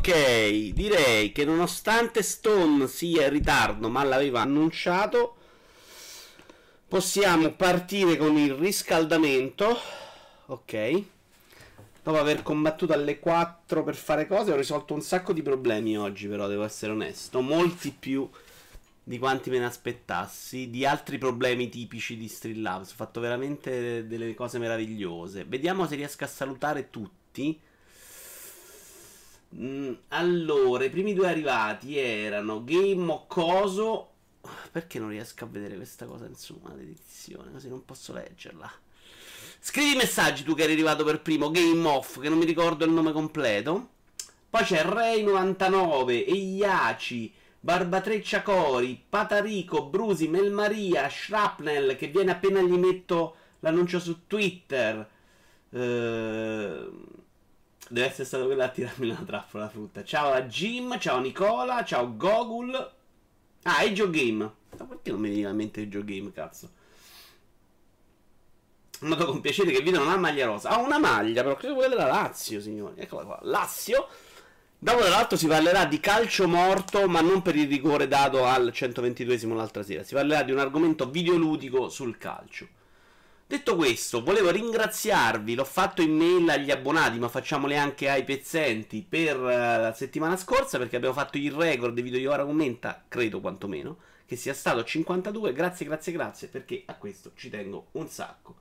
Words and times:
Ok, 0.00 0.70
direi 0.72 1.30
che 1.30 1.44
nonostante 1.44 2.22
Stone 2.22 2.88
sia 2.88 3.26
in 3.26 3.32
ritardo, 3.32 3.90
ma 3.90 4.02
l'aveva 4.02 4.40
annunciato, 4.40 5.36
possiamo 6.88 7.50
partire 7.50 8.16
con 8.16 8.38
il 8.38 8.54
riscaldamento. 8.54 9.78
Ok. 10.46 11.02
Dopo 12.02 12.18
aver 12.18 12.42
combattuto 12.42 12.94
alle 12.94 13.18
4 13.18 13.84
per 13.84 13.94
fare 13.94 14.26
cose, 14.26 14.52
ho 14.52 14.56
risolto 14.56 14.94
un 14.94 15.02
sacco 15.02 15.34
di 15.34 15.42
problemi 15.42 15.98
oggi, 15.98 16.28
però 16.28 16.48
devo 16.48 16.64
essere 16.64 16.92
onesto. 16.92 17.42
Molti 17.42 17.90
più 17.90 18.26
di 19.04 19.18
quanti 19.18 19.50
me 19.50 19.58
ne 19.58 19.66
aspettassi. 19.66 20.70
Di 20.70 20.86
altri 20.86 21.18
problemi 21.18 21.68
tipici 21.68 22.16
di 22.16 22.26
Street 22.26 22.56
Labs. 22.56 22.92
Ho 22.92 22.94
fatto 22.94 23.20
veramente 23.20 24.06
delle 24.06 24.32
cose 24.32 24.58
meravigliose. 24.58 25.44
Vediamo 25.44 25.86
se 25.86 25.96
riesco 25.96 26.24
a 26.24 26.26
salutare 26.26 26.88
tutti. 26.88 27.68
Mm, 29.56 29.92
allora, 30.08 30.84
i 30.84 30.90
primi 30.90 31.12
due 31.12 31.28
arrivati 31.28 31.98
erano 31.98 32.62
Game 32.62 33.10
o 33.10 33.26
Coso. 33.26 34.08
Perché 34.70 34.98
non 34.98 35.08
riesco 35.08 35.44
a 35.44 35.48
vedere 35.48 35.76
questa 35.76 36.06
cosa? 36.06 36.26
Insomma, 36.26 36.72
l'edizione, 36.74 37.50
così 37.50 37.68
non 37.68 37.84
posso 37.84 38.12
leggerla. 38.12 38.70
Scrivi 39.58 39.92
i 39.92 39.96
messaggi 39.96 40.44
tu 40.44 40.54
che 40.54 40.62
eri 40.62 40.72
arrivato 40.72 41.04
per 41.04 41.20
primo, 41.20 41.50
Game 41.50 41.86
Off, 41.86 42.20
che 42.20 42.28
non 42.28 42.38
mi 42.38 42.44
ricordo 42.44 42.84
il 42.84 42.92
nome 42.92 43.12
completo. 43.12 43.88
Poi 44.48 44.62
c'è 44.62 44.84
Ray99, 44.84 46.10
Eiaci, 46.26 47.32
Barbatreccia 47.60 48.42
Cori, 48.42 49.00
Patarico, 49.08 49.84
Brusi, 49.84 50.28
Melmaria, 50.28 51.08
Shrapnel, 51.08 51.96
che 51.96 52.06
viene 52.06 52.30
appena 52.30 52.60
gli 52.60 52.78
metto 52.78 53.36
l'annuncio 53.60 53.98
su 53.98 54.26
Twitter. 54.26 55.08
Ehm... 55.70 57.19
Deve 57.92 58.06
essere 58.06 58.24
stato 58.24 58.46
quello 58.46 58.62
a 58.62 58.68
tirarmi 58.68 59.08
la 59.08 59.16
trappola 59.16 59.64
la 59.64 59.70
frutta. 59.70 60.04
Ciao 60.04 60.30
a 60.30 60.42
Jim, 60.42 60.96
ciao 61.00 61.18
Nicola, 61.18 61.82
ciao 61.82 62.16
Gogul. 62.16 62.92
Ah, 63.64 63.82
Eggio 63.82 64.08
Game. 64.10 64.48
Ma 64.78 64.84
perché 64.84 65.10
non 65.10 65.18
mi 65.18 65.30
viene 65.30 65.50
in 65.50 65.56
mente 65.56 65.80
Eggio 65.80 66.04
Game, 66.04 66.30
cazzo? 66.30 66.70
Noto 69.00 69.24
con 69.26 69.40
piacere 69.40 69.72
che 69.72 69.82
video 69.82 69.98
non 69.98 70.12
ha 70.12 70.16
maglia 70.16 70.46
rosa. 70.46 70.68
Ha 70.68 70.78
una 70.78 71.00
maglia, 71.00 71.42
però 71.42 71.56
credo 71.56 71.74
quella 71.74 71.96
della 71.96 72.06
Lazio, 72.06 72.60
signori. 72.60 72.94
Eccola 72.96 73.24
qua. 73.24 73.40
Lazio. 73.42 74.06
Dopo 74.78 75.02
dall'altro 75.02 75.36
si 75.36 75.48
parlerà 75.48 75.84
di 75.84 75.98
calcio 75.98 76.46
morto, 76.46 77.08
ma 77.08 77.20
non 77.20 77.42
per 77.42 77.56
il 77.56 77.66
rigore 77.66 78.06
dato 78.06 78.44
al 78.44 78.70
122esimo 78.72 79.52
l'altra 79.56 79.82
sera. 79.82 80.04
Si 80.04 80.14
parlerà 80.14 80.44
di 80.44 80.52
un 80.52 80.60
argomento 80.60 81.10
videoludico 81.10 81.88
sul 81.88 82.16
calcio. 82.18 82.68
Detto 83.50 83.74
questo, 83.74 84.22
volevo 84.22 84.52
ringraziarvi, 84.52 85.56
l'ho 85.56 85.64
fatto 85.64 86.02
in 86.02 86.16
mail 86.16 86.48
agli 86.48 86.70
abbonati, 86.70 87.18
ma 87.18 87.26
facciamole 87.26 87.76
anche 87.76 88.08
ai 88.08 88.22
pezzenti 88.22 89.04
per 89.04 89.40
uh, 89.40 89.48
la 89.48 89.92
settimana 89.92 90.36
scorsa, 90.36 90.78
perché 90.78 90.94
abbiamo 90.94 91.16
fatto 91.16 91.36
il 91.36 91.50
record 91.50 91.92
di 91.92 92.00
video 92.00 92.20
di 92.20 92.26
ora 92.26 92.44
commenta, 92.44 93.02
credo 93.08 93.40
quantomeno, 93.40 93.96
che 94.24 94.36
sia 94.36 94.54
stato 94.54 94.84
52. 94.84 95.52
Grazie, 95.52 95.84
grazie, 95.84 96.12
grazie, 96.12 96.46
perché 96.46 96.84
a 96.86 96.94
questo 96.94 97.32
ci 97.34 97.50
tengo 97.50 97.88
un 97.94 98.08
sacco. 98.08 98.54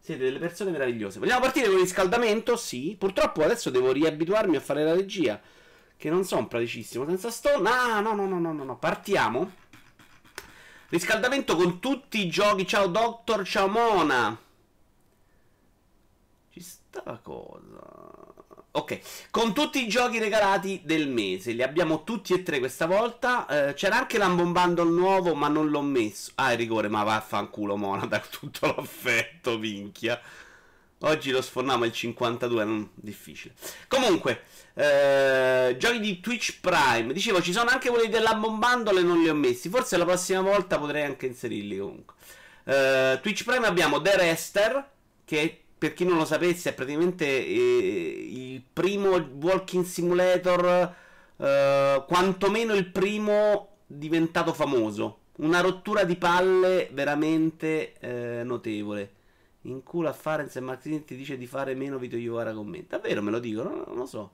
Siete 0.00 0.24
delle 0.24 0.38
persone 0.38 0.70
meravigliose. 0.70 1.18
Vogliamo 1.18 1.40
partire 1.40 1.68
con 1.68 1.76
il 1.76 1.80
riscaldamento? 1.80 2.58
Sì. 2.58 2.94
Purtroppo 2.98 3.42
adesso 3.42 3.70
devo 3.70 3.90
riabituarmi 3.90 4.56
a 4.56 4.60
fare 4.60 4.84
la 4.84 4.92
regia. 4.92 5.40
Che 5.96 6.10
non 6.10 6.24
sono 6.24 6.46
praticissimo. 6.46 7.06
Senza 7.06 7.30
sto. 7.30 7.58
No, 7.58 8.02
no, 8.02 8.12
no, 8.12 8.26
no, 8.26 8.52
no, 8.52 8.64
no. 8.64 8.76
Partiamo. 8.76 9.50
Riscaldamento 10.96 11.56
con 11.56 11.78
tutti 11.78 12.24
i 12.24 12.30
giochi. 12.30 12.66
Ciao 12.66 12.86
Doctor, 12.86 13.46
ciao 13.46 13.68
Mona. 13.68 14.34
Ci 16.50 16.60
sta 16.62 17.02
la 17.04 17.18
cosa. 17.18 18.24
Ok, 18.70 19.00
con 19.30 19.52
tutti 19.52 19.84
i 19.84 19.88
giochi 19.88 20.18
regalati 20.18 20.80
del 20.84 21.06
mese, 21.10 21.52
li 21.52 21.62
abbiamo 21.62 22.02
tutti 22.02 22.32
e 22.32 22.42
tre 22.42 22.60
questa 22.60 22.86
volta. 22.86 23.46
Eh, 23.46 23.74
c'era 23.74 23.98
anche 23.98 24.16
l'ambombandle 24.16 24.88
nuovo, 24.88 25.34
ma 25.34 25.48
non 25.48 25.68
l'ho 25.68 25.82
messo. 25.82 26.32
Ah, 26.36 26.52
il 26.52 26.58
rigore, 26.58 26.88
ma 26.88 27.02
vaffanculo, 27.02 27.76
Mona, 27.76 28.06
da 28.08 28.18
tutto 28.20 28.66
l'affetto, 28.66 29.58
minchia. 29.58 30.18
Oggi 31.00 31.30
lo 31.30 31.42
sforniamo 31.42 31.84
il 31.84 31.92
52, 31.92 32.64
non 32.64 32.88
difficile. 32.94 33.54
Comunque, 33.86 34.44
eh, 34.74 35.76
giochi 35.78 36.00
di 36.00 36.20
Twitch 36.20 36.60
Prime. 36.60 37.12
Dicevo, 37.12 37.42
ci 37.42 37.52
sono 37.52 37.68
anche 37.68 37.90
quelli 37.90 38.08
dell'ambombandle 38.08 39.00
e 39.00 39.02
non 39.02 39.20
li 39.20 39.28
ho 39.28 39.34
messi. 39.34 39.68
Forse 39.68 39.98
la 39.98 40.06
prossima 40.06 40.40
volta 40.40 40.78
potrei 40.78 41.04
anche 41.04 41.26
inserirli 41.26 41.78
comunque. 41.78 42.14
Eh, 42.64 43.18
Twitch 43.20 43.44
Prime 43.44 43.66
abbiamo 43.66 44.00
The 44.00 44.16
Rester, 44.16 44.88
che 45.26 45.60
per 45.76 45.92
chi 45.92 46.06
non 46.06 46.16
lo 46.16 46.24
sapesse, 46.24 46.70
è 46.70 46.74
praticamente 46.74 47.26
eh, 47.26 48.28
il 48.30 48.62
primo 48.72 49.16
walking 49.16 49.84
simulator, 49.84 50.94
eh, 51.36 52.04
quantomeno 52.06 52.74
il 52.74 52.86
primo 52.86 53.76
diventato 53.86 54.54
famoso. 54.54 55.18
Una 55.36 55.60
rottura 55.60 56.04
di 56.04 56.16
palle 56.16 56.88
veramente 56.92 57.92
eh, 58.00 58.42
notevole. 58.42 59.15
In 59.66 59.82
culo 59.82 60.08
a 60.08 60.12
Farenz 60.12 60.54
e 60.56 60.60
Martini 60.60 61.04
ti 61.04 61.16
dice 61.16 61.36
di 61.36 61.46
fare 61.46 61.74
meno 61.74 61.98
video 61.98 62.18
io 62.18 62.36
ora 62.36 62.52
commenta. 62.52 62.98
Davvero 62.98 63.20
me 63.20 63.30
lo 63.30 63.40
dicono? 63.40 63.84
Non, 63.86 63.96
lo 63.96 64.06
so. 64.06 64.32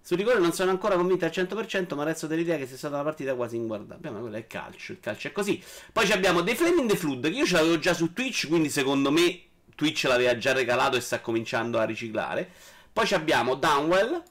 Sul 0.00 0.16
rigore 0.18 0.38
non 0.38 0.52
sono 0.52 0.70
ancora 0.70 0.94
convinto 0.96 1.24
al 1.24 1.30
100%, 1.30 1.94
ma 1.94 2.04
resto 2.04 2.26
dell'idea 2.26 2.56
che 2.56 2.66
sia 2.66 2.76
stata 2.76 2.94
una 2.94 3.04
partita 3.04 3.34
quasi 3.34 3.56
inguardabile. 3.56 4.10
Ma 4.10 4.20
quello 4.20 4.36
è 4.36 4.46
calcio, 4.46 4.92
il 4.92 5.00
calcio 5.00 5.28
è 5.28 5.32
così. 5.32 5.62
Poi 5.92 6.10
abbiamo 6.12 6.42
The 6.42 6.54
Flame 6.54 6.82
in 6.82 6.86
the 6.86 6.96
Flood, 6.96 7.22
che 7.22 7.36
io 7.36 7.46
ce 7.46 7.54
l'avevo 7.54 7.78
già 7.78 7.94
su 7.94 8.12
Twitch, 8.12 8.46
quindi 8.48 8.68
secondo 8.68 9.10
me 9.10 9.42
Twitch 9.74 10.04
l'aveva 10.04 10.36
già 10.36 10.52
regalato 10.52 10.96
e 10.96 11.00
sta 11.00 11.20
cominciando 11.20 11.78
a 11.78 11.84
riciclare. 11.84 12.50
Poi 12.92 13.08
abbiamo 13.12 13.54
Downwell. 13.54 14.22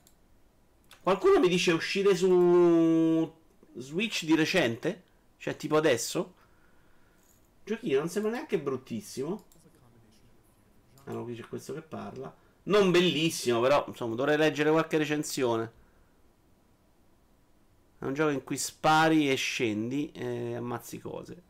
Qualcuno 1.02 1.40
mi 1.40 1.48
dice 1.48 1.72
uscire 1.72 2.16
su 2.16 3.32
Switch 3.76 4.24
di 4.24 4.36
recente? 4.36 5.04
Cioè 5.38 5.56
tipo 5.56 5.78
adesso? 5.78 6.34
Giochino 7.64 8.00
non 8.00 8.10
sembra 8.10 8.32
neanche 8.32 8.60
bruttissimo. 8.60 9.46
No, 11.14 11.24
qui 11.24 11.36
c'è 11.36 11.48
questo 11.48 11.74
che 11.74 11.82
parla. 11.82 12.34
Non 12.64 12.92
bellissimo, 12.92 13.62
però 13.62 13.86
insomma 13.88 14.16
dovrei 14.16 14.38
leggere 14.38 14.72
qualche 14.72 14.98
recensione. 14.98 15.72
È 18.00 18.06
un 18.06 18.14
gioco 18.14 18.30
in 18.30 18.44
cui 18.44 18.58
spari 18.58 19.32
e 19.32 19.36
scendi 19.36 20.12
e 20.12 20.56
ammazzi 20.56 21.00
cose. 21.00 21.44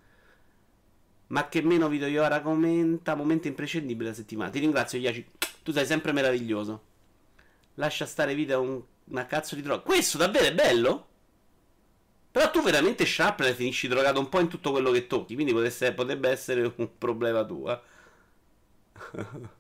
Ma 1.28 1.50
che 1.50 1.62
meno 1.62 1.90
video 1.90 2.08
Iora 2.08 2.42
commenta. 2.42 3.16
Momento 3.16 3.48
imprescindibile 3.48 4.10
la 4.10 4.16
settimana. 4.16 4.50
Ti 4.50 4.60
ringrazio, 4.60 5.00
Iaci. 5.00 5.26
Tu 5.64 5.72
sei 5.72 5.86
sempre 5.86 6.12
meraviglioso. 6.14 6.84
Lascia 7.76 8.06
stare 8.06 8.34
video 8.36 8.62
un, 8.62 8.82
una 9.06 9.26
cazzo 9.26 9.56
di 9.56 9.62
droga. 9.62 9.82
Questo 9.82 10.18
davvero 10.18 10.46
è 10.46 10.54
bello? 10.54 11.08
Però 12.32 12.50
tu 12.52 12.62
veramente 12.62 13.06
Sharpner 13.06 13.54
finisci 13.54 13.88
drogato 13.88 14.20
un 14.20 14.30
po' 14.30 14.40
in 14.40 14.48
tutto 14.48 14.72
quello 14.72 14.92
che 14.92 15.08
tocchi. 15.08 15.34
Quindi 15.34 15.52
potesse, 15.52 15.92
potrebbe 15.94 16.30
essere 16.30 16.72
un 16.76 16.98
problema 16.98 17.44
tuo. 17.44 17.72
Eh. 17.72 17.80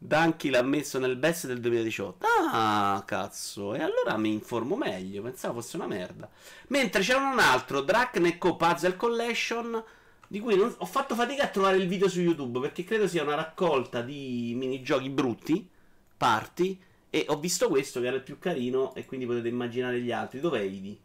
Danky 0.00 0.50
l'ha 0.50 0.62
messo 0.62 0.98
nel 0.98 1.16
best 1.16 1.46
del 1.46 1.60
2018. 1.60 2.24
Ah, 2.52 3.02
cazzo. 3.04 3.74
E 3.74 3.82
allora 3.82 4.16
mi 4.16 4.32
informo 4.32 4.76
meglio. 4.76 5.22
Pensavo 5.22 5.60
fosse 5.60 5.76
una 5.76 5.86
merda. 5.86 6.28
Mentre 6.68 7.02
c'era 7.02 7.18
un 7.18 7.38
altro, 7.38 7.80
Dracneco 7.80 8.56
Puzzle 8.56 8.96
Collection 8.96 9.84
di 10.30 10.40
cui 10.40 10.56
non, 10.56 10.72
ho 10.76 10.84
fatto 10.84 11.14
fatica 11.14 11.44
a 11.44 11.48
trovare 11.48 11.78
il 11.78 11.88
video 11.88 12.08
su 12.08 12.20
YouTube 12.20 12.60
perché 12.60 12.84
credo 12.84 13.08
sia 13.08 13.22
una 13.22 13.34
raccolta 13.34 14.02
di 14.02 14.52
minigiochi 14.54 15.08
brutti, 15.08 15.68
parti, 16.16 16.78
e 17.10 17.24
ho 17.28 17.38
visto 17.40 17.68
questo 17.68 18.00
che 18.00 18.06
era 18.06 18.16
il 18.16 18.22
più 18.22 18.38
carino 18.38 18.94
e 18.94 19.06
quindi 19.06 19.24
potete 19.24 19.48
immaginare 19.48 20.00
gli 20.00 20.12
altri. 20.12 20.40
Dov'è 20.40 20.60
Idi? 20.60 21.00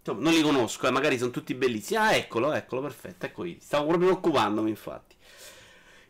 Insomma, 0.00 0.20
non 0.20 0.32
li 0.32 0.42
conosco, 0.42 0.88
eh, 0.88 0.90
magari 0.90 1.16
sono 1.16 1.30
tutti 1.30 1.54
bellissimi. 1.54 2.00
Ah, 2.00 2.14
eccolo, 2.14 2.52
eccolo, 2.52 2.82
perfetto, 2.82 3.26
ecco 3.26 3.44
Idi. 3.44 3.60
Stavo 3.60 3.86
proprio 3.86 4.10
occupandomi, 4.10 4.68
infatti. 4.68 5.14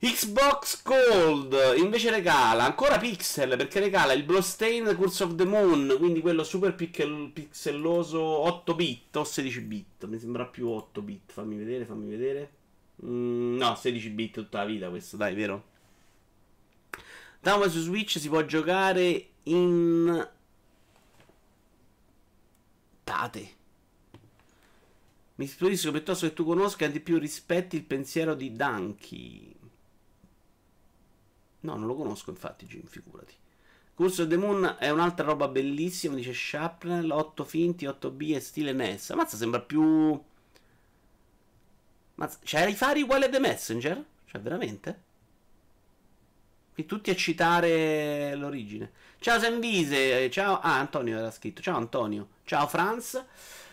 Xbox 0.05 0.83
Gold 0.83 1.57
invece 1.77 2.11
regala 2.11 2.65
ancora 2.65 2.99
pixel 2.99 3.57
perché 3.57 3.79
regala 3.79 4.13
il 4.13 4.25
Bloodstain 4.25 4.97
Curse 4.97 5.23
of 5.23 5.37
the 5.37 5.45
Moon, 5.45 5.95
quindi 5.97 6.21
quello 6.21 6.43
super 6.43 6.75
pixel, 6.75 7.31
pixelloso 7.33 8.21
8 8.21 8.75
bit 8.75 9.15
o 9.15 9.23
16 9.23 9.61
bit. 9.61 10.07
Mi 10.07 10.19
sembra 10.19 10.45
più 10.47 10.69
8 10.69 11.03
bit. 11.03 11.31
Fammi 11.31 11.55
vedere, 11.57 11.85
fammi 11.85 12.09
vedere. 12.09 12.51
Mm, 13.05 13.57
no, 13.59 13.77
16 13.77 14.09
bit 14.11 14.33
tutta 14.33 14.59
la 14.59 14.65
vita 14.65 14.89
questo, 14.89 15.17
dai, 15.17 15.37
vero? 15.37 15.65
Down 17.39 17.71
su 17.71 17.79
Switch 17.79 18.19
si 18.19 18.29
può 18.29 18.45
giocare 18.45 19.29
in 19.45 20.29
Tate. 23.05 23.51
Mi 25.37 25.47
stupisco 25.47 25.93
piuttosto 25.93 26.27
che 26.27 26.35
tu 26.35 26.45
conosca 26.45 26.89
di 26.89 26.99
più 26.99 27.21
rispetti 27.21 27.77
il 27.77 27.85
pensiero 27.85 28.35
di 28.35 28.57
Danky. 28.57 29.61
No, 31.63 31.77
non 31.77 31.87
lo 31.87 31.95
conosco 31.95 32.31
infatti, 32.31 32.67
Jim, 32.67 32.85
figurati. 32.87 33.35
Curso 33.95 34.23
of 34.23 34.29
the 34.29 34.37
Moon 34.37 34.77
è 34.79 34.91
un'altra 34.91 35.27
roba 35.27 35.49
bellissima, 35.49 36.15
dice 36.15 36.33
Sharpnel, 36.33 37.11
8 37.11 37.45
finti, 37.45 37.87
8B 37.87 38.35
e 38.35 38.41
stile 38.41 38.73
NES. 38.73 39.11
Mazza, 39.11 39.37
sembra 39.37 39.61
più... 39.61 40.21
Mazza, 42.15 42.39
c'hai 42.43 42.71
i 42.71 42.75
fari 42.75 43.03
uguali 43.03 43.25
a 43.25 43.29
The 43.29 43.39
Messenger? 43.39 44.05
Cioè, 44.25 44.41
veramente? 44.41 45.03
Qui 46.73 46.87
tutti 46.87 47.11
a 47.11 47.15
citare 47.15 48.35
l'origine. 48.35 48.91
Ciao 49.19 49.39
Senvise, 49.39 50.31
ciao... 50.31 50.59
Ah, 50.61 50.79
Antonio 50.79 51.19
era 51.19 51.31
scritto. 51.31 51.61
Ciao 51.61 51.77
Antonio. 51.77 52.29
Ciao 52.45 52.67
Franz. 52.67 53.25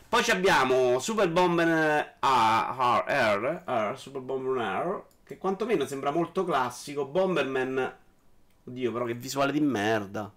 Poi 0.10 0.24
abbiamo 0.32 0.98
Super 0.98 1.30
Bomber 1.30 2.18
Air, 2.20 3.94
Super 3.96 4.22
Bomber 4.22 4.58
Air, 4.58 5.04
che 5.30 5.38
quantomeno 5.38 5.86
sembra 5.86 6.10
molto 6.10 6.44
classico. 6.44 7.06
Bomberman... 7.06 7.98
Oddio, 8.64 8.92
però 8.92 9.06
che 9.06 9.14
visuale 9.14 9.52
di 9.52 9.60
merda. 9.60 10.34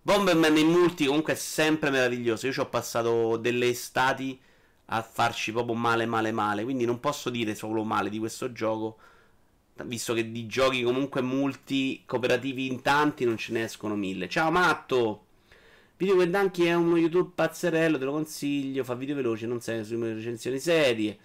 Bomberman 0.00 0.56
in 0.56 0.68
multi 0.68 1.04
comunque 1.04 1.34
è 1.34 1.36
sempre 1.36 1.90
meraviglioso. 1.90 2.46
Io 2.46 2.54
ci 2.54 2.60
ho 2.60 2.70
passato 2.70 3.36
delle 3.36 3.68
estati 3.68 4.40
a 4.86 5.02
farci 5.02 5.52
proprio 5.52 5.74
male, 5.74 6.06
male, 6.06 6.32
male. 6.32 6.64
Quindi 6.64 6.86
non 6.86 7.00
posso 7.00 7.28
dire 7.28 7.54
solo 7.54 7.84
male 7.84 8.08
di 8.08 8.18
questo 8.18 8.50
gioco 8.50 8.96
visto 9.84 10.14
che 10.14 10.30
di 10.30 10.46
giochi 10.46 10.82
comunque 10.82 11.22
multi 11.22 12.02
cooperativi 12.06 12.68
in 12.68 12.82
tanti 12.82 13.26
non 13.26 13.36
ce 13.36 13.52
ne 13.52 13.64
escono 13.64 13.94
mille. 13.94 14.28
Ciao 14.28 14.50
Matto! 14.50 15.24
Video 15.98 16.14
Guardanchi 16.14 16.64
è 16.64 16.74
uno 16.74 16.96
YouTube 16.96 17.32
pazzerello, 17.34 17.98
te 17.98 18.04
lo 18.04 18.12
consiglio, 18.12 18.84
fa 18.84 18.94
video 18.94 19.16
veloci, 19.16 19.46
non 19.46 19.60
sei 19.60 19.84
sulle 19.84 20.14
recensioni 20.14 20.58
serie, 20.58 21.18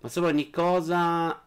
ma 0.00 0.08
sopra 0.08 0.28
ogni 0.30 0.50
cosa... 0.50 1.41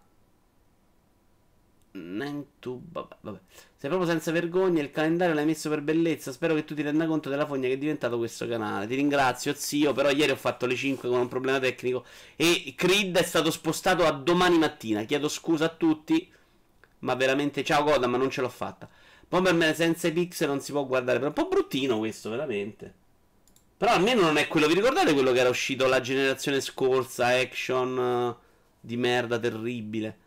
Tu, 2.59 2.81
vabbè, 2.92 3.15
vabbè. 3.21 3.39
Sei 3.75 3.89
proprio 3.89 4.09
senza 4.09 4.31
vergogna, 4.31 4.81
il 4.81 4.92
calendario 4.92 5.33
l'hai 5.33 5.45
messo 5.45 5.69
per 5.69 5.81
bellezza, 5.81 6.31
spero 6.31 6.53
che 6.53 6.65
tu 6.65 6.75
ti 6.75 6.81
renda 6.81 7.06
conto 7.06 7.30
della 7.30 7.45
fogna 7.45 7.68
che 7.68 7.75
è 7.75 7.77
diventato 7.77 8.18
questo 8.18 8.47
canale. 8.47 8.86
Ti 8.88 8.95
ringrazio, 8.95 9.53
zio, 9.53 9.94
però 9.94 10.09
ieri 10.09 10.31
ho 10.31 10.36
fatto 10.36 10.65
le 10.65 10.75
5 10.75 11.07
con 11.07 11.19
un 11.19 11.27
problema 11.27 11.59
tecnico 11.59 12.06
e 12.36 12.74
Creed 12.75 13.18
è 13.18 13.24
stato 13.24 13.50
spostato 13.50 14.06
a 14.06 14.12
domani 14.12 14.57
mattina. 14.57 15.03
Chiedo 15.03 15.30
scusa 15.30 15.65
a 15.65 15.69
tutti 15.69 16.31
ma 17.00 17.13
veramente, 17.13 17.63
ciao 17.63 17.83
Goda, 17.83 18.07
ma 18.07 18.18
non 18.18 18.30
ce 18.30 18.41
l'ho 18.41 18.50
fatta. 18.50 18.89
Bomberman 19.27 19.75
senza 19.75 20.07
i 20.07 20.12
pixel 20.12 20.48
non 20.48 20.59
si 20.59 20.71
può 20.71 20.86
guardare. 20.86 21.19
È 21.19 21.24
un 21.24 21.33
po' 21.33 21.48
bruttino 21.48 22.00
questo, 22.00 22.30
veramente. 22.30 22.94
Però 23.77 23.91
almeno 23.91 24.21
non 24.21 24.38
è 24.38 24.48
quello. 24.48 24.68
Vi 24.68 24.74
ricordate 24.74 25.13
quello 25.13 25.31
che 25.31 25.39
era 25.39 25.50
uscito 25.50 25.88
la 25.88 26.01
generazione 26.01 26.62
scorsa? 26.62 27.27
Action 27.27 27.98
uh, 27.98 28.36
di 28.80 28.98
merda 28.98 29.38
terribile. 29.38 30.18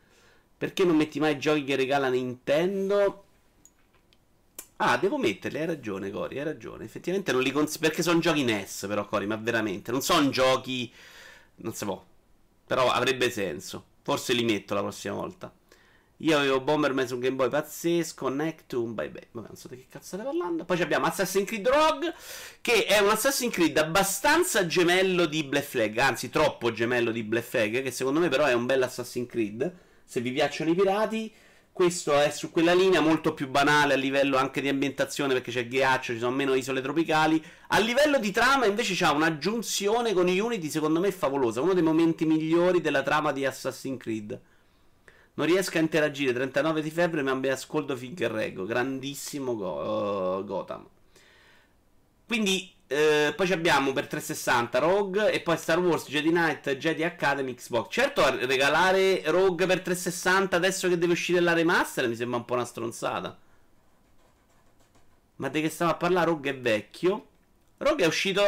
Perché 0.59 0.85
non 0.85 0.97
metti 0.97 1.21
mai 1.21 1.39
giochi 1.39 1.65
che 1.65 1.77
regala 1.77 2.09
Nintendo? 2.09 3.25
Ah, 4.81 4.97
devo 4.97 5.17
metterli, 5.17 5.59
hai 5.59 5.67
ragione, 5.67 6.11
Cori, 6.11 6.39
hai 6.39 6.45
ragione. 6.45 6.85
Effettivamente 6.85 7.33
non 7.33 7.43
li 7.43 7.53
consiglio. 7.53 7.87
Perché 7.87 8.03
sono 8.03 8.19
giochi 8.19 8.43
NES, 8.43 8.87
però, 8.89 9.07
Cori, 9.07 9.27
ma 9.27 9.37
veramente. 9.37 9.91
Non 9.93 10.03
sono 10.03 10.29
giochi. 10.31 10.93
Non 11.57 11.75
si 11.75 11.85
può. 11.85 12.05
Però 12.67 12.91
avrebbe 12.91 13.31
senso. 13.31 13.85
Forse 14.03 14.33
li 14.33 14.45
metto 14.45 14.75
la 14.75 14.81
prossima 14.81 15.15
volta. 15.15 15.53
Io 16.23 16.37
avevo 16.37 16.61
Bomberman 16.61 17.07
su 17.07 17.19
Game 17.19 17.37
Boy 17.37 17.49
pazzesco, 17.49 18.29
Nectum, 18.29 18.95
bye 18.95 19.09
bye. 19.09 19.29
Vabbè, 19.31 19.47
non 19.47 19.57
so 19.57 19.69
di 19.69 19.77
che 19.77 19.87
cazzo 19.89 20.07
state 20.07 20.25
parlando. 20.25 20.65
Poi 20.65 20.81
abbiamo 20.81 21.07
Assassin's 21.07 21.47
Creed 21.47 21.69
Rogue, 21.69 22.13
che 22.61 22.87
è 22.87 22.99
un 22.99 23.11
Assassin's 23.11 23.53
Creed 23.53 23.77
abbastanza 23.79 24.67
gemello 24.67 25.27
di 25.27 25.45
Black 25.45 25.67
Flag, 25.67 25.97
anzi 25.99 26.29
troppo 26.29 26.73
gemello 26.73 27.13
di 27.13 27.23
Black 27.23 27.47
Flag, 27.47 27.83
che 27.83 27.93
secondo 27.93 28.19
me 28.19 28.29
però 28.29 28.47
è 28.47 28.53
un 28.53 28.67
bel 28.67 28.83
Assassin's 28.83 29.29
Creed. 29.29 29.73
Se 30.09 30.23
vi 30.23 30.33
piacciono 30.33 30.71
i 30.71 30.75
pirati, 30.75 31.31
questo 31.71 32.19
è 32.19 32.31
su 32.31 32.51
quella 32.51 32.73
linea 32.73 33.03
molto 33.03 33.35
più 33.35 33.47
banale 33.47 33.93
a 33.93 33.99
livello 33.99 34.39
anche 34.39 34.63
di 34.63 34.71
ambientazione 34.71 35.35
perché 35.35 35.51
c'è 35.51 35.69
ghiaccio, 35.69 36.15
ci 36.15 36.19
sono 36.19 36.35
meno 36.35 36.55
isole 36.55 36.81
tropicali. 36.81 37.45
A 37.67 37.79
livello 37.79 38.19
di 38.19 38.31
trama 38.31 38.65
invece 38.65 38.95
c'ha 38.95 39.13
una 39.13 39.37
giunzione 39.37 40.15
con 40.15 40.27
Unity 40.27 40.71
secondo 40.71 40.99
me 40.99 41.13
favolosa, 41.13 41.61
uno 41.61 41.75
dei 41.75 41.83
momenti 41.83 42.25
migliori 42.25 42.81
della 42.81 43.03
trama 43.03 43.33
di 43.33 43.45
Assassin's 43.45 44.01
Creed. 44.01 44.41
Non 45.35 45.47
riesco 45.47 45.77
a 45.77 45.83
interagire. 45.83 46.33
39 46.33 46.81
di 46.81 46.91
febbre, 46.91 47.21
ma 47.21 47.35
mi 47.35 47.49
ascolto 47.49 47.95
finché 47.95 48.29
reggo. 48.29 48.65
Grandissimo 48.65 49.55
go- 49.55 50.39
uh, 50.39 50.45
Gotham. 50.47 50.89
Quindi, 52.27 52.73
eh, 52.89 53.35
poi 53.37 53.53
abbiamo 53.53 53.93
per 53.93 54.07
360 54.07 54.79
Rogue 54.79 55.31
e 55.31 55.41
poi 55.41 55.59
Star 55.59 55.79
Wars, 55.79 56.09
Jedi 56.09 56.31
Knight, 56.31 56.75
Jedi 56.77 57.05
Academy, 57.05 57.55
Xbox. 57.55 57.93
Certo, 57.93 58.27
regalare 58.47 59.23
Rogue 59.27 59.67
per 59.67 59.83
360 59.83 60.57
adesso 60.57 60.89
che 60.89 60.97
deve 60.97 61.13
uscire 61.13 61.41
la 61.41 61.53
remaster 61.53 62.09
mi 62.09 62.17
sembra 62.17 62.39
un 62.39 62.45
po' 62.47 62.55
una 62.55 62.65
stronzata. 62.65 63.39
Ma 65.37 65.49
di 65.49 65.61
che 65.61 65.69
stiamo 65.69 65.93
a 65.93 65.97
parlare? 65.97 66.27
Rogue 66.27 66.51
è 66.51 66.59
vecchio. 66.59 67.27
Rogue 67.77 68.05
è 68.05 68.07
uscito 68.07 68.43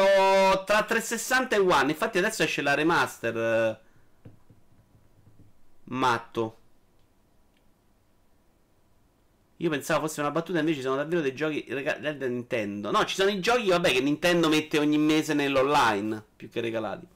tra 0.64 0.82
360 0.84 1.56
e 1.56 1.58
One. 1.58 1.90
Infatti 1.92 2.19
adesso 2.19 2.42
esce 2.42 2.62
la 2.62 2.75
remaster. 2.75 3.37
Eh, 3.37 3.78
matto. 5.84 6.59
Io 9.60 9.68
pensavo 9.68 10.06
fosse 10.06 10.20
una 10.20 10.30
battuta, 10.30 10.58
invece 10.58 10.80
sono 10.80 10.96
davvero 10.96 11.20
dei 11.20 11.34
giochi 11.34 11.66
regalati 11.68 12.16
da 12.16 12.26
Nintendo. 12.26 12.90
No, 12.90 13.04
ci 13.04 13.14
sono 13.14 13.28
i 13.28 13.40
giochi, 13.40 13.68
vabbè, 13.68 13.90
che 13.90 14.00
Nintendo 14.00 14.48
mette 14.48 14.78
ogni 14.78 14.96
mese 14.96 15.34
nell'online, 15.34 16.22
più 16.34 16.48
che 16.48 16.62
regalati. 16.62 17.06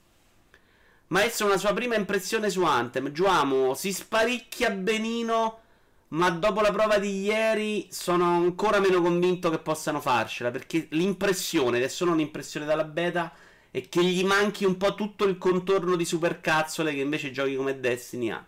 Ma 1.07 1.23
è 1.23 1.33
una 1.41 1.57
sua 1.57 1.73
prima 1.73 1.95
impressione 1.95 2.51
su 2.51 2.63
Anthem. 2.63 3.13
Giuamo 3.13 3.73
si 3.73 3.95
sparicchia 3.95 4.71
benino, 4.71 5.61
ma 6.09 6.29
dopo 6.29 6.61
la 6.61 6.71
prova 6.71 6.99
di 6.99 7.23
ieri 7.23 7.89
sono 7.91 8.25
ancora 8.25 8.79
meno 8.79 9.01
convinto 9.01 9.49
che 9.49 9.59
possano 9.59 10.03
farcela, 10.03 10.51
perché 10.51 10.89
l'impressione, 10.91 11.79
ed 11.79 11.85
è 11.85 11.89
solo 11.89 12.13
un'impressione 12.13 12.67
dalla 12.67 12.85
beta, 12.85 13.33
è 13.71 13.89
che 13.89 14.05
gli 14.05 14.23
manchi 14.23 14.67
un 14.67 14.77
po' 14.77 14.95
tutto 14.95 15.25
il 15.25 15.39
contorno 15.39 15.97
di 15.97 16.05
supercazzole 16.05 16.93
che 16.93 17.01
invece 17.01 17.31
giochi 17.31 17.57
come 17.57 17.81
Destiny 17.81 18.31
ha 18.31 18.45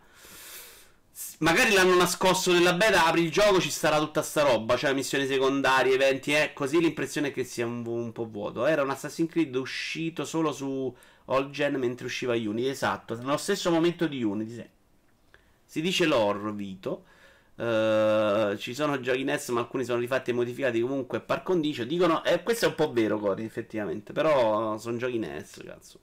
magari 1.39 1.73
l'hanno 1.73 1.97
nascosto 1.97 2.53
nella 2.53 2.75
beta, 2.75 3.07
apri 3.07 3.23
il 3.23 3.31
gioco, 3.31 3.61
ci 3.61 3.71
sarà 3.71 3.99
tutta 3.99 4.23
sta 4.23 4.43
roba, 4.43 4.77
cioè 4.77 4.93
missioni 4.93 5.27
secondarie, 5.27 5.95
eventi, 5.95 6.33
eh, 6.33 6.53
così 6.53 6.79
l'impressione 6.79 7.29
è 7.29 7.33
che 7.33 7.45
sia 7.45 7.67
un, 7.67 7.87
un, 7.87 8.13
po' 8.13 8.29
vuoto. 8.29 8.67
Era 8.67 8.83
un 8.83 8.91
Assassin's 8.91 9.31
Creed 9.31 9.55
uscito 9.55 10.25
solo 10.25 10.53
su 10.53 10.95
All 11.27 11.51
Gen 11.51 11.77
mentre 11.77 12.07
usciva 12.07 12.35
Unity, 12.35 12.69
esatto, 12.69 13.17
nello 13.17 13.37
stesso 13.37 13.71
momento 13.71 14.07
di 14.07 14.23
Unity. 14.23 14.69
Si 15.65 15.81
dice 15.81 16.07
lore, 16.07 16.53
Vito. 16.53 17.05
Uh, 17.57 18.55
ci 18.59 18.75
sono 18.75 19.01
giochi 19.01 19.25
NES, 19.25 19.49
ma 19.49 19.61
alcuni 19.61 19.85
sono 19.85 19.99
rifatti 19.99 20.29
e 20.31 20.35
modificati 20.35 20.81
comunque 20.81 21.21
par 21.21 21.43
condicio. 21.43 21.85
Dicono, 21.85 22.23
eh, 22.25 22.43
questo 22.43 22.67
è 22.67 22.69
un 22.69 22.75
po' 22.75 22.93
vero, 22.93 23.19
Cori, 23.19 23.45
effettivamente, 23.45 24.13
però 24.13 24.77
sono 24.77 24.99
giochi 24.99 25.19
NES, 25.19 25.63
cazzo. 25.65 26.01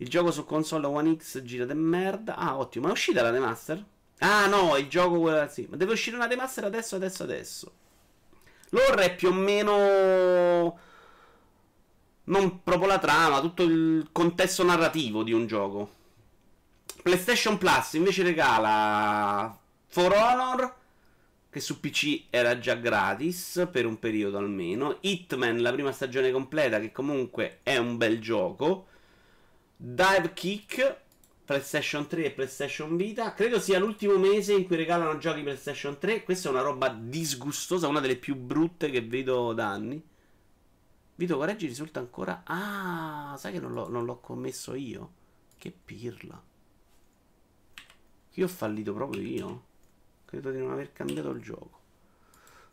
Il 0.00 0.08
gioco 0.08 0.30
su 0.30 0.44
console 0.44 0.86
One 0.86 1.16
X 1.16 1.42
gira 1.42 1.64
de 1.64 1.74
merda. 1.74 2.36
Ah, 2.36 2.56
ottimo. 2.58 2.84
Ma 2.84 2.90
è 2.90 2.94
uscita 2.94 3.22
la 3.22 3.30
remaster? 3.30 3.84
Ah, 4.18 4.46
no, 4.46 4.76
il 4.76 4.88
gioco 4.88 5.18
quella 5.20 5.48
sì. 5.48 5.66
Ma 5.68 5.76
deve 5.76 5.92
uscire 5.92 6.16
una 6.16 6.26
remaster 6.26 6.64
adesso, 6.64 6.96
adesso, 6.96 7.22
adesso. 7.24 7.72
L'orre 8.70 9.04
è 9.06 9.14
più 9.14 9.28
o 9.28 9.32
meno. 9.32 10.78
Non 12.24 12.62
proprio 12.62 12.88
la 12.88 12.98
trama, 12.98 13.40
tutto 13.40 13.62
il 13.62 14.08
contesto 14.12 14.62
narrativo 14.62 15.22
di 15.22 15.32
un 15.32 15.46
gioco. 15.46 15.96
PlayStation 17.02 17.56
Plus 17.58 17.94
invece 17.94 18.22
regala 18.22 19.58
For 19.86 20.12
Honor, 20.12 20.74
che 21.48 21.60
su 21.60 21.80
PC 21.80 22.24
era 22.28 22.58
già 22.58 22.74
gratis 22.74 23.66
per 23.72 23.86
un 23.86 23.98
periodo 23.98 24.36
almeno. 24.38 24.98
Hitman, 25.00 25.60
la 25.60 25.72
prima 25.72 25.90
stagione 25.90 26.30
completa, 26.30 26.78
che 26.78 26.92
comunque 26.92 27.60
è 27.62 27.78
un 27.78 27.96
bel 27.96 28.20
gioco. 28.20 28.87
Dive 29.80 30.32
Kick, 30.32 31.02
PlayStation 31.44 32.08
3 32.08 32.24
e 32.24 32.30
PlayStation 32.32 32.96
Vita. 32.96 33.32
Credo 33.32 33.60
sia 33.60 33.78
l'ultimo 33.78 34.18
mese 34.18 34.52
in 34.52 34.66
cui 34.66 34.74
regalano 34.74 35.18
giochi 35.18 35.42
PlayStation 35.42 35.98
3. 35.98 36.24
Questa 36.24 36.48
è 36.48 36.50
una 36.50 36.62
roba 36.62 36.88
disgustosa, 36.88 37.86
una 37.86 38.00
delle 38.00 38.16
più 38.16 38.34
brutte 38.34 38.90
che 38.90 39.02
vedo 39.02 39.52
da 39.52 39.68
anni. 39.68 40.04
Vito 41.14 41.36
Correggi 41.36 41.68
risulta 41.68 42.00
ancora. 42.00 42.42
Ah, 42.44 43.36
sai 43.38 43.52
che 43.52 43.60
non 43.60 43.72
l'ho, 43.72 43.88
non 43.88 44.04
l'ho 44.04 44.18
commesso 44.18 44.74
io? 44.74 45.12
Che 45.56 45.70
pirla. 45.70 46.42
Io 48.32 48.44
ho 48.44 48.48
fallito 48.48 48.92
proprio 48.92 49.22
io. 49.22 49.64
Credo 50.24 50.50
di 50.50 50.58
non 50.58 50.72
aver 50.72 50.92
cambiato 50.92 51.30
il 51.30 51.40
gioco. 51.40 51.80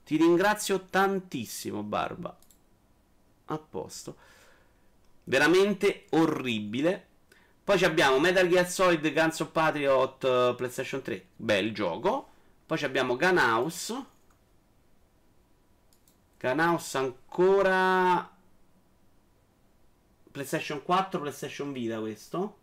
Ti 0.03 0.17
ringrazio 0.17 0.85
tantissimo, 0.85 1.83
Barba. 1.83 2.35
A 3.45 3.57
posto 3.59 4.33
veramente 5.25 6.05
orribile. 6.11 7.07
Poi 7.63 7.83
abbiamo 7.83 8.19
Metal 8.19 8.47
Gear 8.47 8.69
Solid 8.69 9.11
Guns 9.11 9.39
of 9.39 9.49
Patriot 9.49 10.23
uh, 10.23 10.55
PlayStation 10.55 11.01
3, 11.01 11.27
bel 11.35 11.73
gioco. 11.73 12.29
Poi 12.65 12.83
abbiamo 12.83 13.15
Gunhouse. 13.15 14.05
Gunhouse 16.39 16.97
ancora 16.97 18.31
PlayStation 20.31 20.83
4, 20.83 21.19
PlayStation 21.19 21.71
Vita 21.71 21.99
questo. 21.99 22.57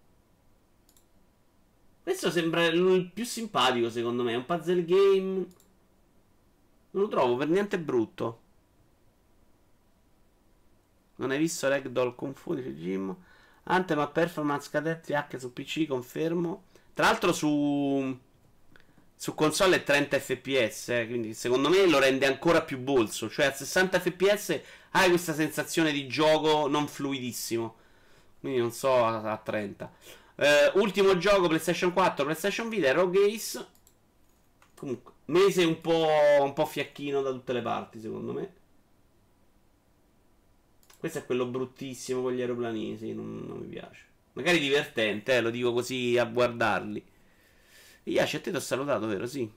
Questo 2.02 2.31
sembra 2.31 2.66
il 2.66 3.11
più 3.12 3.25
simpatico 3.25 3.90
secondo 3.90 4.23
me, 4.23 4.33
è 4.33 4.37
un 4.37 4.45
puzzle 4.45 4.85
game. 4.85 5.47
Non 6.90 7.02
lo 7.02 7.09
trovo 7.09 7.37
per 7.37 7.49
niente 7.49 7.78
brutto. 7.78 8.41
Non 11.16 11.31
hai 11.31 11.38
visto 11.38 11.69
Ragdoll 11.69 12.14
Fu? 12.35 12.54
Dice 12.54 12.75
Jim. 12.75 13.14
Anthem 13.64 13.99
a 14.00 14.09
performance 14.09 14.69
cadetti 14.71 15.14
H 15.14 15.38
su 15.38 15.52
PC, 15.52 15.87
confermo. 15.87 16.64
Tra 16.95 17.07
l'altro 17.07 17.33
su... 17.33 18.19
su 19.14 19.35
console 19.35 19.76
è 19.76 19.83
30 19.83 20.19
fps, 20.19 20.88
eh, 20.88 21.07
quindi 21.07 21.33
secondo 21.35 21.69
me 21.69 21.87
lo 21.87 21.99
rende 21.99 22.26
ancora 22.26 22.62
più 22.62 22.78
bolso. 22.78 23.28
Cioè 23.28 23.47
a 23.47 23.52
60 23.52 24.00
fps 24.00 24.61
hai 24.92 25.09
questa 25.09 25.35
sensazione 25.35 25.92
di 25.92 26.07
gioco 26.07 26.66
non 26.69 26.88
fluidissimo. 26.88 27.76
Quindi 28.40 28.59
non 28.59 28.73
so 28.73 29.04
a, 29.04 29.33
a 29.33 29.37
30. 29.37 29.92
Eh, 30.37 30.73
ultimo 30.75 31.16
gioco 31.19 31.47
PlayStation 31.47 31.92
4, 31.92 32.25
PlayStation 32.25 32.69
Vita, 32.69 32.92
Rogue 32.92 33.33
Ace. 33.33 33.66
Comunque, 34.75 35.12
mese 35.26 35.62
un 35.64 35.81
po', 35.81 36.09
un 36.40 36.52
po' 36.52 36.66
fiacchino 36.66 37.23
da 37.23 37.31
tutte 37.31 37.52
le 37.52 37.62
parti, 37.62 38.00
secondo 38.00 38.33
me. 38.33 38.52
Questo 41.02 41.18
è 41.18 41.26
quello 41.26 41.47
bruttissimo 41.47 42.23
con 42.23 42.32
gli 42.32 42.40
aeroplanini, 42.40 42.97
sì, 42.97 43.12
non, 43.12 43.44
non 43.44 43.59
mi 43.59 43.66
piace. 43.66 44.04
Magari 44.35 44.61
divertente, 44.61 45.35
eh, 45.35 45.40
lo 45.40 45.50
dico 45.50 45.73
così 45.73 46.16
a 46.16 46.25
guardarli. 46.26 47.04
Iaci, 48.04 48.37
a 48.37 48.40
te 48.40 48.50
ti 48.52 48.56
ho 48.56 48.61
salutato, 48.61 49.09
vero? 49.09 49.26
Sì. 49.26 49.50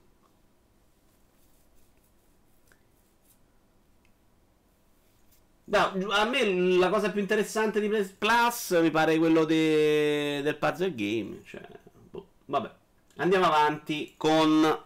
No, 5.66 5.94
a 6.10 6.26
me 6.26 6.78
la 6.78 6.90
cosa 6.90 7.12
più 7.12 7.22
interessante 7.22 7.80
di 7.80 7.90
Plus 8.18 8.80
mi 8.82 8.90
pare 8.90 9.16
quello 9.20 9.46
de... 9.46 10.42
del 10.42 10.58
puzzle 10.58 10.96
game. 10.96 11.44
Cioè, 11.46 11.62
boh. 12.10 12.28
vabbè. 12.46 12.72
Andiamo 13.18 13.46
avanti 13.46 14.16
con 14.18 14.84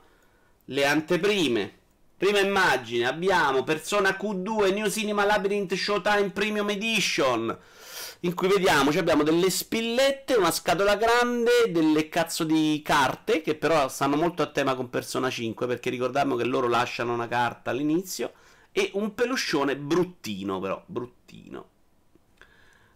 le 0.66 0.86
anteprime. 0.86 1.79
Prima 2.20 2.40
immagine 2.40 3.08
abbiamo 3.08 3.64
Persona 3.64 4.10
Q2 4.10 4.74
New 4.74 4.90
Cinema 4.90 5.24
Labyrinth 5.24 5.74
Showtime 5.74 6.32
Premium 6.32 6.70
Edition 6.70 7.58
in 8.20 8.34
cui 8.34 8.50
vediamo, 8.50 8.92
cioè 8.92 9.00
abbiamo 9.00 9.24
delle 9.24 9.50
spillette, 9.50 10.34
una 10.34 10.52
scatola 10.52 10.98
grande, 10.98 11.72
delle 11.72 12.10
cazzo 12.10 12.44
di 12.44 12.82
carte, 12.84 13.42
che 13.42 13.56
però 13.56 13.88
stanno 13.88 14.18
molto 14.18 14.42
a 14.42 14.48
tema 14.48 14.76
con 14.76 14.90
Persona 14.90 15.30
5, 15.30 15.66
perché 15.66 15.90
ricordiamo 15.90 16.36
che 16.36 16.44
loro 16.44 16.68
lasciano 16.68 17.14
una 17.14 17.30
carta 17.30 17.72
all'inizio, 17.72 18.34
e 18.74 18.92
un 18.96 19.14
peluscione 19.14 19.78
bruttino 19.78 20.60
però, 20.60 20.84
bruttino. 20.86 21.68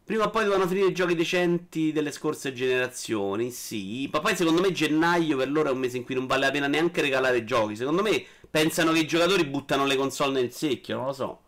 Prima 0.05 0.25
o 0.25 0.29
poi 0.29 0.43
dovevano 0.43 0.67
finire 0.67 0.87
i 0.87 0.93
giochi 0.93 1.15
decenti 1.15 1.93
delle 1.93 2.11
scorse 2.11 2.51
generazioni, 2.51 3.51
sì, 3.51 4.09
ma 4.11 4.19
poi 4.19 4.35
secondo 4.35 4.59
me 4.59 4.73
gennaio 4.73 5.37
per 5.37 5.49
loro 5.49 5.69
è 5.69 5.71
un 5.71 5.79
mese 5.79 5.95
in 5.97 6.03
cui 6.03 6.13
non 6.15 6.25
vale 6.25 6.45
la 6.45 6.51
pena 6.51 6.67
neanche 6.67 7.01
regalare 7.01 7.45
giochi, 7.45 7.77
secondo 7.77 8.01
me 8.01 8.23
pensano 8.49 8.91
che 8.91 8.99
i 8.99 9.07
giocatori 9.07 9.45
buttano 9.45 9.85
le 9.85 9.95
console 9.95 10.33
nel 10.41 10.51
secchio, 10.51 10.97
non 10.97 11.05
lo 11.05 11.13
so. 11.13 11.41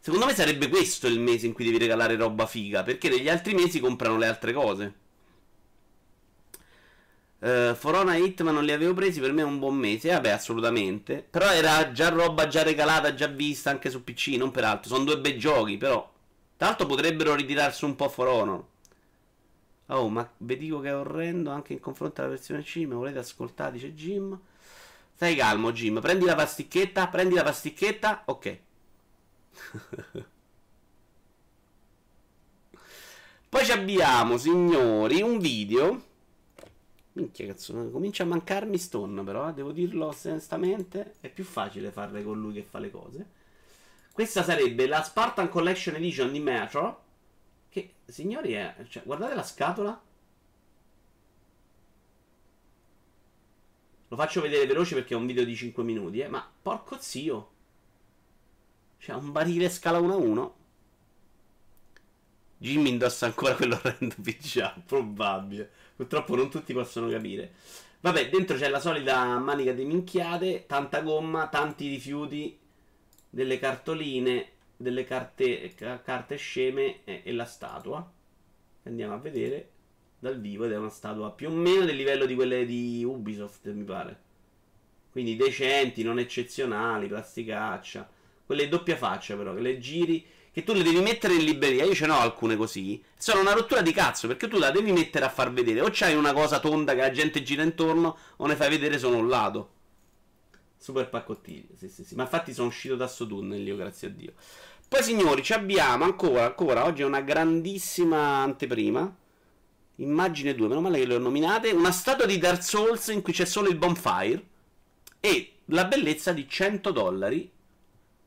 Secondo 0.00 0.26
me 0.26 0.34
sarebbe 0.34 0.68
questo 0.68 1.06
il 1.06 1.20
mese 1.20 1.46
in 1.46 1.52
cui 1.52 1.64
devi 1.64 1.78
regalare 1.78 2.16
roba 2.16 2.46
figa, 2.46 2.82
perché 2.82 3.08
negli 3.08 3.28
altri 3.28 3.54
mesi 3.54 3.78
comprano 3.80 4.18
le 4.18 4.26
altre 4.26 4.52
cose. 4.52 4.94
Uh, 7.38 7.74
Forona 7.74 8.14
e 8.14 8.22
Hitman 8.22 8.54
non 8.54 8.64
li 8.64 8.72
avevo 8.72 8.94
presi, 8.94 9.20
per 9.20 9.32
me 9.32 9.42
è 9.42 9.44
un 9.44 9.58
buon 9.58 9.76
mese, 9.76 10.10
vabbè 10.10 10.30
assolutamente. 10.30 11.24
Però 11.30 11.46
era 11.50 11.92
già 11.92 12.08
roba 12.08 12.48
già 12.48 12.62
regalata, 12.62 13.14
già 13.14 13.26
vista 13.28 13.70
anche 13.70 13.90
su 13.90 14.02
PC, 14.02 14.28
non 14.38 14.50
per 14.50 14.64
altro. 14.64 14.90
Sono 14.90 15.04
due 15.04 15.18
bei 15.18 15.38
giochi, 15.38 15.76
però. 15.76 16.10
L'altro 16.58 16.86
potrebbero 16.86 17.34
ritirarsi 17.34 17.84
un 17.84 17.96
po' 17.96 18.08
For 18.08 18.28
Honor. 18.28 18.64
Oh, 19.88 20.08
ma 20.08 20.28
vi 20.38 20.56
dico 20.56 20.80
che 20.80 20.88
è 20.88 20.96
orrendo 20.96 21.50
anche 21.50 21.74
in 21.74 21.80
confronto 21.80 22.20
alla 22.20 22.30
versione 22.30 22.62
C. 22.62 22.76
Mi 22.76 22.86
volete 22.94 23.18
ascoltare? 23.18 23.72
Dice 23.72 23.94
Jim. 23.94 24.38
Stai 25.14 25.36
calmo, 25.36 25.72
Jim. 25.72 26.00
Prendi 26.00 26.24
la 26.24 26.34
pasticchetta, 26.34 27.08
prendi 27.08 27.34
la 27.34 27.42
pasticchetta. 27.42 28.22
Ok. 28.26 28.58
Poi 33.48 33.70
abbiamo, 33.70 34.36
signori, 34.38 35.22
un 35.22 35.38
video. 35.38 36.02
Minchia, 37.12 37.46
cazzo, 37.46 37.90
comincia 37.90 38.24
a 38.24 38.26
mancarmi 38.26 38.76
Stone, 38.76 39.22
però, 39.22 39.48
eh, 39.48 39.52
devo 39.52 39.70
dirlo 39.70 40.06
onestamente. 40.06 41.14
È 41.20 41.28
più 41.28 41.44
facile 41.44 41.92
farle 41.92 42.24
con 42.24 42.40
lui 42.40 42.54
che 42.54 42.62
fa 42.62 42.80
le 42.80 42.90
cose. 42.90 43.26
Questa 44.14 44.44
sarebbe 44.44 44.86
la 44.86 45.02
Spartan 45.02 45.48
Collection 45.48 45.96
Edition 45.96 46.30
di 46.30 46.38
Metro. 46.38 47.02
Che, 47.68 47.94
signori, 48.04 48.52
è. 48.52 48.72
Cioè, 48.88 49.02
guardate 49.02 49.34
la 49.34 49.42
scatola. 49.42 50.02
Lo 54.06 54.16
faccio 54.16 54.40
vedere 54.40 54.66
veloce 54.66 54.94
perché 54.94 55.14
è 55.14 55.16
un 55.16 55.26
video 55.26 55.44
di 55.44 55.56
5 55.56 55.82
minuti, 55.82 56.20
eh. 56.20 56.28
Ma 56.28 56.48
porco 56.62 56.96
zio. 57.00 57.50
C'è 59.00 59.14
un 59.14 59.32
barile 59.32 59.68
scala 59.68 59.98
1 59.98 60.12
a 60.12 60.16
1. 60.16 60.56
Jimmy 62.58 62.90
indossa 62.90 63.26
ancora 63.26 63.56
quello 63.56 63.80
random 63.82 64.22
pigiama, 64.22 64.80
probabile. 64.86 65.68
Purtroppo 65.96 66.36
non 66.36 66.48
tutti 66.48 66.72
possono 66.72 67.08
capire. 67.08 67.52
Vabbè, 67.98 68.30
dentro 68.30 68.56
c'è 68.56 68.68
la 68.68 68.78
solita 68.78 69.36
manica 69.40 69.72
di 69.72 69.84
minchiate, 69.84 70.66
tanta 70.66 71.00
gomma, 71.00 71.48
tanti 71.48 71.88
rifiuti, 71.88 72.62
delle 73.34 73.58
cartoline, 73.58 74.46
delle 74.76 75.04
carte, 75.04 75.74
carte 75.74 76.36
sceme 76.36 77.00
e, 77.02 77.22
e 77.24 77.32
la 77.32 77.44
statua. 77.44 78.08
Andiamo 78.84 79.14
a 79.14 79.18
vedere 79.18 79.70
dal 80.20 80.40
vivo 80.40 80.64
ed 80.64 80.72
è 80.72 80.76
una 80.76 80.88
statua 80.88 81.32
più 81.32 81.50
o 81.50 81.52
meno 81.52 81.84
del 81.84 81.96
livello 81.96 82.26
di 82.26 82.36
quelle 82.36 82.64
di 82.64 83.02
Ubisoft, 83.04 83.68
mi 83.72 83.82
pare. 83.82 84.22
Quindi 85.10 85.34
decenti, 85.34 86.04
non 86.04 86.20
eccezionali, 86.20 87.08
plasticaccia. 87.08 88.08
Quelle 88.46 88.68
doppia 88.68 88.96
faccia 88.96 89.36
però, 89.36 89.52
che 89.52 89.60
le 89.60 89.78
giri, 89.80 90.24
che 90.52 90.62
tu 90.62 90.72
le 90.72 90.84
devi 90.84 91.00
mettere 91.00 91.34
in 91.34 91.44
libreria. 91.44 91.84
Io 91.84 91.94
ce 91.94 92.06
n'ho 92.06 92.18
alcune 92.18 92.54
così. 92.56 93.02
Sono 93.16 93.40
una 93.40 93.52
rottura 93.52 93.82
di 93.82 93.92
cazzo 93.92 94.28
perché 94.28 94.46
tu 94.46 94.58
la 94.58 94.70
devi 94.70 94.92
mettere 94.92 95.24
a 95.24 95.28
far 95.28 95.52
vedere. 95.52 95.80
O 95.80 95.88
c'hai 95.90 96.14
una 96.14 96.32
cosa 96.32 96.60
tonda 96.60 96.94
che 96.94 97.00
la 97.00 97.10
gente 97.10 97.42
gira 97.42 97.64
intorno, 97.64 98.16
o 98.36 98.46
ne 98.46 98.54
fai 98.54 98.70
vedere 98.70 98.96
solo 98.96 99.16
un 99.16 99.28
lato. 99.28 99.73
Super 100.84 101.08
paccottiglie, 101.08 101.78
sì, 101.78 101.88
sì, 101.88 102.04
sì. 102.04 102.14
Ma 102.14 102.24
infatti 102.24 102.52
sono 102.52 102.68
uscito 102.68 102.94
da 102.94 103.06
sto 103.06 103.26
tunnel 103.26 103.66
io, 103.66 103.74
grazie 103.74 104.08
a 104.08 104.10
Dio. 104.10 104.34
Poi 104.86 105.02
signori, 105.02 105.42
ci 105.42 105.54
abbiamo 105.54 106.04
ancora, 106.04 106.44
ancora, 106.44 106.84
oggi 106.84 107.00
è 107.00 107.06
una 107.06 107.22
grandissima 107.22 108.18
anteprima. 108.42 109.16
Immagine 109.94 110.54
2, 110.54 110.68
meno 110.68 110.82
male 110.82 110.98
che 110.98 111.06
le 111.06 111.14
ho 111.14 111.18
nominate. 111.18 111.70
Una 111.70 111.90
statua 111.90 112.26
di 112.26 112.36
Dark 112.36 112.62
Souls 112.62 113.06
in 113.06 113.22
cui 113.22 113.32
c'è 113.32 113.46
solo 113.46 113.70
il 113.70 113.78
bonfire. 113.78 114.44
E 115.20 115.52
la 115.68 115.86
bellezza 115.86 116.34
di 116.34 116.46
100 116.46 116.90
dollari 116.90 117.50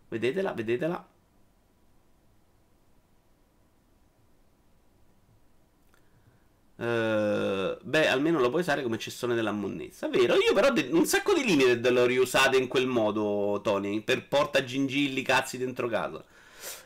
Vedetela, 0.08 0.54
vedetela. 0.54 1.08
Uh, 6.80 7.76
beh, 7.82 8.08
almeno 8.08 8.40
lo 8.40 8.50
puoi 8.50 8.62
usare 8.62 8.84
come 8.84 9.00
cestone 9.00 9.34
della 9.36 9.52
monnezza. 9.52 10.08
Vero? 10.10 10.36
Io 10.36 10.54
però 10.54 10.72
de- 10.72 10.90
un 10.92 11.06
sacco 11.06 11.34
di 11.34 11.44
limited 11.44 11.88
l'ho 11.90 12.06
riusate 12.06 12.58
in 12.58 12.68
quel 12.68 12.86
modo, 12.88 13.60
Tony. 13.64 14.02
Per 14.02 14.28
porta 14.28 14.64
gingilli, 14.64 15.24
cazzi 15.24 15.58
dentro 15.58 15.88
casa. 15.88 16.24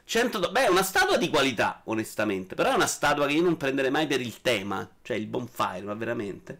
100 0.06 0.40
do- 0.40 0.52
Beh, 0.52 0.66
è 0.66 0.70
una 0.70 0.84
statua 0.84 1.18
di 1.18 1.30
qualità, 1.30 1.82
onestamente. 1.86 2.56
Però 2.56 2.72
è 2.72 2.76
una 2.76 2.88
statua 2.88 3.28
che 3.28 3.34
io 3.34 3.42
non 3.42 3.58
prenderei 3.58 3.92
mai 3.92 4.08
per 4.08 4.22
il 4.22 4.42
tema. 4.42 4.88
Cioè 5.02 5.18
il 5.18 5.28
bonfire, 5.28 5.82
ma 5.82 5.94
veramente. 5.94 6.60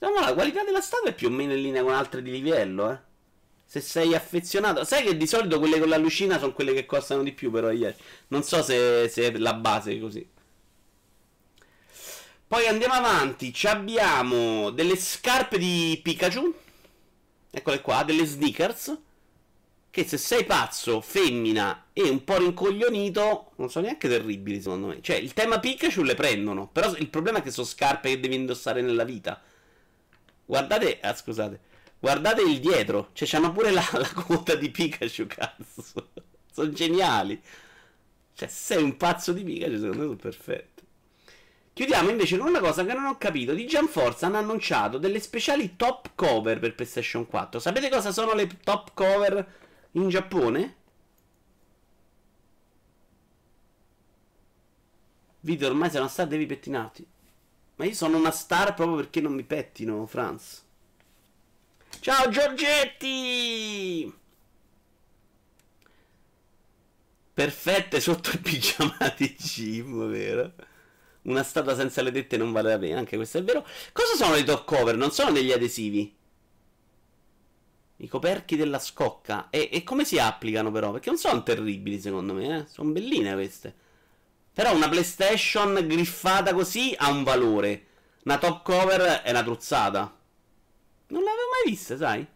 No, 0.00 0.10
la 0.20 0.34
qualità 0.34 0.64
della 0.64 0.80
statua 0.80 1.10
è 1.10 1.14
più 1.14 1.28
o 1.28 1.30
meno 1.30 1.52
in 1.54 1.62
linea 1.62 1.82
con 1.82 1.92
altre 1.94 2.22
di 2.22 2.30
livello, 2.32 2.90
eh. 2.90 2.98
Se 3.64 3.80
sei 3.80 4.14
affezionato, 4.14 4.84
sai 4.84 5.04
che 5.04 5.16
di 5.16 5.26
solito 5.26 5.58
quelle 5.58 5.78
con 5.78 5.88
la 5.88 5.96
lucina 5.96 6.38
sono 6.38 6.52
quelle 6.52 6.74
che 6.74 6.84
costano 6.86 7.22
di 7.22 7.32
più, 7.32 7.50
però 7.50 7.70
ieri. 7.70 7.96
Non 8.28 8.42
so 8.42 8.62
se, 8.62 9.08
se 9.08 9.38
la 9.38 9.54
base 9.54 9.98
così. 10.00 10.28
Poi 12.52 12.66
andiamo 12.66 12.92
avanti. 12.92 13.50
Ci 13.50 13.66
abbiamo 13.66 14.68
delle 14.68 14.94
scarpe 14.96 15.56
di 15.56 15.98
Pikachu. 16.02 16.54
Eccole 17.50 17.80
qua, 17.80 18.02
delle 18.04 18.26
sneakers. 18.26 18.94
Che 19.88 20.06
se 20.06 20.18
sei 20.18 20.44
pazzo, 20.44 21.00
femmina 21.00 21.86
e 21.94 22.02
un 22.10 22.22
po' 22.24 22.36
rincoglionito, 22.36 23.52
non 23.56 23.70
sono 23.70 23.86
neanche 23.86 24.06
terribili 24.06 24.60
secondo 24.60 24.88
me. 24.88 25.00
Cioè, 25.00 25.16
il 25.16 25.32
tema 25.32 25.60
Pikachu 25.60 26.02
le 26.02 26.14
prendono. 26.14 26.68
Però 26.68 26.94
il 26.94 27.08
problema 27.08 27.38
è 27.38 27.42
che 27.42 27.50
sono 27.50 27.66
scarpe 27.66 28.10
che 28.10 28.20
devi 28.20 28.34
indossare 28.34 28.82
nella 28.82 29.04
vita. 29.04 29.40
Guardate, 30.44 31.00
ah, 31.00 31.14
scusate. 31.14 31.58
Guardate 31.98 32.42
il 32.42 32.60
dietro, 32.60 33.12
cioè 33.14 33.26
c'hanno 33.26 33.50
pure 33.50 33.70
la, 33.70 33.88
la 33.96 34.12
coda 34.12 34.56
di 34.56 34.68
Pikachu, 34.70 35.26
cazzo. 35.26 36.10
sono 36.52 36.70
geniali. 36.70 37.40
Cioè, 38.34 38.46
sei 38.46 38.82
un 38.82 38.98
pazzo 38.98 39.32
di 39.32 39.42
Pikachu, 39.42 39.76
secondo 39.76 39.96
me 39.96 40.04
sono 40.04 40.16
perfetti. 40.16 40.71
Chiudiamo 41.74 42.10
invece 42.10 42.36
con 42.36 42.48
una 42.48 42.60
cosa 42.60 42.84
che 42.84 42.92
non 42.92 43.06
ho 43.06 43.16
capito. 43.16 43.54
Di 43.54 43.64
Jam 43.64 43.86
Force 43.86 44.24
hanno 44.26 44.36
annunciato 44.36 44.98
delle 44.98 45.20
speciali 45.20 45.76
top 45.76 46.10
cover 46.14 46.58
per 46.58 46.74
PlayStation 46.74 47.26
4. 47.26 47.58
Sapete 47.60 47.88
cosa 47.88 48.12
sono 48.12 48.34
le 48.34 48.46
top 48.62 48.90
cover 48.92 49.54
in 49.92 50.08
Giappone? 50.08 50.76
Video 55.40 55.68
ormai 55.68 55.90
sei 55.90 56.00
una 56.00 56.08
star, 56.08 56.26
devi 56.26 56.46
pettinarti. 56.46 57.06
Ma 57.76 57.84
io 57.86 57.94
sono 57.94 58.18
una 58.18 58.30
star 58.30 58.74
proprio 58.74 58.96
perché 58.96 59.22
non 59.22 59.32
mi 59.32 59.42
pettino, 59.42 60.06
Franz. 60.06 60.62
Ciao 62.00 62.28
Giorgetti! 62.28 64.12
Perfette 67.32 68.00
sotto 68.00 68.30
il 68.30 68.40
pigiama 68.42 69.14
di 69.16 69.34
Jim, 69.36 70.08
vero? 70.10 70.52
Una 71.22 71.42
statua 71.44 71.76
senza 71.76 72.02
le 72.02 72.10
tette 72.10 72.36
non 72.36 72.50
vale 72.50 72.70
la 72.70 72.78
pena, 72.78 72.98
anche 72.98 73.16
questo 73.16 73.38
è 73.38 73.44
vero. 73.44 73.64
Cosa 73.92 74.16
sono 74.16 74.36
i 74.36 74.44
top 74.44 74.64
cover? 74.64 74.96
Non 74.96 75.12
sono 75.12 75.30
degli 75.30 75.52
adesivi. 75.52 76.16
I 77.98 78.08
coperchi 78.08 78.56
della 78.56 78.80
scocca. 78.80 79.48
E, 79.50 79.68
e 79.72 79.84
come 79.84 80.04
si 80.04 80.18
applicano 80.18 80.72
però? 80.72 80.90
Perché 80.90 81.10
non 81.10 81.18
sono 81.18 81.44
terribili 81.44 82.00
secondo 82.00 82.34
me, 82.34 82.58
eh? 82.58 82.66
Sono 82.66 82.90
belline 82.90 83.34
queste. 83.34 83.72
Però 84.52 84.74
una 84.74 84.88
PlayStation 84.88 85.74
griffata 85.86 86.52
così 86.52 86.92
ha 86.96 87.08
un 87.08 87.22
valore. 87.22 87.86
Una 88.24 88.38
top 88.38 88.64
cover 88.64 89.22
è 89.22 89.30
una 89.30 89.44
truzzata. 89.44 90.00
Non 91.08 91.22
l'avevo 91.22 91.48
mai 91.52 91.70
vista, 91.70 91.96
sai? 91.96 92.26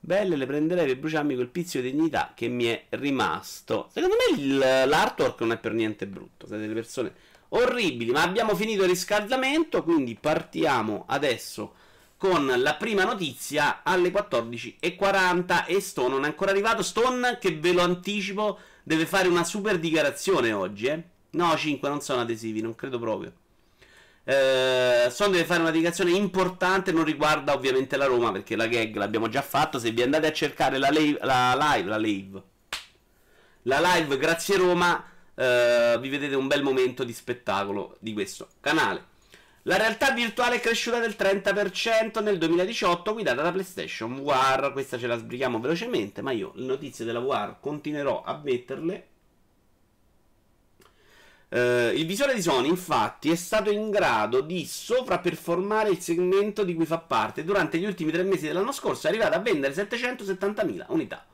Belle, 0.00 0.36
le 0.36 0.46
prenderei 0.46 0.86
per 0.86 0.98
bruciarmi 0.98 1.34
quel 1.34 1.48
pizzico 1.48 1.84
di 1.84 1.92
dignità 1.92 2.32
che 2.34 2.48
mi 2.48 2.64
è 2.64 2.86
rimasto. 2.90 3.90
Secondo 3.92 4.16
me 4.16 4.86
l'artwork 4.86 5.40
non 5.40 5.52
è 5.52 5.58
per 5.58 5.72
niente 5.72 6.06
brutto. 6.06 6.46
Siete 6.46 6.62
delle 6.62 6.74
persone 6.74 7.12
orribili, 7.50 8.10
ma 8.10 8.22
abbiamo 8.22 8.54
finito 8.54 8.82
il 8.82 8.90
riscaldamento, 8.90 9.82
quindi 9.82 10.14
partiamo 10.14 11.04
adesso 11.06 11.74
con 12.18 12.52
la 12.56 12.74
prima 12.74 13.04
notizia 13.04 13.80
alle 13.84 14.10
14.40 14.10 15.66
e 15.66 15.80
Stone 15.80 16.08
non 16.08 16.24
è 16.24 16.26
ancora 16.26 16.50
arrivato. 16.50 16.82
Stone, 16.82 17.38
che 17.40 17.56
ve 17.56 17.72
lo 17.72 17.82
anticipo, 17.82 18.58
deve 18.82 19.06
fare 19.06 19.28
una 19.28 19.44
super 19.44 19.78
dichiarazione 19.78 20.52
oggi, 20.52 20.86
eh? 20.86 21.02
No, 21.30 21.56
5 21.56 21.88
non 21.88 22.00
sono 22.00 22.22
adesivi, 22.22 22.60
non 22.60 22.74
credo 22.74 22.98
proprio. 22.98 23.32
Eh, 24.24 25.06
Stone 25.10 25.30
deve 25.30 25.44
fare 25.44 25.60
una 25.60 25.70
dichiarazione 25.70 26.10
importante, 26.10 26.90
non 26.90 27.04
riguarda 27.04 27.54
ovviamente 27.54 27.96
la 27.96 28.06
Roma, 28.06 28.32
perché 28.32 28.56
la 28.56 28.66
gag 28.66 28.96
l'abbiamo 28.96 29.28
già 29.28 29.40
fatto. 29.40 29.78
Se 29.78 29.90
vi 29.92 30.02
andate 30.02 30.26
a 30.26 30.32
cercare 30.32 30.76
la, 30.76 30.88
live, 30.88 31.18
la 31.22 31.54
live, 31.56 31.88
la 31.88 31.98
live, 31.98 32.42
la 33.62 33.80
live 33.80 34.18
grazie 34.18 34.56
Roma, 34.56 35.02
eh, 35.38 35.96
vi 36.00 36.08
vedete 36.08 36.34
un 36.34 36.48
bel 36.48 36.64
momento 36.64 37.04
di 37.04 37.12
spettacolo 37.12 37.96
di 38.00 38.12
questo 38.12 38.48
canale. 38.60 39.16
La 39.62 39.76
realtà 39.76 40.10
virtuale 40.10 40.56
è 40.56 40.60
cresciuta 40.60 40.98
del 40.98 41.14
30% 41.16 42.22
nel 42.22 42.38
2018 42.38 43.12
guidata 43.12 43.42
da 43.42 43.52
PlayStation 43.52 44.22
VR. 44.22 44.72
Questa 44.72 44.98
ce 44.98 45.06
la 45.06 45.16
sbrighiamo 45.16 45.60
velocemente, 45.60 46.22
ma 46.22 46.32
io 46.32 46.52
le 46.56 46.64
notizie 46.66 47.04
della 47.04 47.20
VR 47.20 47.56
continuerò 47.60 48.22
a 48.24 48.40
metterle. 48.42 49.06
Uh, 51.50 51.94
il 51.94 52.04
visore 52.04 52.34
di 52.34 52.42
Sony, 52.42 52.68
infatti, 52.68 53.30
è 53.30 53.34
stato 53.34 53.70
in 53.70 53.90
grado 53.90 54.40
di 54.40 54.66
sovraperformare 54.66 55.90
il 55.90 56.00
segmento 56.00 56.64
di 56.64 56.74
cui 56.74 56.84
fa 56.84 56.98
parte. 56.98 57.44
Durante 57.44 57.78
gli 57.78 57.84
ultimi 57.84 58.10
tre 58.10 58.22
mesi 58.22 58.46
dell'anno 58.46 58.72
scorso 58.72 59.06
è 59.06 59.10
arrivato 59.10 59.36
a 59.36 59.40
vendere 59.40 59.72
770.000 59.72 60.86
unità. 60.88 61.24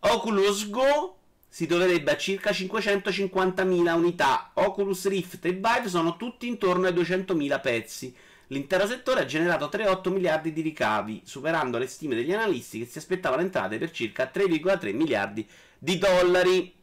Oculus 0.00 0.68
Go 0.70 1.18
si 1.54 1.68
troverebbe 1.68 2.10
a 2.10 2.16
circa 2.16 2.50
550.000 2.50 3.94
unità. 3.94 4.50
Oculus 4.54 5.06
Rift 5.06 5.44
e 5.44 5.52
Vive 5.52 5.86
sono 5.86 6.16
tutti 6.16 6.48
intorno 6.48 6.88
ai 6.88 6.92
200.000 6.92 7.60
pezzi. 7.60 8.12
L'intero 8.48 8.88
settore 8.88 9.20
ha 9.20 9.24
generato 9.24 9.66
3,8 9.66 10.10
miliardi 10.10 10.52
di 10.52 10.62
ricavi, 10.62 11.22
superando 11.24 11.78
le 11.78 11.86
stime 11.86 12.16
degli 12.16 12.32
analisti 12.32 12.80
che 12.80 12.86
si 12.86 12.98
aspettavano 12.98 13.42
entrate 13.42 13.78
per 13.78 13.92
circa 13.92 14.32
3,3 14.34 14.96
miliardi 14.96 15.48
di 15.78 15.96
dollari. 15.96 16.74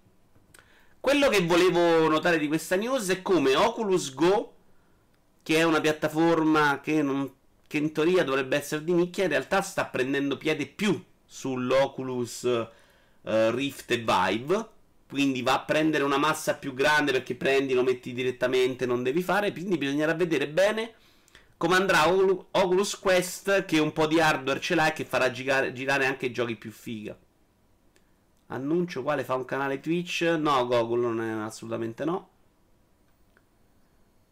Quello 1.02 1.28
che 1.28 1.42
volevo 1.42 2.08
notare 2.08 2.40
di 2.40 2.48
questa 2.48 2.78
news 2.78 3.10
è 3.10 3.22
come 3.22 3.54
Oculus 3.58 4.14
Go, 4.14 4.54
che 5.44 5.58
è 5.58 5.64
una 5.64 5.82
piattaforma 5.82 6.80
che, 6.80 7.02
non, 7.02 7.30
che 7.68 7.76
in 7.76 7.92
teoria 7.92 8.24
dovrebbe 8.24 8.56
essere 8.56 8.86
di 8.86 8.94
nicchia, 8.94 9.26
in 9.26 9.32
realtà 9.32 9.62
sta 9.62 9.84
prendendo 9.84 10.38
piede 10.38 10.66
più 10.66 10.98
sull'Oculus 11.26 12.80
uh, 13.22 13.50
Rift 13.52 13.92
e 13.92 13.98
Vive. 13.98 14.70
Quindi 15.08 15.42
va 15.42 15.56
a 15.56 15.62
prendere 15.62 16.04
una 16.04 16.18
massa 16.18 16.56
più 16.56 16.74
grande 16.74 17.12
perché 17.12 17.36
prendi, 17.36 17.74
lo 17.74 17.84
metti 17.84 18.14
direttamente, 18.14 18.86
non 18.86 19.04
devi 19.04 19.22
fare. 19.22 19.52
Quindi 19.52 19.78
bisognerà 19.78 20.14
vedere 20.14 20.48
bene 20.48 20.94
come 21.62 21.76
andrà 21.76 22.08
Oculus 22.10 22.98
Quest 22.98 23.66
che 23.66 23.78
un 23.78 23.94
po' 23.94 24.08
di 24.08 24.20
hardware 24.20 24.60
ce 24.60 24.74
l'ha 24.74 24.88
e 24.88 24.94
che 24.94 25.06
farà 25.06 25.30
girare, 25.30 25.74
girare 25.74 26.08
anche 26.08 26.32
giochi 26.32 26.56
più 26.56 26.72
figa. 26.72 27.16
Annuncio 28.48 29.04
quale 29.04 29.24
fa 29.24 29.36
un 29.36 29.46
canale 29.46 29.80
Twitch? 29.80 30.24
No, 30.40 30.66
Google 30.66 31.02
non 31.02 31.22
è 31.22 31.30
assolutamente 31.44 32.04
no. 32.04 32.31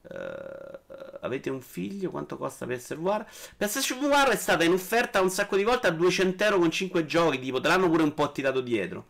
Uh, 0.09 1.17
avete 1.21 1.49
un 1.49 1.61
figlio? 1.61 2.09
Quanto 2.09 2.37
costa 2.37 2.65
PSVR? 2.65 3.25
PSVR 3.57 4.29
è 4.29 4.35
stata 4.35 4.63
in 4.63 4.73
offerta 4.73 5.21
un 5.21 5.29
sacco 5.29 5.55
di 5.55 5.63
volte 5.63 5.87
a 5.87 5.91
200 5.91 6.43
euro 6.43 6.59
con 6.59 6.71
5 6.71 7.05
giochi. 7.05 7.39
Tipo, 7.39 7.61
te 7.61 7.67
l'hanno 7.67 7.89
pure 7.89 8.03
un 8.03 8.13
po' 8.13 8.31
tirato 8.31 8.61
dietro. 8.61 9.05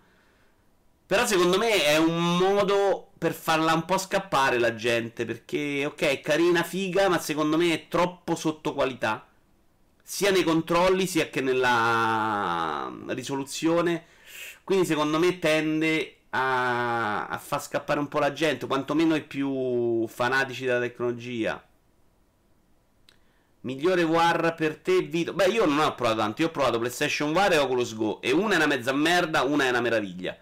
Però 1.05 1.25
secondo 1.25 1.57
me 1.57 1.83
è 1.85 1.97
un 1.97 2.37
modo 2.37 3.11
per 3.17 3.33
farla 3.33 3.73
un 3.73 3.85
po' 3.85 3.97
scappare 3.97 4.59
la 4.59 4.75
gente. 4.75 5.25
Perché, 5.25 5.85
ok, 5.85 6.01
è 6.01 6.19
carina, 6.21 6.63
figa, 6.63 7.07
ma 7.09 7.19
secondo 7.19 7.57
me 7.57 7.73
è 7.73 7.87
troppo 7.87 8.35
sotto 8.35 8.73
qualità. 8.73 9.25
Sia 10.03 10.31
nei 10.31 10.43
controlli, 10.43 11.07
sia 11.07 11.29
che 11.29 11.41
nella 11.41 12.91
risoluzione. 13.07 14.05
Quindi 14.63 14.85
secondo 14.85 15.17
me 15.17 15.39
tende 15.39 16.18
a, 16.31 17.27
a 17.27 17.37
far 17.37 17.61
scappare 17.61 17.99
un 17.99 18.07
po' 18.07 18.19
la 18.19 18.33
gente, 18.33 18.67
quantomeno 18.67 19.15
i 19.15 19.23
più 19.23 20.07
fanatici 20.07 20.65
della 20.65 20.79
tecnologia. 20.79 21.63
Migliore 23.61 24.05
VR 24.05 24.55
per 24.55 24.77
te, 24.77 25.01
Vito? 25.01 25.33
Beh, 25.33 25.47
io 25.47 25.65
non 25.65 25.79
ho 25.79 25.95
provato 25.95 26.19
tanto. 26.19 26.41
Io 26.41 26.47
ho 26.47 26.51
provato 26.51 26.79
PlayStation 26.79 27.33
VR 27.33 27.53
e 27.53 27.57
Oculus 27.57 27.93
Go. 27.93 28.21
E 28.21 28.31
una 28.31 28.53
è 28.53 28.55
una 28.55 28.67
mezza 28.67 28.93
merda, 28.93 29.41
una 29.43 29.65
è 29.65 29.69
una 29.69 29.81
meraviglia. 29.81 30.37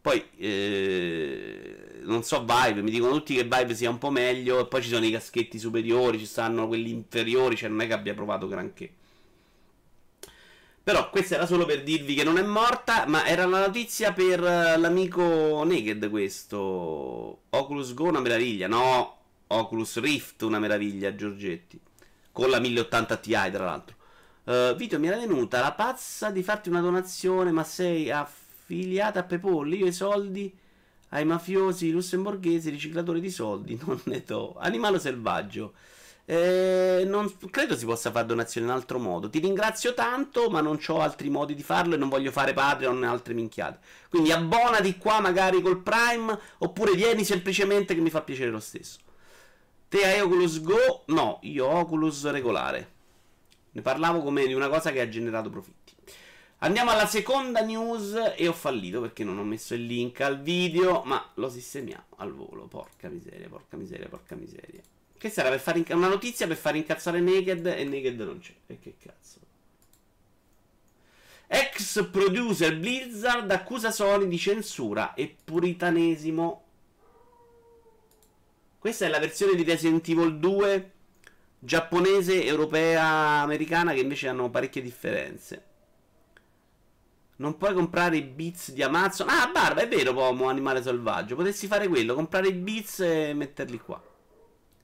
Poi, 0.00 0.24
eh, 0.38 2.00
non 2.04 2.22
so, 2.22 2.44
Vive. 2.44 2.80
Mi 2.82 2.90
dicono 2.90 3.12
tutti 3.12 3.34
che 3.34 3.44
Vive 3.44 3.74
sia 3.74 3.90
un 3.90 3.98
po' 3.98 4.10
meglio. 4.10 4.60
E 4.60 4.66
poi 4.66 4.82
ci 4.82 4.88
sono 4.88 5.04
i 5.04 5.10
caschetti 5.10 5.58
superiori, 5.58 6.18
ci 6.18 6.24
stanno 6.26 6.66
quelli 6.68 6.90
inferiori. 6.90 7.54
Cioè, 7.56 7.68
non 7.68 7.82
è 7.82 7.86
che 7.86 7.92
abbia 7.92 8.14
provato 8.14 8.48
granché. 8.48 8.94
Però 10.88 11.10
questa 11.10 11.34
era 11.34 11.44
solo 11.44 11.66
per 11.66 11.82
dirvi 11.82 12.14
che 12.14 12.24
non 12.24 12.38
è 12.38 12.42
morta, 12.42 13.04
ma 13.06 13.26
era 13.26 13.44
la 13.44 13.66
notizia 13.66 14.14
per 14.14 14.40
l'amico 14.40 15.62
Naked 15.62 16.08
questo. 16.08 17.40
Oculus 17.50 17.92
Go 17.92 18.04
una 18.04 18.20
meraviglia. 18.20 18.68
No, 18.68 19.18
Oculus 19.48 20.00
Rift 20.00 20.40
una 20.40 20.58
meraviglia, 20.58 21.14
Giorgetti 21.14 21.78
con 22.32 22.48
la 22.48 22.58
1080 22.58 23.16
Ti 23.18 23.30
tra 23.32 23.64
l'altro. 23.66 23.96
Uh, 24.44 24.74
Vito 24.76 24.98
mi 24.98 25.08
era 25.08 25.18
venuta 25.18 25.60
la 25.60 25.72
pazza 25.72 26.30
di 26.30 26.42
farti 26.42 26.70
una 26.70 26.80
donazione, 26.80 27.50
ma 27.50 27.64
sei 27.64 28.10
affiliata 28.10 29.20
a 29.20 29.24
Pepol. 29.24 29.70
Io 29.74 29.84
i 29.84 29.92
soldi 29.92 30.50
ai 31.10 31.26
mafiosi 31.26 31.90
lussemburghesi 31.90 32.70
riciclatori 32.70 33.20
di 33.20 33.30
soldi, 33.30 33.78
non 33.84 34.00
ne 34.04 34.22
do. 34.24 34.56
Animale 34.58 34.98
selvaggio. 34.98 35.74
Eh, 36.30 37.04
non 37.06 37.34
credo 37.50 37.74
si 37.74 37.86
possa 37.86 38.10
fare 38.10 38.26
donazione 38.26 38.66
in 38.66 38.72
altro 38.74 38.98
modo. 38.98 39.30
Ti 39.30 39.38
ringrazio 39.38 39.94
tanto, 39.94 40.50
ma 40.50 40.60
non 40.60 40.78
ho 40.86 41.00
altri 41.00 41.30
modi 41.30 41.54
di 41.54 41.62
farlo 41.62 41.94
e 41.94 41.96
non 41.96 42.10
voglio 42.10 42.30
fare 42.30 42.52
Patreon 42.52 43.02
e 43.02 43.06
altre 43.06 43.32
minchiate. 43.32 43.78
Quindi 44.10 44.30
abbonati 44.30 44.98
qua 44.98 45.20
magari 45.20 45.62
col 45.62 45.80
Prime, 45.80 46.38
oppure 46.58 46.92
vieni 46.92 47.24
semplicemente 47.24 47.94
che 47.94 48.02
mi 48.02 48.10
fa 48.10 48.20
piacere 48.20 48.50
lo 48.50 48.60
stesso. 48.60 48.98
Te 49.88 50.04
hai 50.04 50.20
Oculus 50.20 50.60
Go? 50.60 51.04
No, 51.06 51.38
io 51.44 51.66
Oculus 51.66 52.28
regolare. 52.30 52.92
Ne 53.70 53.80
parlavo 53.80 54.20
come 54.20 54.46
di 54.46 54.52
una 54.52 54.68
cosa 54.68 54.92
che 54.92 55.00
ha 55.00 55.08
generato 55.08 55.48
profitti. 55.48 55.94
Andiamo 56.58 56.90
alla 56.90 57.06
seconda 57.06 57.62
news 57.62 58.34
e 58.36 58.46
ho 58.46 58.52
fallito 58.52 59.00
perché 59.00 59.24
non 59.24 59.38
ho 59.38 59.44
messo 59.44 59.72
il 59.72 59.86
link 59.86 60.20
al 60.20 60.42
video, 60.42 61.04
ma 61.06 61.26
lo 61.36 61.48
sistemiamo 61.48 62.04
al 62.16 62.34
volo. 62.34 62.66
Porca 62.66 63.08
miseria, 63.08 63.48
porca 63.48 63.78
miseria, 63.78 64.08
porca 64.08 64.34
miseria. 64.34 64.82
Per 65.18 65.60
fare 65.60 65.78
inca- 65.78 65.96
una 65.96 66.08
notizia 66.08 66.46
per 66.46 66.56
far 66.56 66.76
incazzare 66.76 67.20
Naked 67.20 67.66
e 67.66 67.84
Naked 67.84 68.20
non 68.20 68.38
c'è. 68.38 68.54
E 68.66 68.78
che 68.78 68.96
cazzo. 68.98 69.40
Ex 71.46 72.08
producer 72.10 72.78
Blizzard 72.78 73.50
accusa 73.50 73.90
Sony 73.90 74.28
di 74.28 74.38
censura 74.38 75.14
e 75.14 75.34
puritanesimo 75.42 76.62
questa 78.78 79.06
è 79.06 79.08
la 79.08 79.18
versione 79.18 79.56
di 79.56 79.64
Resident 79.64 80.06
Evil 80.08 80.38
2 80.38 80.92
giapponese, 81.58 82.44
europea, 82.44 83.04
americana 83.40 83.92
che 83.92 84.00
invece 84.00 84.28
hanno 84.28 84.50
parecchie 84.50 84.82
differenze. 84.82 85.64
Non 87.36 87.56
puoi 87.56 87.74
comprare 87.74 88.16
i 88.16 88.22
bits 88.22 88.70
di 88.72 88.82
Amazon. 88.82 89.28
Ah, 89.28 89.50
Barba, 89.52 89.80
è 89.80 89.88
vero, 89.88 90.12
Pomo, 90.12 90.48
animale 90.48 90.80
selvaggio. 90.80 91.34
Potessi 91.34 91.66
fare 91.66 91.88
quello, 91.88 92.14
comprare 92.14 92.48
i 92.48 92.52
bits 92.52 93.00
e 93.00 93.32
metterli 93.34 93.78
qua. 93.78 94.00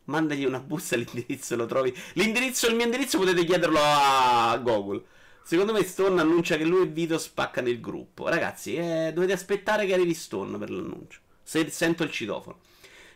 Mandagli 0.04 0.44
una 0.44 0.60
busta 0.60 0.94
all'indirizzo, 0.96 1.56
lo 1.56 1.66
trovi. 1.66 1.94
L'indirizzo, 2.14 2.68
il 2.68 2.74
mio 2.74 2.84
indirizzo 2.84 3.18
potete 3.18 3.44
chiederlo 3.44 3.78
a 3.80 4.58
Google. 4.62 5.02
Secondo 5.42 5.72
me 5.72 5.82
Stone 5.82 6.20
annuncia 6.20 6.56
che 6.56 6.64
lui 6.64 6.82
e 6.82 6.86
Vito 6.86 7.18
spaccano 7.18 7.68
il 7.68 7.80
gruppo. 7.80 8.28
Ragazzi, 8.28 8.76
eh, 8.76 9.12
dovete 9.14 9.32
aspettare 9.32 9.86
che 9.86 9.94
arrivi 9.94 10.14
Stone 10.14 10.56
per 10.58 10.70
l'annuncio. 10.70 11.20
Se 11.42 11.68
sento 11.70 12.02
il 12.02 12.10
citofono. 12.10 12.60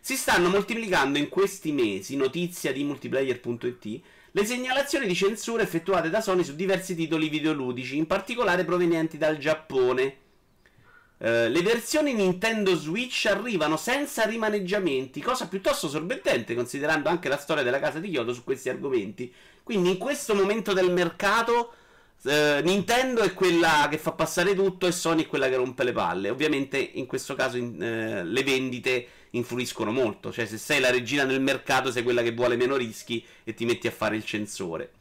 Si 0.00 0.16
stanno 0.16 0.48
moltiplicando 0.48 1.18
in 1.18 1.28
questi 1.28 1.72
mesi, 1.72 2.16
notizia 2.16 2.72
di 2.72 2.84
multiplayer.it, 2.84 4.00
le 4.30 4.44
segnalazioni 4.44 5.06
di 5.06 5.14
censura 5.14 5.62
effettuate 5.62 6.10
da 6.10 6.20
Sony 6.20 6.44
su 6.44 6.54
diversi 6.54 6.94
titoli 6.94 7.28
videoludici, 7.28 7.96
in 7.96 8.06
particolare 8.06 8.64
provenienti 8.64 9.18
dal 9.18 9.38
Giappone. 9.38 10.16
Uh, 11.18 11.48
le 11.48 11.62
versioni 11.62 12.14
Nintendo 12.14 12.76
Switch 12.76 13.26
arrivano 13.26 13.76
senza 13.76 14.24
rimaneggiamenti, 14.24 15.20
cosa 15.20 15.48
piuttosto 15.48 15.88
sorprendente 15.88 16.54
considerando 16.54 17.08
anche 17.08 17.28
la 17.28 17.36
storia 17.36 17.64
della 17.64 17.80
casa 17.80 17.98
di 17.98 18.08
Kyoto 18.08 18.32
su 18.32 18.44
questi 18.44 18.68
argomenti. 18.68 19.32
Quindi 19.64 19.90
in 19.90 19.98
questo 19.98 20.36
momento 20.36 20.72
del 20.72 20.92
mercato 20.92 21.72
uh, 22.22 22.30
Nintendo 22.62 23.22
è 23.22 23.34
quella 23.34 23.88
che 23.90 23.98
fa 23.98 24.12
passare 24.12 24.54
tutto 24.54 24.86
e 24.86 24.92
Sony 24.92 25.24
è 25.24 25.26
quella 25.26 25.48
che 25.48 25.56
rompe 25.56 25.82
le 25.82 25.92
palle. 25.92 26.30
Ovviamente 26.30 26.78
in 26.78 27.06
questo 27.06 27.34
caso 27.34 27.56
in, 27.56 27.74
uh, 27.74 28.24
le 28.24 28.42
vendite 28.44 29.08
influiscono 29.30 29.90
molto, 29.90 30.32
cioè 30.32 30.46
se 30.46 30.56
sei 30.56 30.78
la 30.78 30.90
regina 30.90 31.24
del 31.24 31.40
mercato 31.40 31.90
sei 31.90 32.04
quella 32.04 32.22
che 32.22 32.32
vuole 32.32 32.56
meno 32.56 32.76
rischi 32.76 33.24
e 33.42 33.54
ti 33.54 33.64
metti 33.64 33.88
a 33.88 33.90
fare 33.90 34.14
il 34.14 34.24
censore. 34.24 34.92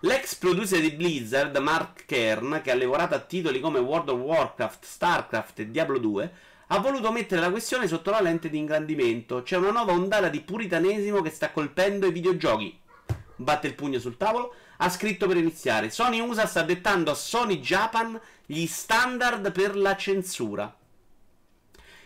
L'ex 0.00 0.34
producer 0.34 0.78
di 0.78 0.90
Blizzard, 0.90 1.56
Mark 1.56 2.04
Kern, 2.04 2.60
che 2.62 2.70
ha 2.70 2.76
lavorato 2.76 3.14
a 3.14 3.18
titoli 3.20 3.60
come 3.60 3.78
World 3.78 4.10
of 4.10 4.20
Warcraft, 4.20 4.84
StarCraft 4.84 5.60
e 5.60 5.70
Diablo 5.70 5.98
2, 5.98 6.32
ha 6.66 6.78
voluto 6.80 7.10
mettere 7.10 7.40
la 7.40 7.50
questione 7.50 7.88
sotto 7.88 8.10
la 8.10 8.20
lente 8.20 8.50
di 8.50 8.58
ingrandimento. 8.58 9.42
C'è 9.42 9.56
una 9.56 9.70
nuova 9.70 9.92
ondata 9.92 10.28
di 10.28 10.42
puritanesimo 10.42 11.22
che 11.22 11.30
sta 11.30 11.50
colpendo 11.50 12.06
i 12.06 12.12
videogiochi. 12.12 12.78
Batte 13.36 13.68
il 13.68 13.74
pugno 13.74 13.98
sul 13.98 14.18
tavolo. 14.18 14.54
Ha 14.78 14.90
scritto 14.90 15.26
per 15.26 15.38
iniziare: 15.38 15.88
Sony 15.88 16.20
USA 16.20 16.46
sta 16.46 16.62
dettando 16.62 17.10
a 17.10 17.14
Sony 17.14 17.60
Japan 17.60 18.20
gli 18.44 18.66
standard 18.66 19.50
per 19.50 19.76
la 19.76 19.96
censura. 19.96 20.76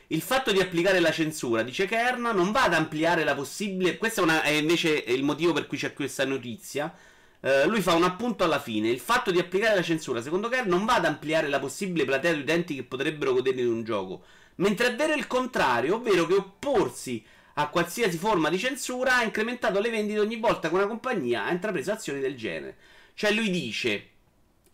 Il 0.07 0.23
fatto 0.23 0.53
di 0.53 0.61
applicare 0.61 1.01
la 1.01 1.13
censura, 1.13 1.63
dice 1.63 1.87
Kern, 1.87 2.23
non 2.23 2.53
va 2.53 2.65
ad 2.65 2.75
ampliare 2.75 3.25
la 3.25 3.35
possibile. 3.35 3.97
Questo 3.97 4.21
è, 4.21 4.25
una, 4.25 4.43
è 4.43 4.51
invece 4.51 4.91
il 4.91 5.25
motivo 5.25 5.53
per 5.53 5.67
cui 5.67 5.77
c'è 5.77 5.93
questa 5.93 6.25
notizia 6.25 6.95
Uh, 7.41 7.69
lui 7.69 7.81
fa 7.81 7.95
un 7.95 8.05
appunto 8.05 8.45
alla 8.45 8.61
fine. 8.61 8.89
Il 8.91 9.01
fatto 9.01 9.31
di 9.31 9.39
applicare 9.39 9.75
la 9.75 9.83
censura, 9.83 10.21
secondo 10.21 10.49
Kerr, 10.49 10.67
non 10.67 10.85
va 10.85 10.97
ad 10.97 11.07
ampliare 11.07 11.49
la 11.49 11.59
possibile 11.59 12.05
platea 12.05 12.35
di 12.35 12.41
utenti 12.41 12.75
che 12.75 12.85
potrebbero 12.85 13.33
godere 13.33 13.57
di 13.57 13.65
un 13.65 13.83
gioco. 13.83 14.25
Mentre 14.57 14.89
è 14.89 14.95
vero 14.95 15.15
il 15.15 15.27
contrario, 15.27 15.95
ovvero 15.97 16.27
che 16.27 16.35
opporsi 16.35 17.25
a 17.55 17.69
qualsiasi 17.69 18.19
forma 18.19 18.51
di 18.51 18.59
censura 18.59 19.17
ha 19.17 19.23
incrementato 19.23 19.81
le 19.81 19.91
vendite 19.91 20.21
ogni 20.21 20.37
volta 20.37 20.69
che 20.69 20.75
una 20.75 20.87
compagnia 20.87 21.47
ha 21.47 21.51
intrapreso 21.51 21.93
azioni 21.93 22.21
del 22.21 22.37
genere. 22.37 22.77
Cioè 23.15 23.33
lui 23.33 23.51
dice 23.51 24.09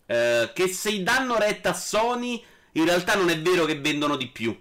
uh, 0.05 0.51
che 0.53 0.67
se 0.67 1.03
danno 1.03 1.37
retta 1.37 1.69
a 1.69 1.73
Sony, 1.73 2.43
in 2.73 2.85
realtà 2.85 3.15
non 3.15 3.29
è 3.29 3.39
vero 3.39 3.63
che 3.63 3.79
vendono 3.79 4.17
di 4.17 4.27
più. 4.27 4.55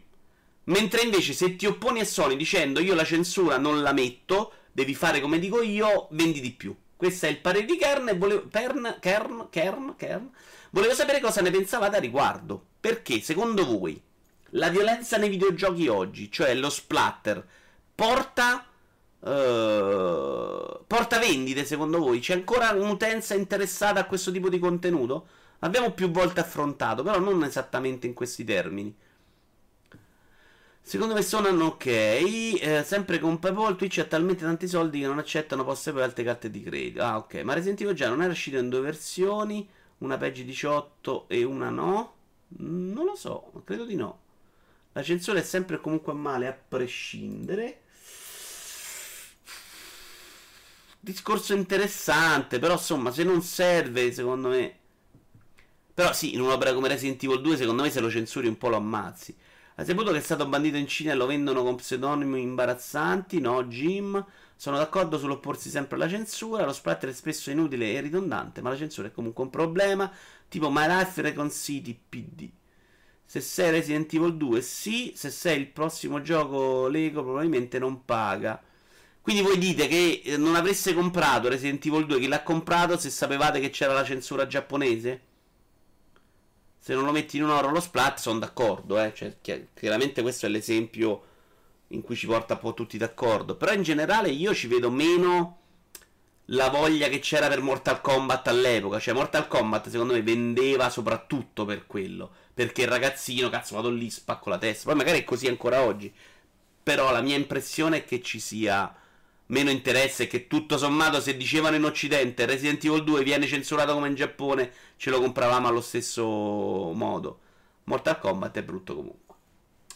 Mentre 0.64 1.02
invece 1.02 1.32
se 1.32 1.56
ti 1.56 1.66
opponi 1.66 2.00
a 2.00 2.04
Sony 2.04 2.36
dicendo 2.36 2.80
io 2.80 2.94
la 2.94 3.04
censura 3.04 3.58
non 3.58 3.82
la 3.82 3.92
metto, 3.92 4.52
devi 4.72 4.94
fare 4.94 5.20
come 5.20 5.38
dico 5.38 5.60
io, 5.60 6.08
vendi 6.12 6.40
di 6.40 6.52
più. 6.52 6.74
Questo 6.96 7.26
è 7.26 7.28
il 7.28 7.40
parere 7.40 7.66
di 7.66 7.76
Kern 7.76 8.08
e 8.08 8.16
volevo, 8.16 8.46
Pern, 8.48 8.96
Kern, 9.00 9.48
Kern, 9.50 9.94
Kern, 9.96 10.30
volevo 10.70 10.94
sapere 10.94 11.20
cosa 11.20 11.42
ne 11.42 11.50
pensavate 11.50 11.96
a 11.96 12.00
riguardo. 12.00 12.60
Perché, 12.80 13.20
secondo 13.20 13.66
voi, 13.66 14.00
la 14.50 14.70
violenza 14.70 15.18
nei 15.18 15.28
videogiochi 15.28 15.88
oggi, 15.88 16.30
cioè 16.30 16.54
lo 16.54 16.70
splatter, 16.70 17.46
porta... 17.94 18.66
Uh, 19.18 20.84
porta 20.86 21.18
vendite 21.18 21.64
secondo 21.64 21.98
voi? 21.98 22.20
C'è 22.20 22.34
ancora 22.34 22.70
un'utenza 22.70 23.34
interessata 23.34 24.00
a 24.00 24.06
questo 24.06 24.30
tipo 24.30 24.48
di 24.48 24.58
contenuto? 24.58 25.26
Abbiamo 25.60 25.90
più 25.92 26.10
volte 26.10 26.40
affrontato, 26.40 27.02
però 27.02 27.18
non 27.18 27.42
esattamente 27.42 28.06
in 28.06 28.14
questi 28.14 28.44
termini. 28.44 28.94
Secondo 30.88 31.14
me 31.14 31.22
suonano 31.22 31.64
ok. 31.64 31.86
Eh, 31.86 32.82
sempre 32.86 33.18
con 33.18 33.40
PayPal 33.40 33.74
Twitch 33.74 33.98
ha 33.98 34.04
talmente 34.04 34.44
tanti 34.44 34.68
soldi 34.68 35.00
che 35.00 35.06
non 35.06 35.18
accettano 35.18 35.64
poste 35.64 35.92
per 35.92 36.04
altre 36.04 36.22
carte 36.22 36.48
di 36.48 36.62
credito. 36.62 37.02
Ah, 37.02 37.16
ok. 37.16 37.42
Ma 37.42 37.54
Resident 37.54 37.80
Evil 37.80 37.96
già 37.96 38.08
non 38.08 38.22
era 38.22 38.30
uscito 38.30 38.56
in 38.58 38.68
due 38.68 38.78
versioni, 38.78 39.68
una 39.98 40.16
PEGI 40.16 40.44
18 40.44 41.28
e 41.28 41.42
una 41.42 41.70
no? 41.70 42.14
Mm, 42.62 42.92
non 42.92 43.04
lo 43.04 43.16
so, 43.16 43.50
credo 43.64 43.84
di 43.84 43.96
no. 43.96 44.20
La 44.92 45.02
censura 45.02 45.40
è 45.40 45.42
sempre 45.42 45.80
comunque 45.80 46.12
male 46.12 46.46
a 46.46 46.52
prescindere. 46.52 47.80
Discorso 51.00 51.52
interessante, 51.52 52.60
però 52.60 52.74
insomma, 52.74 53.10
se 53.10 53.24
non 53.24 53.42
serve, 53.42 54.12
secondo 54.12 54.50
me. 54.50 54.78
Però 55.92 56.12
sì, 56.12 56.34
in 56.34 56.42
un'opera 56.42 56.72
come 56.74 56.86
Resident 56.86 57.20
Evil 57.24 57.40
2, 57.40 57.56
secondo 57.56 57.82
me 57.82 57.90
se 57.90 57.98
lo 57.98 58.08
censuri 58.08 58.46
un 58.46 58.56
po' 58.56 58.68
lo 58.68 58.76
ammazzi. 58.76 59.36
Hai 59.78 59.84
saputo 59.84 60.10
che 60.10 60.18
è 60.18 60.22
stato 60.22 60.46
bandito 60.48 60.78
in 60.78 60.86
Cina 60.86 61.12
e 61.12 61.14
lo 61.14 61.26
vendono 61.26 61.62
con 61.62 61.74
pseudonimi 61.76 62.40
imbarazzanti? 62.40 63.40
No, 63.40 63.62
Jim. 63.64 64.24
Sono 64.56 64.78
d'accordo 64.78 65.18
sull'opporsi 65.18 65.68
sempre 65.68 65.96
alla 65.96 66.08
censura. 66.08 66.64
Lo 66.64 66.72
splatter 66.72 67.10
è 67.10 67.12
spesso 67.12 67.50
inutile 67.50 67.92
e 67.92 68.00
ridondante, 68.00 68.62
ma 68.62 68.70
la 68.70 68.76
censura 68.76 69.08
è 69.08 69.12
comunque 69.12 69.44
un 69.44 69.50
problema. 69.50 70.10
Tipo 70.48 70.70
My 70.70 70.86
Life 70.86 71.20
Recon 71.20 71.50
City 71.50 71.98
PD. 72.08 72.48
Se 73.26 73.40
sei 73.42 73.70
Resident 73.70 74.10
Evil 74.14 74.34
2, 74.38 74.62
sì. 74.62 75.12
Se 75.14 75.28
sei 75.28 75.60
il 75.60 75.66
prossimo 75.66 76.22
gioco 76.22 76.88
Lego, 76.88 77.22
probabilmente 77.22 77.78
non 77.78 78.06
paga. 78.06 78.58
Quindi 79.20 79.42
voi 79.42 79.58
dite 79.58 79.88
che 79.88 80.22
eh, 80.24 80.36
non 80.38 80.54
avreste 80.54 80.94
comprato 80.94 81.48
Resident 81.48 81.84
Evil 81.84 82.06
2, 82.06 82.18
chi 82.20 82.28
l'ha 82.28 82.42
comprato 82.42 82.96
se 82.96 83.10
sapevate 83.10 83.60
che 83.60 83.68
c'era 83.68 83.92
la 83.92 84.04
censura 84.04 84.46
giapponese? 84.46 85.25
Se 86.86 86.94
non 86.94 87.04
lo 87.04 87.10
metti 87.10 87.36
in 87.36 87.42
un 87.42 87.50
oro 87.50 87.72
lo 87.72 87.80
splat, 87.80 88.20
sono 88.20 88.38
d'accordo, 88.38 89.02
eh. 89.02 89.12
Cioè, 89.12 89.38
chiaramente 89.74 90.22
questo 90.22 90.46
è 90.46 90.48
l'esempio 90.48 91.24
in 91.88 92.00
cui 92.00 92.14
ci 92.14 92.28
porta 92.28 92.54
un 92.54 92.60
po' 92.60 92.74
tutti 92.74 92.96
d'accordo. 92.96 93.56
Però 93.56 93.72
in 93.72 93.82
generale 93.82 94.28
io 94.28 94.54
ci 94.54 94.68
vedo 94.68 94.88
meno 94.88 95.58
la 96.44 96.68
voglia 96.68 97.08
che 97.08 97.18
c'era 97.18 97.48
per 97.48 97.60
Mortal 97.60 98.00
Kombat 98.00 98.46
all'epoca. 98.46 99.00
Cioè, 99.00 99.14
Mortal 99.14 99.48
Kombat 99.48 99.88
secondo 99.88 100.12
me 100.12 100.22
vendeva 100.22 100.88
soprattutto 100.88 101.64
per 101.64 101.88
quello. 101.88 102.30
Perché 102.54 102.82
il 102.82 102.88
ragazzino, 102.88 103.50
cazzo, 103.50 103.74
vado 103.74 103.90
lì, 103.90 104.08
spacco 104.08 104.48
la 104.48 104.58
testa. 104.58 104.84
Poi 104.84 104.94
magari 104.94 105.18
è 105.18 105.24
così 105.24 105.48
ancora 105.48 105.82
oggi. 105.82 106.14
Però 106.84 107.10
la 107.10 107.20
mia 107.20 107.34
impressione 107.34 107.96
è 107.96 108.04
che 108.04 108.22
ci 108.22 108.38
sia 108.38 108.94
meno 109.46 109.70
interesse 109.70 110.26
che 110.26 110.46
tutto 110.46 110.76
sommato 110.78 111.20
se 111.20 111.36
dicevano 111.36 111.76
in 111.76 111.84
occidente 111.84 112.46
Resident 112.46 112.84
Evil 112.84 113.04
2 113.04 113.22
viene 113.22 113.46
censurato 113.46 113.92
come 113.92 114.08
in 114.08 114.14
Giappone 114.14 114.72
ce 114.96 115.10
lo 115.10 115.20
compravamo 115.20 115.68
allo 115.68 115.80
stesso 115.80 116.24
modo 116.24 117.40
Mortal 117.84 118.18
Kombat 118.18 118.56
è 118.58 118.62
brutto 118.62 118.94
comunque 118.94 119.26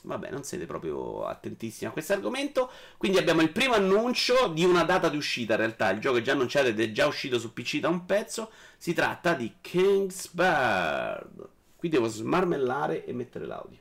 Vabbè, 0.02 0.30
non 0.30 0.44
siete 0.44 0.64
proprio 0.64 1.26
attentissimi 1.26 1.90
a 1.90 1.92
questo 1.92 2.14
argomento. 2.14 2.70
Quindi 2.96 3.18
abbiamo 3.18 3.42
il 3.42 3.52
primo 3.52 3.74
annuncio 3.74 4.48
di 4.48 4.64
una 4.64 4.84
data 4.84 5.08
di 5.08 5.16
uscita. 5.16 5.52
In 5.54 5.58
realtà, 5.58 5.90
il 5.90 6.00
gioco 6.00 6.16
è 6.18 6.22
già 6.22 6.32
annunciato 6.32 6.68
ed 6.68 6.80
è 6.80 6.90
già 6.90 7.06
uscito 7.06 7.38
su 7.38 7.52
PC 7.52 7.80
da 7.80 7.88
un 7.88 8.06
pezzo. 8.06 8.50
Si 8.78 8.94
tratta 8.94 9.34
di 9.34 9.56
Kingsbird. 9.60 11.48
Qui 11.76 11.88
devo 11.88 12.08
smarmellare 12.08 13.04
e 13.04 13.12
mettere 13.12 13.46
l'audio. 13.46 13.78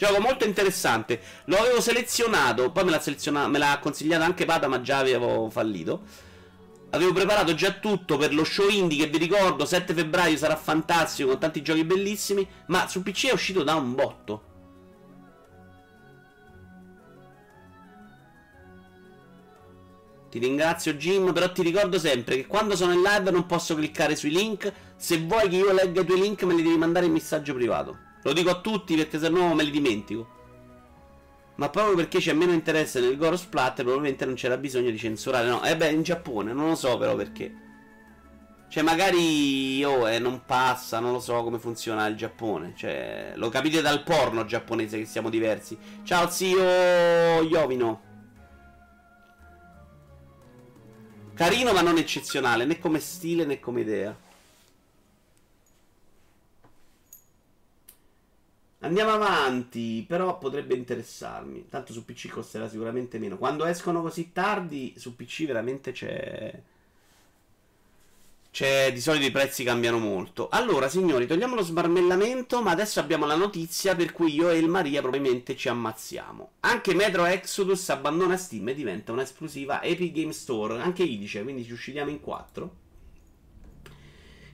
Gioco 0.00 0.18
molto 0.18 0.46
interessante. 0.46 1.20
Lo 1.44 1.58
avevo 1.58 1.82
selezionato, 1.82 2.70
poi 2.70 2.84
me 2.84 2.90
l'ha, 2.90 3.00
selezionato, 3.02 3.50
me 3.50 3.58
l'ha 3.58 3.78
consigliato 3.82 4.24
anche 4.24 4.46
Pada, 4.46 4.66
ma 4.66 4.80
già 4.80 4.96
avevo 4.96 5.50
fallito. 5.50 6.00
Avevo 6.88 7.12
preparato 7.12 7.52
già 7.52 7.72
tutto 7.72 8.16
per 8.16 8.32
lo 8.32 8.42
show 8.42 8.70
indie 8.70 9.04
che 9.04 9.10
vi 9.10 9.18
ricordo, 9.18 9.66
7 9.66 9.92
febbraio 9.92 10.38
sarà 10.38 10.56
fantastico 10.56 11.28
con 11.28 11.38
tanti 11.38 11.60
giochi 11.60 11.84
bellissimi, 11.84 12.48
ma 12.68 12.88
su 12.88 13.02
PC 13.02 13.26
è 13.26 13.32
uscito 13.34 13.62
da 13.62 13.74
un 13.74 13.94
botto. 13.94 14.42
Ti 20.30 20.38
ringrazio 20.38 20.94
Jim, 20.94 21.30
però 21.34 21.52
ti 21.52 21.60
ricordo 21.60 21.98
sempre 21.98 22.36
che 22.36 22.46
quando 22.46 22.74
sono 22.74 22.94
in 22.94 23.02
live 23.02 23.30
non 23.30 23.44
posso 23.44 23.74
cliccare 23.74 24.16
sui 24.16 24.30
link. 24.30 24.72
Se 24.96 25.18
vuoi 25.18 25.46
che 25.50 25.56
io 25.56 25.74
legga 25.74 26.00
i 26.00 26.06
tuoi 26.06 26.20
link 26.20 26.42
me 26.44 26.54
li 26.54 26.62
devi 26.62 26.78
mandare 26.78 27.04
in 27.04 27.12
messaggio 27.12 27.52
privato. 27.52 28.08
Lo 28.22 28.32
dico 28.32 28.50
a 28.50 28.60
tutti 28.60 28.96
perché 28.96 29.18
se 29.18 29.28
no 29.28 29.54
me 29.54 29.62
li 29.62 29.70
dimentico. 29.70 30.38
Ma 31.56 31.68
proprio 31.68 31.94
perché 31.94 32.18
c'è 32.18 32.32
meno 32.32 32.52
interesse 32.52 33.00
nel 33.00 33.16
Goro 33.16 33.36
Splatter, 33.36 33.84
probabilmente 33.84 34.24
non 34.24 34.34
c'era 34.34 34.56
bisogno 34.56 34.90
di 34.90 34.98
censurare. 34.98 35.46
No, 35.46 35.62
eh 35.62 35.76
beh, 35.76 35.90
in 35.90 36.02
Giappone, 36.02 36.52
non 36.52 36.68
lo 36.68 36.74
so 36.74 36.96
però 36.96 37.14
perché. 37.14 37.54
Cioè, 38.70 38.82
magari 38.82 39.82
oh, 39.84 40.08
eh, 40.08 40.18
non 40.20 40.44
passa, 40.46 41.00
non 41.00 41.12
lo 41.12 41.20
so 41.20 41.42
come 41.42 41.58
funziona 41.58 42.06
il 42.06 42.16
Giappone. 42.16 42.72
Cioè, 42.76 43.32
lo 43.34 43.48
capite 43.48 43.82
dal 43.82 44.04
porno 44.04 44.44
giapponese 44.44 44.96
che 44.96 45.06
siamo 45.06 45.28
diversi. 45.28 45.76
Ciao 46.04 46.30
zio 46.30 47.42
Iovino. 47.42 48.08
Carino 51.34 51.72
ma 51.72 51.80
non 51.80 51.96
eccezionale, 51.98 52.64
né 52.64 52.78
come 52.78 53.00
stile 53.00 53.44
né 53.44 53.58
come 53.60 53.80
idea. 53.80 54.16
Andiamo 58.82 59.10
avanti, 59.10 60.04
però 60.08 60.38
potrebbe 60.38 60.74
interessarmi. 60.74 61.66
Tanto 61.68 61.92
su 61.92 62.04
PC 62.04 62.28
costerà 62.28 62.66
sicuramente 62.66 63.18
meno. 63.18 63.36
Quando 63.36 63.66
escono 63.66 64.00
così 64.00 64.32
tardi, 64.32 64.94
su 64.96 65.14
PC 65.16 65.44
veramente 65.44 65.92
c'è. 65.92 66.62
C'è 68.50 68.92
di 68.92 69.00
solito 69.00 69.26
i 69.26 69.30
prezzi 69.30 69.64
cambiano 69.64 69.98
molto. 69.98 70.48
Allora, 70.48 70.88
signori, 70.88 71.26
togliamo 71.26 71.54
lo 71.54 71.62
smarmellamento, 71.62 72.62
ma 72.62 72.70
adesso 72.70 73.00
abbiamo 73.00 73.26
la 73.26 73.36
notizia 73.36 73.94
per 73.94 74.12
cui 74.12 74.34
io 74.34 74.48
e 74.48 74.56
il 74.58 74.68
Maria 74.68 75.02
probabilmente 75.02 75.56
ci 75.56 75.68
ammazziamo. 75.68 76.52
Anche 76.60 76.94
Metro 76.94 77.26
Exodus 77.26 77.86
abbandona 77.90 78.38
Steam 78.38 78.68
e 78.68 78.74
diventa 78.74 79.12
un'esclusiva 79.12 79.82
Epic 79.82 80.12
Game 80.12 80.32
Store, 80.32 80.80
anche 80.80 81.02
Idice, 81.02 81.42
quindi 81.42 81.64
ci 81.64 81.72
usciriamo 81.72 82.10
in 82.10 82.20
quattro. 82.20 82.88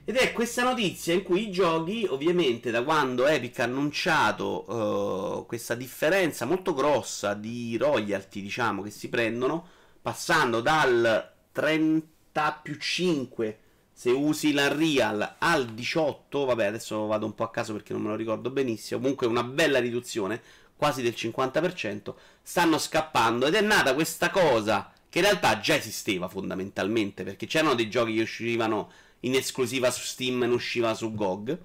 Ed 0.09 0.15
è 0.15 0.31
questa 0.31 0.63
notizia 0.63 1.13
in 1.13 1.21
cui 1.21 1.49
i 1.49 1.51
giochi, 1.51 2.07
ovviamente, 2.09 2.71
da 2.71 2.81
quando 2.81 3.27
Epic 3.27 3.59
ha 3.59 3.65
annunciato 3.65 4.63
uh, 4.71 5.45
questa 5.45 5.75
differenza 5.75 6.45
molto 6.45 6.73
grossa 6.73 7.33
di 7.33 7.75
royalty, 7.75 8.41
diciamo, 8.41 8.83
che 8.83 8.89
si 8.89 9.09
prendono, 9.09 9.67
passando 10.01 10.61
dal 10.61 11.33
30 11.51 12.59
più 12.63 12.77
5 12.77 13.59
se 13.91 14.09
usi 14.11 14.53
la 14.53 14.73
Real 14.73 15.35
al 15.39 15.73
18, 15.73 16.45
vabbè, 16.45 16.67
adesso 16.67 17.05
vado 17.05 17.25
un 17.25 17.35
po' 17.35 17.43
a 17.43 17.51
caso 17.51 17.73
perché 17.73 17.91
non 17.91 18.03
me 18.03 18.07
lo 18.07 18.15
ricordo 18.15 18.49
benissimo, 18.49 19.01
comunque 19.01 19.27
una 19.27 19.43
bella 19.43 19.79
riduzione, 19.79 20.41
quasi 20.77 21.01
del 21.01 21.15
50%, 21.17 22.13
stanno 22.41 22.77
scappando. 22.77 23.45
Ed 23.45 23.55
è 23.55 23.61
nata 23.61 23.93
questa 23.93 24.29
cosa 24.29 24.89
che 25.09 25.17
in 25.17 25.25
realtà 25.25 25.59
già 25.59 25.75
esisteva 25.75 26.29
fondamentalmente, 26.29 27.25
perché 27.25 27.45
c'erano 27.45 27.73
dei 27.73 27.89
giochi 27.89 28.15
che 28.15 28.21
uscivano 28.21 28.89
in 29.21 29.35
esclusiva 29.35 29.91
su 29.91 30.03
Steam 30.03 30.39
non 30.39 30.51
usciva 30.51 30.93
su 30.93 31.13
GOG. 31.13 31.57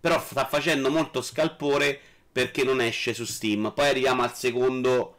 Però 0.00 0.20
sta 0.20 0.46
facendo 0.46 0.90
molto 0.90 1.22
scalpore 1.22 1.98
perché 2.32 2.64
non 2.64 2.80
esce 2.80 3.14
su 3.14 3.24
Steam. 3.24 3.72
Poi 3.74 3.88
arriviamo 3.88 4.22
al 4.22 4.34
secondo 4.34 5.16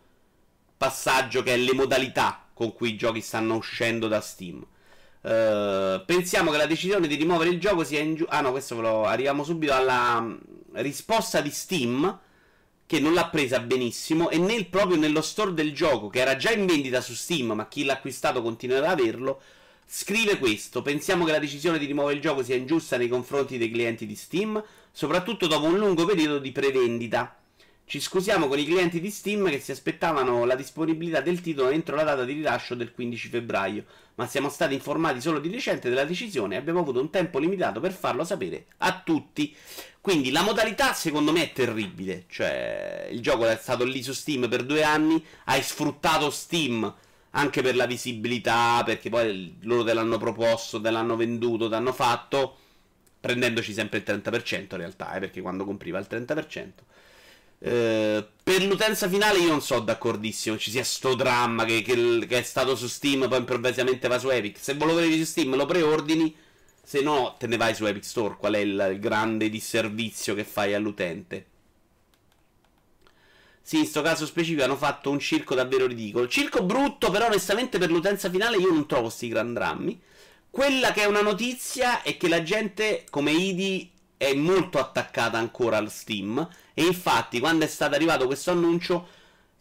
passaggio 0.78 1.44
che 1.44 1.54
è 1.54 1.58
le 1.58 1.74
modalità 1.74 2.50
con 2.54 2.74
cui 2.74 2.90
i 2.90 2.96
giochi 2.98 3.22
stanno 3.22 3.56
uscendo 3.56 4.08
da 4.08 4.20
Steam. 4.20 4.66
Uh, 5.22 6.04
pensiamo 6.06 6.52
che 6.52 6.58
la 6.58 6.66
decisione 6.66 7.08
di 7.08 7.16
rimuovere 7.16 7.50
il 7.50 7.60
gioco 7.60 7.84
sia 7.84 8.02
ingiusta. 8.02 8.36
Ah 8.36 8.42
no, 8.42 8.52
questo 8.52 8.76
ve 8.76 8.82
lo 8.82 9.06
arriviamo 9.06 9.44
subito 9.44 9.74
alla 9.74 10.20
mm, 10.20 10.36
risposta 10.74 11.40
di 11.40 11.50
Steam 11.50 12.20
che 12.86 13.00
non 13.00 13.14
l'ha 13.14 13.30
presa 13.30 13.60
benissimo 13.60 14.30
e 14.30 14.38
nel, 14.38 14.68
proprio 14.68 14.98
nello 14.98 15.22
store 15.22 15.54
del 15.54 15.74
gioco 15.74 16.10
che 16.10 16.20
era 16.20 16.36
già 16.36 16.52
in 16.52 16.66
vendita 16.66 17.00
su 17.00 17.14
Steam, 17.14 17.54
ma 17.54 17.68
chi 17.68 17.86
l'ha 17.86 17.94
acquistato 17.94 18.42
continuerà 18.42 18.90
ad 18.90 19.00
averlo 19.00 19.42
Scrive 19.86 20.38
questo: 20.38 20.82
Pensiamo 20.82 21.26
che 21.26 21.32
la 21.32 21.40
decisione 21.40 21.78
di 21.78 21.86
rimuovere 21.86 22.16
il 22.16 22.22
gioco 22.22 22.44
sia 22.44 22.56
ingiusta 22.56 22.98
nei 22.98 23.08
confronti 23.08 23.58
dei 23.58 23.72
clienti 23.72 24.06
di 24.06 24.16
Steam, 24.16 24.64
soprattutto 24.92 25.48
dopo 25.48 25.66
un 25.66 25.78
lungo 25.78 26.06
periodo 26.06 26.40
di 26.40 26.52
prevendita. 26.52 27.38
Ci 27.86 28.00
scusiamo 28.00 28.48
con 28.48 28.58
i 28.58 28.66
clienti 28.66 29.02
di 29.02 29.12
Steam 29.12 29.50
che 29.50 29.60
si 29.60 29.72
aspettavano 29.72 30.46
la 30.46 30.56
disponibilità 30.56 31.20
del 31.20 31.42
titolo 31.42 31.70
entro 31.70 31.96
la 31.96 32.04
data 32.04 32.24
di 32.24 32.34
rilascio 32.34 32.76
del 32.76 32.94
15 32.94 33.28
febbraio, 33.28 33.84
ma 34.16 34.26
siamo 34.26 34.50
stati 34.50 34.74
informati 34.74 35.20
solo 35.20 35.40
di 35.40 35.52
recente 35.52 35.90
della 35.90 36.06
decisione 36.06 36.56
e 36.56 36.58
abbiamo 36.58 36.80
avuto 36.80 37.02
un 37.02 37.10
tempo 37.10 37.40
limitato 37.40 37.82
per 37.82 37.92
farlo 37.92 38.24
sapere 38.24 38.68
a 38.78 39.02
tutti. 39.04 39.54
Quindi 40.00 40.32
la 40.32 40.42
modalità 40.42 40.94
secondo 40.94 41.32
me 41.34 41.44
è 41.44 41.52
terribile, 41.52 42.26
cioè 42.30 43.10
il 43.12 43.22
gioco 43.22 43.46
è 43.46 43.58
stato 43.62 43.84
lì 43.84 44.02
su 44.02 44.14
Steam 44.14 44.48
per 44.48 44.64
due 44.64 44.84
anni, 44.84 45.24
hai 45.46 45.62
sfruttato 45.62 46.30
Steam 46.30 46.94
anche 47.36 47.62
per 47.62 47.76
la 47.76 47.86
visibilità, 47.86 48.82
perché 48.86 49.10
poi 49.10 49.58
loro 49.62 49.84
te 49.84 49.94
l'hanno 49.94 50.18
proposto, 50.18 50.80
te 50.82 50.92
l'hanno 50.92 51.16
venduto, 51.16 51.66
te 51.66 51.76
l'hanno 51.76 51.94
fatto, 51.94 52.58
prendendoci 53.20 53.74
sempre 53.74 54.00
il 54.00 54.04
30% 54.06 54.60
in 54.72 54.78
realtà, 54.78 55.14
eh, 55.14 55.20
perché 55.20 55.42
quando 55.42 55.66
compriva 55.66 56.00
il 56.00 56.08
30%. 56.10 56.84
Eh, 57.60 58.28
per 58.44 58.64
l'utenza 58.64 59.08
finale 59.08 59.40
io 59.40 59.48
non 59.48 59.62
so 59.62 59.80
d'accordissimo 59.80 60.58
ci 60.58 60.70
sia 60.70 60.84
sto 60.84 61.16
dramma 61.16 61.64
che, 61.64 61.82
che, 61.82 62.26
che, 62.28 62.40
è 62.40 62.42
stato 62.42 62.76
su 62.76 62.88
Steam 62.88 63.30
poi 63.30 63.38
improvvisamente 63.38 64.10
va 64.10 64.20
su 64.20 64.28
Epic 64.28 64.58
se 64.60 64.74
lo 64.74 64.94
vedi 64.94 65.18
su 65.20 65.24
Steam 65.24 65.56
lo 65.56 65.66
preordini 65.66 66.36
se 66.84 67.00
no 67.02 67.38
te 67.40 67.48
ne 67.48 67.56
vai 67.56 67.74
su 67.74 67.86
Epic 67.86 68.04
Store 68.04 68.36
qual 68.38 68.56
è 68.56 68.58
il, 68.58 68.90
il 68.92 69.00
grande 69.00 69.50
disservizio 69.50 70.36
che 70.36 70.44
fai 70.44 70.74
all'utente 70.74 71.46
sì, 73.66 73.80
in 73.80 73.86
sto 73.86 74.02
caso 74.02 74.26
specifico 74.26 74.62
hanno 74.66 74.76
fatto 74.76 75.10
un 75.10 75.20
circo 75.20 75.56
davvero 75.56 75.88
ridicolo. 75.88 76.28
Circo 76.28 76.64
brutto, 76.64 77.10
però 77.10 77.28
onestamente 77.28 77.78
per 77.78 77.90
l'utenza 77.90 78.30
finale 78.30 78.58
io 78.58 78.70
non 78.70 78.86
trovo 78.86 79.10
sti 79.10 79.30
gran 79.30 79.54
drammi. 79.54 80.00
Quella 80.50 80.92
che 80.92 81.04
è 81.04 81.06
una 81.06 81.22
notizia 81.22 82.02
è 82.02 82.18
che 82.18 82.28
la 82.28 82.44
gente, 82.44 83.06
come 83.10 83.32
Idi, 83.32 83.90
è 84.18 84.34
molto 84.34 84.80
attaccata 84.80 85.38
ancora 85.38 85.78
al 85.78 85.90
Steam. 85.90 86.46
E 86.74 86.84
infatti, 86.84 87.40
quando 87.40 87.64
è 87.64 87.68
stato 87.70 87.96
arrivato 87.96 88.26
questo 88.26 88.52
annuncio, 88.52 89.08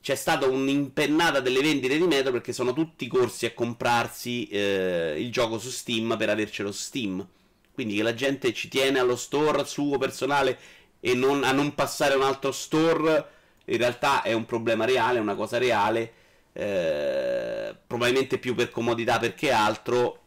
c'è 0.02 0.16
stata 0.16 0.46
un'impennata 0.46 1.38
delle 1.38 1.60
vendite 1.60 1.96
di 1.96 2.04
Metro 2.04 2.32
perché 2.32 2.52
sono 2.52 2.72
tutti 2.72 3.06
corsi 3.06 3.46
a 3.46 3.54
comprarsi 3.54 4.48
eh, 4.48 5.14
il 5.16 5.30
gioco 5.30 5.60
su 5.60 5.70
Steam 5.70 6.16
per 6.18 6.28
avercelo 6.28 6.72
su 6.72 6.82
Steam. 6.82 7.24
Quindi 7.72 7.94
che 7.94 8.02
la 8.02 8.14
gente 8.14 8.52
ci 8.52 8.66
tiene 8.66 8.98
allo 8.98 9.16
store 9.16 9.64
suo 9.64 9.96
personale 9.96 10.58
e 10.98 11.14
non, 11.14 11.44
a 11.44 11.52
non 11.52 11.72
passare 11.74 12.14
a 12.14 12.16
un 12.16 12.24
altro 12.24 12.50
store 12.50 13.40
in 13.66 13.76
realtà 13.76 14.22
è 14.22 14.32
un 14.32 14.44
problema 14.44 14.84
reale, 14.84 15.18
è 15.18 15.20
una 15.20 15.34
cosa 15.34 15.58
reale, 15.58 16.12
eh, 16.52 17.74
probabilmente 17.86 18.38
più 18.38 18.54
per 18.54 18.70
comodità 18.70 19.18
perché 19.18 19.50
altro. 19.50 20.20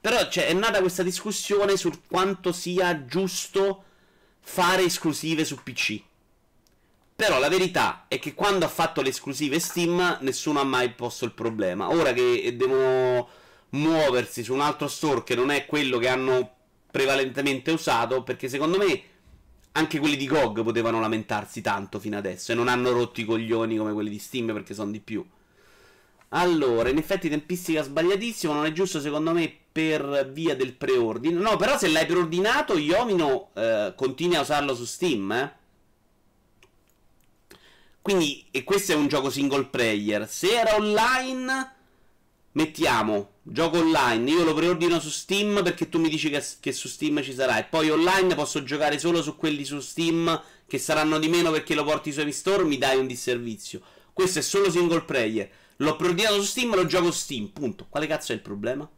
Però 0.00 0.28
cioè, 0.28 0.46
è 0.46 0.52
nata 0.52 0.80
questa 0.80 1.02
discussione 1.02 1.76
su 1.76 1.90
quanto 2.08 2.52
sia 2.52 3.04
giusto 3.04 3.84
fare 4.40 4.84
esclusive 4.84 5.44
su 5.44 5.62
PC. 5.62 6.00
Però 7.16 7.38
la 7.38 7.48
verità 7.48 8.04
è 8.08 8.18
che 8.18 8.34
quando 8.34 8.66
ha 8.66 8.68
fatto 8.68 9.00
le 9.00 9.08
esclusive 9.08 9.58
Steam 9.58 10.18
nessuno 10.20 10.60
ha 10.60 10.64
mai 10.64 10.90
posto 10.90 11.24
il 11.24 11.32
problema. 11.32 11.88
Ora 11.88 12.12
che 12.12 12.54
devono 12.56 13.28
muoversi 13.70 14.44
su 14.44 14.52
un 14.52 14.60
altro 14.60 14.86
store 14.86 15.24
che 15.24 15.34
non 15.34 15.50
è 15.50 15.66
quello 15.66 15.98
che 15.98 16.08
hanno 16.08 16.54
prevalentemente 16.90 17.72
usato, 17.72 18.22
perché 18.22 18.48
secondo 18.48 18.76
me 18.78 19.02
anche 19.76 19.98
quelli 19.98 20.16
di 20.16 20.26
GOG 20.26 20.62
potevano 20.62 21.00
lamentarsi 21.00 21.60
tanto 21.60 21.98
fino 21.98 22.16
adesso 22.16 22.52
e 22.52 22.54
non 22.54 22.66
hanno 22.66 22.92
rotto 22.92 23.20
i 23.20 23.24
coglioni 23.24 23.76
come 23.76 23.92
quelli 23.92 24.10
di 24.10 24.18
Steam 24.18 24.52
perché 24.52 24.74
sono 24.74 24.90
di 24.90 25.00
più. 25.00 25.24
Allora, 26.30 26.88
in 26.88 26.96
effetti 26.96 27.28
tempistica 27.28 27.82
sbagliatissima, 27.82 28.52
non 28.52 28.64
è 28.64 28.72
giusto 28.72 29.00
secondo 29.00 29.32
me 29.32 29.54
per 29.70 30.30
via 30.32 30.56
del 30.56 30.72
preordine. 30.74 31.38
No, 31.38 31.56
però 31.56 31.78
se 31.78 31.88
l'hai 31.88 32.06
preordinato, 32.06 32.76
Yomino 32.78 33.50
eh, 33.54 33.92
continui 33.94 34.36
a 34.36 34.40
usarlo 34.40 34.74
su 34.74 34.84
Steam, 34.84 35.30
eh. 35.32 35.54
Quindi, 38.00 38.46
e 38.50 38.64
questo 38.64 38.92
è 38.92 38.94
un 38.94 39.08
gioco 39.08 39.30
single 39.30 39.66
player. 39.66 40.28
Se 40.28 40.48
era 40.48 40.76
online, 40.76 41.74
mettiamo 42.52 43.30
gioco 43.48 43.78
online, 43.78 44.28
io 44.28 44.42
lo 44.42 44.54
preordino 44.54 44.98
su 44.98 45.08
Steam 45.08 45.62
perché 45.62 45.88
tu 45.88 46.00
mi 46.00 46.08
dici 46.08 46.30
che, 46.30 46.44
che, 46.58 46.72
su 46.72 46.88
Steam 46.88 47.22
ci 47.22 47.32
sarà 47.32 47.58
e 47.58 47.64
poi 47.64 47.90
online 47.90 48.34
posso 48.34 48.64
giocare 48.64 48.98
solo 48.98 49.22
su 49.22 49.36
quelli 49.36 49.64
su 49.64 49.78
Steam 49.78 50.42
che 50.66 50.78
saranno 50.78 51.18
di 51.18 51.28
meno 51.28 51.52
perché 51.52 51.74
lo 51.74 51.84
porti 51.84 52.12
su 52.12 52.20
Epic 52.20 52.34
Store, 52.34 52.64
mi 52.64 52.76
dai 52.76 52.98
un 52.98 53.06
disservizio. 53.06 53.80
Questo 54.12 54.40
è 54.40 54.42
solo 54.42 54.70
single 54.70 55.02
player. 55.02 55.48
L'ho 55.76 55.94
preordinato 55.94 56.40
su 56.40 56.46
Steam, 56.46 56.74
lo 56.74 56.86
gioco 56.86 57.12
su 57.12 57.18
Steam, 57.18 57.46
punto. 57.48 57.86
Quale 57.88 58.06
cazzo 58.06 58.32
è 58.32 58.34
il 58.34 58.40
problema? 58.40 58.88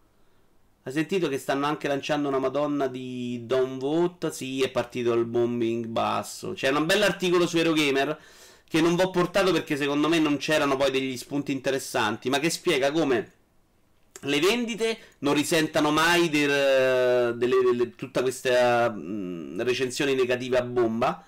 Hai 0.83 0.93
sentito 0.93 1.29
che 1.29 1.37
stanno 1.37 1.67
anche 1.67 1.87
lanciando 1.87 2.29
una 2.29 2.39
madonna 2.39 2.87
di 2.87 3.43
Don't 3.45 3.79
Vote? 3.79 4.33
Sì, 4.33 4.63
è 4.63 4.71
partito 4.71 5.13
il 5.13 5.27
bombing 5.27 5.87
basso. 5.87 6.53
C'è 6.53 6.71
un 6.71 6.87
bell'articolo 6.87 7.47
su 7.47 7.59
Eurogamer 7.59 8.19
che 8.67 8.81
non 8.81 8.97
vi 8.97 9.03
ho 9.03 9.11
portato 9.11 9.53
perché 9.53 9.77
secondo 9.77 10.09
me 10.09 10.19
non 10.19 10.39
c'erano 10.39 10.77
poi 10.77 10.91
degli 10.91 11.17
spunti 11.19 11.53
interessanti, 11.53 12.31
ma 12.31 12.39
che 12.39 12.49
spiega 12.49 12.91
come 12.93 13.33
le 14.23 14.41
vendite 14.41 14.99
non 15.21 15.35
risentano 15.35 15.91
mai 15.91 16.29
delle, 16.29 17.95
tutta 17.97 18.23
questa 18.23 18.91
mh, 18.91 19.63
recensione 19.63 20.15
negativa 20.15 20.59
a 20.59 20.63
bomba, 20.63 21.25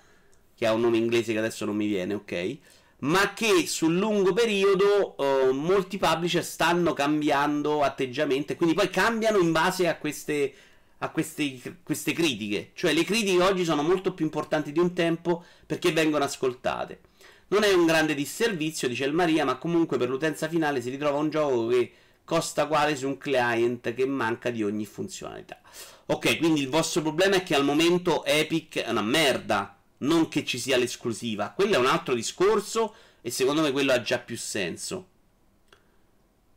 che 0.55 0.65
ha 0.65 0.73
un 0.73 0.81
nome 0.81 0.97
inglese 0.97 1.33
che 1.33 1.39
adesso 1.39 1.65
non 1.65 1.75
mi 1.75 1.87
viene, 1.87 2.13
ok? 2.13 2.57
Ma 2.99 3.33
che 3.33 3.65
sul 3.65 3.97
lungo 3.97 4.31
periodo 4.33 5.15
uh, 5.17 5.51
molti 5.51 5.97
publisher 5.97 6.43
stanno 6.43 6.93
cambiando 6.93 7.81
atteggiamento 7.81 8.53
e 8.53 8.55
quindi 8.55 8.75
poi 8.75 8.91
cambiano 8.91 9.39
in 9.39 9.51
base 9.51 9.87
a 9.87 9.97
queste, 9.97 10.53
a 10.99 11.09
queste, 11.09 11.77
queste 11.81 12.13
critiche. 12.13 12.71
Cioè 12.75 12.93
le 12.93 13.03
critiche 13.03 13.41
oggi 13.41 13.63
sono 13.63 13.81
molto 13.81 14.13
più 14.13 14.25
importanti 14.25 14.71
di 14.71 14.77
un 14.77 14.93
tempo 14.93 15.43
perché 15.65 15.91
vengono 15.91 16.25
ascoltate. 16.25 16.99
Non 17.47 17.63
è 17.63 17.73
un 17.73 17.87
grande 17.87 18.13
disservizio, 18.13 18.87
dice 18.87 19.05
il 19.05 19.13
Maria, 19.13 19.45
ma 19.45 19.57
comunque 19.57 19.97
per 19.97 20.07
l'utenza 20.07 20.47
finale 20.47 20.79
si 20.79 20.91
ritrova 20.91 21.17
un 21.17 21.29
gioco 21.31 21.67
che 21.67 21.91
costa 22.31 22.65
quale 22.65 22.95
su 22.95 23.07
un 23.07 23.17
client 23.17 23.93
che 23.93 24.05
manca 24.05 24.51
di 24.51 24.63
ogni 24.63 24.85
funzionalità. 24.85 25.59
Ok, 26.05 26.37
quindi 26.37 26.61
il 26.61 26.69
vostro 26.69 27.01
problema 27.01 27.35
è 27.35 27.43
che 27.43 27.55
al 27.55 27.65
momento 27.65 28.23
Epic 28.23 28.79
è 28.79 28.89
una 28.89 29.01
merda, 29.01 29.77
non 29.97 30.29
che 30.29 30.45
ci 30.45 30.57
sia 30.57 30.77
l'esclusiva. 30.77 31.51
Quello 31.51 31.73
è 31.73 31.77
un 31.77 31.87
altro 31.87 32.13
discorso 32.13 32.95
e 33.19 33.31
secondo 33.31 33.61
me 33.61 33.73
quello 33.73 33.91
ha 33.91 34.01
già 34.01 34.17
più 34.17 34.37
senso. 34.37 35.07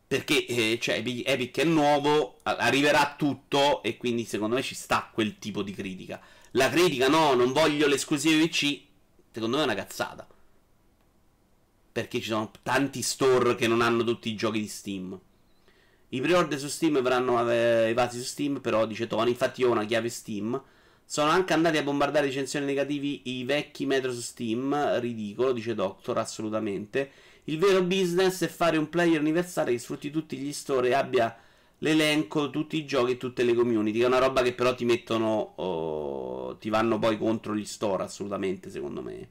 Perché 0.06 0.46
eh, 0.46 0.78
cioè, 0.80 1.02
Epic 1.04 1.58
è 1.58 1.64
nuovo, 1.64 2.38
arriverà 2.44 3.16
tutto 3.18 3.82
e 3.82 3.96
quindi 3.96 4.24
secondo 4.24 4.54
me 4.54 4.62
ci 4.62 4.76
sta 4.76 5.10
quel 5.12 5.40
tipo 5.40 5.62
di 5.62 5.72
critica. 5.72 6.20
La 6.52 6.70
critica 6.70 7.08
no, 7.08 7.34
non 7.34 7.52
voglio 7.52 7.88
l'esclusiva 7.88 8.40
PC, 8.46 8.80
secondo 9.32 9.56
me 9.56 9.62
è 9.62 9.66
una 9.66 9.74
cazzata. 9.74 10.24
Perché 11.90 12.20
ci 12.20 12.28
sono 12.28 12.52
tanti 12.62 13.02
store 13.02 13.56
che 13.56 13.66
non 13.66 13.80
hanno 13.80 14.04
tutti 14.04 14.28
i 14.28 14.36
giochi 14.36 14.60
di 14.60 14.68
Steam. 14.68 15.20
I 16.14 16.20
pre-order 16.20 16.56
su 16.56 16.68
Steam 16.68 17.02
verranno 17.02 17.48
evasi 17.50 18.18
su 18.18 18.24
Steam, 18.24 18.60
però 18.60 18.86
dice 18.86 19.08
Tony, 19.08 19.30
infatti 19.30 19.62
io 19.62 19.68
ho 19.68 19.72
una 19.72 19.84
chiave 19.84 20.08
Steam. 20.08 20.62
Sono 21.04 21.28
anche 21.28 21.52
andati 21.52 21.76
a 21.76 21.82
bombardare 21.82 22.26
recensioni 22.26 22.64
negativi 22.64 23.22
i 23.36 23.42
vecchi 23.42 23.84
metro 23.84 24.12
su 24.12 24.20
Steam, 24.20 25.00
ridicolo, 25.00 25.52
dice 25.52 25.74
Doctor, 25.74 26.16
assolutamente. 26.18 27.10
Il 27.44 27.58
vero 27.58 27.82
business 27.82 28.44
è 28.44 28.46
fare 28.46 28.76
un 28.76 28.88
player 28.88 29.20
universale 29.20 29.72
che 29.72 29.78
sfrutti 29.78 30.12
tutti 30.12 30.36
gli 30.36 30.52
store 30.52 30.90
e 30.90 30.94
abbia 30.94 31.36
l'elenco, 31.78 32.48
tutti 32.48 32.76
i 32.76 32.86
giochi 32.86 33.12
e 33.12 33.16
tutte 33.16 33.42
le 33.42 33.52
community. 33.52 33.98
Che 33.98 34.04
è 34.04 34.06
una 34.06 34.18
roba 34.18 34.42
che 34.42 34.54
però 34.54 34.72
ti 34.72 34.84
mettono. 34.84 35.54
Oh, 35.56 36.56
ti 36.58 36.70
vanno 36.70 36.96
poi 37.00 37.18
contro 37.18 37.56
gli 37.56 37.66
store, 37.66 38.04
assolutamente, 38.04 38.70
secondo 38.70 39.02
me. 39.02 39.28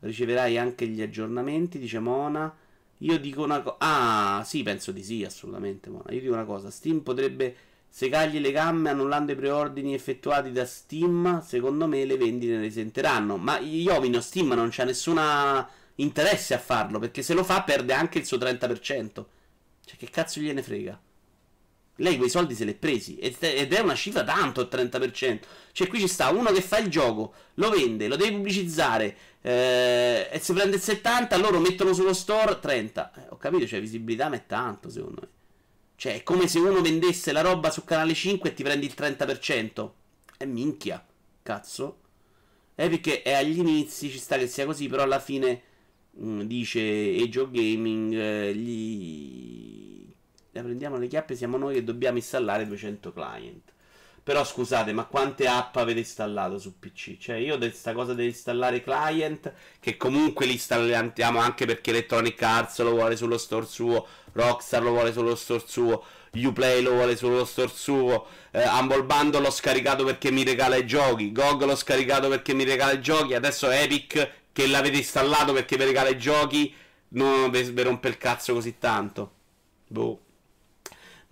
Riceverai 0.00 0.56
anche 0.56 0.86
gli 0.86 1.02
aggiornamenti, 1.02 1.78
dice 1.78 1.98
Mona. 1.98 2.56
Io 3.02 3.18
dico 3.18 3.42
una 3.42 3.60
cosa. 3.62 3.76
Ah, 3.78 4.44
sì, 4.44 4.62
penso 4.62 4.92
di 4.92 5.02
sì, 5.02 5.24
assolutamente. 5.24 5.90
Mona. 5.90 6.10
Io 6.10 6.20
dico 6.20 6.32
una 6.32 6.44
cosa: 6.44 6.70
Steam 6.70 7.00
potrebbe 7.00 7.56
segargli 7.88 8.38
le 8.38 8.52
gambe 8.52 8.90
annullando 8.90 9.32
i 9.32 9.36
preordini 9.36 9.94
effettuati 9.94 10.52
da 10.52 10.64
Steam. 10.64 11.42
Secondo 11.42 11.86
me 11.86 12.04
le 12.04 12.16
vendite 12.16 12.56
ne 12.56 12.62
risenteranno. 12.62 13.36
Ma 13.36 13.58
Iovino, 13.58 14.20
Steam 14.20 14.52
non 14.52 14.68
c'ha 14.70 14.84
nessuna 14.84 15.68
interesse 15.96 16.54
a 16.54 16.58
farlo. 16.58 16.98
Perché 16.98 17.22
se 17.22 17.34
lo 17.34 17.42
fa, 17.44 17.62
perde 17.62 17.92
anche 17.92 18.18
il 18.18 18.26
suo 18.26 18.38
30%. 18.38 19.24
Cioè, 19.84 19.96
che 19.96 20.08
cazzo 20.08 20.40
gliene 20.40 20.62
frega? 20.62 21.00
Lei 21.96 22.16
quei 22.16 22.30
soldi 22.30 22.54
se 22.54 22.64
li 22.64 22.72
è 22.72 22.74
presi 22.74 23.18
ed 23.18 23.42
è 23.42 23.80
una 23.80 23.94
cifra 23.94 24.24
tanto 24.24 24.62
il 24.62 24.68
30%. 24.70 25.40
Cioè, 25.72 25.88
qui 25.88 26.00
ci 26.00 26.08
sta 26.08 26.30
uno 26.30 26.50
che 26.50 26.62
fa 26.62 26.78
il 26.78 26.88
gioco, 26.88 27.34
lo 27.54 27.68
vende, 27.68 28.08
lo 28.08 28.16
deve 28.16 28.32
pubblicizzare 28.32 29.16
eh, 29.42 30.28
e 30.30 30.38
se 30.38 30.52
prende 30.54 30.76
il 30.76 30.82
70, 30.82 31.36
loro 31.36 31.58
mettono 31.58 31.92
sullo 31.92 32.14
store 32.14 32.58
30. 32.60 33.12
Eh, 33.14 33.26
ho 33.30 33.36
capito, 33.36 33.66
cioè, 33.66 33.80
visibilità 33.80 34.28
ma 34.28 34.36
è 34.36 34.46
tanto 34.46 34.88
secondo 34.88 35.20
me. 35.20 35.28
Cioè, 35.96 36.14
è 36.14 36.22
come 36.22 36.48
se 36.48 36.58
uno 36.58 36.80
vendesse 36.80 37.32
la 37.32 37.42
roba 37.42 37.70
su 37.70 37.84
canale 37.84 38.14
5 38.14 38.50
e 38.50 38.54
ti 38.54 38.62
prendi 38.62 38.86
il 38.86 38.94
30%. 38.96 39.90
È 40.36 40.44
minchia, 40.44 41.04
cazzo. 41.42 41.98
Epic 42.74 43.22
è 43.22 43.32
agli 43.34 43.58
inizi, 43.58 44.08
ci 44.08 44.18
sta 44.18 44.38
che 44.38 44.46
sia 44.46 44.64
così, 44.64 44.88
però 44.88 45.02
alla 45.02 45.20
fine 45.20 45.62
mh, 46.12 46.26
mm, 46.26 46.40
dice 46.42 46.80
Age 46.80 47.48
Gaming, 47.50 48.14
eh, 48.14 48.54
gli 48.54 49.82
la 50.52 50.62
prendiamo 50.62 50.98
le 50.98 51.06
chiappe, 51.06 51.34
siamo 51.34 51.56
noi 51.56 51.74
che 51.74 51.84
dobbiamo 51.84 52.18
installare 52.18 52.66
200 52.66 53.12
client. 53.12 53.71
Però 54.24 54.44
scusate, 54.44 54.92
ma 54.92 55.04
quante 55.06 55.48
app 55.48 55.74
avete 55.76 55.98
installato 55.98 56.56
su 56.58 56.78
PC? 56.78 57.18
Cioè, 57.18 57.36
io 57.36 57.58
questa 57.58 57.92
cosa 57.92 58.14
di 58.14 58.26
installare 58.26 58.80
client, 58.80 59.52
che 59.80 59.96
comunque 59.96 60.46
li 60.46 60.52
installiamo 60.52 61.40
anche 61.40 61.66
perché 61.66 61.90
Electronic 61.90 62.40
Arts 62.40 62.80
lo 62.82 62.92
vuole 62.92 63.16
sullo 63.16 63.36
store 63.36 63.66
suo, 63.66 64.06
Rockstar 64.32 64.82
lo 64.82 64.90
vuole 64.90 65.12
sullo 65.12 65.34
store 65.34 65.64
suo, 65.66 66.04
Uplay 66.34 66.82
lo 66.82 66.92
vuole 66.92 67.16
sullo 67.16 67.44
store 67.44 67.72
suo, 67.74 68.26
eh, 68.52 68.64
Humble 68.64 69.02
Bundle 69.02 69.40
l'ho 69.40 69.50
scaricato 69.50 70.04
perché 70.04 70.30
mi 70.30 70.44
regala 70.44 70.76
i 70.76 70.86
giochi, 70.86 71.32
GOG 71.32 71.64
l'ho 71.64 71.76
scaricato 71.76 72.28
perché 72.28 72.54
mi 72.54 72.62
regala 72.62 72.92
i 72.92 73.00
giochi, 73.00 73.34
adesso 73.34 73.70
Epic 73.70 74.30
che 74.52 74.66
l'avete 74.68 74.98
installato 74.98 75.52
perché 75.52 75.76
vi 75.76 75.84
regala 75.84 76.10
i 76.10 76.18
giochi, 76.18 76.72
non 77.08 77.50
vi 77.50 77.82
rompe 77.82 78.06
il 78.08 78.18
cazzo 78.18 78.54
così 78.54 78.78
tanto. 78.78 79.32
Boh. 79.88 80.21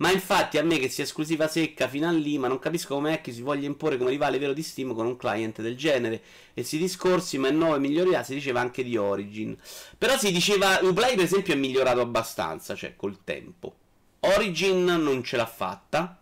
Ma 0.01 0.11
infatti 0.11 0.57
a 0.57 0.63
me 0.63 0.79
che 0.79 0.89
sia 0.89 1.03
esclusiva 1.03 1.47
secca 1.47 1.87
fino 1.87 2.07
a 2.07 2.11
lì, 2.11 2.39
ma 2.39 2.47
non 2.47 2.57
capisco 2.57 2.95
come 2.95 3.13
è 3.13 3.21
che 3.21 3.31
si 3.31 3.43
voglia 3.43 3.67
imporre 3.67 3.99
come 3.99 4.09
rivale 4.09 4.39
vero 4.39 4.51
di 4.51 4.63
Steam 4.63 4.95
con 4.95 5.05
un 5.05 5.15
client 5.15 5.61
del 5.61 5.77
genere. 5.77 6.23
E 6.55 6.63
si 6.63 6.79
discorsi, 6.79 7.37
ma 7.37 7.49
in 7.49 7.59
9 7.59 7.77
miglioria, 7.77 8.23
si 8.23 8.33
diceva 8.33 8.61
anche 8.61 8.83
di 8.83 8.97
Origin. 8.97 9.55
Però 9.99 10.17
si 10.17 10.31
diceva, 10.31 10.79
Uplay 10.81 11.15
per 11.15 11.25
esempio 11.25 11.53
è 11.53 11.55
migliorato 11.55 12.01
abbastanza, 12.01 12.73
cioè 12.73 12.95
col 12.95 13.19
tempo. 13.23 13.75
Origin 14.21 14.85
non 14.85 15.23
ce 15.23 15.37
l'ha 15.37 15.45
fatta, 15.45 16.19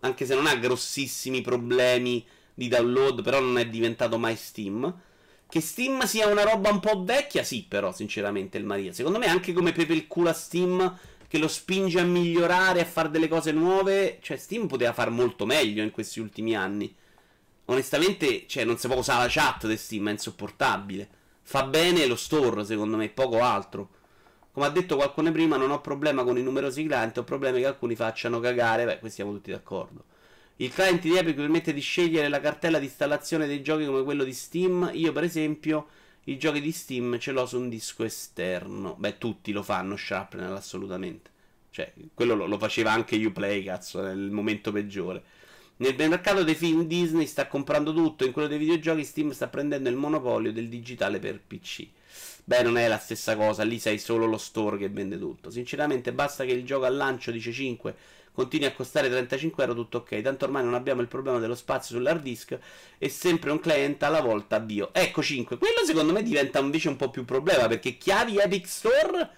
anche 0.00 0.24
se 0.24 0.34
non 0.34 0.46
ha 0.46 0.54
grossissimi 0.54 1.42
problemi 1.42 2.24
di 2.54 2.68
download, 2.68 3.22
però 3.22 3.38
non 3.38 3.58
è 3.58 3.68
diventato 3.68 4.16
mai 4.16 4.34
Steam. 4.34 5.00
Che 5.46 5.60
Steam 5.60 6.04
sia 6.04 6.26
una 6.28 6.44
roba 6.44 6.70
un 6.70 6.80
po' 6.80 7.04
vecchia, 7.04 7.44
sì, 7.44 7.66
però, 7.68 7.92
sinceramente, 7.92 8.56
il 8.56 8.64
Maria. 8.64 8.94
Secondo 8.94 9.18
me, 9.18 9.26
anche 9.26 9.52
come 9.52 9.72
Pepe 9.72 9.92
il 9.92 10.06
culo 10.06 10.30
a 10.30 10.32
Steam 10.32 10.98
che 11.32 11.38
lo 11.38 11.48
spinge 11.48 11.98
a 11.98 12.04
migliorare, 12.04 12.82
a 12.82 12.84
fare 12.84 13.08
delle 13.08 13.26
cose 13.26 13.52
nuove. 13.52 14.18
Cioè, 14.20 14.36
Steam 14.36 14.66
poteva 14.66 14.92
fare 14.92 15.08
molto 15.08 15.46
meglio 15.46 15.82
in 15.82 15.90
questi 15.90 16.20
ultimi 16.20 16.54
anni. 16.54 16.94
Onestamente, 17.64 18.44
cioè, 18.46 18.64
non 18.64 18.76
si 18.76 18.86
può 18.86 18.98
usare 18.98 19.22
la 19.22 19.30
chat 19.30 19.66
di 19.66 19.78
Steam, 19.78 20.08
è 20.08 20.10
insopportabile. 20.10 21.08
Fa 21.40 21.64
bene 21.64 22.04
lo 22.04 22.16
store, 22.16 22.66
secondo 22.66 22.98
me, 22.98 23.08
poco 23.08 23.40
altro. 23.40 23.88
Come 24.52 24.66
ha 24.66 24.68
detto 24.68 24.96
qualcuno 24.96 25.32
prima, 25.32 25.56
non 25.56 25.70
ho 25.70 25.80
problema 25.80 26.22
con 26.22 26.36
i 26.36 26.42
numerosi 26.42 26.84
client, 26.84 27.16
ho 27.16 27.24
problemi 27.24 27.60
che 27.60 27.66
alcuni 27.66 27.94
facciano 27.94 28.38
cagare. 28.38 28.84
Beh, 28.84 28.98
qui 28.98 29.08
siamo 29.08 29.32
tutti 29.32 29.52
d'accordo. 29.52 30.04
Il 30.56 30.70
client 30.70 31.00
di 31.00 31.16
Epic 31.16 31.34
permette 31.34 31.72
di 31.72 31.80
scegliere 31.80 32.28
la 32.28 32.40
cartella 32.40 32.78
di 32.78 32.84
installazione 32.84 33.46
dei 33.46 33.62
giochi 33.62 33.86
come 33.86 34.02
quello 34.02 34.24
di 34.24 34.34
Steam. 34.34 34.90
Io, 34.92 35.12
per 35.12 35.24
esempio, 35.24 35.86
i 36.24 36.38
giochi 36.38 36.60
di 36.60 36.70
Steam 36.70 37.18
ce 37.18 37.32
l'ho 37.32 37.46
su 37.46 37.58
un 37.58 37.68
disco 37.68 38.04
esterno. 38.04 38.94
Beh, 38.98 39.18
tutti 39.18 39.50
lo 39.52 39.62
fanno 39.62 39.96
Sharpnel, 39.96 40.52
assolutamente. 40.52 41.30
Cioè, 41.70 41.92
quello 42.14 42.34
lo, 42.34 42.46
lo 42.46 42.58
faceva 42.58 42.92
anche 42.92 43.16
Uplay, 43.16 43.64
cazzo, 43.64 44.02
nel 44.02 44.30
momento 44.30 44.70
peggiore. 44.70 45.22
Nel 45.76 45.96
mercato 45.96 46.44
dei 46.44 46.54
film 46.54 46.84
Disney 46.84 47.26
sta 47.26 47.48
comprando 47.48 47.92
tutto, 47.92 48.24
in 48.24 48.30
quello 48.30 48.46
dei 48.46 48.58
videogiochi 48.58 49.04
Steam 49.04 49.32
sta 49.32 49.48
prendendo 49.48 49.88
il 49.88 49.96
monopolio 49.96 50.52
del 50.52 50.68
digitale 50.68 51.18
per 51.18 51.40
PC. 51.40 51.88
Beh, 52.44 52.62
non 52.62 52.76
è 52.76 52.86
la 52.86 52.98
stessa 52.98 53.34
cosa, 53.36 53.64
lì 53.64 53.78
sei 53.78 53.98
solo 53.98 54.26
lo 54.26 54.38
store 54.38 54.78
che 54.78 54.88
vende 54.88 55.18
tutto. 55.18 55.50
Sinceramente, 55.50 56.12
basta 56.12 56.44
che 56.44 56.52
il 56.52 56.64
gioco 56.64 56.84
al 56.84 56.94
lancio 56.94 57.32
dice 57.32 57.50
5 57.50 57.96
continui 58.32 58.66
a 58.66 58.72
costare 58.72 59.08
35 59.08 59.62
euro, 59.62 59.74
tutto 59.74 59.98
ok. 59.98 60.20
Tanto 60.20 60.44
ormai 60.44 60.64
non 60.64 60.74
abbiamo 60.74 61.00
il 61.00 61.08
problema 61.08 61.38
dello 61.38 61.54
spazio 61.54 61.96
sull'hard 61.96 62.22
disk 62.22 62.58
e 62.98 63.08
sempre 63.08 63.50
un 63.50 63.60
client 63.60 64.02
alla 64.02 64.20
volta, 64.20 64.56
addio. 64.56 64.90
Ecco 64.92 65.22
5. 65.22 65.58
Quello 65.58 65.84
secondo 65.84 66.12
me 66.12 66.22
diventa 66.22 66.58
invece 66.58 66.88
un 66.88 66.96
po' 66.96 67.10
più 67.10 67.24
problema 67.24 67.68
perché 67.68 67.96
chiavi 67.96 68.38
Epic 68.38 68.66
Store 68.66 69.30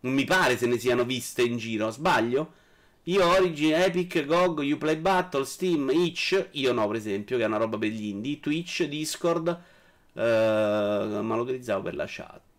non 0.00 0.12
mi 0.12 0.24
pare 0.24 0.56
se 0.56 0.66
ne 0.66 0.78
siano 0.78 1.04
viste 1.04 1.42
in 1.42 1.56
giro, 1.56 1.90
sbaglio? 1.90 2.60
Io 3.04 3.26
Origin, 3.26 3.74
Epic, 3.74 4.24
GOG, 4.24 4.58
Uplay 4.72 4.96
Battle, 4.96 5.44
Steam, 5.44 5.90
Itch, 5.92 6.48
io 6.52 6.72
no 6.72 6.86
per 6.86 6.96
esempio, 6.96 7.36
che 7.36 7.42
è 7.42 7.46
una 7.46 7.56
roba 7.56 7.76
per 7.78 7.88
gli 7.88 8.06
indie, 8.06 8.38
Twitch, 8.38 8.84
Discord, 8.84 9.48
uh, 10.12 10.20
ma 10.20 11.34
lo 11.34 11.42
utilizzavo 11.42 11.82
per 11.82 11.94
la 11.96 12.04
chat. 12.06 12.51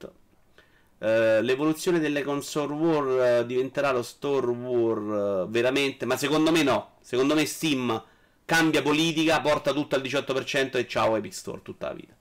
Uh, 1.03 1.41
l'evoluzione 1.41 1.99
delle 1.99 2.23
console 2.23 2.73
war 2.73 3.41
uh, 3.41 3.45
diventerà 3.45 3.91
lo 3.91 4.03
store 4.03 4.47
war 4.51 5.49
veramente, 5.49 6.05
ma 6.05 6.15
secondo 6.15 6.49
me 6.49 6.63
no. 6.63 6.91
Secondo 7.01 7.35
me 7.35 7.45
Steam 7.45 8.01
cambia 8.45 8.81
politica, 8.81 9.41
porta 9.41 9.73
tutto 9.73 9.95
al 9.95 10.01
18% 10.01 10.77
e 10.77 10.87
ciao 10.87 11.17
Epic 11.17 11.33
Store 11.33 11.61
tutta 11.61 11.87
la 11.87 11.93
vita. 11.93 12.15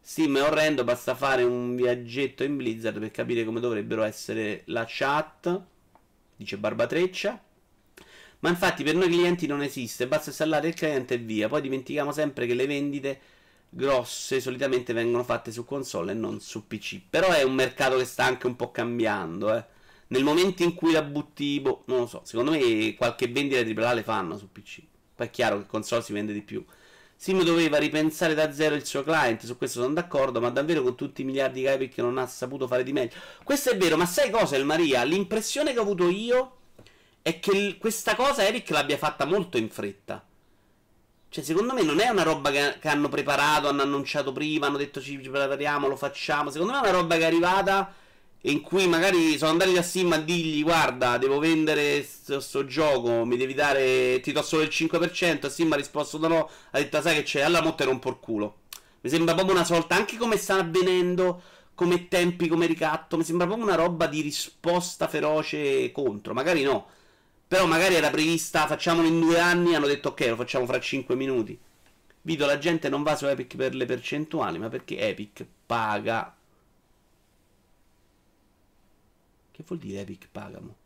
Steam 0.00 0.38
è 0.38 0.42
orrendo, 0.42 0.82
basta 0.82 1.14
fare 1.14 1.42
un 1.42 1.76
viaggetto 1.76 2.42
in 2.42 2.56
Blizzard 2.56 2.98
per 2.98 3.10
capire 3.10 3.44
come 3.44 3.60
dovrebbero 3.60 4.02
essere 4.02 4.62
la 4.66 4.86
chat, 4.88 5.60
dice 6.34 6.56
Barbatreccia. 6.56 7.38
Ma 8.38 8.48
infatti 8.48 8.82
per 8.82 8.94
noi 8.94 9.08
clienti 9.08 9.46
non 9.46 9.62
esiste, 9.62 10.08
basta 10.08 10.30
installare 10.30 10.68
il 10.68 10.74
cliente 10.74 11.14
e 11.14 11.18
via. 11.18 11.48
Poi 11.48 11.60
dimentichiamo 11.60 12.12
sempre 12.12 12.46
che 12.46 12.54
le 12.54 12.66
vendite 12.66 13.20
grosse 13.74 14.38
solitamente 14.40 14.92
vengono 14.92 15.24
fatte 15.24 15.50
su 15.50 15.64
console 15.64 16.12
e 16.12 16.14
non 16.14 16.40
su 16.40 16.66
PC. 16.66 17.00
Però 17.08 17.28
è 17.28 17.42
un 17.42 17.54
mercato 17.54 17.96
che 17.96 18.04
sta 18.04 18.24
anche 18.24 18.46
un 18.46 18.54
po' 18.54 18.70
cambiando, 18.70 19.54
eh. 19.54 19.64
Nel 20.08 20.24
momento 20.24 20.62
in 20.62 20.74
cui 20.74 20.92
la 20.92 21.02
butti, 21.02 21.58
boh, 21.58 21.84
non 21.86 22.00
lo 22.00 22.06
so, 22.06 22.20
secondo 22.24 22.50
me 22.50 22.94
qualche 22.96 23.28
vendita 23.28 23.60
AAA 23.60 23.94
le 23.94 24.02
fanno 24.02 24.36
su 24.36 24.52
PC. 24.52 24.82
Poi 25.14 25.26
è 25.26 25.30
chiaro 25.30 25.58
che 25.58 25.66
console 25.66 26.02
si 26.02 26.12
vende 26.12 26.34
di 26.34 26.42
più. 26.42 26.62
Sim 27.16 27.42
doveva 27.44 27.78
ripensare 27.78 28.34
da 28.34 28.52
zero 28.52 28.74
il 28.74 28.84
suo 28.84 29.02
client, 29.02 29.44
su 29.44 29.56
questo 29.56 29.80
sono 29.80 29.94
d'accordo, 29.94 30.40
ma 30.40 30.50
davvero 30.50 30.82
con 30.82 30.96
tutti 30.96 31.22
i 31.22 31.24
miliardi 31.24 31.62
che 31.62 31.70
hai 31.70 31.78
perché 31.78 32.02
non 32.02 32.18
ha 32.18 32.26
saputo 32.26 32.66
fare 32.66 32.82
di 32.82 32.92
meglio. 32.92 33.12
Questo 33.42 33.70
è 33.70 33.76
vero, 33.76 33.96
ma 33.96 34.06
sai 34.06 34.30
cosa, 34.30 34.56
El 34.56 34.64
Maria? 34.66 35.02
L'impressione 35.04 35.72
che 35.72 35.78
ho 35.78 35.82
avuto 35.82 36.08
io 36.08 36.56
è 37.22 37.38
che 37.38 37.76
questa 37.78 38.16
cosa 38.16 38.44
Eric 38.44 38.68
l'abbia 38.70 38.98
fatta 38.98 39.24
molto 39.24 39.56
in 39.56 39.70
fretta. 39.70 40.26
Cioè, 41.32 41.42
secondo 41.42 41.72
me 41.72 41.82
non 41.82 41.98
è 41.98 42.10
una 42.10 42.24
roba 42.24 42.50
che, 42.50 42.76
che 42.78 42.88
hanno 42.88 43.08
preparato, 43.08 43.66
hanno 43.66 43.80
annunciato 43.80 44.32
prima, 44.32 44.66
hanno 44.66 44.76
detto 44.76 45.00
ci 45.00 45.16
prepariamo, 45.16 45.88
lo 45.88 45.96
facciamo. 45.96 46.50
Secondo 46.50 46.74
me 46.74 46.80
è 46.80 46.82
una 46.82 46.90
roba 46.90 47.16
che 47.16 47.22
è 47.22 47.24
arrivata 47.24 47.90
in 48.42 48.60
cui 48.60 48.86
magari 48.86 49.38
sono 49.38 49.52
andati 49.52 49.72
da 49.72 49.80
Sim 49.82 50.12
a 50.12 50.18
dirgli 50.18 50.62
guarda 50.62 51.16
devo 51.16 51.38
vendere 51.38 52.06
questo 52.26 52.64
gioco 52.66 53.24
mi 53.24 53.36
devi 53.36 53.54
dare 53.54 54.18
ti 54.20 54.32
do 54.32 54.42
solo 54.42 54.62
il 54.62 54.68
5% 54.68 55.48
Sim 55.48 55.72
ha 55.72 55.76
risposto 55.76 56.18
no 56.26 56.50
ha 56.72 56.78
detto 56.78 57.00
sai 57.00 57.14
che 57.14 57.22
c'è? 57.22 57.42
Allora 57.42 57.62
mo 57.62 57.74
te 57.76 57.84
rompo 57.84 58.08
il 58.10 58.18
culo 58.18 58.56
mi 59.02 59.10
sembra 59.10 59.34
proprio 59.34 59.54
una 59.54 59.64
sorta 59.64 59.94
anche 59.94 60.16
come 60.16 60.36
sta 60.36 60.56
avvenendo 60.56 61.40
come 61.74 62.08
tempi 62.08 62.48
come 62.48 62.66
ricatto 62.66 63.16
mi 63.16 63.22
sembra 63.24 63.46
proprio 63.46 63.66
una 63.66 63.76
roba 63.76 64.06
di 64.06 64.20
risposta 64.22 65.06
feroce 65.08 65.92
contro. 65.92 66.34
Magari 66.34 66.62
no 66.62 66.86
però 67.52 67.66
magari 67.66 67.96
era 67.96 68.08
prevista 68.08 68.66
facciamolo 68.66 69.06
in 69.06 69.20
due 69.20 69.38
anni 69.38 69.74
hanno 69.74 69.86
detto 69.86 70.08
ok 70.08 70.28
lo 70.28 70.36
facciamo 70.36 70.64
fra 70.64 70.80
5 70.80 71.14
minuti 71.14 71.58
Vito 72.22 72.46
la 72.46 72.56
gente 72.56 72.88
non 72.88 73.02
va 73.02 73.14
su 73.14 73.26
Epic 73.26 73.56
per 73.56 73.74
le 73.74 73.84
percentuali 73.84 74.58
ma 74.58 74.70
perché 74.70 74.98
Epic 74.98 75.44
paga 75.66 76.34
Che 79.50 79.62
vuol 79.66 79.78
dire 79.78 80.00
Epic 80.00 80.28
Pagamo? 80.32 80.76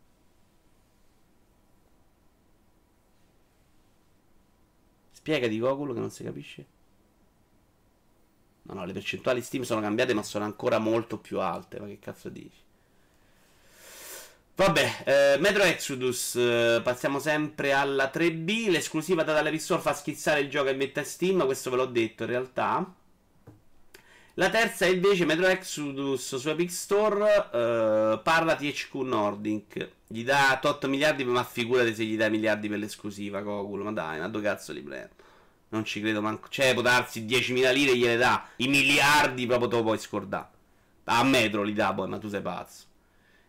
Spiegati 5.13 5.59
Gokulo 5.59 5.93
che 5.93 6.01
non 6.01 6.11
si 6.11 6.25
capisce. 6.25 6.67
No, 8.63 8.75
no, 8.75 8.85
le 8.85 8.93
percentuali 8.93 9.41
Steam 9.41 9.63
sono 9.63 9.81
cambiate 9.81 10.15
ma 10.15 10.23
sono 10.23 10.45
ancora 10.45 10.79
molto 10.79 11.19
più 11.19 11.41
alte. 11.41 11.79
Ma 11.79 11.87
che 11.87 11.99
cazzo 12.01 12.29
dici? 12.29 12.66
Vabbè, 14.59 15.35
eh, 15.35 15.39
Metro 15.39 15.65
Exodus, 15.65 16.35
eh, 16.35 16.81
passiamo 16.83 17.19
sempre 17.19 17.75
alla 17.75 18.11
3B, 18.11 18.69
l'esclusiva 18.69 19.23
data 19.23 19.43
dalla 19.43 19.59
Store 19.59 19.83
fa 19.83 19.93
schizzare 19.93 20.41
il 20.41 20.49
gioco 20.49 20.71
e 20.71 20.75
mette 20.75 21.01
a 21.01 21.05
Steam, 21.05 21.45
questo 21.45 21.69
ve 21.69 21.77
l'ho 21.77 21.85
detto 21.85 22.23
in 22.23 22.31
realtà. 22.31 22.95
La 24.35 24.49
terza 24.49 24.87
è 24.87 24.89
invece 24.89 25.27
Metro 25.27 25.45
Exodus 25.47 26.37
su 26.37 26.49
Epic 26.49 26.71
Store, 26.71 27.51
eh, 27.53 28.19
parla 28.23 28.57
THQ 28.57 28.95
Nordic, 28.95 29.91
gli 30.07 30.25
dà 30.25 30.59
8 30.63 30.89
miliardi, 30.89 31.23
ma 31.27 31.45
figurati 31.45 31.95
se 31.95 32.05
gli 32.05 32.17
dai 32.17 32.31
miliardi 32.31 32.67
per 32.71 32.79
l'esclusiva, 32.79 33.43
Cogul, 33.43 33.83
ma 33.83 33.93
dai, 33.93 34.21
ma 34.21 34.29
dove 34.29 34.45
cazzo 34.45 34.73
li 34.73 34.81
prendo? 34.81 35.15
Non 35.69 35.85
ci 35.85 36.01
credo 36.01 36.23
manco, 36.23 36.49
cioè 36.49 36.73
può 36.73 36.81
darsi 36.81 37.27
10.000 37.27 37.73
lire 37.75 37.95
gliele 37.95 38.17
dà, 38.17 38.49
i 38.57 38.69
miliardi 38.69 39.47
proprio 39.47 39.69
te 39.69 39.77
lo 39.77 39.83
puoi 39.83 39.99
scordare. 39.99 40.49
A 41.05 41.23
Metro 41.25 41.63
li 41.63 41.75
dà 41.75 41.93
poi, 41.93 42.09
ma 42.09 42.17
tu 42.19 42.29
sei 42.31 42.41
pazzo. 42.41 42.85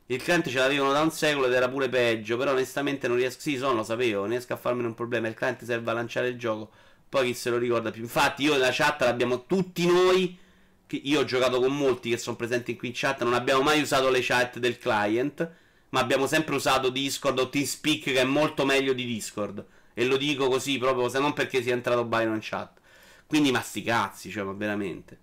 Il 0.10 0.24
cliente 0.24 0.50
ce 0.50 0.58
l'avevano 0.58 0.94
da 0.94 1.02
un 1.02 1.12
secolo 1.12 1.48
ed 1.48 1.54
era 1.54 1.68
pure 1.68 1.90
peggio. 1.90 2.38
Però 2.38 2.52
onestamente 2.52 3.08
non 3.08 3.18
riesco. 3.18 3.42
Sì, 3.42 3.58
sono, 3.58 3.74
lo 3.74 3.84
sapevo. 3.84 4.22
Non 4.22 4.30
riesco 4.30 4.54
a 4.54 4.58
farmene 4.58 4.88
un 4.88 4.96
problema. 4.96 5.28
Il 5.28 5.34
cliente 5.34 5.66
serve 5.66 5.92
a 5.92 5.94
lanciare 5.94 6.30
il 6.30 6.38
gioco. 6.38 6.72
Poi 7.10 7.28
chi 7.28 7.34
se 7.34 7.50
lo 7.50 7.58
ricorda 7.58 7.92
più. 7.92 8.04
Infatti, 8.04 8.44
io 8.44 8.54
nella 8.54 8.72
chat 8.72 9.02
l'abbiamo 9.02 9.46
tutti 9.46 9.86
noi. 9.86 10.38
Io 10.90 11.20
ho 11.20 11.26
giocato 11.26 11.60
con 11.60 11.76
molti 11.76 12.10
che 12.10 12.18
sono 12.18 12.38
presenti 12.38 12.78
qui 12.78 12.90
in 12.90 12.94
chat. 12.96 13.22
Non 13.24 13.34
abbiamo 13.34 13.62
mai 13.62 13.82
usato 13.82 14.10
le 14.10 14.22
chat 14.22 14.60
del 14.60 14.78
client. 14.78 15.50
Ma 15.90 16.00
abbiamo 16.00 16.28
sempre 16.28 16.56
usato 16.56 16.90
Discord 16.90 17.40
o 17.40 17.50
TeamSpeak, 17.50 18.04
che 18.04 18.20
è 18.22 18.24
molto 18.24 18.66
meglio 18.66 18.94
di 18.94 19.06
Discord. 19.06 19.66
E 19.94 20.06
lo 20.06 20.18
dico 20.18 20.48
così 20.48 20.78
proprio, 20.78 21.10
se 21.10 21.20
non 21.20 21.34
perché 21.34 21.62
sia 21.62 21.74
entrato 21.74 22.06
Byron 22.06 22.36
in 22.36 22.40
chat. 22.42 22.80
Quindi, 23.26 23.52
ma 23.52 23.62
sti 23.62 23.84
cazzi, 23.84 24.32
cioè, 24.32 24.44
ma 24.44 24.54
veramente. 24.54 25.20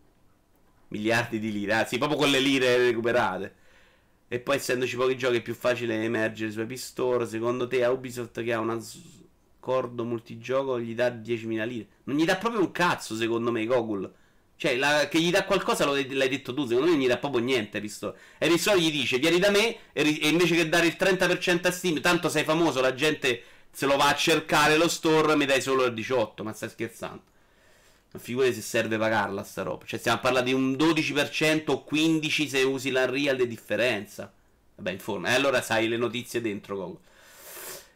Miliardi 0.88 1.38
di 1.38 1.52
lire. 1.52 1.72
Anzi, 1.72 1.96
proprio 1.96 2.18
con 2.18 2.28
le 2.28 2.40
lire 2.40 2.76
recuperate. 2.76 3.54
E 4.28 4.40
poi 4.40 4.56
essendoci 4.56 4.96
pochi 4.96 5.16
giochi 5.16 5.36
è 5.36 5.42
più 5.42 5.54
facile 5.54 6.02
emergere 6.02 6.50
su 6.50 6.60
Epic 6.60 6.78
Store. 6.78 7.26
Secondo 7.26 7.66
te 7.68 7.84
a 7.84 7.90
Ubisoft 7.90 8.42
che 8.42 8.52
ha 8.52 8.58
un 8.58 8.82
accordo 9.58 10.04
multigioco 10.04 10.80
gli 10.80 10.94
dà 10.94 11.08
10.000 11.08 11.66
lire? 11.66 11.86
Non 12.04 12.16
gli 12.16 12.24
dà 12.24 12.36
proprio 12.36 12.60
un 12.60 12.72
cazzo 12.72 13.16
secondo 13.16 13.50
me 13.52 13.64
Gogol. 13.64 14.12
Cioè, 14.56 14.76
la, 14.76 15.08
che 15.08 15.20
gli 15.20 15.30
dà 15.30 15.44
qualcosa 15.44 15.84
l'hai 15.84 16.06
detto 16.06 16.54
tu, 16.54 16.66
secondo 16.66 16.90
me 16.90 16.96
non 16.96 17.04
gli 17.04 17.08
dà 17.08 17.18
proprio 17.18 17.42
niente 17.42 17.78
Epic 17.78 17.90
Store. 17.90 18.18
Epic 18.38 18.58
Store 18.58 18.80
gli 18.80 18.90
dice 18.90 19.18
vieni 19.18 19.38
da 19.38 19.50
me 19.50 19.76
e, 19.92 20.18
e 20.20 20.28
invece 20.28 20.54
che 20.54 20.68
dare 20.68 20.86
il 20.86 20.96
30% 20.98 21.66
a 21.66 21.70
Steam, 21.70 22.00
tanto 22.00 22.28
sei 22.28 22.44
famoso, 22.44 22.80
la 22.80 22.94
gente 22.94 23.42
se 23.70 23.86
lo 23.86 23.96
va 23.96 24.08
a 24.08 24.14
cercare 24.14 24.76
lo 24.76 24.88
store, 24.88 25.34
mi 25.34 25.46
dai 25.46 25.60
solo 25.60 25.84
il 25.84 25.94
18, 25.94 26.44
ma 26.44 26.52
stai 26.52 26.68
scherzando. 26.68 27.22
Figurati 28.16 28.54
se 28.54 28.60
serve 28.60 28.96
pagarla 28.96 29.42
sta 29.42 29.62
roba. 29.62 29.84
Cioè, 29.84 29.98
stiamo 29.98 30.18
a 30.18 30.20
parlare 30.20 30.44
di 30.44 30.52
un 30.52 30.72
12% 30.72 31.64
o 31.70 31.84
15% 31.90 32.46
se 32.46 32.62
usi 32.62 32.90
la 32.90 33.06
real 33.06 33.36
di 33.36 33.48
differenza. 33.48 34.32
Vabbè, 34.76 34.90
informa. 34.92 35.30
E 35.30 35.34
allora 35.34 35.60
sai 35.62 35.88
le 35.88 35.96
notizie 35.96 36.40
dentro. 36.40 37.00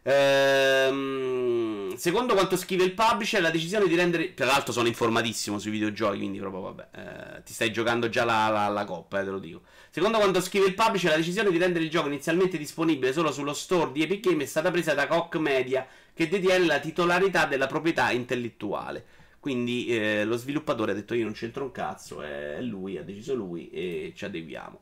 Ehm, 0.03 1.95
secondo 1.97 2.33
quanto 2.33 2.57
scrive 2.57 2.85
il 2.85 2.95
publisher, 2.95 3.43
la 3.43 3.51
decisione 3.51 3.87
di 3.87 3.95
rendere. 3.95 4.35
Tra 4.35 4.47
l'altro, 4.47 4.73
sono 4.73 4.89
informatissimo 4.89 5.59
sui 5.59 5.71
videogiochi, 5.71 6.19
quindi 6.19 6.39
proprio 6.39 6.63
vabbè. 6.63 6.87
Eh, 6.95 7.43
ti 7.43 7.53
stai 7.53 7.71
giocando 7.71 8.09
già 8.09 8.25
la, 8.25 8.49
la, 8.49 8.69
la 8.69 8.85
coppa, 8.85 9.21
eh, 9.21 9.25
te 9.25 9.31
lo 9.31 9.39
dico. 9.39 9.63
Secondo 9.91 10.19
quanto 10.19 10.41
scrive 10.41 10.67
il 10.67 10.75
publisher, 10.75 11.11
la 11.11 11.17
decisione 11.17 11.51
di 11.51 11.59
rendere 11.59 11.85
il 11.85 11.91
gioco 11.91 12.09
inizialmente 12.09 12.59
disponibile 12.59 13.13
solo 13.13 13.33
sullo 13.33 13.53
store 13.53 13.93
di 13.93 14.03
Epic 14.03 14.29
Game 14.29 14.43
è 14.45 14.47
stata 14.47 14.71
presa 14.71 14.95
da 14.95 15.07
Koch 15.07 15.37
Media, 15.37 15.87
che 16.15 16.29
detiene 16.29 16.67
la 16.67 16.79
titolarità 16.79 17.47
della 17.47 17.67
proprietà 17.67 18.11
intellettuale. 18.11 19.05
Quindi 19.49 19.87
eh, 19.87 20.27
lo 20.27 20.37
sviluppatore 20.37 20.93
ha 20.93 20.95
detto 20.95 21.15
io 21.15 21.25
non 21.25 21.33
c'entro 21.33 21.65
un 21.65 21.73
cazzo, 21.73 22.21
è 22.21 22.61
lui, 22.61 22.99
ha 22.99 23.03
deciso 23.03 23.35
lui 23.35 23.71
e 23.71 24.13
ci 24.15 24.27
adeguiamo. 24.27 24.81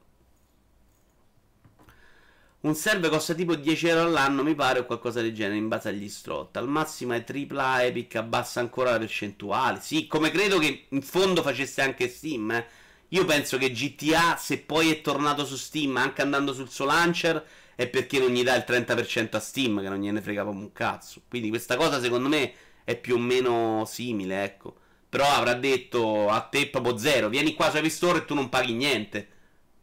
Un 2.63 2.75
server 2.75 3.09
costa 3.09 3.33
tipo 3.33 3.55
10 3.55 3.87
euro 3.87 4.01
all'anno, 4.09 4.43
mi 4.43 4.57
pare, 4.57 4.81
o 4.81 4.85
qualcosa 4.85 5.23
del 5.23 5.33
genere, 5.33 5.57
in 5.57 5.69
base 5.69 5.91
agli 5.91 6.09
slot. 6.09 6.57
Al 6.57 6.67
massimo 6.67 7.13
è 7.13 7.25
AAA, 7.25 7.85
Epic 7.85 8.17
abbassa 8.17 8.59
ancora 8.59 8.91
la 8.91 8.99
percentuale. 8.99 9.79
Sì, 9.81 10.09
come 10.09 10.33
credo 10.33 10.59
che 10.59 10.87
in 10.89 11.03
fondo 11.03 11.43
facesse 11.43 11.81
anche 11.81 12.09
Steam. 12.09 12.51
Eh. 12.51 12.67
Io 13.11 13.25
penso 13.25 13.59
che 13.59 13.71
GTA, 13.71 14.37
se 14.37 14.59
poi 14.59 14.91
è 14.91 15.01
tornato 15.01 15.45
su 15.45 15.55
Steam, 15.55 15.97
anche 15.97 16.23
andando 16.23 16.53
sul 16.53 16.69
suo 16.69 16.87
launcher, 16.87 17.47
è 17.77 17.87
perché 17.87 18.19
non 18.19 18.31
gli 18.31 18.43
dà 18.43 18.57
il 18.57 18.65
30% 18.67 19.37
a 19.37 19.39
Steam, 19.39 19.81
che 19.81 19.89
non 19.89 20.01
gliene 20.01 20.21
frega 20.21 20.43
proprio 20.43 20.65
un 20.65 20.73
cazzo. 20.73 21.23
Quindi 21.29 21.51
questa 21.51 21.77
cosa, 21.77 22.01
secondo 22.01 22.27
me, 22.27 22.53
è 22.87 22.97
più 22.97 23.17
o 23.17 23.19
meno 23.19 23.85
simile, 23.85 24.45
ecco. 24.45 24.77
Però 25.09 25.25
avrà 25.27 25.55
detto 25.55 26.29
a 26.29 26.41
te 26.41 26.69
proprio 26.69 26.97
zero, 26.97 27.29
vieni 27.29 27.55
qua 27.55 27.69
su 27.69 27.79
App 27.79 27.87
Store 27.87 28.19
e 28.19 28.25
tu 28.25 28.35
non 28.35 28.49
paghi 28.49 28.75
niente. 28.75 29.29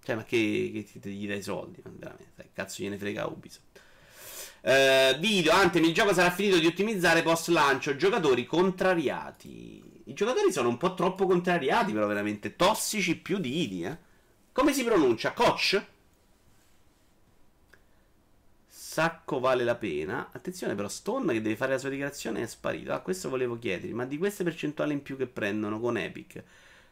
Cioè, 0.02 0.16
ma 0.16 0.24
che, 0.24 0.86
che 0.90 1.00
ti, 1.00 1.10
gli 1.12 1.28
dai 1.28 1.42
soldi? 1.42 1.82
Ma 1.84 1.92
veramente, 1.98 2.50
cazzo 2.54 2.82
gliene 2.82 2.98
frega 2.98 3.26
Ubisoft. 3.26 3.82
Uh, 4.62 5.20
video, 5.20 5.52
Anthem, 5.52 5.84
il 5.84 5.94
gioco 5.94 6.14
sarà 6.14 6.32
finito 6.32 6.58
di 6.60 6.66
ottimizzare 6.66 7.24
post 7.24 7.50
lancio. 7.50 7.98
Giocatori 7.98 8.46
contrariati. 8.46 9.84
I 10.06 10.14
giocatori 10.14 10.54
sono 10.54 10.70
un 10.70 10.78
po' 10.78 10.94
troppo 10.94 11.26
contrariati, 11.26 11.92
però 11.92 12.08
veramente 12.08 12.56
tossici 12.56 13.18
più 13.18 13.38
di 13.38 13.64
Idi, 13.64 13.84
eh. 13.84 13.98
Come 14.54 14.72
si 14.72 14.86
pronuncia? 14.86 15.34
Coach? 15.34 15.84
Sacco 18.94 19.40
vale 19.40 19.64
la 19.64 19.76
pena. 19.76 20.30
Attenzione 20.32 20.76
però, 20.76 20.88
Stone 20.88 21.34
che 21.34 21.42
deve 21.42 21.56
fare 21.56 21.72
la 21.72 21.80
sua 21.80 21.90
dichiarazione 21.90 22.44
è 22.44 22.46
sparito. 22.46 22.94
Ah, 22.94 23.00
questo 23.00 23.28
volevo 23.28 23.58
chiedergli, 23.58 23.94
ma 23.94 24.06
di 24.06 24.20
queste 24.20 24.44
percentuali 24.44 24.94
in 24.94 25.02
più 25.02 25.18
che 25.18 25.26
prendono 25.26 25.80
con 25.80 25.98
Epic, 25.98 26.44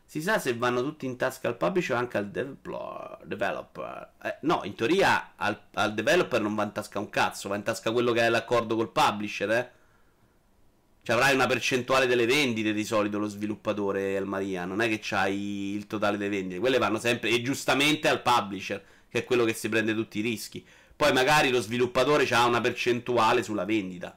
si 0.03 0.19
sa 0.21 0.39
se 0.39 0.55
vanno 0.55 0.81
tutti 0.81 1.05
in 1.05 1.15
tasca 1.15 1.47
al 1.47 1.57
publisher 1.57 1.95
o 1.95 1.99
anche 1.99 2.17
al 2.17 2.31
developer? 2.31 4.13
Eh, 4.23 4.37
no, 4.41 4.61
in 4.63 4.73
teoria 4.73 5.33
al, 5.35 5.57
al, 5.73 5.93
developer 5.93 6.41
non 6.41 6.55
va 6.55 6.63
in 6.63 6.71
tasca 6.71 6.97
un 6.97 7.09
cazzo, 7.09 7.49
va 7.49 7.55
in 7.55 7.63
tasca 7.63 7.91
quello 7.91 8.11
che 8.11 8.21
è 8.21 8.29
l'accordo 8.29 8.75
col 8.75 8.91
publisher, 8.91 9.51
eh. 9.51 9.71
Cioè 11.03 11.15
avrai 11.15 11.33
una 11.35 11.47
percentuale 11.47 12.07
delle 12.07 12.25
vendite 12.25 12.73
di 12.73 12.83
solito 12.83 13.19
lo 13.19 13.27
sviluppatore 13.27 14.17
al 14.17 14.25
Maria, 14.25 14.65
non 14.65 14.81
è 14.81 14.89
che 14.89 14.99
c'hai 15.01 15.75
il 15.75 15.87
totale 15.87 16.17
delle 16.17 16.29
vendite, 16.29 16.59
quelle 16.59 16.77
vanno 16.79 16.99
sempre 16.99 17.29
e 17.29 17.41
giustamente 17.41 18.07
al 18.07 18.21
publisher, 18.21 18.83
che 19.07 19.19
è 19.19 19.23
quello 19.23 19.45
che 19.45 19.53
si 19.53 19.69
prende 19.69 19.93
tutti 19.93 20.19
i 20.19 20.21
rischi. 20.21 20.65
Poi 21.01 21.13
magari 21.13 21.49
lo 21.49 21.59
sviluppatore 21.59 22.27
ha 22.29 22.45
una 22.45 22.61
percentuale 22.61 23.41
sulla 23.41 23.65
vendita. 23.65 24.15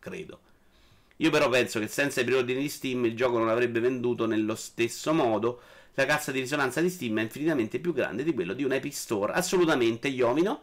Credo. 0.00 0.40
Io 1.18 1.30
però 1.30 1.48
penso 1.48 1.78
che 1.78 1.86
senza 1.86 2.20
i 2.20 2.24
preordini 2.24 2.62
di 2.62 2.68
Steam 2.68 3.04
il 3.04 3.14
gioco 3.14 3.38
non 3.38 3.48
avrebbe 3.48 3.78
venduto 3.78 4.26
nello 4.26 4.56
stesso 4.56 5.14
modo. 5.14 5.60
La 5.94 6.04
cassa 6.04 6.32
di 6.32 6.40
risonanza 6.40 6.80
di 6.80 6.90
Steam 6.90 7.20
è 7.20 7.22
infinitamente 7.22 7.78
più 7.78 7.92
grande 7.92 8.24
di 8.24 8.34
quello 8.34 8.54
di 8.54 8.64
un 8.64 8.72
Epic 8.72 8.92
Store. 8.92 9.32
Assolutamente, 9.32 10.08
Iomino. 10.08 10.62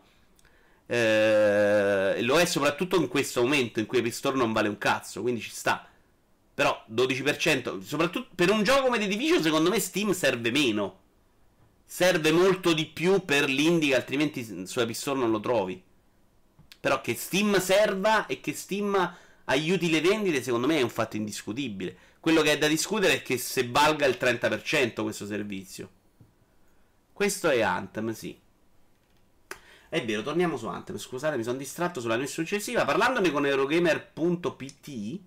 Eh, 0.86 2.22
lo 2.24 2.38
è 2.38 2.43
soprattutto 2.43 2.97
in 2.97 3.07
questo 3.07 3.43
momento 3.43 3.80
in 3.80 3.86
cui 3.86 3.99
Epic 3.99 4.15
Store 4.15 4.36
non 4.36 4.51
vale 4.51 4.68
un 4.68 4.78
cazzo, 4.78 5.22
quindi 5.22 5.39
ci 5.39 5.51
sta. 5.51 5.88
Però 6.53 6.84
12%, 6.93 7.80
soprattutto 7.80 8.28
per 8.36 8.51
un 8.51 8.63
gioco 8.63 8.82
come 8.82 8.99
The 8.99 9.07
Division, 9.07 9.41
secondo 9.41 9.70
me 9.70 9.80
Steam 9.80 10.11
serve 10.11 10.51
meno 10.51 11.05
serve 11.90 12.32
molto 12.32 12.74
di 12.74 12.86
più 12.86 13.24
per 13.24 13.50
l'indie, 13.50 13.96
altrimenti 13.96 14.68
su 14.68 14.80
Epic 14.82 14.96
Store 14.96 15.18
non 15.18 15.32
lo 15.32 15.40
trovi. 15.40 15.82
Però 16.80 17.00
che 17.00 17.16
Steam 17.16 17.60
serva 17.60 18.26
e 18.26 18.42
che 18.42 18.54
Steam 18.54 19.16
aiuti 19.46 19.90
le 19.90 20.02
vendite, 20.02 20.44
secondo 20.44 20.68
me 20.68 20.78
è 20.78 20.82
un 20.82 20.90
fatto 20.90 21.16
indiscutibile. 21.16 21.98
Quello 22.20 22.42
che 22.42 22.52
è 22.52 22.58
da 22.58 22.68
discutere 22.68 23.14
è 23.14 23.22
che 23.22 23.38
se 23.38 23.70
valga 23.70 24.06
il 24.06 24.18
30% 24.20 25.02
questo 25.02 25.26
servizio. 25.26 25.90
Questo 27.14 27.50
è 27.50 27.62
Anthem, 27.62 28.12
sì. 28.12 28.38
È 29.90 30.04
vero, 30.04 30.22
torniamo 30.22 30.58
su 30.58 30.68
Anthem. 30.68 30.98
Scusate, 30.98 31.38
mi 31.38 31.44
sono 31.44 31.58
distratto 31.58 32.02
sulla 32.02 32.18
news 32.18 32.32
successiva. 32.32 32.84
Parlandone 32.84 33.32
con 33.32 33.46
Eurogamer.pt 33.46 35.20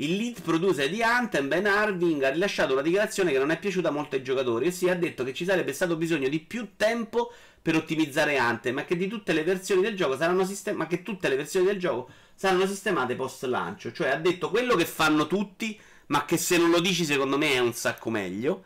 il 0.00 0.16
lead 0.16 0.40
producer 0.40 0.88
di 0.88 1.02
Anthem, 1.02 1.48
Ben 1.48 1.66
Harving, 1.66 2.22
ha 2.22 2.30
rilasciato 2.30 2.72
una 2.72 2.82
dichiarazione 2.82 3.32
che 3.32 3.38
non 3.38 3.50
è 3.50 3.58
piaciuta 3.58 3.90
molto 3.90 4.16
ai 4.16 4.22
giocatori, 4.22 4.68
ossia 4.68 4.92
ha 4.92 4.96
detto 4.96 5.24
che 5.24 5.34
ci 5.34 5.44
sarebbe 5.44 5.72
stato 5.74 5.96
bisogno 5.96 6.28
di 6.28 6.40
più 6.40 6.70
tempo 6.76 7.32
per 7.60 7.76
ottimizzare 7.76 8.38
Anthem, 8.38 8.76
ma 8.76 8.84
che, 8.84 8.96
di 8.96 9.08
tutte 9.08 9.34
le 9.34 9.44
versioni 9.44 9.82
del 9.82 9.94
gioco 9.94 10.16
saranno 10.16 10.46
sistem- 10.46 10.76
ma 10.76 10.86
che 10.86 11.02
tutte 11.02 11.28
le 11.28 11.36
versioni 11.36 11.66
del 11.66 11.78
gioco 11.78 12.08
saranno 12.34 12.66
sistemate 12.66 13.14
post 13.14 13.44
lancio. 13.44 13.92
Cioè 13.92 14.08
ha 14.08 14.16
detto 14.16 14.48
quello 14.48 14.74
che 14.74 14.86
fanno 14.86 15.26
tutti, 15.26 15.78
ma 16.06 16.24
che 16.24 16.38
se 16.38 16.56
non 16.56 16.70
lo 16.70 16.80
dici 16.80 17.04
secondo 17.04 17.36
me 17.36 17.52
è 17.52 17.58
un 17.58 17.74
sacco 17.74 18.08
meglio. 18.08 18.64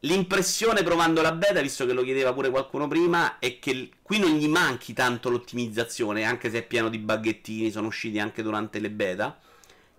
L'impressione 0.00 0.82
provando 0.82 1.22
la 1.22 1.32
beta, 1.32 1.60
visto 1.60 1.86
che 1.86 1.92
lo 1.92 2.02
chiedeva 2.02 2.32
pure 2.32 2.50
qualcuno 2.50 2.88
prima, 2.88 3.38
è 3.38 3.60
che 3.60 3.90
qui 4.02 4.18
non 4.18 4.32
gli 4.32 4.48
manchi 4.48 4.92
tanto 4.92 5.30
l'ottimizzazione, 5.30 6.24
anche 6.24 6.50
se 6.50 6.58
è 6.58 6.66
pieno 6.66 6.88
di 6.88 6.98
baghettini, 6.98 7.70
sono 7.70 7.86
usciti 7.86 8.18
anche 8.18 8.42
durante 8.42 8.80
le 8.80 8.90
beta 8.90 9.38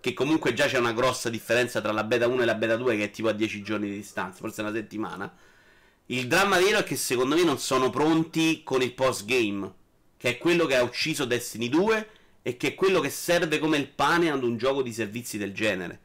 che 0.02 0.14
comunque 0.14 0.52
già 0.52 0.66
c'è 0.66 0.78
una 0.78 0.92
grossa 0.92 1.30
differenza 1.30 1.80
tra 1.80 1.92
la 1.92 2.02
beta 2.02 2.26
1 2.26 2.42
e 2.42 2.44
la 2.44 2.56
beta 2.56 2.74
2 2.74 2.96
che 2.96 3.04
è 3.04 3.10
tipo 3.12 3.28
a 3.28 3.32
10 3.32 3.62
giorni 3.62 3.88
di 3.88 3.94
distanza, 3.94 4.40
forse 4.40 4.60
una 4.60 4.72
settimana. 4.72 5.32
Il 6.06 6.26
dramma 6.26 6.58
vero 6.58 6.78
è 6.78 6.82
che 6.82 6.96
secondo 6.96 7.36
me 7.36 7.44
non 7.44 7.56
sono 7.58 7.88
pronti 7.88 8.64
con 8.64 8.82
il 8.82 8.94
post 8.94 9.26
game, 9.26 9.72
che 10.16 10.30
è 10.30 10.38
quello 10.38 10.66
che 10.66 10.74
ha 10.74 10.82
ucciso 10.82 11.24
Destiny 11.24 11.68
2 11.68 12.08
e 12.42 12.56
che 12.56 12.68
è 12.68 12.74
quello 12.74 12.98
che 12.98 13.10
serve 13.10 13.60
come 13.60 13.76
il 13.76 13.90
pane 13.90 14.28
ad 14.28 14.42
un 14.42 14.56
gioco 14.56 14.82
di 14.82 14.92
servizi 14.92 15.38
del 15.38 15.54
genere. 15.54 16.00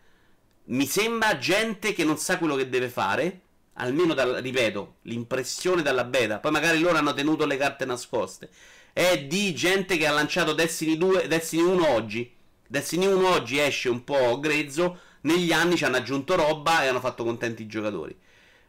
Mi 0.66 0.86
sembra 0.86 1.40
gente 1.40 1.94
che 1.94 2.04
non 2.04 2.20
sa 2.20 2.38
quello 2.38 2.56
che 2.56 2.70
deve 2.70 2.90
fare, 2.90 3.42
almeno 3.74 4.14
dal, 4.14 4.36
ripeto, 4.36 4.98
l'impressione 5.04 5.82
dalla 5.82 6.04
beta, 6.04 6.38
poi 6.38 6.52
magari 6.52 6.80
loro 6.80 6.98
hanno 6.98 7.16
tenuto 7.16 7.48
le 7.48 7.58
carte 7.58 7.86
nascoste, 7.86 8.52
è 8.94 9.26
di 9.26 9.56
gente 9.56 9.98
che 9.98 10.06
ha 10.06 10.12
lanciato 10.12 10.54
Destiny 10.54 10.98
2, 10.98 11.28
Destiny 11.28 11.64
1 11.64 11.90
oggi. 11.90 12.36
Destiny 12.68 13.06
1 13.06 13.28
oggi 13.30 13.60
esce 13.60 13.88
un 13.88 14.04
po' 14.04 14.40
grezzo, 14.40 15.00
negli 15.22 15.54
anni 15.54 15.78
ci 15.78 15.86
hanno 15.86 15.96
aggiunto 15.98 16.36
roba 16.36 16.84
e 16.84 16.88
hanno 16.88 17.00
fatto 17.00 17.24
contenti 17.24 17.62
i 17.64 17.68
giocatori. 17.68 18.16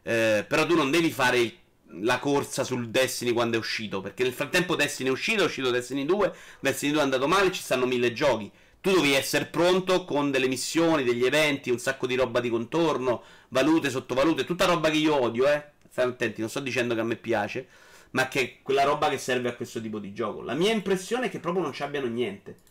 Eh, 0.03 0.45
però 0.47 0.65
tu 0.65 0.75
non 0.75 0.89
devi 0.89 1.11
fare 1.11 1.39
il, 1.39 1.53
la 2.01 2.17
corsa 2.19 2.63
sul 2.63 2.89
Destiny 2.89 3.33
quando 3.33 3.57
è 3.57 3.59
uscito, 3.59 3.99
perché 3.99 4.23
nel 4.23 4.31
frattempo 4.31 4.75
Destiny 4.75 5.09
è 5.09 5.11
uscito, 5.11 5.41
è 5.43 5.45
uscito 5.45 5.69
Destiny 5.69 6.05
2, 6.05 6.33
Destiny 6.61 6.91
2 6.93 7.01
è 7.01 7.03
andato 7.03 7.27
male, 7.27 7.51
ci 7.51 7.61
stanno 7.61 7.85
mille 7.85 8.13
giochi. 8.13 8.49
Tu 8.81 8.93
devi 8.93 9.13
essere 9.13 9.45
pronto 9.45 10.05
con 10.05 10.31
delle 10.31 10.47
missioni, 10.47 11.03
degli 11.03 11.25
eventi, 11.25 11.69
un 11.69 11.79
sacco 11.79 12.07
di 12.07 12.15
roba 12.15 12.39
di 12.39 12.49
contorno, 12.49 13.23
valute, 13.49 13.89
sottovalute, 13.89 14.45
tutta 14.45 14.65
roba 14.65 14.89
che 14.89 14.97
io 14.97 15.21
odio, 15.21 15.45
eh. 15.51 15.61
Stai 15.91 16.07
attenti, 16.07 16.39
non 16.39 16.49
sto 16.49 16.61
dicendo 16.61 16.93
che 16.93 17.01
a 17.01 17.03
me 17.03 17.17
piace, 17.17 17.67
ma 18.11 18.29
che 18.29 18.41
è 18.41 18.55
quella 18.61 18.83
roba 18.83 19.09
che 19.09 19.17
serve 19.17 19.49
a 19.49 19.55
questo 19.55 19.81
tipo 19.81 19.99
di 19.99 20.13
gioco. 20.13 20.41
La 20.41 20.53
mia 20.53 20.71
impressione 20.71 21.25
è 21.25 21.29
che 21.29 21.39
proprio 21.39 21.63
non 21.63 21.73
ci 21.73 21.83
abbiano 21.83 22.07
niente. 22.07 22.67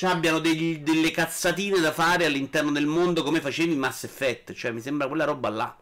Ci 0.00 0.06
abbiano 0.06 0.38
degli, 0.38 0.78
delle 0.78 1.10
cazzatine 1.10 1.78
da 1.78 1.92
fare 1.92 2.24
all'interno 2.24 2.72
del 2.72 2.86
mondo 2.86 3.22
come 3.22 3.42
facevi 3.42 3.74
in 3.74 3.78
Mass 3.78 4.04
Effect, 4.04 4.54
cioè 4.54 4.70
mi 4.70 4.80
sembra 4.80 5.06
quella 5.08 5.26
roba 5.26 5.50
là. 5.50 5.76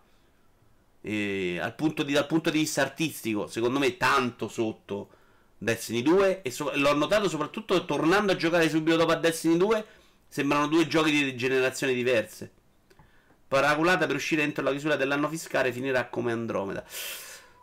E, 1.00 1.72
punto 1.76 2.02
di, 2.02 2.14
dal 2.14 2.26
punto 2.26 2.50
di 2.50 2.58
vista 2.58 2.82
artistico, 2.82 3.46
secondo 3.46 3.78
me 3.78 3.96
tanto 3.96 4.48
sotto 4.48 5.10
Destiny 5.56 6.02
2 6.02 6.42
e 6.42 6.50
so- 6.50 6.72
l'ho 6.74 6.94
notato 6.96 7.28
soprattutto 7.28 7.84
tornando 7.84 8.32
a 8.32 8.34
giocare 8.34 8.68
subito 8.68 8.96
dopo 8.96 9.12
a 9.12 9.16
Destiny 9.16 9.56
2, 9.56 9.86
sembrano 10.26 10.66
due 10.66 10.88
giochi 10.88 11.12
di 11.12 11.36
generazioni 11.36 11.94
diverse. 11.94 12.50
Paraculata 13.46 14.08
per 14.08 14.16
uscire 14.16 14.42
entro 14.42 14.64
la 14.64 14.72
chiusura 14.72 14.96
dell'anno 14.96 15.28
fiscale 15.28 15.70
finirà 15.70 16.08
come 16.08 16.32
Andromeda. 16.32 16.84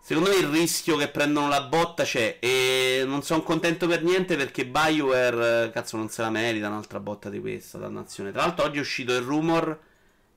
Secondo 0.08 0.30
me 0.30 0.36
il 0.36 0.49
rischio 0.49 0.97
che 0.97 1.08
prendono 1.08 1.47
la 1.47 1.64
botta 1.64 2.03
c'è 2.03 2.38
e 2.39 3.01
non 3.08 3.24
sono 3.24 3.41
contento 3.41 3.88
per 3.88 4.03
niente 4.03 4.38
perché 4.38 4.64
BioWare, 4.64 5.72
cazzo, 5.72 5.97
non 5.97 6.10
se 6.10 6.22
la 6.22 6.30
merita 6.30 6.68
un'altra 6.68 6.99
botta 6.99 7.28
di 7.28 7.39
questa, 7.39 7.80
dannazione. 7.80 8.32
Tra 8.32 8.41
l'altro 8.41 8.66
oggi 8.66 8.78
è 8.78 8.82
uscito 8.82 9.16
il 9.16 9.24
rumor 9.24 9.80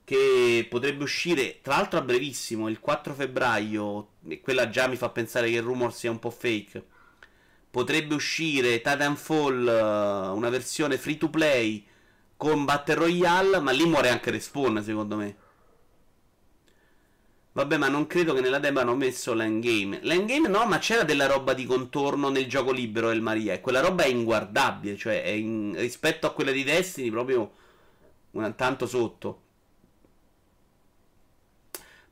che 0.03 0.65
potrebbe 0.67 1.03
uscire, 1.03 1.59
tra 1.61 1.75
l'altro 1.75 1.99
a 1.99 2.01
brevissimo, 2.01 2.67
il 2.67 2.79
4 2.79 3.13
febbraio, 3.13 4.07
e 4.27 4.41
quella 4.41 4.69
già 4.69 4.87
mi 4.87 4.95
fa 4.95 5.09
pensare 5.09 5.51
che 5.51 5.57
il 5.57 5.61
rumor 5.61 5.93
sia 5.93 6.09
un 6.09 6.17
po' 6.17 6.31
fake. 6.31 6.83
Potrebbe 7.69 8.15
uscire 8.15 8.81
Titanfall, 8.81 10.33
una 10.35 10.49
versione 10.49 10.97
free 10.97 11.17
to 11.17 11.29
play 11.29 11.85
con 12.35 12.65
Battle 12.65 12.95
Royale, 12.95 13.59
ma 13.59 13.69
lì 13.69 13.85
muore 13.85 14.09
anche 14.09 14.31
Respawn, 14.31 14.81
secondo 14.83 15.15
me. 15.15 15.35
Vabbè, 17.59 17.75
ma 17.75 17.89
non 17.89 18.07
credo 18.07 18.33
che 18.33 18.39
nella 18.39 18.57
demo 18.57 18.79
hanno 18.79 18.95
messo 18.95 19.33
l'endgame. 19.33 19.99
L'endgame 20.03 20.47
no, 20.47 20.65
ma 20.65 20.77
c'era 20.77 21.03
della 21.03 21.25
roba 21.25 21.53
di 21.53 21.65
contorno 21.65 22.29
nel 22.29 22.47
gioco 22.47 22.71
libero 22.71 23.09
del 23.09 23.19
Maria. 23.21 23.51
E 23.51 23.59
quella 23.59 23.81
roba 23.81 24.03
è 24.03 24.07
inguardabile, 24.07 24.95
cioè 24.95 25.21
è 25.21 25.27
in... 25.27 25.75
rispetto 25.77 26.25
a 26.25 26.31
quella 26.31 26.51
di 26.51 26.63
Destiny 26.63 27.09
proprio 27.09 27.51
una... 28.31 28.49
tanto 28.51 28.87
sotto. 28.87 29.41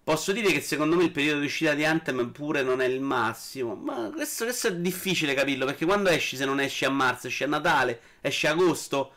Posso 0.03 0.33
dire 0.33 0.51
che 0.51 0.59
secondo 0.59 0.97
me 0.97 1.05
il 1.05 1.11
periodo 1.11 1.39
di 1.39 1.45
uscita 1.45 1.73
di 1.73 1.85
Anthem 1.85 2.29
pure 2.31 2.61
non 2.61 2.81
è 2.81 2.85
il 2.85 2.99
massimo. 2.99 3.73
Ma 3.73 4.11
questo, 4.13 4.43
questo 4.43 4.67
è 4.67 4.75
difficile 4.75 5.33
capirlo. 5.33 5.63
Perché 5.63 5.85
quando 5.85 6.09
esci, 6.09 6.35
se 6.35 6.43
non 6.43 6.59
esci 6.59 6.83
a 6.83 6.89
marzo, 6.89 7.27
esci 7.27 7.45
a 7.45 7.47
Natale, 7.47 8.01
esci 8.19 8.47
a 8.47 8.51
agosto. 8.51 9.13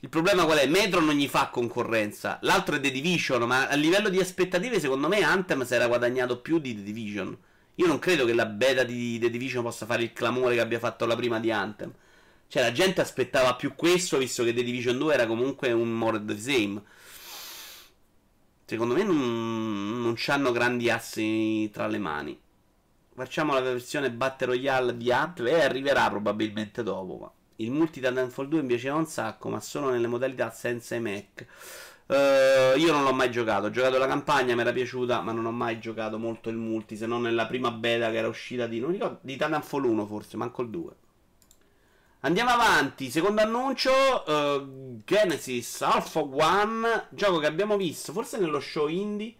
Il 0.00 0.08
problema 0.10 0.44
qual 0.44 0.58
è? 0.58 0.66
Metro 0.66 1.00
non 1.00 1.16
gli 1.16 1.26
fa 1.26 1.48
concorrenza. 1.48 2.38
L'altro 2.42 2.76
è 2.76 2.80
The 2.80 2.92
Division, 2.92 3.42
ma 3.42 3.66
a 3.66 3.74
livello 3.74 4.08
di 4.08 4.20
aspettative, 4.20 4.78
secondo 4.78 5.08
me 5.08 5.22
Anthem 5.22 5.64
si 5.64 5.74
era 5.74 5.88
guadagnato 5.88 6.40
più 6.40 6.60
di 6.60 6.72
The 6.72 6.82
Division. 6.84 7.36
Io 7.74 7.86
non 7.86 7.98
credo 7.98 8.24
che 8.24 8.32
la 8.32 8.46
beta 8.46 8.84
di 8.84 9.18
The 9.18 9.28
Division 9.28 9.64
possa 9.64 9.86
fare 9.86 10.04
il 10.04 10.12
clamore 10.12 10.54
che 10.54 10.60
abbia 10.60 10.78
fatto 10.78 11.04
la 11.04 11.16
prima 11.16 11.40
di 11.40 11.50
Anthem. 11.50 11.92
Cioè, 12.46 12.62
la 12.62 12.70
gente 12.70 13.00
aspettava 13.00 13.56
più 13.56 13.74
questo, 13.74 14.18
visto 14.18 14.44
che 14.44 14.54
The 14.54 14.62
Division 14.62 14.98
2 14.98 15.14
era 15.14 15.26
comunque 15.26 15.72
un 15.72 15.90
more 15.90 16.24
the 16.24 16.38
same. 16.38 16.80
Secondo 18.66 18.94
me 18.94 19.02
non, 19.02 20.00
non 20.02 20.14
hanno 20.28 20.52
grandi 20.52 20.90
assi 20.90 21.68
tra 21.72 21.88
le 21.88 21.98
mani. 21.98 22.40
Facciamo 23.14 23.52
la 23.52 23.60
versione 23.60 24.12
Battle 24.12 24.46
Royale 24.46 24.96
di 24.96 25.10
Anthem 25.10 25.48
e 25.48 25.60
arriverà 25.60 26.08
probabilmente 26.08 26.84
dopo, 26.84 27.18
ma... 27.20 27.32
Il 27.60 27.72
multi 27.72 28.00
Titanfall 28.00 28.46
2 28.46 28.60
mi 28.62 28.68
piaceva 28.68 28.96
un 28.96 29.06
sacco, 29.06 29.48
ma 29.48 29.58
solo 29.58 29.90
nelle 29.90 30.06
modalità 30.06 30.48
senza 30.50 30.94
i 30.94 31.00
Mac. 31.00 31.44
Uh, 32.06 32.78
io 32.78 32.92
non 32.92 33.02
l'ho 33.02 33.12
mai 33.12 33.32
giocato. 33.32 33.66
Ho 33.66 33.70
giocato 33.70 33.98
la 33.98 34.06
campagna, 34.06 34.54
mi 34.54 34.60
era 34.60 34.72
piaciuta, 34.72 35.20
ma 35.22 35.32
non 35.32 35.44
ho 35.44 35.50
mai 35.50 35.80
giocato 35.80 36.18
molto 36.18 36.50
il 36.50 36.56
multi. 36.56 36.96
Se 36.96 37.06
non 37.06 37.22
nella 37.22 37.46
prima 37.46 37.72
beta 37.72 38.10
che 38.10 38.16
era 38.16 38.28
uscita 38.28 38.68
di. 38.68 38.78
Non 38.78 38.92
ricordo, 38.92 39.18
di 39.22 39.32
Titanfall 39.32 39.84
1, 39.84 40.06
forse, 40.06 40.36
manco 40.36 40.62
il 40.62 40.70
2. 40.70 40.92
Andiamo 42.20 42.50
avanti. 42.50 43.10
Secondo 43.10 43.40
annuncio: 43.40 43.90
uh, 43.90 45.02
Genesis 45.04 45.82
Alpha 45.82 46.20
One. 46.20 47.08
Gioco 47.10 47.38
che 47.38 47.46
abbiamo 47.46 47.76
visto, 47.76 48.12
forse 48.12 48.38
nello 48.38 48.60
show 48.60 48.86
indie. 48.86 49.34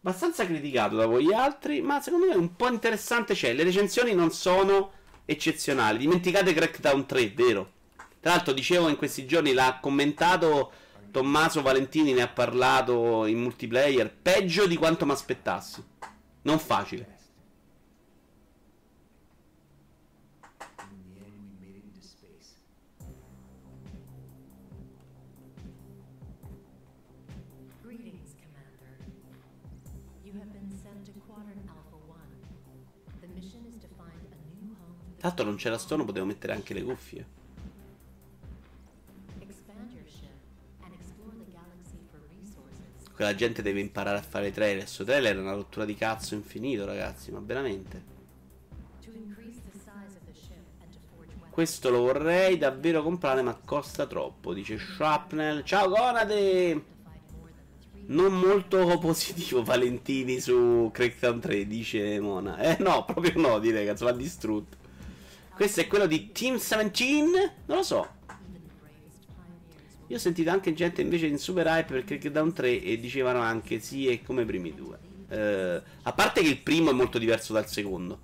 Abbastanza 0.00 0.46
criticato 0.46 0.94
da 0.94 1.06
voi 1.06 1.34
altri, 1.34 1.80
ma 1.80 2.00
secondo 2.00 2.26
me 2.26 2.36
un 2.36 2.54
po' 2.54 2.68
interessante 2.68 3.34
c'è. 3.34 3.52
Le 3.52 3.64
recensioni 3.64 4.14
non 4.14 4.30
sono 4.30 4.92
eccezionali. 5.30 5.98
Dimenticate 5.98 6.54
Crackdown 6.54 7.04
3, 7.04 7.28
vero? 7.34 7.72
Tra 8.18 8.32
l'altro, 8.32 8.54
dicevo 8.54 8.88
in 8.88 8.96
questi 8.96 9.26
giorni, 9.26 9.52
l'ha 9.52 9.78
commentato 9.80 10.72
Tommaso 11.10 11.60
Valentini, 11.60 12.14
ne 12.14 12.22
ha 12.22 12.28
parlato 12.28 13.26
in 13.26 13.38
multiplayer. 13.38 14.10
Peggio 14.10 14.66
di 14.66 14.76
quanto 14.76 15.04
mi 15.04 15.12
aspettassi. 15.12 15.84
Non 16.42 16.58
facile. 16.58 17.17
Tanto 35.28 35.44
non 35.44 35.56
c'era 35.56 35.76
stono, 35.76 36.06
potevo 36.06 36.24
mettere 36.24 36.54
anche 36.54 36.72
le 36.72 36.82
cuffie. 36.82 37.26
Quella 43.14 43.34
gente 43.34 43.60
deve 43.60 43.80
imparare 43.80 44.16
a 44.16 44.22
fare 44.22 44.50
trailer. 44.50 44.84
Questo 44.84 45.04
trailer 45.04 45.36
è 45.36 45.38
una 45.38 45.52
rottura 45.52 45.84
di 45.84 45.94
cazzo 45.94 46.34
infinito, 46.34 46.86
ragazzi, 46.86 47.30
ma 47.30 47.40
veramente. 47.40 48.16
Questo 51.50 51.90
lo 51.90 52.00
vorrei 52.00 52.56
davvero 52.56 53.02
comprare, 53.02 53.42
ma 53.42 53.54
costa 53.54 54.06
troppo. 54.06 54.54
Dice 54.54 54.78
Shrapnel. 54.78 55.62
Ciao 55.62 55.90
Conade! 55.90 56.84
Non 58.06 58.32
molto 58.32 58.96
positivo 58.98 59.62
Valentini 59.62 60.40
su 60.40 60.88
Crackdown 60.90 61.40
3, 61.40 61.66
dice 61.66 62.18
Mona. 62.18 62.56
Eh 62.60 62.82
no, 62.82 63.04
proprio 63.04 63.38
no, 63.38 63.58
direi, 63.58 63.84
cazzo, 63.84 64.04
l'ha 64.04 64.12
distrutto. 64.12 64.77
Questo 65.58 65.80
è 65.80 65.88
quello 65.88 66.06
di 66.06 66.30
Team 66.30 66.54
17? 66.54 67.52
Non 67.66 67.78
lo 67.78 67.82
so. 67.82 68.08
Io 70.06 70.16
ho 70.16 70.20
sentito 70.20 70.50
anche 70.50 70.72
gente 70.72 71.02
invece 71.02 71.26
in 71.26 71.36
super 71.36 71.66
hype 71.66 71.92
per 71.94 72.04
Crackdown 72.04 72.52
3 72.52 72.80
e 72.80 73.00
dicevano 73.00 73.40
anche 73.40 73.80
sì, 73.80 74.06
è 74.06 74.22
come 74.22 74.42
i 74.42 74.44
primi 74.44 74.72
due. 74.72 74.96
Uh, 75.28 75.82
a 76.02 76.12
parte 76.12 76.42
che 76.42 76.48
il 76.48 76.58
primo 76.58 76.90
è 76.90 76.92
molto 76.92 77.18
diverso 77.18 77.52
dal 77.52 77.66
secondo. 77.66 78.20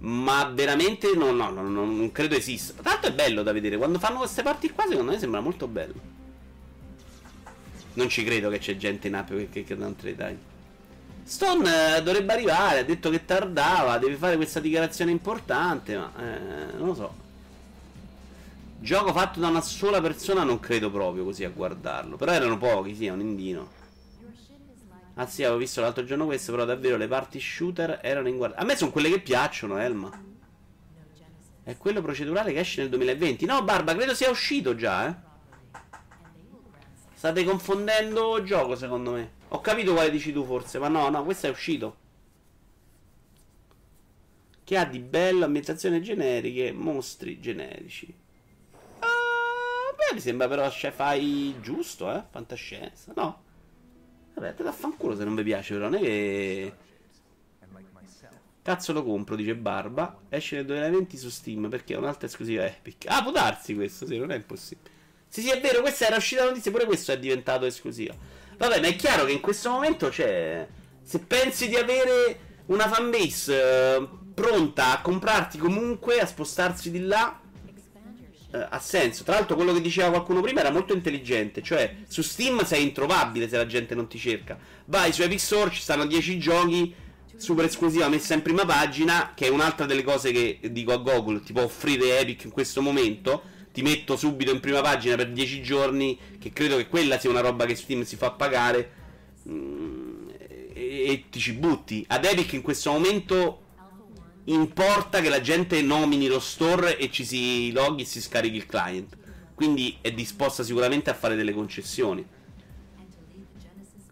Ma 0.00 0.44
veramente 0.44 1.14
no, 1.14 1.30
no, 1.30 1.48
no, 1.48 1.62
no, 1.62 1.86
non 1.86 2.12
credo 2.12 2.34
esista. 2.34 2.74
Tanto 2.82 3.06
è 3.06 3.14
bello 3.14 3.42
da 3.42 3.52
vedere. 3.52 3.78
Quando 3.78 3.98
fanno 3.98 4.18
queste 4.18 4.42
parti 4.42 4.68
qua, 4.68 4.84
secondo 4.86 5.12
me 5.12 5.18
sembra 5.18 5.40
molto 5.40 5.66
bello. 5.66 5.94
Non 7.94 8.10
ci 8.10 8.22
credo 8.22 8.50
che 8.50 8.58
c'è 8.58 8.76
gente 8.76 9.08
in 9.08 9.14
app 9.14 9.28
per 9.28 9.48
Crackdown 9.48 9.96
3, 9.96 10.14
dai. 10.14 10.38
Stone 11.26 11.96
eh, 11.96 12.02
dovrebbe 12.04 12.34
arrivare, 12.34 12.78
ha 12.78 12.84
detto 12.84 13.10
che 13.10 13.24
tardava, 13.24 13.98
deve 13.98 14.14
fare 14.14 14.36
questa 14.36 14.60
dichiarazione 14.60 15.10
importante, 15.10 15.96
ma 15.96 16.12
eh, 16.20 16.76
non 16.76 16.86
lo 16.86 16.94
so. 16.94 17.14
Gioco 18.78 19.12
fatto 19.12 19.40
da 19.40 19.48
una 19.48 19.60
sola 19.60 20.00
persona 20.00 20.44
non 20.44 20.60
credo 20.60 20.88
proprio 20.88 21.24
così 21.24 21.42
a 21.42 21.50
guardarlo. 21.50 22.16
Però 22.16 22.30
erano 22.30 22.56
pochi, 22.58 22.94
sì, 22.94 23.06
è 23.06 23.10
un 23.10 23.18
indino. 23.18 23.68
Ah 25.14 25.26
sì, 25.26 25.42
avevo 25.42 25.58
visto 25.58 25.80
l'altro 25.80 26.04
giorno 26.04 26.26
questo, 26.26 26.52
però 26.52 26.64
davvero 26.64 26.96
le 26.96 27.08
parti 27.08 27.40
shooter 27.40 27.98
erano 28.02 28.28
in 28.28 28.36
guardia. 28.36 28.60
A 28.60 28.64
me 28.64 28.76
sono 28.76 28.92
quelle 28.92 29.10
che 29.10 29.18
piacciono, 29.18 29.78
Elma. 29.78 30.12
È 31.64 31.76
quello 31.76 32.02
procedurale 32.02 32.52
che 32.52 32.60
esce 32.60 32.82
nel 32.82 32.90
2020. 32.90 33.46
No, 33.46 33.64
Barba, 33.64 33.96
credo 33.96 34.14
sia 34.14 34.30
uscito 34.30 34.76
già, 34.76 35.08
eh. 35.08 35.14
State 37.14 37.42
confondendo 37.42 38.40
gioco, 38.44 38.76
secondo 38.76 39.10
me. 39.10 39.35
Ho 39.56 39.60
capito 39.62 39.94
quale 39.94 40.10
dici 40.10 40.34
tu 40.34 40.44
forse, 40.44 40.78
ma 40.78 40.88
no, 40.88 41.08
no, 41.08 41.24
questo 41.24 41.46
è 41.46 41.50
uscito. 41.50 41.96
Che 44.62 44.76
ha 44.76 44.84
di 44.84 44.98
bello 44.98 45.46
ambientazioni 45.46 46.02
generiche, 46.02 46.72
mostri 46.72 47.40
generici. 47.40 48.14
Uh, 48.98 49.96
beh, 49.96 50.12
mi 50.12 50.20
sembra 50.20 50.46
però 50.46 50.68
sci-fi 50.68 51.58
giusto, 51.62 52.12
eh? 52.12 52.22
Fantascienza, 52.28 53.14
no? 53.16 53.44
Vabbè, 54.34 54.54
te 54.54 54.62
la 54.62 54.72
fanculo 54.72 55.16
se 55.16 55.24
non 55.24 55.34
vi 55.34 55.42
piace, 55.42 55.72
però 55.72 55.88
non 55.88 56.00
è 56.00 56.02
che... 56.02 56.74
Cazzo 58.60 58.92
lo 58.92 59.04
compro, 59.04 59.36
dice 59.36 59.54
Barba. 59.54 60.18
Esce 60.28 60.56
nel 60.56 60.66
2020 60.66 61.16
su 61.16 61.30
Steam 61.30 61.70
perché 61.70 61.94
è 61.94 61.96
un'altra 61.96 62.26
esclusiva 62.26 62.66
Epic. 62.66 63.06
Ah, 63.06 63.22
può 63.22 63.30
darsi 63.30 63.74
questo, 63.74 64.04
sì, 64.04 64.18
non 64.18 64.32
è 64.32 64.36
impossibile. 64.36 64.90
Sì, 65.28 65.40
sì, 65.40 65.50
è 65.50 65.58
vero, 65.60 65.80
questa 65.80 66.08
era 66.08 66.16
uscita 66.16 66.42
la 66.42 66.50
notizia, 66.50 66.70
pure 66.70 66.84
questo 66.84 67.12
è 67.12 67.18
diventato 67.18 67.64
esclusiva. 67.64 68.14
Vabbè, 68.56 68.80
ma 68.80 68.86
è 68.86 68.96
chiaro 68.96 69.24
che 69.24 69.32
in 69.32 69.40
questo 69.40 69.70
momento 69.70 70.08
c'è... 70.08 70.66
Se 71.02 71.20
pensi 71.20 71.68
di 71.68 71.76
avere 71.76 72.38
una 72.66 72.88
fanbase 72.88 73.62
eh, 73.62 74.08
pronta 74.34 74.92
a 74.92 75.00
comprarti 75.00 75.56
comunque, 75.56 76.18
a 76.18 76.26
spostarsi 76.26 76.90
di 76.90 77.00
là, 77.00 77.40
eh, 78.50 78.66
ha 78.68 78.78
senso. 78.78 79.24
Tra 79.24 79.34
l'altro, 79.34 79.56
quello 79.56 79.72
che 79.72 79.80
diceva 79.80 80.10
qualcuno 80.10 80.40
prima 80.40 80.60
era 80.60 80.70
molto 80.70 80.94
intelligente. 80.94 81.62
Cioè, 81.62 81.96
su 82.08 82.22
Steam 82.22 82.64
sei 82.64 82.82
introvabile 82.82 83.48
se 83.48 83.56
la 83.56 83.66
gente 83.66 83.94
non 83.94 84.08
ti 84.08 84.18
cerca. 84.18 84.58
Vai 84.86 85.12
su 85.12 85.22
Epic 85.22 85.40
Store, 85.40 85.70
ci 85.70 85.80
stanno 85.80 86.06
10 86.06 86.38
giochi 86.38 86.94
super 87.36 87.66
esclusiva 87.66 88.08
messa 88.08 88.34
in 88.34 88.42
prima 88.42 88.64
pagina. 88.64 89.32
Che 89.34 89.46
è 89.46 89.50
un'altra 89.50 89.86
delle 89.86 90.02
cose 90.02 90.32
che 90.32 90.58
dico 90.70 90.92
a 90.92 90.98
Google: 90.98 91.42
ti 91.42 91.52
può 91.52 91.62
offrire 91.62 92.18
Epic 92.18 92.44
in 92.44 92.50
questo 92.50 92.80
momento. 92.80 93.54
Ti 93.76 93.82
metto 93.82 94.16
subito 94.16 94.50
in 94.52 94.60
prima 94.60 94.80
pagina 94.80 95.16
per 95.16 95.30
10 95.32 95.60
giorni. 95.60 96.18
Che 96.38 96.50
credo 96.50 96.78
che 96.78 96.88
quella 96.88 97.18
sia 97.18 97.28
una 97.28 97.40
roba 97.40 97.66
che 97.66 97.74
Steam 97.74 98.04
si 98.04 98.16
fa 98.16 98.30
pagare. 98.30 98.90
Mm, 99.50 100.28
e, 100.72 101.04
e 101.10 101.24
ti 101.28 101.38
ci 101.38 101.52
butti. 101.52 102.02
Ad 102.08 102.24
Epic 102.24 102.54
in 102.54 102.62
questo 102.62 102.90
momento 102.90 103.60
importa 104.44 105.20
che 105.20 105.28
la 105.28 105.42
gente 105.42 105.82
nomini 105.82 106.26
lo 106.26 106.40
store 106.40 106.96
e 106.96 107.10
ci 107.10 107.22
si 107.26 107.70
loghi 107.70 108.04
e 108.04 108.06
si 108.06 108.22
scarichi 108.22 108.56
il 108.56 108.64
client. 108.64 109.14
Quindi 109.54 109.98
è 110.00 110.10
disposta 110.10 110.62
sicuramente 110.62 111.10
a 111.10 111.14
fare 111.14 111.36
delle 111.36 111.52
concessioni. 111.52 112.26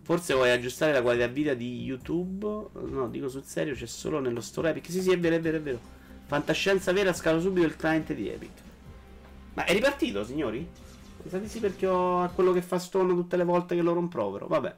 Forse 0.03 0.35
vuoi 0.35 0.51
aggiustare 0.51 0.93
la 0.93 1.01
qualità 1.01 1.27
video 1.27 1.55
di 1.55 1.85
YouTube? 1.85 2.67
No, 2.83 3.09
dico 3.09 3.31
sul 3.31 3.45
serio, 3.45 3.75
c'è 3.75 3.87
solo 3.87 4.21
nello 4.21 4.43
store 4.43 4.69
Epic. 4.69 4.91
Sì, 4.91 5.01
sì, 5.01 5.11
è 5.11 5.19
vero, 5.19 5.37
è 5.37 5.41
vero, 5.41 5.57
è 5.57 5.62
vero. 5.62 5.81
Fantascienza 6.27 6.93
vera, 6.93 7.15
scalo 7.15 7.41
subito 7.41 7.67
il 7.67 7.77
client 7.77 8.12
di 8.12 8.29
Epic. 8.29 8.73
Ma 9.55 9.65
è 9.65 9.73
ripartito, 9.73 10.25
signori? 10.25 10.67
Pensate 11.23 11.49
sì 11.49 11.61
perché 11.61 11.87
ho 11.87 12.29
quello 12.35 12.53
che 12.53 12.61
fa 12.61 12.79
Stone 12.79 13.15
tutte 13.15 13.37
le 13.37 13.45
volte 13.45 13.75
che 13.75 13.83
lo 13.83 13.93
romprovero. 13.93 14.47
Vabbè. 14.47 14.77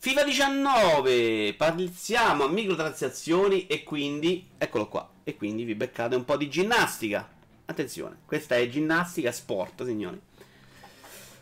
FIFA 0.00 0.22
19, 0.22 1.54
passiamo 1.54 2.44
a 2.44 2.48
microtransazioni 2.48 3.66
e 3.66 3.82
quindi, 3.82 4.46
eccolo 4.56 4.86
qua, 4.86 5.08
e 5.24 5.36
quindi 5.36 5.64
vi 5.64 5.74
beccate 5.74 6.14
un 6.14 6.24
po' 6.24 6.36
di 6.36 6.48
ginnastica. 6.48 7.28
Attenzione, 7.64 8.18
questa 8.24 8.54
è 8.54 8.68
ginnastica 8.68 9.32
sport, 9.32 9.84
signori. 9.84 10.20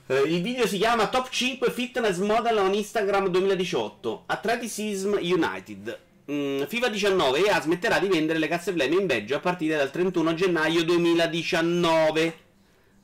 Eh, 0.07 0.20
il 0.20 0.41
video 0.41 0.66
si 0.66 0.79
chiama 0.79 1.09
Top 1.09 1.29
5 1.29 1.70
Fitness 1.70 2.18
Model 2.18 2.57
on 2.57 2.72
Instagram 2.72 3.29
2018, 3.29 4.22
Athleticism 4.27 5.16
United. 5.20 6.05
Mm, 6.31 6.64
FIFA 6.64 6.89
19 6.89 7.45
EA 7.45 7.61
smetterà 7.61 8.01
di 8.01 8.09
vendere 8.09 8.41
le 8.41 8.49
casse 8.49 8.72
flemme 8.72 8.97
in 8.97 9.07
Belgio 9.07 9.37
a 9.37 9.41
partire 9.41 9.77
dal 9.77 9.93
31 9.93 10.35
gennaio 10.35 10.83
2019. 10.83 12.45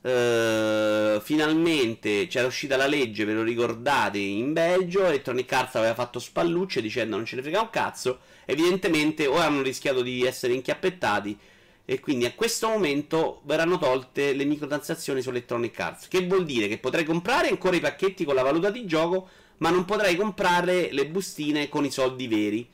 Uh, 0.01 1.21
finalmente 1.21 2.27
c'era 2.27 2.45
uscita 2.45 2.75
la 2.75 2.87
legge, 2.87 3.23
ve 3.23 3.31
lo 3.31 3.43
ricordate, 3.43 4.17
in 4.17 4.51
Belgio. 4.51 5.05
Electronic 5.05 5.49
Arts 5.53 5.75
aveva 5.75 5.93
fatto 5.93 6.19
spallucce 6.19 6.81
dicendo 6.81 7.15
non 7.15 7.25
ce 7.25 7.37
ne 7.37 7.41
frega 7.41 7.61
un 7.61 7.69
cazzo. 7.69 8.19
Evidentemente 8.43 9.25
ora 9.25 9.45
hanno 9.45 9.61
rischiato 9.61 10.01
di 10.01 10.25
essere 10.25 10.53
inchiappettati. 10.53 11.37
E 11.85 11.99
quindi 12.01 12.25
a 12.25 12.33
questo 12.33 12.67
momento 12.67 13.41
verranno 13.45 13.77
tolte 13.77 14.33
le 14.33 14.43
microtransazioni 14.43 15.21
su 15.21 15.29
Electronic 15.29 15.79
Arts. 15.79 16.07
Che 16.09 16.27
vuol 16.27 16.43
dire 16.43 16.67
che 16.67 16.77
potrai 16.77 17.05
comprare 17.05 17.47
ancora 17.47 17.77
i 17.77 17.81
pacchetti 17.81 18.25
con 18.25 18.35
la 18.35 18.43
valuta 18.43 18.69
di 18.69 18.85
gioco, 18.85 19.29
ma 19.57 19.69
non 19.69 19.85
potrai 19.85 20.17
comprare 20.17 20.89
le 20.91 21.07
bustine 21.07 21.69
con 21.69 21.85
i 21.85 21.91
soldi 21.91 22.27
veri. 22.27 22.69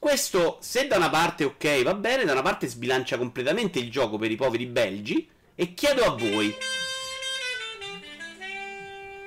Questo, 0.00 0.56
se 0.62 0.86
da 0.86 0.96
una 0.96 1.10
parte 1.10 1.44
ok, 1.44 1.82
va 1.82 1.92
bene, 1.92 2.24
da 2.24 2.32
una 2.32 2.40
parte 2.40 2.66
sbilancia 2.66 3.18
completamente 3.18 3.78
il 3.78 3.90
gioco 3.90 4.16
per 4.16 4.30
i 4.30 4.34
poveri 4.34 4.64
belgi 4.64 5.28
e 5.54 5.74
chiedo 5.74 6.02
a 6.04 6.16
voi. 6.16 6.56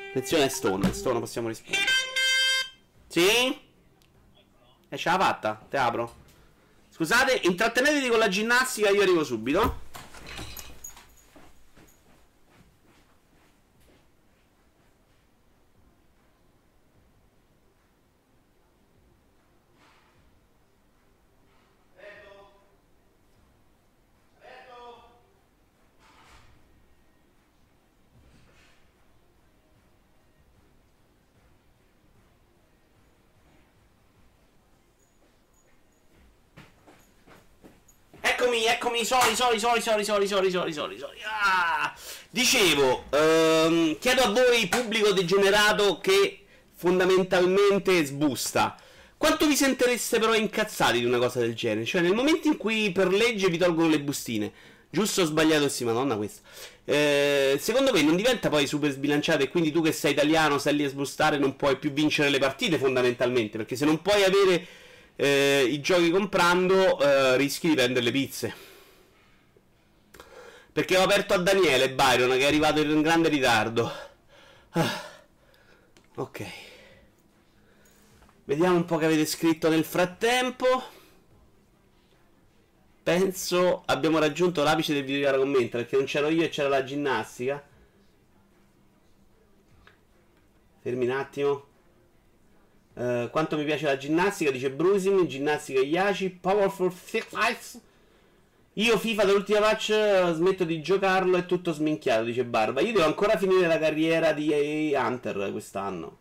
Attenzione, 0.09 0.49
Stone. 0.49 0.91
Stone 0.91 1.19
possiamo 1.19 1.49
rispondere. 1.49 1.85
Sì? 3.07 3.21
E 4.89 4.97
ce 4.97 5.09
l'ha 5.11 5.19
fatta? 5.19 5.63
Te 5.69 5.77
apro. 5.77 6.15
Scusate, 6.89 7.41
intrattenetevi 7.43 8.07
con 8.07 8.17
la 8.17 8.27
ginnastica, 8.27 8.89
io 8.89 9.03
arrivo 9.03 9.23
subito. 9.23 9.82
Eccomi, 38.53 38.65
eccomi, 38.65 39.03
soli, 39.03 39.35
soli, 39.35 39.59
soli, 39.59 39.81
soli, 39.81 40.05
soli, 40.05 40.27
soli, 40.27 40.51
soli, 40.51 40.73
soli, 40.73 40.99
soli. 40.99 41.17
Ah! 41.25 41.91
Dicevo, 42.29 43.05
ehm, 43.09 43.97
chiedo 43.97 44.21
a 44.21 44.29
voi, 44.29 44.67
pubblico 44.67 45.11
degenerato, 45.11 45.97
che 45.97 46.43
fondamentalmente 46.75 48.05
sbusta. 48.05 48.77
Quanto 49.17 49.47
vi 49.47 49.55
sentireste 49.55 50.19
però 50.19 50.35
incazzati 50.35 50.99
di 50.99 51.05
una 51.05 51.17
cosa 51.17 51.39
del 51.39 51.55
genere? 51.55 51.85
Cioè, 51.85 52.01
nel 52.01 52.13
momento 52.13 52.47
in 52.47 52.57
cui 52.57 52.91
per 52.91 53.11
legge 53.11 53.49
vi 53.49 53.57
tolgono 53.57 53.89
le 53.89 53.99
bustine, 53.99 54.51
giusto 54.91 55.23
o 55.23 55.25
sbagliato? 55.25 55.67
Sì, 55.67 55.83
madonna 55.83 56.15
questa. 56.15 56.41
Eh, 56.85 57.57
secondo 57.59 57.91
me 57.91 58.03
non 58.03 58.15
diventa 58.15 58.49
poi 58.49 58.67
super 58.67 58.91
sbilanciato 58.91 59.41
e 59.41 59.49
quindi 59.49 59.71
tu 59.71 59.81
che 59.81 59.91
sei 59.91 60.11
italiano, 60.11 60.59
stai 60.59 60.75
lì 60.75 60.83
a 60.83 60.89
sbustare, 60.89 61.39
non 61.39 61.55
puoi 61.55 61.77
più 61.77 61.91
vincere 61.91 62.29
le 62.29 62.37
partite 62.37 62.77
fondamentalmente, 62.77 63.57
perché 63.57 63.75
se 63.75 63.85
non 63.85 63.99
puoi 64.03 64.23
avere 64.23 64.67
eh, 65.15 65.67
i 65.69 65.79
giochi 65.81 66.09
comprando 66.09 66.99
eh, 66.99 67.37
rischi 67.37 67.69
di 67.69 67.75
prendere 67.75 68.05
le 68.05 68.11
pizze. 68.11 68.71
Perché 70.71 70.97
ho 70.97 71.03
aperto 71.03 71.33
a 71.33 71.37
Daniele 71.37 71.91
Byron 71.91 72.31
che 72.31 72.39
è 72.39 72.45
arrivato 72.45 72.81
in 72.81 73.01
grande 73.01 73.29
ritardo. 73.29 73.91
Ah. 74.71 75.11
Ok. 76.15 76.45
Vediamo 78.45 78.75
un 78.75 78.85
po' 78.85 78.97
che 78.97 79.05
avete 79.05 79.25
scritto 79.25 79.69
nel 79.69 79.83
frattempo. 79.83 80.83
Penso 83.03 83.83
abbiamo 83.85 84.17
raggiunto 84.17 84.63
l'apice 84.63 84.93
del 84.93 85.03
video 85.03 85.37
commenta 85.37 85.77
perché 85.77 85.95
non 85.95 86.05
c'ero 86.05 86.29
io 86.29 86.43
e 86.43 86.49
c'era 86.49 86.69
la 86.69 86.83
ginnastica. 86.83 87.63
Fermi 90.81 91.05
un 91.05 91.11
attimo. 91.11 91.72
Uh, 92.95 93.29
quanto 93.31 93.57
mi 93.57 93.65
piace 93.65 93.85
la 93.85 93.97
ginnastica, 93.97 94.51
dice 94.51 94.69
Brusim, 94.69 95.25
ginnastica 95.25 95.81
Iaci, 95.81 96.29
Powerful 96.29 96.93
Life. 97.11 97.79
Io 98.77 98.97
FIFA 98.97 99.25
dall'ultima 99.25 99.59
patch 99.59 99.89
eh, 99.89 100.31
smetto 100.33 100.63
di 100.63 100.81
giocarlo, 100.81 101.37
è 101.37 101.45
tutto 101.45 101.71
sminchiato, 101.73 102.23
dice 102.23 102.43
Barba. 102.43 102.81
Io 102.81 102.91
devo 102.91 103.05
ancora 103.05 103.37
finire 103.37 103.67
la 103.67 103.77
carriera 103.77 104.31
di 104.33 104.93
Hunter 104.95 105.51
quest'anno. 105.51 106.17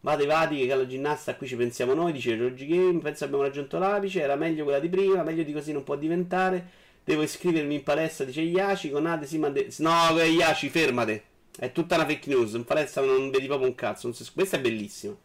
Vate 0.00 0.26
vati 0.26 0.64
che 0.64 0.72
alla 0.72 0.86
ginnasta 0.86 1.34
qui 1.34 1.48
ci 1.48 1.56
pensiamo 1.56 1.94
noi, 1.94 2.12
dice 2.12 2.36
Rogi 2.36 2.66
Game, 2.66 3.00
penso 3.00 3.24
abbiamo 3.24 3.42
raggiunto 3.42 3.78
l'apice, 3.78 4.20
era 4.20 4.36
meglio 4.36 4.62
quella 4.62 4.78
di 4.78 4.88
prima, 4.88 5.22
meglio 5.22 5.42
di 5.42 5.52
così 5.52 5.72
non 5.72 5.82
può 5.82 5.96
diventare. 5.96 6.82
Devo 7.02 7.22
iscrivermi 7.22 7.74
in 7.74 7.82
palestra, 7.82 8.24
dice 8.24 8.42
Iaci, 8.42 8.90
con 8.90 9.06
Ade 9.06 9.26
si 9.26 9.38
mande... 9.38 9.68
No, 9.78 9.92
Iaci, 10.16 10.68
fermate. 10.68 11.24
È 11.56 11.72
tutta 11.72 11.96
una 11.96 12.06
fake 12.06 12.28
news, 12.28 12.52
in 12.52 12.64
palestra 12.64 13.02
non 13.02 13.30
vedi 13.30 13.46
proprio 13.46 13.66
un 13.66 13.74
cazzo. 13.74 14.12
Si... 14.12 14.24
Questa 14.32 14.56
è 14.56 14.60
bellissima. 14.60 15.16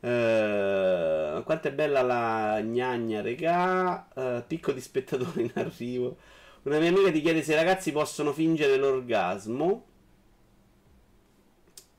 Uh, 0.00 1.42
quanto 1.42 1.68
è 1.68 1.72
bella 1.72 2.02
la 2.02 2.60
gnagna, 2.60 3.20
regà. 3.20 4.08
Uh, 4.14 4.42
picco 4.46 4.72
di 4.72 4.80
spettatori 4.80 5.42
in 5.42 5.52
arrivo. 5.54 6.16
Una 6.62 6.78
mia 6.78 6.90
amica 6.90 7.10
ti 7.10 7.20
chiede 7.20 7.42
se 7.42 7.52
i 7.52 7.56
ragazzi 7.56 7.90
possono 7.92 8.32
fingere 8.32 8.76
l'orgasmo. 8.76 9.86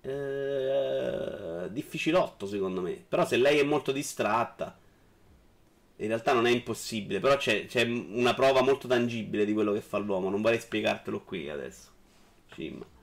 Uh, 0.02 1.68
difficilotto 1.70 2.48
secondo 2.48 2.82
me. 2.82 3.04
Però 3.08 3.26
se 3.26 3.38
lei 3.38 3.60
è 3.60 3.64
molto 3.64 3.92
distratta. 3.92 4.78
In 5.98 6.08
realtà 6.08 6.32
non 6.32 6.48
è 6.48 6.52
impossibile. 6.52 7.20
Però 7.20 7.36
c'è, 7.36 7.66
c'è 7.66 7.84
una 7.84 8.34
prova 8.34 8.62
molto 8.62 8.88
tangibile 8.88 9.44
di 9.46 9.54
quello 9.54 9.74
che 9.74 9.82
fa 9.82 9.98
l'uomo. 9.98 10.30
Non 10.30 10.42
vorrei 10.42 10.60
spiegartelo 10.60 11.22
qui 11.22 11.50
adesso. 11.50 11.90
Cimma. 12.54 12.98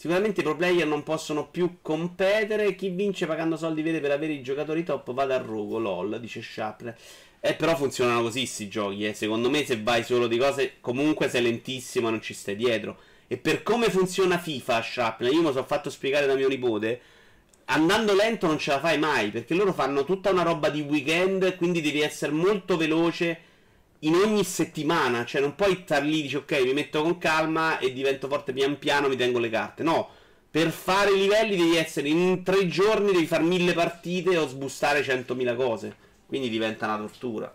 Sicuramente 0.00 0.40
i 0.40 0.42
pro 0.42 0.56
player 0.56 0.86
non 0.86 1.02
possono 1.02 1.48
più 1.50 1.80
competere. 1.82 2.74
Chi 2.74 2.88
vince 2.88 3.26
pagando 3.26 3.58
soldi 3.58 3.82
vere 3.82 4.00
per 4.00 4.12
avere 4.12 4.32
i 4.32 4.40
giocatori 4.40 4.82
top 4.82 5.12
va 5.12 5.26
dal 5.26 5.42
rogo. 5.42 5.78
LOL, 5.78 6.18
dice 6.18 6.40
Sharp. 6.40 6.94
Eh, 7.38 7.52
però 7.52 7.76
funzionano 7.76 8.22
così 8.22 8.38
questi 8.38 8.66
giochi. 8.68 9.04
Eh. 9.04 9.12
Secondo 9.12 9.50
me, 9.50 9.62
se 9.66 9.78
vai 9.82 10.02
solo 10.02 10.26
di 10.26 10.38
cose, 10.38 10.76
comunque 10.80 11.28
sei 11.28 11.42
lentissimo 11.42 12.08
e 12.08 12.12
non 12.12 12.22
ci 12.22 12.32
stai 12.32 12.56
dietro. 12.56 12.96
E 13.26 13.36
per 13.36 13.62
come 13.62 13.90
funziona 13.90 14.38
FIFA, 14.38 14.80
Sharp, 14.80 15.20
io 15.20 15.42
mi 15.42 15.52
sono 15.52 15.64
fatto 15.64 15.90
spiegare 15.90 16.24
da 16.24 16.34
mio 16.34 16.48
nipote. 16.48 17.00
andando 17.66 18.14
lento 18.14 18.46
non 18.46 18.56
ce 18.56 18.70
la 18.70 18.80
fai 18.80 18.98
mai, 18.98 19.30
perché 19.30 19.52
loro 19.52 19.74
fanno 19.74 20.06
tutta 20.06 20.30
una 20.30 20.44
roba 20.44 20.70
di 20.70 20.80
weekend, 20.80 21.56
quindi 21.56 21.82
devi 21.82 22.00
essere 22.00 22.32
molto 22.32 22.78
veloce 22.78 23.38
in 24.00 24.14
ogni 24.14 24.44
settimana, 24.44 25.24
cioè 25.24 25.40
non 25.40 25.54
puoi 25.54 25.82
star 25.84 26.02
lì, 26.02 26.22
dici 26.22 26.36
ok, 26.36 26.62
mi 26.62 26.72
metto 26.72 27.02
con 27.02 27.18
calma 27.18 27.78
e 27.78 27.92
divento 27.92 28.28
forte 28.28 28.52
pian 28.52 28.78
piano, 28.78 29.08
mi 29.08 29.16
tengo 29.16 29.38
le 29.38 29.50
carte. 29.50 29.82
No, 29.82 30.08
per 30.50 30.70
fare 30.70 31.12
i 31.12 31.18
livelli 31.18 31.56
devi 31.56 31.76
essere 31.76 32.08
in 32.08 32.42
tre 32.42 32.66
giorni, 32.66 33.12
devi 33.12 33.26
fare 33.26 33.42
mille 33.42 33.72
partite 33.72 34.36
o 34.36 34.48
sbustare 34.48 35.02
centomila 35.02 35.54
cose, 35.54 35.94
quindi 36.26 36.48
diventa 36.48 36.86
una 36.86 36.96
tortura. 36.96 37.54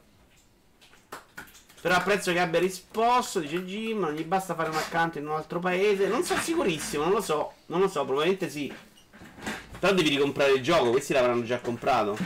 Però 1.82 1.98
apprezzo 1.98 2.32
che 2.32 2.40
abbia 2.40 2.60
risposto, 2.60 3.40
dice 3.40 3.64
Jim, 3.64 4.00
non 4.00 4.14
gli 4.14 4.24
basta 4.24 4.56
fare 4.56 4.70
un 4.70 4.76
account 4.76 5.18
in 5.18 5.28
un 5.28 5.36
altro 5.36 5.60
paese. 5.60 6.08
Non 6.08 6.24
sono 6.24 6.40
sicurissimo, 6.40 7.04
non 7.04 7.12
lo 7.12 7.22
so, 7.22 7.54
non 7.68 7.80
lo 7.80 7.88
so, 7.88 8.04
probabilmente 8.04 8.50
sì. 8.50 8.74
Però 9.78 9.94
devi 9.94 10.10
ricomprare 10.10 10.54
il 10.54 10.64
gioco, 10.64 10.90
questi 10.90 11.14
l'avranno 11.14 11.44
già 11.44 11.60
comprato. 11.60 12.18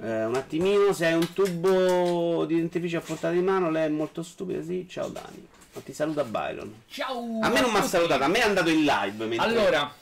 Eh, 0.00 0.24
un 0.24 0.34
attimino, 0.34 0.92
se 0.92 1.06
hai 1.06 1.14
un 1.14 1.32
tubo 1.32 2.44
di 2.46 2.56
dentifricio 2.56 2.98
a 2.98 3.00
portata 3.00 3.34
di 3.34 3.40
mano, 3.42 3.70
lei 3.70 3.84
è 3.86 3.88
molto 3.88 4.22
stupida, 4.22 4.62
sì. 4.62 4.86
Ciao 4.88 5.08
Dani. 5.08 5.46
Ma 5.74 5.80
ti 5.82 5.92
saluta 5.92 6.24
Byron. 6.24 6.82
Ciao! 6.88 7.38
A 7.42 7.48
me 7.50 7.60
non 7.60 7.70
mi 7.70 7.78
ha 7.78 7.82
salutato, 7.82 8.24
a 8.24 8.28
me 8.28 8.38
è 8.38 8.42
andato 8.42 8.70
in 8.70 8.84
live. 8.84 9.26
mentre- 9.26 9.46
Allora, 9.46 9.92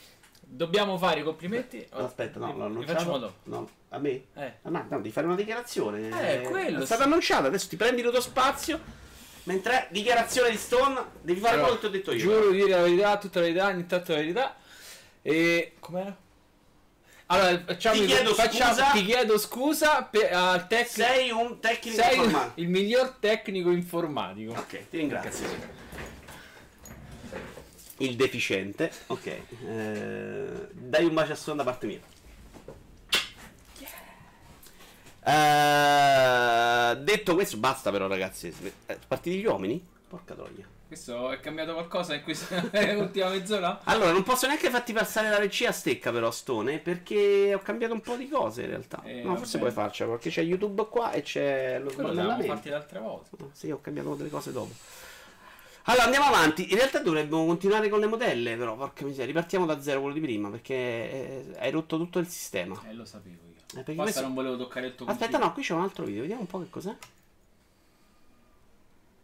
dobbiamo 0.40 0.96
fare 0.98 1.20
i 1.20 1.22
complimenti. 1.24 1.84
No, 1.92 2.04
aspetta, 2.04 2.38
no, 2.38 2.56
l'ho 2.56 2.64
annunciato. 2.66 2.98
facciamo 2.98 3.18
dopo. 3.18 3.34
No, 3.44 3.68
a 3.88 3.98
me? 3.98 4.10
Eh. 4.34 4.52
Ah, 4.62 4.70
no, 4.70 4.86
no, 4.88 4.96
devi 4.98 5.10
fare 5.10 5.26
una 5.26 5.34
dichiarazione. 5.34 6.08
Eh, 6.36 6.42
quello, 6.42 6.82
È 6.82 6.86
stato 6.86 7.02
sì. 7.02 7.08
annunciato, 7.08 7.46
adesso 7.48 7.66
ti 7.68 7.76
prendi 7.76 8.00
il 8.02 8.10
tuo 8.10 8.20
spazio. 8.20 9.02
Mentre 9.46 9.88
dichiarazione 9.90 10.50
di 10.50 10.56
Stone, 10.56 11.02
devi 11.20 11.40
fare 11.40 11.54
Allora, 11.56 11.76
quello 11.76 11.80
che 11.80 11.80
ti 11.80 11.86
ho 11.86 11.98
detto 11.98 12.12
io. 12.12 12.18
Giuro 12.18 12.50
di 12.50 12.56
dire 12.58 12.70
la 12.70 12.82
verità, 12.82 13.18
tutta 13.18 13.40
la 13.40 13.46
verità, 13.46 13.66
ogni 13.66 13.86
tanto 13.86 14.12
la 14.12 14.18
verità. 14.18 14.56
E 15.20 15.72
com'era? 15.80 16.16
Allora, 17.26 17.62
facciamo 17.64 18.00
Ti 18.00 18.06
chiedo 18.06 18.34
facciamo- 18.34 18.72
scusa. 18.74 18.90
ti 18.90 19.04
chiedo 19.04 19.38
scusa 19.38 20.02
per, 20.02 20.32
al 20.34 20.66
tecnico. 20.66 20.92
Sei 21.10 21.30
un 21.30 21.58
tecnico 21.58 21.96
Sei 22.02 22.16
informatico. 22.16 22.60
il 22.60 22.68
miglior 22.68 23.08
tecnico 23.18 23.70
informatico. 23.70 24.52
Ok, 24.52 24.88
ti 24.90 24.96
ringrazio. 24.98 25.46
Il 27.98 28.16
deficiente. 28.16 28.90
Ok. 29.06 29.26
eh, 29.26 30.68
dai 30.72 31.04
un 31.04 31.14
bacio 31.14 31.32
a 31.32 31.36
Stone 31.36 31.56
da 31.56 31.64
parte 31.64 31.86
mia. 31.86 32.00
Eh, 35.26 36.96
detto 36.96 37.34
questo, 37.34 37.56
basta 37.56 37.90
però 37.90 38.06
ragazzi. 38.06 38.52
Eh, 38.86 38.98
Partiti 39.08 39.38
gli 39.38 39.46
uomini? 39.46 39.82
Porca 40.08 40.34
troia. 40.34 40.66
Questo 40.94 41.32
è 41.32 41.40
cambiato 41.40 41.72
qualcosa 41.72 42.14
in 42.14 42.22
questa 42.22 42.54
ultima 42.94 43.28
mezz'ora? 43.30 43.80
Allora, 43.82 44.12
non 44.12 44.22
posso 44.22 44.46
neanche 44.46 44.70
farti 44.70 44.92
passare 44.92 45.28
la 45.28 45.38
regia 45.38 45.70
a 45.70 45.72
stecca 45.72 46.12
però, 46.12 46.30
Stone, 46.30 46.78
perché 46.78 47.52
ho 47.52 47.58
cambiato 47.58 47.94
un 47.94 48.00
po' 48.00 48.14
di 48.14 48.28
cose 48.28 48.62
in 48.62 48.68
realtà. 48.68 49.02
Eh, 49.02 49.22
no, 49.24 49.34
forse 49.34 49.58
puoi 49.58 49.72
farcela, 49.72 50.12
perché 50.12 50.30
c'è 50.30 50.42
YouTube 50.42 50.86
qua 50.88 51.10
e 51.10 51.22
c'è 51.22 51.80
lo 51.80 51.90
smanellamento. 51.90 52.54
fatti 52.54 52.68
l'altra 52.68 53.00
volta. 53.00 53.36
Sì, 53.50 53.72
ho 53.72 53.80
cambiato 53.80 54.14
delle 54.14 54.30
cose 54.30 54.52
dopo. 54.52 54.72
Allora, 55.86 56.04
andiamo 56.04 56.26
avanti. 56.26 56.70
In 56.70 56.76
realtà 56.76 57.00
dovremmo 57.00 57.44
continuare 57.44 57.88
con 57.88 57.98
le 57.98 58.06
modelle, 58.06 58.56
però, 58.56 58.76
porca 58.76 59.04
miseria. 59.04 59.26
Ripartiamo 59.26 59.66
da 59.66 59.80
zero 59.82 59.98
quello 59.98 60.14
di 60.14 60.20
prima, 60.20 60.48
perché 60.48 60.74
eh, 60.74 61.44
hai 61.58 61.72
rotto 61.72 61.96
tutto 61.98 62.20
il 62.20 62.28
sistema. 62.28 62.80
Eh, 62.88 62.94
lo 62.94 63.04
sapevo 63.04 63.34
io. 63.52 63.80
Eh, 63.80 63.82
Basta 63.82 63.94
questo- 64.02 64.20
non 64.20 64.34
volevo 64.34 64.56
toccare 64.56 64.86
il 64.86 64.94
tuo 64.94 65.06
Aspetta, 65.06 65.24
computer. 65.38 65.48
no, 65.48 65.54
qui 65.54 65.62
c'è 65.64 65.72
un 65.74 65.80
altro 65.82 66.04
video, 66.04 66.20
vediamo 66.20 66.42
un 66.42 66.46
po' 66.46 66.60
che 66.60 66.70
cos'è. 66.70 66.94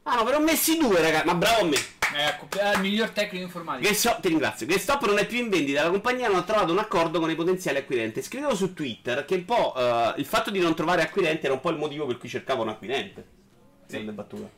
Ah, 0.04 0.16
no, 0.16 0.24
ve 0.24 0.30
ne 0.30 0.36
ho 0.36 0.40
messi 0.40 0.76
due, 0.78 1.00
ragazzi, 1.00 1.26
ma 1.26 1.34
bravo 1.34 1.60
a 1.60 1.64
me. 1.64 1.76
Eh, 2.12 2.22
accoppi- 2.22 2.58
ah, 2.58 2.72
il 2.72 2.80
miglior 2.80 3.10
tecnico 3.10 3.44
informatico. 3.44 3.84
GameStop, 3.84 4.20
ti 4.20 4.28
ringrazio. 4.28 4.66
GameStop 4.66 5.06
non 5.06 5.18
è 5.18 5.26
più 5.26 5.38
in 5.38 5.48
vendita. 5.48 5.84
La 5.84 5.90
compagnia 5.90 6.26
non 6.28 6.38
ha 6.38 6.42
trovato 6.42 6.72
un 6.72 6.78
accordo 6.78 7.20
con 7.20 7.30
i 7.30 7.34
potenziali 7.36 7.78
acquirenti. 7.78 8.20
Scrivevo 8.22 8.54
su 8.56 8.72
Twitter 8.74 9.24
che 9.24 9.34
un 9.36 9.44
po' 9.44 9.74
eh, 9.76 10.14
il 10.16 10.24
fatto 10.24 10.50
di 10.50 10.58
non 10.58 10.74
trovare 10.74 11.02
acquirenti 11.02 11.44
era 11.44 11.54
un 11.54 11.60
po' 11.60 11.70
il 11.70 11.76
motivo 11.76 12.06
per 12.06 12.18
cui 12.18 12.28
cercavo 12.28 12.62
un 12.62 12.70
acquirente. 12.70 13.38
Sì. 13.86 14.06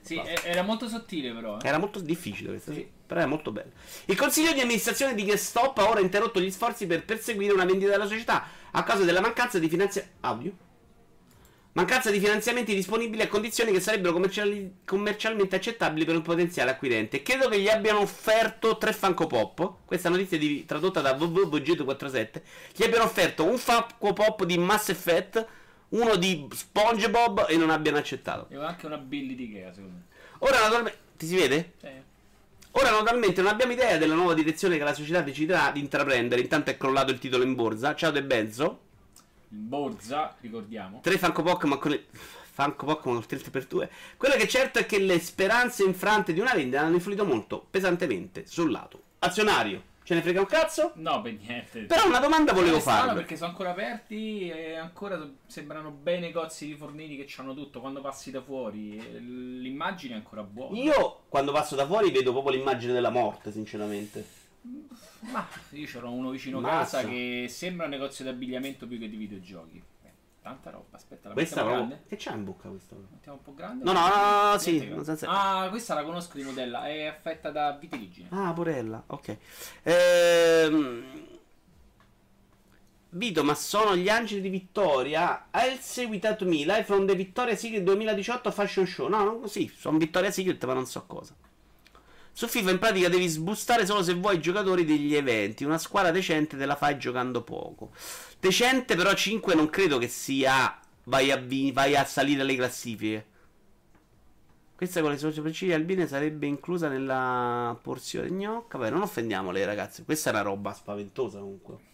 Sì, 0.02 0.20
era 0.44 0.62
molto 0.62 0.88
sottile 0.88 1.32
però. 1.32 1.58
eh. 1.58 1.66
Era 1.66 1.78
molto 1.78 2.00
difficile 2.00 2.50
questa, 2.50 2.72
Sì. 2.72 2.86
Però 3.06 3.20
è 3.20 3.26
molto 3.26 3.50
bello. 3.50 3.70
Il 4.06 4.16
consiglio 4.16 4.52
di 4.52 4.60
amministrazione 4.60 5.14
di 5.14 5.24
GameStop 5.24 5.76
ha 5.78 5.88
ora 5.88 6.00
interrotto 6.00 6.40
gli 6.40 6.50
sforzi 6.50 6.86
per 6.86 7.04
perseguire 7.04 7.52
una 7.52 7.64
vendita 7.64 7.90
della 7.90 8.06
società 8.06 8.46
a 8.70 8.82
causa 8.82 9.04
della 9.04 9.20
mancanza 9.20 9.58
di 9.58 9.68
finanziamenti. 9.68 10.16
Audio? 10.20 10.52
Mancanza 11.74 12.10
di 12.10 12.18
finanziamenti 12.18 12.74
disponibili 12.74 13.22
a 13.22 13.28
condizioni 13.28 13.72
che 13.72 13.80
sarebbero 13.80 14.12
commerciali- 14.12 14.80
commercialmente 14.84 15.56
accettabili 15.56 16.04
per 16.04 16.16
un 16.16 16.20
potenziale 16.20 16.70
acquirente. 16.70 17.22
Credo 17.22 17.48
che 17.48 17.58
gli 17.60 17.68
abbiano 17.68 18.00
offerto 18.00 18.76
tre 18.76 18.92
Funko 18.92 19.26
Pop. 19.26 19.76
Questa 19.86 20.10
notizia 20.10 20.36
è 20.36 20.64
tradotta 20.66 21.00
da 21.00 21.12
www.vegeto47. 21.12 22.42
Gli 22.74 22.82
abbiano 22.82 23.04
offerto 23.04 23.44
un 23.44 23.56
Funko 23.56 24.12
Pop 24.12 24.44
di 24.44 24.58
Mass 24.58 24.90
Effect, 24.90 25.46
uno 25.90 26.16
di 26.16 26.46
SpongeBob 26.52 27.46
e 27.48 27.56
non 27.56 27.70
abbiano 27.70 27.96
accettato. 27.96 28.44
Avevo 28.50 28.66
anche 28.66 28.84
una 28.84 28.98
Billy 28.98 29.34
di 29.34 29.44
Ikea, 29.44 29.72
secondo 29.72 29.96
me. 29.96 30.02
Ora 30.40 30.60
naturalmente. 30.60 30.98
Ti 31.16 31.26
si 31.26 31.36
vede? 31.36 31.72
Sì. 31.80 31.88
Ora 32.72 32.90
naturalmente 32.90 33.40
non 33.40 33.50
abbiamo 33.50 33.72
idea 33.72 33.96
della 33.96 34.14
nuova 34.14 34.34
direzione 34.34 34.76
che 34.76 34.84
la 34.84 34.92
società 34.92 35.22
deciderà 35.22 35.70
di 35.70 35.80
intraprendere. 35.80 36.42
Intanto 36.42 36.70
è 36.70 36.76
crollato 36.76 37.12
il 37.12 37.18
titolo 37.18 37.44
in 37.44 37.54
borsa. 37.54 37.94
Ciao 37.94 38.10
De 38.10 38.22
Benzo. 38.22 38.90
In 39.52 39.68
borsa, 39.68 40.34
ricordiamo. 40.40 41.00
Tre 41.02 41.18
Funko 41.18 41.42
Pokémon 41.42 41.78
con 41.78 41.90
le... 41.90 42.06
Funko 42.54 42.84
Pokémon 42.86 43.18
il 43.18 43.26
3 43.26 43.38
per 43.50 43.64
2 43.66 43.90
Quello 44.18 44.34
che 44.34 44.42
è 44.42 44.46
certo 44.46 44.78
è 44.78 44.84
che 44.86 44.98
le 44.98 45.18
speranze 45.18 45.84
infrante 45.84 46.32
di 46.34 46.40
una 46.40 46.52
vendita 46.52 46.80
hanno 46.82 46.94
influito 46.96 47.24
molto 47.24 47.66
pesantemente 47.70 48.44
sul 48.46 48.70
lato 48.70 49.00
azionario. 49.20 49.90
Ce 50.04 50.14
ne 50.14 50.20
frega 50.22 50.40
un 50.40 50.46
cazzo? 50.46 50.92
No, 50.96 51.22
per 51.22 51.34
niente. 51.34 51.82
Però 51.82 52.06
una 52.06 52.18
domanda 52.18 52.52
volevo 52.52 52.78
È 52.78 52.80
strano 52.80 53.00
farvi. 53.02 53.14
perché 53.20 53.36
sono 53.36 53.50
ancora 53.50 53.70
aperti 53.70 54.50
e 54.50 54.74
ancora 54.74 55.30
sembrano 55.46 55.90
bei 55.90 56.18
negozi 56.18 56.66
di 56.66 56.74
forniti 56.74 57.16
che 57.16 57.32
hanno 57.40 57.54
tutto. 57.54 57.80
Quando 57.80 58.00
passi 58.00 58.32
da 58.32 58.42
fuori, 58.42 58.96
eh, 58.96 59.18
l'immagine 59.20 60.14
è 60.14 60.16
ancora 60.16 60.42
buona. 60.42 60.76
Io 60.76 61.20
quando 61.28 61.52
passo 61.52 61.76
da 61.76 61.86
fuori 61.86 62.10
vedo 62.10 62.32
proprio 62.32 62.56
l'immagine 62.56 62.92
della 62.92 63.10
morte, 63.10 63.52
sinceramente. 63.52 64.40
Ma 65.20 65.46
io 65.70 65.86
c'ero 65.86 66.10
uno 66.10 66.30
vicino 66.30 66.60
Mazza. 66.60 66.98
casa 66.98 67.08
che 67.08 67.46
sembra 67.48 67.84
un 67.86 67.90
negozio 67.90 68.24
di 68.24 68.30
abbigliamento 68.30 68.86
più 68.86 68.98
che 68.98 69.08
di 69.08 69.16
videogiochi. 69.16 69.82
Beh, 70.02 70.10
tanta 70.40 70.70
roba. 70.70 70.96
Aspetta, 70.96 71.28
la 71.28 71.34
Questa 71.34 71.62
mettiamo 71.64 71.86
grande? 71.86 72.04
Che 72.08 72.16
c'ha 72.18 72.32
in 72.34 72.44
bocca 72.44 72.68
questo? 72.68 73.06
Mettiamo 73.10 73.38
un 73.38 73.44
po' 73.44 73.54
grande? 73.54 73.84
No, 73.84 73.92
no, 73.92 74.08
no, 74.08 74.50
no, 74.52 74.58
sì, 74.58 74.88
non 74.88 75.04
senza- 75.04 75.26
Ah, 75.28 75.68
questa 75.68 75.94
la 75.94 76.04
conosco 76.04 76.36
di 76.36 76.44
modella. 76.44 76.86
È 76.86 77.06
affetta 77.06 77.50
da 77.50 77.72
vitiligine. 77.72 78.28
Ah, 78.30 78.52
Porella, 78.52 79.02
ok. 79.06 79.36
Ehm... 79.82 81.04
Vito, 83.14 83.44
ma 83.44 83.54
sono 83.54 83.94
gli 83.94 84.08
angeli 84.08 84.40
di 84.40 84.48
Vittoria? 84.48 85.48
Else 85.50 86.04
Without 86.04 86.42
Me, 86.44 86.64
live 86.64 86.84
from 86.84 87.04
the 87.06 87.14
Victoria 87.14 87.54
Secret 87.54 87.82
2018 87.82 88.50
Fashion 88.50 88.86
Show. 88.86 89.08
No, 89.08 89.22
no, 89.24 89.46
sì, 89.48 89.70
sono 89.76 89.98
Victoria 89.98 90.30
Secret, 90.30 90.64
ma 90.64 90.72
non 90.72 90.86
so 90.86 91.04
cosa. 91.06 91.34
Su 92.34 92.48
FIFA 92.48 92.70
in 92.70 92.78
pratica 92.78 93.08
devi 93.08 93.28
sbustare 93.28 93.84
solo 93.84 94.02
se 94.02 94.14
vuoi 94.14 94.40
giocatori 94.40 94.84
degli 94.84 95.14
eventi. 95.14 95.64
Una 95.64 95.78
squadra 95.78 96.10
decente 96.10 96.56
te 96.56 96.64
la 96.64 96.76
fai 96.76 96.98
giocando 96.98 97.42
poco. 97.42 97.90
Decente, 98.40 98.96
però 98.96 99.12
5 99.12 99.54
non 99.54 99.68
credo 99.68 99.98
che 99.98 100.08
sia. 100.08 100.78
Vai 101.04 101.30
a, 101.30 101.36
vi- 101.36 101.72
vai 101.72 101.94
a 101.94 102.04
salire 102.04 102.42
le 102.42 102.56
classifiche. 102.56 103.26
Questa 104.74 105.00
con 105.00 105.10
le 105.10 105.18
sopracciglia 105.18 105.76
albine 105.76 106.08
sarebbe 106.08 106.46
inclusa 106.46 106.88
nella 106.88 107.78
porzione 107.80 108.30
gnocca. 108.30 108.78
Vabbè, 108.78 108.90
non 108.90 109.02
offendiamole, 109.02 109.64
ragazzi. 109.64 110.02
Questa 110.02 110.30
è 110.30 110.32
una 110.32 110.42
roba 110.42 110.72
spaventosa 110.72 111.38
comunque. 111.38 111.91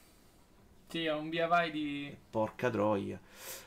Sì, 0.88 1.04
è 1.04 1.12
un 1.12 1.28
via 1.28 1.46
vai 1.46 1.70
di. 1.70 2.16
Porca 2.30 2.70
troia. 2.70 3.20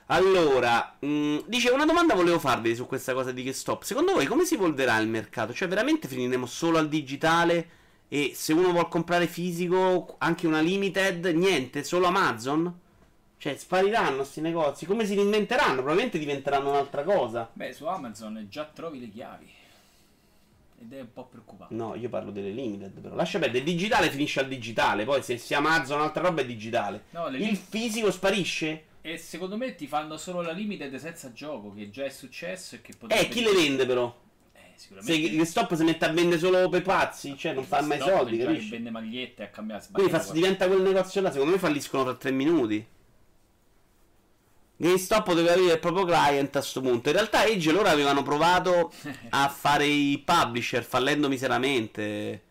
Allora, 0.08 0.98
mh, 1.00 1.44
dicevo, 1.46 1.76
una 1.76 1.86
domanda 1.86 2.16
volevo 2.16 2.40
farvi 2.40 2.76
su 2.76 2.88
questa 2.88 3.14
cosa 3.14 3.32
di 3.32 3.44
GameStop. 3.44 3.84
Secondo 3.84 4.14
voi 4.14 4.26
come 4.26 4.44
si 4.44 4.56
evolverà 4.56 4.98
il 4.98 5.08
mercato? 5.08 5.54
Cioè, 5.54 5.68
veramente 5.68 6.08
finiremo 6.08 6.46
solo 6.48 6.80
al 6.80 6.90
digitale? 6.90 7.80
E 8.08 8.32
se 8.34 8.54
uno 8.54 8.72
vuole 8.72 8.90
comprare 8.90 9.28
fisico, 9.28 10.16
anche 10.18 10.48
una 10.48 10.60
limited, 10.60 11.26
niente, 11.28 11.84
solo 11.84 12.08
Amazon? 12.08 12.80
Cioè, 13.38 13.56
spariranno 13.56 14.18
questi 14.18 14.42
negozi? 14.42 14.86
Come 14.86 15.06
si 15.06 15.16
reinventeranno? 15.16 15.76
Probabilmente 15.76 16.20
diventeranno 16.20 16.72
un'altra 16.72 17.04
cosa. 17.04 17.50
Beh, 17.54 17.72
su 17.72 17.86
Amazon 17.86 18.48
già 18.50 18.66
trovi 18.66 19.00
le 19.00 19.10
chiavi. 19.10 19.50
Ed 20.82 20.94
è 20.94 21.00
un 21.02 21.14
po' 21.14 21.28
preoccupante. 21.28 21.76
No, 21.76 21.94
io 21.94 22.10
parlo 22.10 22.32
delle 22.32 22.50
limited, 22.50 23.00
però. 23.00 23.14
Lascia 23.14 23.38
perdere, 23.38 23.60
il 23.60 23.66
digitale 23.66 24.10
finisce 24.10 24.40
al 24.40 24.48
digitale. 24.48 25.06
Poi, 25.06 25.22
se 25.22 25.38
si 25.38 25.54
Amazon 25.54 26.00
un'altra 26.00 26.24
roba 26.24 26.42
è 26.42 26.46
digitale. 26.46 27.04
No, 27.12 27.28
Il 27.28 27.36
lim- 27.38 27.56
fisico 27.56 28.10
sparisce? 28.10 28.86
E 29.02 29.18
secondo 29.18 29.58
me 29.58 29.76
ti 29.76 29.86
fanno 29.88 30.18
solo 30.18 30.42
la 30.42 30.52
limited 30.52 30.96
senza 30.96 31.32
gioco, 31.34 31.74
che 31.74 31.90
già 31.92 32.06
è 32.06 32.10
successo 32.10 32.76
e 32.76 32.82
che 32.82 32.94
potrebbe... 32.98 33.24
Eh, 33.24 33.30
chi 33.30 33.42
le 33.42 33.52
vende 33.52 33.86
però? 33.86 34.16
Eh, 34.54 34.60
Se 34.76 34.88
sicuramente... 34.88 35.30
GameStop 35.32 35.76
si 35.76 35.84
mette 35.84 36.06
a 36.06 36.12
vendere 36.12 36.40
solo 36.40 36.70
per 36.70 36.82
pazzi, 36.82 37.36
cioè 37.38 37.54
non 37.54 37.64
fa 37.64 37.82
mai 37.82 38.00
Stop, 38.00 38.10
soldi, 38.18 38.38
capisci? 38.38 38.70
vende 38.70 38.90
magliette 38.92 39.44
a 39.44 39.48
cambiare 39.50 39.84
Quindi 39.92 40.12
fa- 40.12 40.32
diventa 40.32 40.68
quel 40.68 40.82
negozio 40.82 41.22
là, 41.22 41.32
secondo 41.32 41.54
me 41.54 41.60
falliscono 41.60 42.04
tra 42.04 42.16
tre 42.16 42.32
minuti. 42.32 42.86
GameStop 44.82 45.28
doveva 45.28 45.54
avere 45.54 45.74
il 45.74 45.80
proprio 45.80 46.06
client 46.06 46.56
a 46.56 46.62
sto 46.62 46.82
punto. 46.82 47.10
In 47.10 47.16
realtà 47.16 47.46
Edge 47.46 47.72
loro 47.72 47.88
avevano 47.88 48.24
provato 48.24 48.92
a 49.30 49.48
fare 49.48 49.86
i 49.86 50.18
publisher 50.26 50.84
fallendo 50.84 51.30
miseramente. 51.30 52.42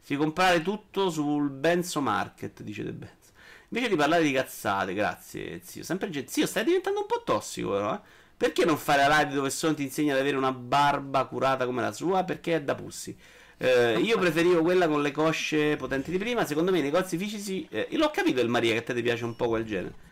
Si 0.00 0.14
comprare 0.14 0.62
tutto 0.62 1.10
sul 1.10 1.50
Benzo 1.50 2.00
Market, 2.00 2.62
dice 2.62 2.84
De 2.84 2.92
Benzo. 2.92 3.32
Invece 3.70 3.90
di 3.90 3.96
parlare 3.96 4.22
di 4.22 4.30
cazzate, 4.30 4.94
grazie 4.94 5.60
zio. 5.64 5.82
Sempre 5.82 6.10
gen- 6.10 6.28
Zio, 6.28 6.46
stai 6.46 6.62
diventando 6.62 7.00
un 7.00 7.06
po' 7.06 7.22
tossico 7.24 7.70
però, 7.70 7.92
eh? 7.92 8.00
Perché 8.36 8.64
non 8.64 8.78
fare 8.78 9.08
la 9.08 9.18
live 9.18 9.34
dove 9.34 9.50
solo 9.50 9.74
ti 9.74 9.82
insegna 9.82 10.14
ad 10.14 10.20
avere 10.20 10.36
una 10.36 10.52
barba 10.52 11.24
curata 11.24 11.66
come 11.66 11.82
la 11.82 11.90
sua? 11.90 12.22
Perché 12.22 12.54
è 12.54 12.62
da 12.62 12.76
pussi. 12.76 13.16
Eh, 13.56 13.98
io 13.98 14.16
preferivo 14.16 14.62
quella 14.62 14.86
con 14.86 15.02
le 15.02 15.10
cosce 15.10 15.74
potenti 15.74 16.12
di 16.12 16.18
prima. 16.18 16.46
Secondo 16.46 16.70
me 16.70 16.78
i 16.78 16.82
negozi 16.82 17.18
fisici. 17.18 17.66
Eh, 17.68 17.88
l'ho 17.90 18.10
capito 18.10 18.40
il 18.40 18.48
Maria 18.48 18.74
che 18.74 18.78
a 18.78 18.82
te 18.82 18.94
ti 18.94 19.02
piace 19.02 19.24
un 19.24 19.34
po' 19.34 19.48
quel 19.48 19.64
genere. 19.64 20.06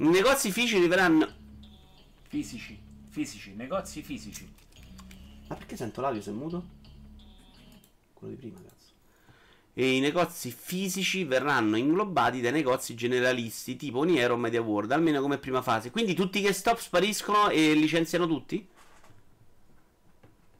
I 0.00 0.06
negozi 0.06 0.52
fisici 0.52 0.86
verranno. 0.86 1.28
Fisici, 2.28 2.78
fisici, 3.08 3.54
negozi 3.54 4.00
fisici. 4.00 4.48
Ma 5.48 5.56
perché 5.56 5.76
sento 5.76 6.00
l'audio 6.00 6.22
se 6.22 6.30
è 6.30 6.34
muto? 6.34 6.64
Quello 8.12 8.34
di 8.34 8.38
prima, 8.38 8.60
cazzo. 8.60 8.92
E 9.74 9.96
i 9.96 10.00
negozi 10.00 10.52
fisici 10.52 11.24
verranno 11.24 11.76
inglobati 11.76 12.40
dai 12.40 12.52
negozi 12.52 12.94
generalisti 12.94 13.74
tipo 13.74 14.04
Niero 14.04 14.34
o 14.34 14.36
Media 14.36 14.60
World, 14.60 14.92
almeno 14.92 15.20
come 15.20 15.38
prima 15.38 15.62
fase. 15.62 15.90
Quindi 15.90 16.14
tutti 16.14 16.40
che 16.40 16.52
stop 16.52 16.78
spariscono 16.78 17.48
e 17.48 17.74
licenziano 17.74 18.28
tutti? 18.28 18.64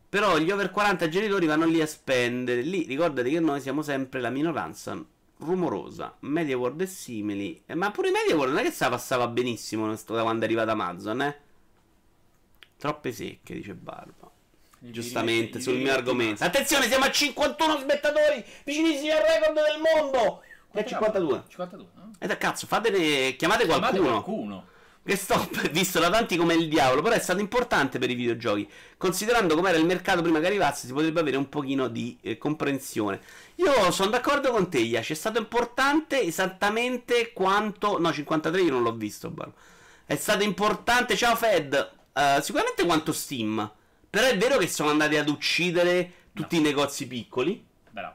Però 0.09 0.37
gli 0.39 0.51
over 0.51 0.73
40 0.73 1.09
genitori 1.09 1.47
vanno 1.47 1.67
lì 1.67 1.81
a 1.81 1.87
spendere. 1.87 2.63
Lì 2.63 2.87
ricordati 2.87 3.31
che 3.31 3.39
noi 3.39 3.61
siamo 3.61 3.83
sempre 3.83 4.21
la 4.21 4.31
minoranza 4.31 5.17
rumorosa. 5.39 6.17
Media 6.21 6.57
World 6.57 6.81
e 6.81 6.87
simili. 6.87 7.63
Eh, 7.67 7.75
ma 7.75 7.91
pure 7.91 8.11
Media 8.11 8.35
World 8.35 8.55
non 8.55 8.63
è 8.63 8.67
che 8.67 8.73
se 8.73 8.89
passava 8.89 9.27
benissimo 9.29 9.87
da 9.87 10.23
quando 10.23 10.43
è 10.43 10.45
arrivata 10.45 10.73
Amazon, 10.73 11.23
eh? 11.23 11.41
Troppe 12.77 13.13
secche, 13.13 13.55
dice 13.55 13.75
Barba. 13.75 14.31
Gli 14.79 14.91
Giustamente, 14.91 15.61
sul 15.61 15.75
gli 15.75 15.83
mio 15.83 15.93
argomento. 15.93 16.45
Attenzione, 16.45 16.87
siamo 16.87 17.05
a 17.05 17.11
51 17.11 17.79
spettatori, 17.81 18.45
vicinissimi 18.65 19.11
al 19.11 19.23
record 19.23 19.55
del 19.55 19.81
mondo. 19.83 20.43
È 20.71 20.85
52. 20.85 21.43
52, 21.49 21.87
no? 21.95 22.13
E 22.19 22.27
da 22.27 22.37
cazzo, 22.37 22.67
fatene, 22.67 23.35
chiamate 23.35 23.65
Chiamate 23.65 23.99
qualcuno. 23.99 24.68
Qualcuno. 25.09 25.15
Che 25.15 25.17
stop 25.17 25.61
è 25.63 25.71
visto 25.73 25.99
da 25.99 26.11
tanti 26.11 26.37
come 26.37 26.55
il 26.55 26.69
diavolo, 26.69 27.01
però 27.01 27.15
è 27.15 27.19
stato 27.19 27.41
importante 27.41 27.99
per 27.99 28.11
i 28.11 28.15
videogiochi. 28.15 28.69
Considerando 28.99 29.55
com'era 29.55 29.79
il 29.79 29.87
mercato 29.87 30.21
prima 30.21 30.39
che 30.41 30.47
arrivasse, 30.47 30.87
si 30.87 30.93
potrebbe 30.93 31.21
avere 31.21 31.39
un 31.39 31.49
pochino 31.49 31.89
di 31.89 32.19
eh, 32.21 32.37
comprensione. 32.37 33.21
Io 33.57 33.91
sono 33.91 34.11
d'accordo 34.11 34.51
con 34.51 34.69
te, 34.69 34.81
Iaci, 34.81 35.13
è 35.13 35.17
stato 35.17 35.39
importante 35.39 36.21
esattamente 36.21 37.33
quanto... 37.33 37.99
No, 37.99 38.13
53 38.13 38.61
io 38.61 38.73
non 38.73 38.83
l'ho 38.83 38.95
visto, 38.95 39.31
Barbo. 39.31 39.55
È 40.05 40.17
stato 40.17 40.43
importante, 40.43 41.17
ciao 41.17 41.37
Fed, 41.37 41.91
eh, 42.13 42.39
sicuramente 42.43 42.85
quanto 42.85 43.13
Steam. 43.13 43.73
Però 44.11 44.27
è 44.27 44.37
vero 44.37 44.59
che 44.59 44.69
sono 44.69 44.91
andati 44.91 45.17
ad 45.17 45.29
uccidere 45.29 46.13
tutti 46.33 46.57
i 46.57 46.61
negozi 46.61 47.07
piccoli. 47.07 47.65
Però, 47.93 48.13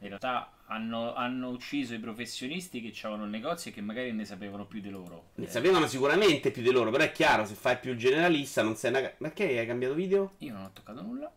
in 0.00 0.08
realtà 0.08 0.51
hanno, 0.72 1.14
hanno 1.14 1.50
ucciso 1.50 1.94
i 1.94 1.98
professionisti 1.98 2.80
che 2.80 3.06
avevano 3.06 3.28
negozi 3.28 3.68
e 3.68 3.72
che 3.72 3.80
magari 3.80 4.12
ne 4.12 4.24
sapevano 4.24 4.64
più 4.66 4.80
di 4.80 4.90
loro. 4.90 5.30
Ne 5.34 5.46
Eh, 5.46 5.48
sapevano 5.48 5.86
sicuramente 5.86 6.50
più 6.50 6.62
di 6.62 6.70
loro, 6.70 6.90
però 6.90 7.04
è 7.04 7.12
chiaro, 7.12 7.44
se 7.44 7.54
fai 7.54 7.78
più 7.78 7.94
generalista 7.96 8.62
non 8.62 8.76
sei 8.76 8.90
una... 8.90 9.00
Perché 9.00 9.58
hai 9.58 9.66
cambiato 9.66 9.94
video? 9.94 10.32
Io 10.38 10.52
non 10.52 10.64
ho 10.64 10.70
toccato 10.72 11.02
nulla. 11.02 11.30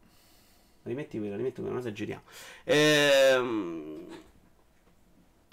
Rimetti 0.84 1.18
quello, 1.18 1.36
rimetti 1.36 1.56
quello, 1.56 1.72
non 1.72 1.80
esageriamo. 1.80 2.24
Ehm... 2.64 4.08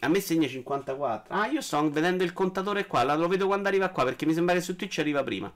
A 0.00 0.08
me 0.08 0.20
segna 0.20 0.48
54. 0.48 1.32
Ah, 1.32 1.46
io 1.46 1.60
sto 1.60 1.88
vedendo 1.88 2.24
il 2.24 2.32
contatore 2.32 2.86
qua, 2.86 3.04
lo 3.14 3.28
vedo 3.28 3.46
quando 3.46 3.68
arriva 3.68 3.88
qua, 3.90 4.02
perché 4.04 4.26
mi 4.26 4.34
sembra 4.34 4.54
che 4.54 4.60
su 4.60 4.74
Twitch 4.74 4.98
arriva 4.98 5.22
prima. 5.22 5.52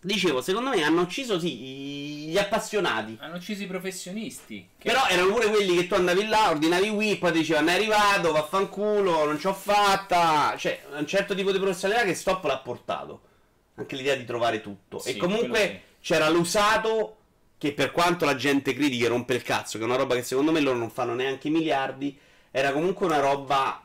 Dicevo, 0.00 0.40
secondo 0.40 0.70
me 0.70 0.82
hanno 0.84 1.00
ucciso 1.00 1.40
sì 1.40 2.26
gli 2.28 2.38
appassionati. 2.38 3.16
Hanno 3.20 3.36
ucciso 3.36 3.62
i 3.62 3.66
professionisti. 3.66 4.68
Però 4.80 5.06
erano 5.08 5.32
pure 5.32 5.48
quelli 5.48 5.74
che 5.74 5.86
tu 5.88 5.94
andavi 5.94 6.26
là, 6.26 6.50
ordinavi 6.50 6.88
Wii, 6.88 7.16
poi 7.16 7.32
dicevano 7.32 7.70
è 7.70 7.74
arrivato, 7.74 8.30
vaffanculo, 8.30 9.24
non 9.24 9.38
ce 9.38 9.48
l'ho 9.48 9.54
fatta. 9.54 10.54
Cioè, 10.56 10.84
un 10.96 11.06
certo 11.06 11.34
tipo 11.34 11.50
di 11.50 11.58
professionalità 11.58 12.06
che 12.06 12.14
Stop 12.14 12.44
l'ha 12.44 12.58
portato. 12.58 13.22
Anche 13.74 13.96
l'idea 13.96 14.14
di 14.14 14.24
trovare 14.24 14.60
tutto. 14.60 14.98
Sì, 14.98 15.10
e 15.10 15.16
comunque 15.16 15.82
c'era 16.00 16.28
l'usato 16.28 17.16
che 17.58 17.72
per 17.72 17.90
quanto 17.90 18.24
la 18.24 18.36
gente 18.36 18.74
critica 18.74 19.06
e 19.06 19.08
rompe 19.08 19.34
il 19.34 19.42
cazzo, 19.42 19.78
che 19.78 19.84
è 19.84 19.86
una 19.86 19.96
roba 19.96 20.14
che 20.14 20.22
secondo 20.22 20.52
me 20.52 20.60
loro 20.60 20.78
non 20.78 20.90
fanno 20.90 21.14
neanche 21.14 21.48
i 21.48 21.50
miliardi, 21.50 22.16
era 22.52 22.72
comunque 22.72 23.06
una 23.06 23.18
roba 23.18 23.84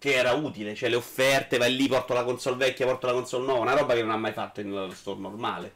che 0.00 0.14
era 0.14 0.32
utile. 0.32 0.74
Cioè 0.74 0.88
le 0.88 0.96
offerte, 0.96 1.58
vai 1.58 1.76
lì, 1.76 1.86
porto 1.86 2.14
la 2.14 2.24
console 2.24 2.56
vecchia, 2.56 2.86
porto 2.86 3.06
la 3.06 3.12
console 3.12 3.44
nuova, 3.44 3.60
una 3.60 3.74
roba 3.74 3.92
che 3.92 4.00
non 4.00 4.12
ha 4.12 4.16
mai 4.16 4.32
fatto 4.32 4.62
in 4.62 4.90
store 4.94 5.20
normale. 5.20 5.74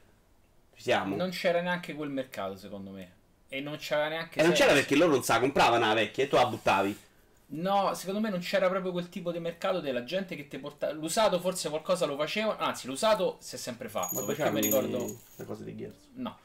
Ci 0.74 0.82
siamo? 0.82 1.14
non 1.14 1.30
c'era 1.30 1.60
neanche 1.60 1.94
quel 1.94 2.08
mercato, 2.08 2.56
secondo 2.56 2.90
me. 2.90 3.12
E 3.50 3.60
non 3.60 3.76
c'era 3.76 4.08
neanche. 4.08 4.40
E 4.40 4.42
non 4.42 4.52
c'era 4.52 4.72
perché 4.72 4.96
loro 4.96 5.12
non 5.12 5.22
se 5.22 5.32
la 5.34 5.40
compravano 5.40 5.86
la 5.86 5.92
vecchia 5.92 6.24
e 6.24 6.28
tu 6.28 6.36
la 6.36 6.46
buttavi. 6.46 6.98
No, 7.46 7.92
secondo 7.92 8.20
me 8.20 8.30
non 8.30 8.40
c'era 8.40 8.68
proprio 8.70 8.90
quel 8.90 9.10
tipo 9.10 9.30
di 9.30 9.38
mercato 9.38 9.80
della 9.80 10.04
gente 10.04 10.34
che 10.34 10.48
ti 10.48 10.58
portava. 10.58 10.92
L'usato 10.94 11.38
forse 11.38 11.68
qualcosa 11.68 12.06
lo 12.06 12.16
faceva. 12.16 12.56
Anzi, 12.56 12.86
l'usato 12.86 13.36
si 13.40 13.56
è 13.56 13.58
sempre 13.58 13.90
fatto. 13.90 14.20
Ma 14.20 14.24
perché 14.26 14.50
mi 14.50 14.62
ricordo. 14.62 15.18
le 15.36 15.44
cose 15.44 15.64
di 15.64 15.76
Gears. 15.76 15.96
No. 16.14 16.38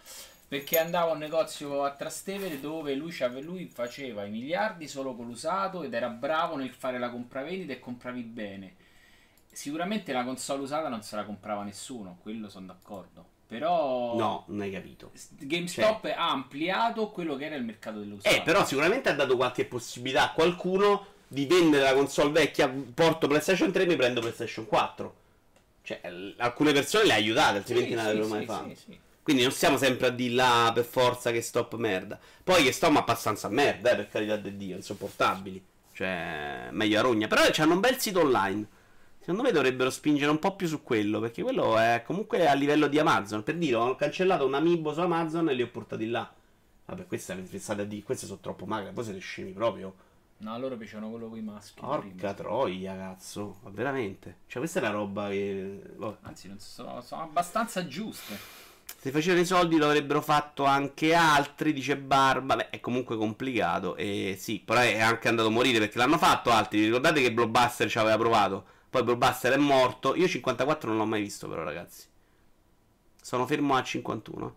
Perché 0.49 0.79
andavo 0.79 1.11
a 1.11 1.13
un 1.13 1.19
negozio 1.19 1.83
a 1.83 1.91
Trastevere 1.91 2.59
dove 2.59 2.95
lui, 2.95 3.15
lui 3.43 3.69
faceva 3.71 4.25
i 4.25 4.31
miliardi 4.31 4.87
solo 4.87 5.15
con 5.15 5.27
l'usato 5.27 5.83
ed 5.83 5.93
era 5.93 6.09
bravo 6.09 6.55
nel 6.55 6.73
fare 6.73 6.97
la 6.97 7.11
compravendita 7.11 7.71
e 7.71 7.79
compravi 7.79 8.21
bene. 8.23 8.75
Sicuramente 9.51 10.11
la 10.11 10.23
console 10.23 10.63
usata 10.63 10.89
non 10.89 11.03
se 11.03 11.15
la 11.15 11.23
comprava 11.23 11.61
nessuno, 11.61 12.17
quello 12.23 12.49
sono 12.49 12.65
d'accordo. 12.65 13.37
Però 13.45 14.15
No, 14.17 14.43
non 14.47 14.61
hai 14.61 14.71
capito. 14.71 15.11
GameStop 15.37 16.05
ha 16.05 16.31
ampliato 16.31 17.09
quello 17.11 17.35
che 17.35 17.45
era 17.45 17.55
il 17.55 17.63
mercato 17.63 17.99
dell'usato. 17.99 18.35
Eh, 18.35 18.41
però 18.41 18.65
sicuramente 18.65 19.09
ha 19.09 19.13
dato 19.13 19.35
qualche 19.35 19.65
possibilità 19.65 20.31
a 20.31 20.33
qualcuno 20.33 21.05
di 21.27 21.45
vendere 21.45 21.83
la 21.83 21.93
console 21.93 22.31
vecchia, 22.31 22.67
porto 22.67 23.27
PlayStation 23.27 23.71
3 23.71 23.83
e 23.83 23.85
mi 23.85 23.95
prendo 23.95 24.19
PlayStation 24.19 24.65
4. 24.65 25.15
Cioè, 25.83 26.01
alcune 26.37 26.73
persone 26.73 27.05
le 27.05 27.13
ha 27.13 27.15
aiutate, 27.15 27.57
altrimenti 27.57 27.89
Sì, 27.89 27.95
non 27.95 28.03
sì, 28.03 28.07
l'avrebbero 28.07 28.33
mai 28.33 28.41
sì, 28.41 28.45
fatto. 28.47 28.69
sì, 28.69 28.75
sì. 28.75 28.99
Quindi 29.21 29.43
non 29.43 29.51
stiamo 29.51 29.77
sempre 29.77 30.07
a 30.07 30.09
dire 30.09 30.33
là 30.33 30.71
per 30.73 30.85
forza 30.85 31.31
che 31.31 31.41
stop 31.41 31.75
merda. 31.75 32.19
Poi 32.43 32.63
che 32.63 32.71
stop 32.71 32.95
abbastanza 32.95 33.47
merda, 33.47 33.91
eh, 33.91 33.95
per 33.95 34.09
carità 34.09 34.37
di 34.37 34.57
Dio, 34.57 34.75
insopportabili. 34.75 35.63
Cioè, 35.93 36.69
meglio 36.71 36.99
a 36.99 37.01
rogna. 37.01 37.27
Però 37.27 37.41
hanno 37.57 37.73
un 37.73 37.79
bel 37.79 37.97
sito 37.99 38.21
online. 38.21 38.67
Secondo 39.19 39.43
me 39.43 39.51
dovrebbero 39.51 39.89
spingere 39.89 40.31
un 40.31 40.39
po' 40.39 40.55
più 40.55 40.65
su 40.65 40.81
quello, 40.81 41.19
perché 41.19 41.43
quello 41.43 41.77
è 41.77 42.01
comunque 42.05 42.47
a 42.47 42.53
livello 42.53 42.87
di 42.87 42.97
Amazon. 42.97 43.43
Per 43.43 43.55
dire, 43.55 43.75
ho 43.75 43.95
cancellato 43.95 44.45
un 44.45 44.55
amiibo 44.55 44.93
su 44.93 45.01
Amazon 45.01 45.49
e 45.49 45.53
li 45.53 45.61
ho 45.61 45.69
portati 45.69 46.07
là. 46.07 46.31
Vabbè, 46.85 47.05
queste 47.05 47.33
a 47.33 47.83
dire, 47.83 48.03
queste 48.03 48.25
sono 48.25 48.39
troppo 48.41 48.65
magre, 48.65 48.91
poi 48.91 49.03
siete 49.03 49.19
scemi 49.19 49.51
proprio. 49.51 49.93
No, 50.37 50.57
loro 50.57 50.77
piacevano 50.77 51.09
quello 51.09 51.27
con 51.27 51.37
i 51.37 51.41
maschi. 51.41 51.79
Porca 51.79 52.33
troia, 52.33 52.95
cazzo. 52.95 53.57
Ma 53.63 53.69
veramente. 53.71 54.37
Cioè, 54.47 54.59
questa 54.61 54.79
è 54.79 54.83
una 54.83 54.91
roba 54.91 55.27
che... 55.27 55.81
boh. 55.95 56.17
Anzi, 56.21 56.47
non 56.47 56.59
sono, 56.59 57.01
sono 57.01 57.23
abbastanza 57.23 57.85
giuste. 57.85 58.67
Se 59.01 59.11
facevano 59.11 59.39
i 59.39 59.45
soldi 59.45 59.77
lo 59.77 59.85
avrebbero 59.85 60.21
fatto 60.21 60.65
anche 60.65 61.13
altri, 61.13 61.71
dice 61.71 61.95
Barba. 61.95 62.57
Beh, 62.57 62.69
è 62.69 62.81
comunque 62.81 63.15
complicato. 63.15 63.95
E 63.95 64.35
sì, 64.37 64.59
però 64.59 64.81
è 64.81 64.99
anche 64.99 65.29
andato 65.29 65.47
a 65.47 65.51
morire 65.51 65.79
perché 65.79 65.97
l'hanno 65.97 66.17
fatto 66.17 66.49
altri. 66.51 66.83
Ricordate 66.83 67.21
che 67.21 67.31
Blockbuster 67.31 67.89
ci 67.89 67.97
aveva 67.97 68.17
provato. 68.17 68.65
Poi 68.89 69.03
Blockbuster 69.03 69.53
è 69.53 69.57
morto. 69.57 70.15
Io 70.15 70.27
54 70.27 70.89
non 70.89 70.97
l'ho 70.97 71.05
mai 71.05 71.21
visto, 71.21 71.47
però, 71.47 71.63
ragazzi. 71.63 72.07
Sono 73.21 73.47
fermo 73.47 73.75
a 73.75 73.83
51. 73.83 74.55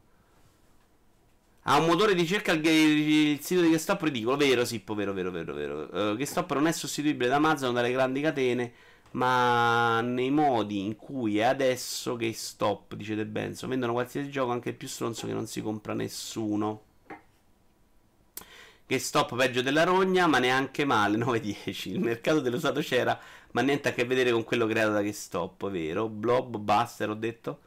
Ha 1.63 1.79
un 1.79 1.87
motore 1.87 2.13
di 2.15 2.23
ricerca 2.23 2.51
il, 2.51 2.67
il 2.67 3.41
sito 3.41 3.61
di 3.61 3.69
GameStop 3.69 4.03
ridicolo, 4.03 4.37
vero 4.37 4.65
Sippo, 4.65 4.97
vero, 4.97 5.13
vero, 5.13 5.31
vero, 5.31 5.55
vero. 5.55 5.83
Uh, 5.83 6.15
GameStop 6.15 6.53
non 6.55 6.67
è 6.67 6.73
sostituibile 6.73 7.29
da 7.29 7.37
Amazon 7.37 7.75
dalle 7.75 7.93
grandi 7.93 8.21
catene, 8.21 8.73
ma 9.13 10.01
nei 10.03 10.31
modi 10.31 10.81
in 10.85 10.97
cui 10.97 11.39
è 11.39 11.43
adesso 11.45 12.17
GameStop, 12.17 12.95
dice 12.95 13.15
De 13.15 13.27
Benzo, 13.27 13.67
vendono 13.69 13.93
qualsiasi 13.93 14.31
gioco, 14.31 14.53
anche 14.53 14.71
il 14.71 14.75
più 14.77 14.89
stronzo 14.89 15.27
che 15.27 15.33
non 15.33 15.47
si 15.47 15.61
compra 15.63 15.95
nessuno. 15.95 16.83
GameStop 18.87 19.35
peggio 19.37 19.63
della 19.63 19.85
rogna, 19.85 20.27
ma 20.27 20.39
neanche 20.39 20.85
male, 20.85 21.17
9-10. 21.19 21.91
Il 21.91 22.01
mercato 22.01 22.41
dell'usato 22.41 22.81
c'era, 22.81 23.19
ma 23.53 23.63
niente 23.63 23.89
a 23.89 23.93
che 23.93 24.05
vedere 24.05 24.31
con 24.33 24.45
quello 24.45 24.67
creato 24.67 24.93
da 24.93 25.01
GameStop, 25.01 25.71
vero? 25.71 26.09
Blockbuster, 26.09 27.11
ho 27.11 27.15
detto? 27.15 27.61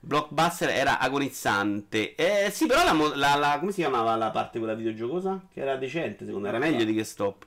Blockbuster 0.00 0.70
era 0.70 0.98
agonizzante. 1.00 2.14
Eh, 2.14 2.50
sì, 2.50 2.66
però 2.66 2.84
la, 2.84 2.92
la- 3.16 3.36
la- 3.36 3.58
come 3.58 3.72
si 3.72 3.80
chiamava 3.80 4.16
la 4.16 4.30
parte 4.30 4.58
quella 4.58 4.74
videogiocosa? 4.74 5.46
Che 5.52 5.60
era 5.60 5.76
decente, 5.76 6.24
secondo 6.26 6.48
me. 6.50 6.56
Era 6.56 6.64
meglio 6.64 6.84
di 6.84 6.94
che 6.94 7.04
stop. 7.04 7.46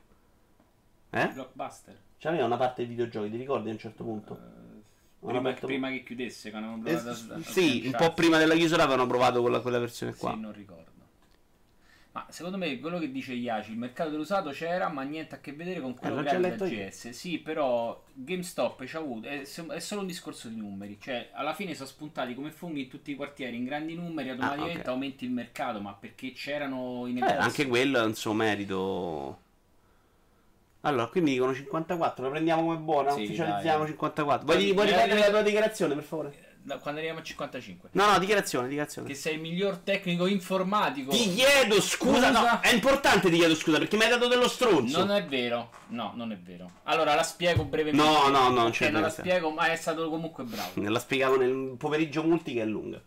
Eh? 1.11 1.27
Blockbuster. 1.33 1.97
C'aveva 2.19 2.45
una 2.45 2.57
parte 2.57 2.83
di 2.83 2.89
videogiochi, 2.89 3.29
ti 3.31 3.37
ricordi 3.37 3.69
a 3.69 3.71
un 3.71 3.79
certo 3.79 4.03
punto? 4.03 4.35
Eh, 4.35 4.81
Una 5.19 5.39
prima, 5.39 5.41
parte- 5.41 5.65
prima 5.65 5.89
che 5.89 6.03
chiudesse, 6.03 6.49
che 6.49 6.55
avevano 6.57 6.81
Eh, 6.83 6.95
provato 6.95 7.09
a, 7.09 7.35
a 7.35 7.41
sì, 7.43 7.83
un 7.85 7.95
po' 7.95 8.13
prima 8.13 8.37
della 8.37 8.55
chiusura 8.55 8.83
avevano 8.83 9.07
provato 9.07 9.41
quella, 9.41 9.59
quella 9.61 9.79
versione 9.79 10.15
qua. 10.15 10.31
Sì, 10.31 10.39
non 10.39 10.51
ricordo. 10.53 10.85
Ma 12.11 12.25
secondo 12.29 12.57
me 12.57 12.79
quello 12.79 12.97
che 12.99 13.11
dice 13.11 13.33
Iaci, 13.33 13.71
il 13.71 13.77
mercato 13.77 14.09
dell'usato 14.09 14.49
c'era, 14.49 14.89
ma 14.89 15.03
niente 15.03 15.35
a 15.35 15.39
che 15.39 15.53
vedere 15.53 15.79
con 15.81 15.93
quello 15.95 16.21
creato 16.21 16.23
già 16.23 16.39
dal 16.39 16.39
letto 16.39 16.65
io. 16.65 16.89
GS. 16.89 17.09
Sì, 17.11 17.37
però 17.39 18.03
GameStop 18.13 18.83
ci 18.85 18.95
ha 18.95 18.99
avuto, 18.99 19.27
è, 19.27 19.41
è 19.41 19.79
solo 19.79 20.01
un 20.01 20.07
discorso 20.07 20.47
di 20.49 20.55
numeri. 20.55 20.97
Cioè, 20.99 21.29
alla 21.33 21.53
fine 21.53 21.75
sono 21.75 21.87
spuntati 21.87 22.33
come 22.33 22.51
funghi 22.51 22.81
in 22.83 22.89
tutti 22.89 23.11
i 23.11 23.15
quartieri 23.15 23.55
in 23.57 23.65
grandi 23.65 23.93
numeri, 23.95 24.29
automaticamente 24.29 24.81
ok. 24.81 24.87
aumenti 24.89 25.25
il 25.25 25.31
mercato, 25.31 25.79
ma 25.79 25.93
perché 25.93 26.31
c'erano 26.31 27.05
i 27.07 27.13
Eh, 27.19 27.35
negozi. 27.35 27.37
anche 27.37 27.67
quello 27.67 27.99
è 27.99 28.03
un 28.03 28.15
suo 28.15 28.33
merito. 28.33 29.39
Allora, 30.81 31.07
qui 31.07 31.21
mi 31.21 31.31
dicono 31.31 31.53
54, 31.53 32.23
lo 32.23 32.29
prendiamo 32.29 32.61
come 32.63 32.77
buona, 32.77 33.11
Sì, 33.11 33.23
ufficializziamo 33.23 33.79
dai. 33.79 33.87
54. 33.87 34.45
Vuoi, 34.45 34.71
vuoi 34.73 34.87
eh, 34.87 34.89
ripetere 34.91 35.15
eh, 35.15 35.23
la 35.23 35.29
tua 35.29 35.41
dichiarazione, 35.41 35.95
per 35.95 36.03
favore? 36.03 36.45
Da- 36.61 36.77
Quando 36.77 36.99
arriviamo 36.99 37.21
a 37.21 37.23
55. 37.23 37.89
No, 37.93 38.11
no, 38.11 38.19
dichiarazione, 38.19 38.67
dichiarazione. 38.67 39.07
Che 39.07 39.13
sei 39.15 39.35
il 39.35 39.39
miglior 39.41 39.77
tecnico 39.77 40.27
informatico. 40.27 41.11
Ti 41.11 41.33
chiedo 41.33 41.79
scusa, 41.81 42.29
no, 42.29 42.39
Scusa. 42.39 42.59
è 42.61 42.73
importante 42.73 43.29
ti 43.29 43.37
chiedo 43.37 43.55
scusa 43.55 43.77
perché 43.79 43.95
mi 43.95 44.03
hai 44.03 44.09
dato 44.09 44.27
dello 44.27 44.47
stronzo. 44.49 44.99
Non 44.99 45.11
è 45.15 45.25
vero, 45.25 45.71
no, 45.87 46.11
non 46.15 46.31
è 46.31 46.37
vero. 46.37 46.69
Allora 46.83 47.15
la 47.15 47.23
spiego 47.23 47.63
brevemente. 47.63 48.05
No, 48.05 48.27
no, 48.27 48.49
no, 48.49 48.61
non 48.61 48.71
c'è 48.71 48.89
non 48.89 49.01
la 49.01 49.09
spiego, 49.09 49.49
ma 49.49 49.67
è 49.71 49.75
stato 49.77 50.09
comunque 50.09 50.43
bravo. 50.43 50.71
La 50.89 50.99
spiegavo 50.99 51.37
nel 51.37 51.75
pomeriggio 51.77 52.23
multi 52.23 52.53
che 52.53 52.61
è 52.61 52.65
lunga. 52.65 53.01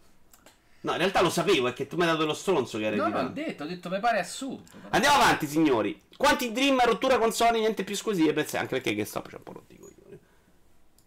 No, 0.83 0.93
in 0.93 0.99
realtà 0.99 1.21
lo 1.21 1.29
sapevo, 1.29 1.69
è 1.69 1.73
che 1.75 1.87
tu 1.87 1.97
mi 1.97 2.03
hai 2.03 2.09
dato 2.09 2.21
dello 2.21 2.35
stronzo 2.35 2.79
che 2.79 2.87
era 2.87 2.97
No, 2.97 3.09
no, 3.09 3.19
ho 3.19 3.29
detto, 3.29 3.65
ho 3.65 3.67
detto, 3.67 3.91
mi 3.91 4.01
pare 4.01 4.21
assurdo. 4.21 4.63
Andiamo 4.91 5.17
avanti, 5.17 5.47
signori. 5.47 6.01
Quanti 6.17 6.53
Dream, 6.53 6.83
rottura 6.85 7.19
con 7.19 7.33
Sony, 7.33 7.61
niente 7.61 7.85
più 7.85 7.95
esclusive, 7.95 8.33
prezzi, 8.33 8.57
anche 8.57 8.77
perché 8.77 8.95
GameStop 8.95 9.29
c'è 9.29 9.37
un 9.37 9.43
po' 9.43 9.53
rotti 9.53 9.77
coglioni. 9.77 10.19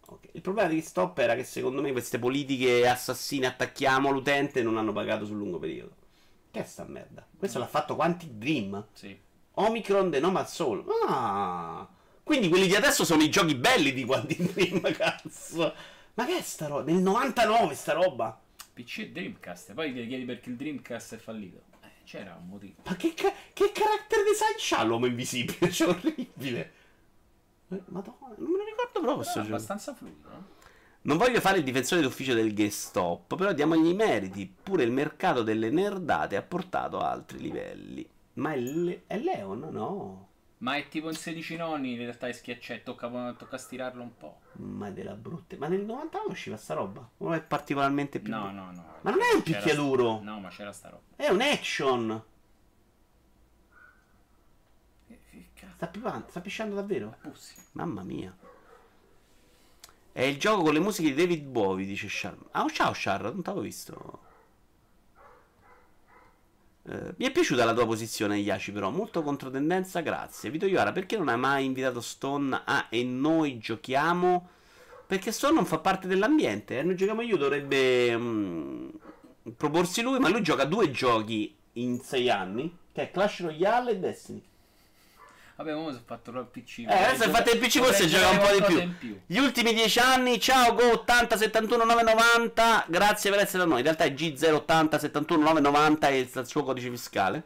Ok. 0.06 0.28
Il 0.32 0.40
problema 0.42 0.68
di 0.68 0.76
GameStop 0.76 1.18
era 1.18 1.34
che 1.34 1.42
secondo 1.42 1.80
me 1.80 1.90
queste 1.90 2.20
politiche 2.20 2.86
assassine, 2.86 3.46
attacchiamo 3.46 4.10
l'utente, 4.10 4.62
non 4.62 4.76
hanno 4.76 4.92
pagato 4.92 5.24
sul 5.24 5.36
lungo 5.36 5.58
periodo. 5.58 5.94
Che 6.52 6.60
è 6.60 6.64
sta 6.64 6.84
merda? 6.84 7.26
Questo 7.36 7.58
l'ha 7.58 7.66
fatto 7.66 7.96
quanti 7.96 8.38
Dream? 8.38 8.86
Sì. 8.92 9.18
Omicron 9.54 10.10
The 10.10 10.20
Nomad 10.20 10.46
Soul. 10.46 10.84
Ah. 11.08 11.88
Quindi 12.22 12.48
quelli 12.48 12.68
di 12.68 12.76
adesso 12.76 13.04
sono 13.04 13.22
i 13.22 13.28
giochi 13.28 13.56
belli 13.56 13.92
di 13.92 14.04
quanti 14.04 14.36
Dream, 14.52 14.80
cazzo. 14.92 15.74
Ma 16.14 16.24
che 16.26 16.38
è 16.38 16.42
sta 16.42 16.68
roba? 16.68 16.84
Nel 16.84 17.02
99 17.02 17.74
sta 17.74 17.92
roba? 17.92 18.40
PC 18.74 18.98
e 18.98 19.10
Dreamcast. 19.12 19.72
Poi 19.72 19.92
ti 19.92 20.06
chiedi 20.06 20.24
perché 20.24 20.50
il 20.50 20.56
Dreamcast 20.56 21.14
è 21.14 21.18
fallito. 21.18 21.62
Eh, 21.82 21.88
c'era 22.04 22.34
un 22.40 22.48
motivo. 22.48 22.74
Ma 22.84 22.96
che, 22.96 23.14
ca- 23.14 23.32
che 23.52 23.70
character 23.72 24.22
design 24.24 24.54
c'ha 24.58 24.82
l'uomo 24.82 25.06
invisibile? 25.06 25.68
C'è 25.70 25.86
orribile. 25.86 26.72
Eh, 27.68 27.82
Madonna, 27.86 28.34
non 28.36 28.50
me 28.50 28.58
lo 28.58 28.64
ricordo 28.64 29.00
proprio 29.00 29.16
Però 29.16 29.22
sto 29.22 29.38
è 29.38 29.42
gioco. 29.42 29.54
abbastanza 29.54 29.94
fluido, 29.94 30.28
no? 30.28 30.46
Non 31.02 31.16
voglio 31.18 31.40
fare 31.40 31.58
il 31.58 31.64
difensore 31.64 32.00
d'ufficio 32.02 32.34
del 32.34 32.52
GameStop, 32.54 33.36
però 33.36 33.52
diamogli 33.52 33.88
i 33.88 33.94
meriti. 33.94 34.52
Pure 34.62 34.84
il 34.84 34.90
mercato 34.90 35.42
delle 35.42 35.70
nerdate 35.70 36.36
ha 36.36 36.42
portato 36.42 36.98
a 36.98 37.10
altri 37.10 37.38
livelli. 37.40 38.06
Ma 38.34 38.52
è, 38.52 38.58
Le- 38.58 39.02
è 39.06 39.18
Leon? 39.18 39.68
No. 39.70 40.28
Ma 40.64 40.76
è 40.76 40.88
tipo 40.88 41.10
in 41.10 41.14
16 41.14 41.56
nonni, 41.56 41.92
in 41.92 41.98
realtà 41.98 42.26
è 42.26 42.32
schiaccetto, 42.32 42.94
tocca, 42.94 43.34
tocca 43.34 43.58
stirarlo 43.58 44.00
un 44.02 44.16
po'. 44.16 44.40
Ma 44.52 44.88
è 44.88 44.92
della 44.92 45.12
brutta. 45.12 45.56
Ma 45.58 45.68
nel 45.68 45.84
99 45.84 46.30
usciva 46.30 46.56
sta 46.56 46.72
roba? 46.72 47.06
O 47.18 47.32
è 47.34 47.42
particolarmente 47.42 48.18
più... 48.18 48.32
No, 48.32 48.50
no, 48.50 48.72
no. 48.72 48.94
Ma 49.02 49.10
non 49.10 49.20
è 49.20 49.34
un 49.34 49.42
picchiaduro. 49.42 50.22
No, 50.22 50.40
ma 50.40 50.48
c'era 50.48 50.72
sta 50.72 50.88
roba. 50.88 51.02
È 51.16 51.28
un 51.28 51.42
action. 51.42 52.24
Che, 55.06 55.20
che 55.28 55.48
cazzo, 55.52 55.74
Sta 55.74 55.86
pipando, 55.86 56.26
sta 56.30 56.40
pisciando 56.40 56.74
davvero? 56.74 57.14
pussi. 57.20 57.54
Mamma 57.72 58.02
mia. 58.02 58.34
È 60.12 60.22
il 60.22 60.38
gioco 60.38 60.62
con 60.62 60.72
le 60.72 60.80
musiche 60.80 61.10
di 61.10 61.14
David 61.14 61.44
Bowie, 61.44 61.84
dice 61.84 62.06
Char. 62.08 62.38
Ah, 62.52 62.66
ciao 62.70 62.92
Char, 62.94 63.24
non 63.24 63.42
t'avevo 63.42 63.62
visto. 63.62 64.23
Eh, 66.86 67.14
mi 67.16 67.26
è 67.26 67.30
piaciuta 67.30 67.64
la 67.64 67.72
tua 67.72 67.86
posizione, 67.86 68.36
Yaci, 68.36 68.72
però. 68.72 68.90
Molto 68.90 69.22
controtendenza, 69.22 70.00
grazie. 70.00 70.50
Vito 70.50 70.66
Iora, 70.66 70.92
perché 70.92 71.16
non 71.16 71.28
hai 71.28 71.38
mai 71.38 71.64
invitato 71.64 72.00
Stone 72.00 72.62
a 72.64 72.86
e 72.90 73.02
noi 73.04 73.58
giochiamo? 73.58 74.48
Perché 75.06 75.32
Stone 75.32 75.54
non 75.54 75.64
fa 75.64 75.78
parte 75.78 76.06
dell'ambiente. 76.06 76.78
E 76.78 76.82
noi 76.82 76.96
giochiamo 76.96 77.22
io, 77.22 77.36
dovrebbe 77.36 78.16
mm, 78.16 78.88
proporsi 79.56 80.02
lui, 80.02 80.18
ma 80.18 80.28
lui 80.28 80.42
gioca 80.42 80.64
due 80.64 80.90
giochi 80.90 81.56
in 81.74 82.00
sei 82.00 82.30
anni, 82.30 82.76
che 82.92 83.02
è 83.02 83.10
Clash 83.10 83.40
Royale 83.40 83.92
e 83.92 83.98
Destiny. 83.98 84.42
Vabbè, 85.56 85.76
ora 85.76 85.92
si 85.92 85.98
è 85.98 86.02
fatto 86.04 86.30
il 86.32 86.46
PC. 86.46 86.78
Eh, 86.78 86.84
adesso 86.86 87.24
hai 87.24 87.30
fatto 87.30 87.52
il 87.52 87.58
PC, 87.58 87.78
forse 87.78 88.08
gioca 88.08 88.30
un 88.30 88.38
po' 88.38 88.52
di 88.52 88.92
più. 88.98 89.20
Gli 89.24 89.38
ultimi 89.38 89.72
10 89.72 89.98
anni, 90.00 90.40
ciao 90.40 90.74
Go 90.74 90.90
80 90.90 91.36
71 91.36 91.84
990, 91.84 92.86
grazie 92.88 93.30
per 93.30 93.38
essere 93.40 93.58
da 93.58 93.64
noi. 93.68 93.78
In 93.78 93.84
realtà 93.84 94.04
è 94.04 94.12
G080 94.12 94.98
71 94.98 95.42
990 95.42 96.08
è 96.08 96.12
il 96.12 96.46
suo 96.46 96.64
codice 96.64 96.90
fiscale. 96.90 97.42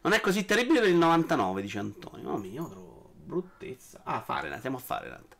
Non 0.00 0.14
è 0.14 0.20
così 0.20 0.46
terribile 0.46 0.80
per 0.80 0.88
il 0.88 0.96
99, 0.96 1.60
dice 1.60 1.78
Antonio. 1.78 2.24
Mamma 2.24 2.38
mia, 2.38 2.52
io 2.52 2.68
trovo 2.68 3.10
bruttezza. 3.22 4.00
Ah, 4.04 4.22
Fahrenheit, 4.22 4.62
siamo 4.62 4.78
a 4.78 4.80
Fahrenheit. 4.80 5.36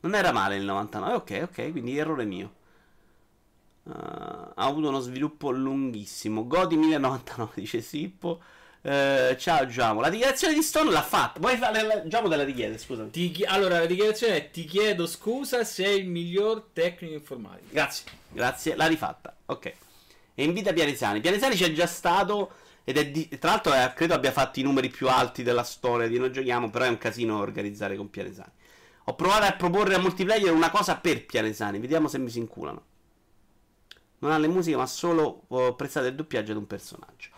Non 0.00 0.14
era 0.14 0.32
male 0.32 0.56
il 0.56 0.64
99, 0.64 1.14
ok, 1.14 1.40
ok, 1.44 1.70
quindi 1.70 1.96
errore 1.96 2.24
mio. 2.26 2.60
Uh, 3.84 3.90
ha 3.90 4.52
avuto 4.54 4.88
uno 4.88 5.00
sviluppo 5.00 5.50
lunghissimo. 5.50 6.46
Godi 6.46 6.76
1099, 6.76 7.52
dice 7.54 7.80
Sippo. 7.80 8.40
Eh, 8.84 9.36
ciao 9.38 9.64
Giamo. 9.66 10.00
La 10.00 10.08
dichiarazione 10.08 10.54
di 10.54 10.62
Stone 10.62 10.90
l'ha 10.90 11.02
fatta. 11.02 11.38
Vuoi 11.38 11.56
fare 11.56 11.82
la... 11.82 12.06
Giamo 12.08 12.28
te 12.28 12.34
la 12.34 12.42
richiede, 12.42 12.78
scusami. 12.78 13.10
Ti 13.10 13.30
chi- 13.30 13.44
allora, 13.44 13.78
la 13.78 13.86
dichiarazione 13.86 14.36
è: 14.36 14.50
Ti 14.50 14.64
chiedo 14.64 15.06
scusa 15.06 15.62
se 15.62 15.84
è 15.84 15.88
il 15.90 16.06
miglior 16.06 16.70
tecnico 16.72 17.14
informatico. 17.14 17.68
Grazie, 17.70 18.10
grazie, 18.30 18.74
l'ha 18.74 18.86
rifatta. 18.86 19.36
Ok. 19.46 19.72
E 20.34 20.42
invita 20.42 20.72
Pianesani. 20.72 21.20
Pianesani 21.20 21.54
c'è 21.54 21.72
già 21.72 21.86
stato. 21.86 22.54
Ed 22.84 22.96
è 22.96 23.08
di... 23.08 23.28
tra 23.38 23.50
l'altro 23.50 23.72
eh, 23.72 23.92
credo 23.94 24.14
abbia 24.14 24.32
fatto 24.32 24.58
i 24.58 24.64
numeri 24.64 24.88
più 24.88 25.08
alti 25.08 25.44
della 25.44 25.62
storia 25.62 26.08
di 26.08 26.18
Noi 26.18 26.32
Giochiamo. 26.32 26.68
Però 26.68 26.84
è 26.84 26.88
un 26.88 26.98
casino 26.98 27.38
organizzare 27.38 27.94
con 27.96 28.10
Pianesani. 28.10 28.50
Ho 29.04 29.14
provato 29.14 29.44
a 29.44 29.52
proporre 29.52 29.94
a 29.94 29.98
multiplayer 29.98 30.52
una 30.52 30.70
cosa 30.70 30.96
per 30.96 31.24
Pianesani. 31.24 31.78
Vediamo 31.78 32.08
se 32.08 32.18
mi 32.18 32.30
si 32.30 32.38
inculano. 32.38 32.90
Non 34.18 34.30
ha 34.30 34.38
le 34.38 34.48
musiche, 34.48 34.76
ma 34.76 34.86
solo 34.86 35.44
ho 35.48 35.74
prestato 35.74 36.06
il 36.06 36.14
doppiaggio 36.14 36.52
ad 36.52 36.58
un 36.58 36.66
personaggio. 36.66 37.30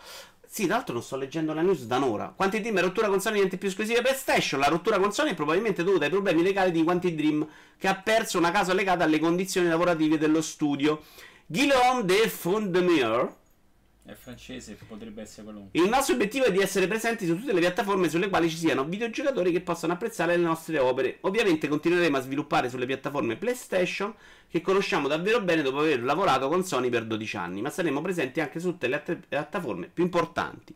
Sì, 0.55 0.67
tra 0.67 0.75
l'altro 0.75 0.93
non 0.93 1.03
sto 1.03 1.17
leggendo 1.17 1.53
la 1.53 1.61
news 1.61 1.83
da 1.83 1.97
un'ora. 1.97 2.31
Quanti 2.33 2.61
Dream 2.61 2.77
e 2.77 2.81
rottura 2.81 3.09
con 3.09 3.19
Sony 3.19 3.39
niente 3.39 3.57
più 3.57 3.67
esclusive 3.67 3.99
PlayStation. 3.99 4.57
La 4.57 4.69
rottura 4.69 4.97
con 4.99 5.11
Sony 5.11 5.31
è 5.31 5.33
probabilmente 5.33 5.83
dovuta 5.83 6.05
ai 6.05 6.09
problemi 6.09 6.43
legali 6.43 6.71
di 6.71 6.81
Quanti 6.81 7.13
Dream, 7.13 7.45
che 7.77 7.89
ha 7.89 7.95
perso 7.95 8.37
una 8.37 8.51
casa 8.51 8.73
legata 8.73 9.03
alle 9.03 9.19
condizioni 9.19 9.67
lavorative 9.67 10.17
dello 10.17 10.41
studio. 10.41 11.03
Guillaume 11.45 12.05
de 12.05 12.29
Fondemure. 12.29 13.35
È 14.07 14.13
francese, 14.13 14.77
potrebbe 14.87 15.23
essere 15.23 15.45
quello. 15.45 15.69
Il 15.71 15.89
nostro 15.89 16.13
obiettivo 16.13 16.45
è 16.45 16.51
di 16.51 16.59
essere 16.59 16.85
presenti 16.85 17.25
su 17.25 17.35
tutte 17.39 17.53
le 17.53 17.59
piattaforme 17.59 18.07
sulle 18.07 18.29
quali 18.29 18.51
ci 18.51 18.57
siano 18.57 18.85
videogiocatori 18.85 19.51
che 19.51 19.61
possano 19.61 19.93
apprezzare 19.93 20.37
le 20.37 20.43
nostre 20.43 20.77
opere. 20.77 21.17
Ovviamente 21.21 21.67
continueremo 21.67 22.15
a 22.15 22.21
sviluppare 22.21 22.69
sulle 22.69 22.85
piattaforme 22.85 23.35
PlayStation, 23.35 24.13
che 24.47 24.61
conosciamo 24.61 25.07
davvero 25.07 25.41
bene 25.41 25.63
dopo 25.63 25.79
aver 25.79 26.03
lavorato 26.03 26.47
con 26.49 26.63
Sony 26.63 26.89
per 26.89 27.05
12 27.05 27.37
anni, 27.37 27.61
ma 27.63 27.71
saremo 27.71 27.99
presenti 28.03 28.41
anche 28.41 28.59
su 28.59 28.69
tutte 28.69 28.87
le 28.87 28.93
altre 28.93 29.15
piattaforme 29.15 29.89
più 29.91 30.03
importanti. 30.03 30.75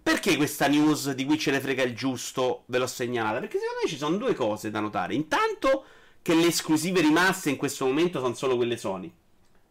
Perché 0.00 0.36
questa 0.36 0.68
news 0.68 1.10
di 1.10 1.24
cui 1.24 1.38
ce 1.40 1.50
ne 1.50 1.58
frega 1.58 1.82
il 1.82 1.96
giusto 1.96 2.62
ve 2.66 2.78
l'ho 2.78 2.86
segnalata? 2.86 3.40
Perché 3.40 3.58
secondo 3.58 3.80
me 3.82 3.88
ci 3.88 3.96
sono 3.96 4.16
due 4.16 4.34
cose 4.34 4.70
da 4.70 4.78
notare. 4.78 5.14
Intanto 5.14 5.86
che 6.22 6.36
le 6.36 6.46
esclusive 6.46 7.00
rimaste 7.00 7.50
in 7.50 7.56
questo 7.56 7.84
momento 7.84 8.20
sono 8.20 8.34
solo 8.34 8.54
quelle 8.54 8.76
Sony. 8.76 9.12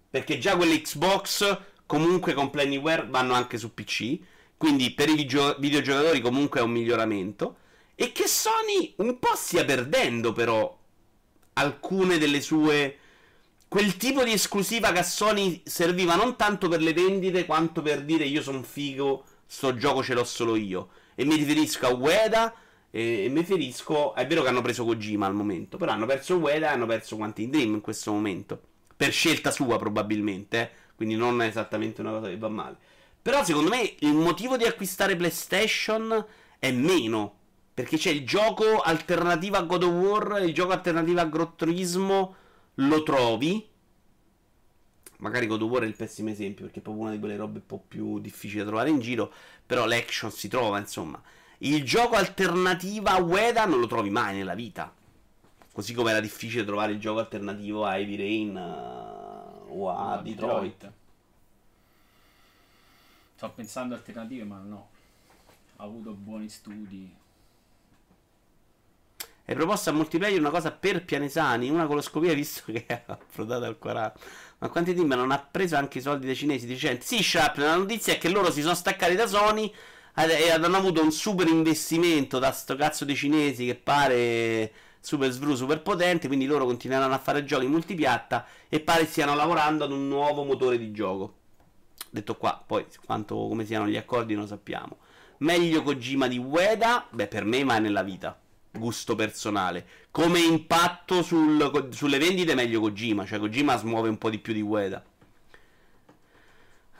Perché 0.09 0.37
già 0.37 0.57
quelle 0.57 0.81
Xbox 0.81 1.71
comunque 1.85 2.33
con 2.33 2.49
Planyware 2.49 3.07
vanno 3.09 3.33
anche 3.33 3.57
su 3.57 3.73
PC. 3.73 4.19
Quindi 4.57 4.91
per 4.91 5.09
i 5.09 5.15
vigio- 5.15 5.55
videogiocatori 5.59 6.21
comunque 6.21 6.59
è 6.59 6.63
un 6.63 6.71
miglioramento. 6.71 7.57
E 7.95 8.11
che 8.11 8.27
Sony 8.27 8.93
un 8.97 9.19
po' 9.19 9.35
stia 9.35 9.65
perdendo 9.65 10.31
però 10.33 10.77
alcune 11.53 12.17
delle 12.17 12.41
sue... 12.41 12.97
Quel 13.67 13.97
tipo 13.97 14.23
di 14.23 14.31
esclusiva 14.31 14.91
che 14.91 14.99
a 14.99 15.03
Sony 15.03 15.61
serviva 15.65 16.15
non 16.15 16.35
tanto 16.35 16.67
per 16.67 16.79
le 16.79 16.93
vendite 16.93 17.45
quanto 17.45 17.81
per 17.81 18.03
dire 18.03 18.23
io 18.23 18.43
sono 18.43 18.61
figo, 18.61 19.25
sto 19.47 19.75
gioco 19.75 20.03
ce 20.03 20.13
l'ho 20.13 20.23
solo 20.23 20.55
io. 20.55 20.89
E 21.15 21.25
mi 21.25 21.35
riferisco 21.35 21.87
a 21.87 21.93
Ueda 21.93 22.53
e, 22.91 23.27
mi 23.31 23.39
riferisco... 23.39 24.13
È 24.13 24.27
vero 24.27 24.43
che 24.43 24.49
hanno 24.49 24.61
preso 24.61 24.85
Kojima 24.85 25.25
al 25.25 25.33
momento, 25.33 25.77
però 25.77 25.91
hanno 25.91 26.05
perso 26.05 26.35
Ueda 26.37 26.69
e 26.69 26.73
hanno 26.73 26.85
perso 26.85 27.15
Quantum 27.15 27.49
Dream 27.49 27.73
in 27.73 27.81
questo 27.81 28.11
momento. 28.11 28.61
Per 28.95 29.11
scelta 29.11 29.49
sua 29.49 29.77
probabilmente, 29.79 30.61
eh. 30.61 30.82
Quindi 31.03 31.15
non 31.15 31.41
è 31.41 31.47
esattamente 31.47 32.01
una 32.01 32.11
cosa 32.11 32.27
che 32.27 32.37
va 32.37 32.47
male. 32.47 32.77
Però 33.21 33.43
secondo 33.43 33.69
me 33.69 33.95
il 33.99 34.13
motivo 34.13 34.57
di 34.57 34.63
acquistare 34.63 35.15
PlayStation 35.15 36.25
è 36.59 36.71
meno. 36.71 37.39
Perché 37.73 37.97
c'è 37.97 38.11
il 38.11 38.25
gioco 38.25 38.79
alternativo 38.79 39.57
a 39.57 39.63
God 39.63 39.83
of 39.83 39.91
War, 39.91 40.43
il 40.43 40.53
gioco 40.53 40.71
alternativo 40.71 41.19
a 41.19 41.25
Gran 41.25 41.55
Turismo, 41.55 42.35
lo 42.75 43.03
trovi. 43.03 43.67
Magari 45.17 45.47
God 45.47 45.63
of 45.63 45.69
War 45.69 45.83
è 45.83 45.87
il 45.87 45.95
pessimo 45.95 46.29
esempio, 46.29 46.65
perché 46.65 46.79
è 46.79 46.83
proprio 46.83 47.03
una 47.03 47.13
di 47.13 47.19
quelle 47.19 47.35
robe 47.35 47.59
un 47.59 47.65
po' 47.65 47.83
più 47.85 48.19
difficili 48.19 48.59
da 48.59 48.67
trovare 48.67 48.89
in 48.89 48.99
giro. 48.99 49.31
Però 49.65 49.85
l'action 49.85 50.31
si 50.31 50.47
trova, 50.47 50.77
insomma. 50.77 51.21
Il 51.59 51.83
gioco 51.83 52.15
alternativo 52.15 53.09
a 53.09 53.19
Ueda 53.19 53.65
non 53.65 53.79
lo 53.79 53.87
trovi 53.87 54.09
mai 54.09 54.35
nella 54.35 54.53
vita. 54.53 54.93
Così 55.71 55.93
come 55.93 56.11
era 56.11 56.19
difficile 56.19 56.63
trovare 56.65 56.91
il 56.91 56.99
gioco 56.99 57.19
alternativo 57.19 57.83
a 57.83 57.97
Heavy 57.97 58.15
Rain 58.15 58.55
eh, 58.55 59.22
o 59.73 59.89
a 59.89 60.15
No, 60.15 60.21
Detroit. 60.21 60.91
Sto 63.35 63.51
pensando 63.51 63.93
a 63.93 63.97
alternative, 63.97 64.43
ma 64.45 64.57
no. 64.59 64.89
Ha 65.77 65.83
avuto 65.83 66.13
buoni 66.13 66.49
studi. 66.49 67.13
È 69.45 69.53
proposta 69.55 69.89
a 69.89 69.93
multiplayer 69.93 70.39
una 70.39 70.49
cosa 70.51 70.71
per 70.71 71.03
pianesani, 71.03 71.69
una 71.69 71.85
coloscopia 71.85 72.33
visto 72.33 72.71
che 72.71 72.85
è 72.87 73.03
approdata 73.05 73.65
al 73.65 73.77
40. 73.77 74.19
Ma 74.59 74.69
quanti 74.69 74.93
team 74.93 75.09
non 75.09 75.31
ha 75.31 75.39
preso 75.39 75.75
anche 75.75 75.97
i 75.97 76.01
soldi 76.01 76.25
dei 76.25 76.35
cinesi 76.35 76.65
decenti? 76.65 77.05
Sì, 77.05 77.21
Sharp, 77.21 77.57
la 77.57 77.75
notizia 77.75 78.13
è 78.13 78.17
che 78.17 78.29
loro 78.29 78.49
si 78.51 78.61
sono 78.61 78.73
staccati 78.73 79.15
da 79.15 79.27
Sony, 79.27 79.71
E 80.15 80.51
hanno 80.51 80.77
avuto 80.77 81.01
un 81.01 81.11
super 81.11 81.47
investimento 81.47 82.39
da 82.39 82.51
sto 82.51 82.75
cazzo 82.75 83.03
dei 83.03 83.15
cinesi 83.15 83.65
che 83.65 83.75
pare 83.75 84.71
super 85.03 85.29
svru, 85.31 85.53
super 85.55 85.81
potente. 85.81 86.27
Quindi 86.27 86.45
loro 86.45 86.65
continueranno 86.65 87.13
a 87.13 87.19
fare 87.19 87.43
giochi 87.43 87.67
multipiatta 87.67 88.45
e 88.69 88.79
pare 88.79 89.05
stiano 89.05 89.35
lavorando 89.35 89.83
ad 89.83 89.91
un 89.91 90.07
nuovo 90.07 90.43
motore 90.43 90.77
di 90.77 90.91
gioco. 90.91 91.35
Detto 92.09 92.37
qua, 92.37 92.63
poi 92.65 92.85
quanto 93.05 93.35
come 93.35 93.65
siano 93.65 93.87
gli 93.87 93.97
accordi 93.97 94.33
non 94.33 94.47
sappiamo. 94.47 94.97
Meglio 95.39 95.83
Kojima 95.83 96.27
di 96.27 96.37
Ueda? 96.37 97.07
Beh, 97.09 97.27
per 97.27 97.43
me 97.43 97.63
mai 97.63 97.81
nella 97.81 98.03
vita. 98.03 98.39
Gusto 98.71 99.15
personale. 99.15 99.85
Come 100.09 100.39
impatto 100.39 101.21
sul, 101.21 101.89
sulle 101.91 102.17
vendite, 102.17 102.55
meglio 102.55 102.79
Kojima. 102.79 103.25
Cioè, 103.25 103.39
Kojima 103.39 103.75
smuove 103.77 104.09
un 104.09 104.17
po' 104.17 104.29
di 104.29 104.39
più 104.39 104.53
di 104.53 104.61
Ueda. 104.61 105.03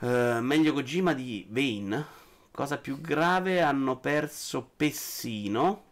Uh, 0.00 0.40
meglio 0.40 0.72
Kojima 0.72 1.14
di 1.14 1.46
Vane? 1.48 2.06
Cosa 2.50 2.76
più 2.76 3.00
grave, 3.00 3.62
hanno 3.62 3.98
perso 3.98 4.68
Pessino. 4.76 5.83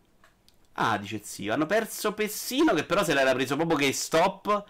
Ah, 0.74 0.98
dice 0.98 1.20
zio. 1.22 1.52
Hanno 1.52 1.66
perso 1.66 2.12
Pessino, 2.12 2.74
che 2.74 2.84
però 2.84 3.04
se 3.04 3.14
l'era 3.14 3.34
preso 3.34 3.56
proprio 3.56 3.76
che 3.76 3.92
stop. 3.92 4.64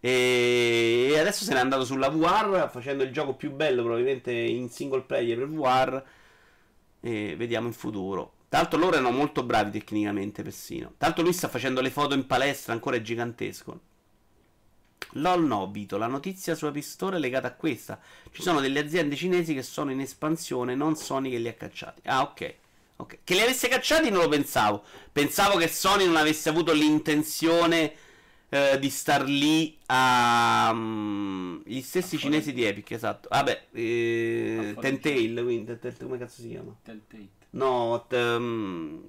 E 0.00 1.14
adesso 1.18 1.44
se 1.44 1.52
n'è 1.52 1.60
andato 1.60 1.84
sulla 1.84 2.08
VR 2.08 2.68
facendo 2.70 3.04
il 3.04 3.12
gioco 3.12 3.34
più 3.34 3.52
bello 3.52 3.82
probabilmente 3.82 4.32
in 4.32 4.68
single 4.70 5.02
player 5.02 5.38
per 5.38 5.48
VR. 5.48 6.04
E 7.00 7.36
vediamo 7.36 7.66
in 7.66 7.72
futuro. 7.72 8.32
L'altro 8.48 8.78
loro 8.78 8.96
erano 8.96 9.10
molto 9.10 9.42
bravi 9.44 9.70
tecnicamente, 9.70 10.42
Pessino. 10.42 10.94
L'altro 10.98 11.22
lui 11.22 11.32
sta 11.32 11.48
facendo 11.48 11.80
le 11.80 11.90
foto 11.90 12.14
in 12.14 12.26
palestra, 12.26 12.72
ancora 12.72 12.96
è 12.96 13.02
gigantesco. 13.02 13.80
LOL 15.16 15.44
no, 15.44 15.70
Vito, 15.70 15.96
la 15.98 16.06
notizia 16.06 16.54
sulla 16.54 16.70
pistola 16.70 17.16
è 17.16 17.18
legata 17.18 17.48
a 17.48 17.54
questa. 17.54 17.98
Ci 18.30 18.42
sono 18.42 18.60
delle 18.60 18.80
aziende 18.80 19.16
cinesi 19.16 19.54
che 19.54 19.62
sono 19.62 19.90
in 19.90 20.00
espansione, 20.00 20.74
non 20.74 20.96
Sony 20.96 21.30
che 21.30 21.38
li 21.38 21.48
ha 21.48 21.54
cacciati. 21.54 22.00
Ah, 22.04 22.22
ok. 22.22 22.54
Okay. 23.02 23.18
Che 23.22 23.34
li 23.34 23.40
avesse 23.40 23.68
cacciati 23.68 24.10
non 24.10 24.22
lo 24.22 24.28
pensavo. 24.28 24.82
Pensavo 25.12 25.58
che 25.58 25.68
Sony 25.68 26.06
non 26.06 26.16
avesse 26.16 26.48
avuto 26.48 26.72
l'intenzione 26.72 27.92
eh, 28.48 28.78
di 28.78 28.90
star 28.90 29.24
lì 29.24 29.78
a... 29.86 30.70
Um, 30.72 31.62
gli 31.64 31.80
stessi 31.80 32.18
cinesi 32.18 32.52
di 32.52 32.64
Epic, 32.64 32.90
esatto. 32.92 33.28
Vabbè, 33.30 33.68
eh, 33.72 34.76
Tentail, 34.80 35.42
quindi, 35.42 35.78
come 35.98 36.18
cazzo 36.18 36.40
si 36.42 36.48
chiama? 36.48 36.76
Telltale. 36.82 37.28
No, 37.50 38.06
t- 38.08 38.14
um... 38.14 39.04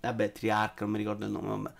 Vabbè, 0.00 0.32
Triarch, 0.32 0.80
non 0.80 0.90
mi 0.90 0.98
ricordo 0.98 1.24
il 1.26 1.30
nome, 1.30 1.48
vabbè. 1.48 1.72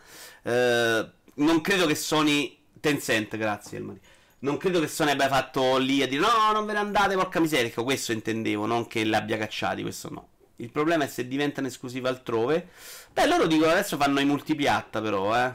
Eh 0.43 1.21
non 1.35 1.61
credo 1.61 1.87
che 1.87 1.95
Sony. 1.95 2.59
Tencent, 2.81 3.37
grazie 3.37 3.79
Elmari. 3.79 4.01
Non 4.43 4.57
credo 4.57 4.81
che 4.81 4.89
Sony 4.89 5.11
abbia 5.11 5.29
fatto 5.29 5.79
lì 5.79 6.03
a 6.03 6.09
dire 6.09 6.21
no, 6.21 6.53
non 6.53 6.67
ve 6.67 6.73
ne 6.73 6.81
andate, 6.81 7.15
porca 7.15 7.39
miseria. 7.39 7.69
Ecco, 7.69 7.85
questo 7.85 8.11
intendevo, 8.11 8.67
non 8.67 8.89
che 8.89 9.05
l'abbia 9.05 9.39
cacciati, 9.39 9.83
questo 9.83 10.11
no. 10.11 10.29
Il 10.57 10.71
problema 10.71 11.05
è 11.05 11.07
se 11.07 11.29
diventano 11.29 11.69
esclusive 11.69 12.09
altrove. 12.09 12.69
Beh, 13.13 13.27
loro 13.29 13.47
dicono 13.47 13.71
adesso 13.71 13.97
fanno 13.97 14.19
i 14.19 14.25
multipiatta, 14.25 15.01
però, 15.01 15.37
eh. 15.37 15.53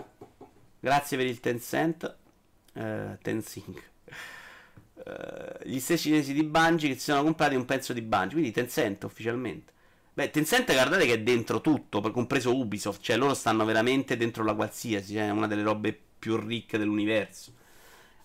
Grazie 0.80 1.18
per 1.18 1.26
il 1.26 1.40
Tencent. 1.42 2.16
Uh, 2.74 3.18
Tensync. 3.22 3.84
Uh, 4.94 5.04
gli 5.64 5.80
stessi 5.80 6.10
cinesi 6.10 6.32
di 6.32 6.44
Bungie 6.44 6.88
che 6.88 6.96
si 6.96 7.06
sono 7.06 7.24
comprati 7.24 7.56
un 7.56 7.66
pezzo 7.66 7.92
di 7.92 8.02
Bungie. 8.02 8.34
Quindi 8.34 8.52
Tencent 8.52 9.04
ufficialmente. 9.04 9.74
Beh, 10.14 10.30
Tencent 10.30 10.72
guardate 10.72 11.06
che 11.06 11.14
è 11.14 11.20
dentro 11.20 11.60
tutto, 11.60 12.00
compreso 12.12 12.56
Ubisoft, 12.56 13.02
cioè 13.02 13.18
loro 13.18 13.34
stanno 13.34 13.66
veramente 13.66 14.16
dentro 14.16 14.44
la 14.44 14.56
qualsiasi, 14.56 15.14
cioè 15.14 15.28
è 15.28 15.30
una 15.30 15.48
delle 15.48 15.62
robe 15.62 16.00
più 16.18 16.38
ricche 16.38 16.78
dell'universo. 16.78 17.54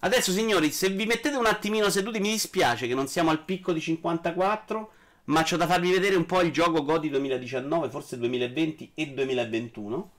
Adesso 0.05 0.33
signori, 0.33 0.73
se 0.73 0.89
vi 0.91 1.07
mettete 1.07 1.37
un 1.37 1.47
attimino 1.47 1.89
seduti, 1.89 2.19
mi 2.19 2.31
dispiace 2.31 2.89
che 2.89 2.95
non 2.95 3.07
siamo 3.07 3.31
al 3.31 3.45
picco 3.45 3.73
di 3.73 3.81
54, 3.81 4.93
ma 5.25 5.45
c'ho 5.45 5.57
da 5.57 5.67
farvi 5.67 5.93
vedere 5.93 6.17
un 6.17 6.27
po' 6.27 6.41
il 6.41 6.51
gioco 6.53 6.83
Godi 6.83 7.09
2019, 7.09 7.89
forse 7.89 8.19
2020 8.19 8.93
e 8.95 9.07
2021. 9.13 10.11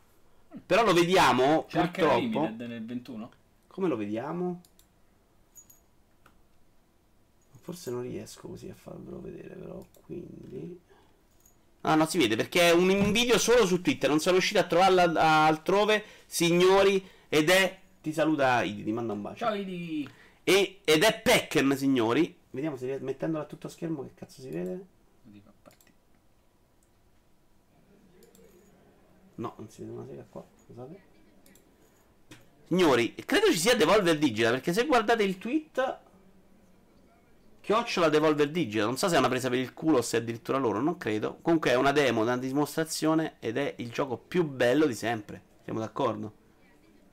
Però 0.66 0.86
lo 0.86 0.94
vediamo 0.94 1.66
C'è 1.68 1.82
purtroppo. 1.82 2.46
Anche 2.46 2.66
nel 2.66 2.86
21? 2.86 3.32
Come 3.68 3.88
lo 3.90 3.98
vediamo? 3.98 4.62
Forse 7.60 7.92
non 7.92 8.04
riesco 8.04 8.48
così 8.48 8.70
a 8.70 8.76
farvelo 8.76 9.20
vedere, 9.22 9.56
però 9.56 9.86
quindi 10.06 10.80
Ah, 11.86 11.96
no, 11.96 12.06
si 12.06 12.18
vede 12.18 12.38
perché 12.38 12.70
è 12.70 12.72
un 12.72 13.12
video 13.12 13.38
solo 13.38 13.66
su 13.66 13.82
Twitter. 13.82 14.10
Non 14.10 14.20
sono 14.20 14.38
riuscito 14.38 14.60
a 14.60 14.64
trovarla 14.64 15.04
altrove, 15.46 16.04
signori. 16.26 17.06
Ed 17.28 17.50
è. 17.50 17.82
Ti 18.04 18.12
saluta 18.12 18.62
Idi, 18.64 18.84
ti 18.84 18.92
manda 18.92 19.14
un 19.14 19.22
bacio. 19.22 19.46
Ciao 19.46 19.54
Idi. 19.56 20.06
E, 20.44 20.82
ed 20.84 21.04
è 21.04 21.22
Pecken, 21.22 21.74
signori. 21.78 22.36
Vediamo 22.50 22.76
se 22.76 23.00
mettendola 23.00 23.46
a 23.46 23.48
tutto 23.48 23.70
schermo 23.70 24.04
che 24.04 24.12
cazzo 24.14 24.42
si 24.42 24.50
vede. 24.50 24.86
No, 29.36 29.54
non 29.56 29.70
si 29.70 29.82
vede 29.84 29.94
una 29.94 30.06
sega 30.06 30.26
qua. 30.30 30.46
Scusate. 30.66 31.02
Signori, 32.68 33.16
credo 33.16 33.46
ci 33.48 33.58
sia 33.58 33.74
Devolver 33.78 34.18
Digital 34.18 34.52
perché 34.52 34.74
se 34.74 34.86
guardate 34.86 35.24
il 35.24 35.38
tweet 35.38 36.00
Chiocciola 37.62 38.10
Devolver 38.10 38.52
Digital. 38.52 38.88
Non 38.88 38.98
so 38.98 39.08
se 39.08 39.16
è 39.16 39.20
una 39.20 39.30
presa 39.30 39.48
per 39.48 39.60
il 39.60 39.74
culo 39.74 40.00
o 40.00 40.02
se 40.02 40.18
è 40.18 40.20
addirittura 40.20 40.58
loro, 40.58 40.82
non 40.82 40.98
credo. 40.98 41.38
Comunque 41.42 41.72
è 41.72 41.76
una 41.76 41.94
demo, 41.94 42.20
una 42.20 42.38
dimostrazione 42.38 43.38
ed 43.40 43.56
è 43.56 43.76
il 43.78 43.92
gioco 43.92 44.18
più 44.18 44.44
bello 44.44 44.88
di 44.88 44.94
sempre. 44.94 45.42
Siamo 45.64 45.80
d'accordo? 45.80 46.42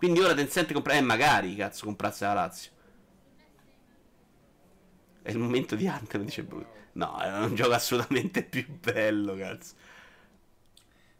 Quindi 0.00 0.20
ora 0.20 0.32
Tencent 0.32 0.72
compra... 0.72 0.94
Eh, 0.94 1.02
magari, 1.02 1.54
cazzo, 1.54 1.84
comprasse 1.84 2.24
la 2.24 2.32
Lazio. 2.32 2.70
È 5.20 5.30
il 5.30 5.36
momento 5.36 5.74
di 5.74 5.86
Anthem, 5.86 6.24
dice 6.24 6.42
Bruno. 6.42 6.66
No, 6.92 7.18
è 7.18 7.30
un 7.30 7.54
gioco 7.54 7.74
assolutamente 7.74 8.42
più 8.42 8.66
bello, 8.66 9.36
cazzo. 9.36 9.74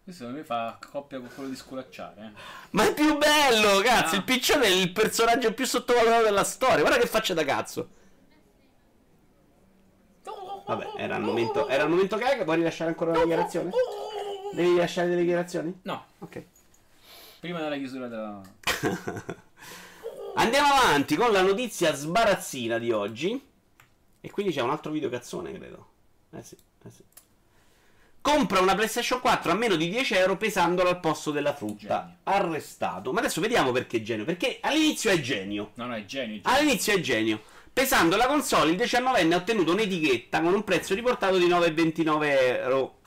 Questo 0.02 0.22
secondo 0.22 0.38
me 0.38 0.44
fa 0.46 0.78
coppia 0.90 1.18
con 1.18 1.28
quello 1.34 1.50
di 1.50 1.56
sculacciare. 1.56 2.22
Eh. 2.22 2.40
Ma 2.70 2.88
è 2.88 2.94
più 2.94 3.18
bello, 3.18 3.80
cazzo! 3.80 4.14
Ah. 4.14 4.16
Il 4.16 4.24
piccione 4.24 4.64
è 4.64 4.70
il 4.70 4.92
personaggio 4.92 5.52
più 5.52 5.66
sottovalutato 5.66 6.22
della 6.22 6.44
storia. 6.44 6.80
Guarda 6.80 6.96
che 6.96 7.06
faccia 7.06 7.34
da 7.34 7.44
cazzo. 7.44 7.90
Vabbè, 10.64 10.92
era 10.96 11.16
il 11.16 11.22
momento, 11.22 11.68
era 11.68 11.82
il 11.82 11.90
momento 11.90 12.16
gag. 12.16 12.44
Vuoi 12.44 12.56
rilasciare 12.56 12.88
ancora 12.88 13.10
una 13.10 13.20
dichiarazione? 13.20 13.72
Devi 14.54 14.70
rilasciare 14.70 15.08
delle 15.08 15.20
dichiarazioni? 15.20 15.80
No. 15.82 16.06
Ok. 16.20 16.44
Prima 17.40 17.60
della 17.60 17.76
chiusura 17.76 18.06
della... 18.06 18.42
Andiamo 20.36 20.72
avanti 20.74 21.16
con 21.16 21.32
la 21.32 21.42
notizia 21.42 21.94
sbarazzina 21.94 22.78
di 22.78 22.90
oggi. 22.92 23.48
E 24.20 24.30
quindi 24.30 24.52
c'è 24.52 24.60
un 24.60 24.70
altro 24.70 24.90
video 24.92 25.08
cazzone, 25.08 25.52
credo. 25.52 25.88
Eh 26.32 26.42
sì, 26.42 26.56
eh 26.84 26.90
sì. 26.90 27.02
Compra 28.20 28.60
una 28.60 28.74
PlayStation 28.74 29.18
4 29.18 29.50
a 29.50 29.54
meno 29.54 29.76
di 29.76 29.88
10 29.88 30.14
euro 30.14 30.36
pesandola 30.36 30.90
al 30.90 31.00
posto 31.00 31.30
della 31.30 31.54
frutta. 31.54 32.00
Genio. 32.00 32.16
Arrestato. 32.24 33.12
Ma 33.12 33.20
adesso 33.20 33.40
vediamo 33.40 33.72
perché 33.72 33.96
è 33.96 34.02
genio. 34.02 34.26
Perché 34.26 34.58
all'inizio 34.60 35.10
è 35.10 35.20
genio. 35.20 35.70
No, 35.74 35.86
no, 35.86 35.94
è 35.94 36.04
genio. 36.04 36.36
È 36.36 36.40
genio. 36.40 36.58
All'inizio 36.58 36.92
è 36.92 37.00
genio. 37.00 37.42
Pesando 37.72 38.16
la 38.16 38.26
console, 38.26 38.72
il 38.72 38.76
19enne 38.76 39.32
ha 39.32 39.36
ottenuto 39.36 39.72
un'etichetta 39.72 40.42
con 40.42 40.52
un 40.52 40.64
prezzo 40.64 40.94
riportato 40.94 41.38
di 41.38 41.46
9,29 41.46 42.24
euro. 42.60 42.98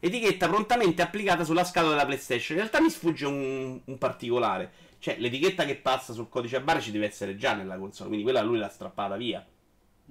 Etichetta 0.00 0.48
prontamente 0.48 1.02
applicata 1.02 1.44
sulla 1.44 1.64
scatola 1.64 1.92
della 1.92 2.06
PlayStation. 2.06 2.56
In 2.56 2.64
realtà 2.64 2.80
mi 2.80 2.90
sfugge 2.90 3.26
un, 3.26 3.78
un 3.84 3.98
particolare. 3.98 4.72
Cioè, 5.00 5.16
l'etichetta 5.18 5.64
che 5.64 5.76
passa 5.76 6.12
sul 6.12 6.28
codice 6.28 6.56
a 6.56 6.60
barre 6.60 6.80
ci 6.82 6.90
deve 6.90 7.06
essere 7.06 7.34
già 7.34 7.54
nella 7.54 7.78
console, 7.78 8.08
quindi 8.08 8.24
quella 8.24 8.42
lui 8.42 8.58
l'ha 8.58 8.68
strappata 8.68 9.16
via. 9.16 9.44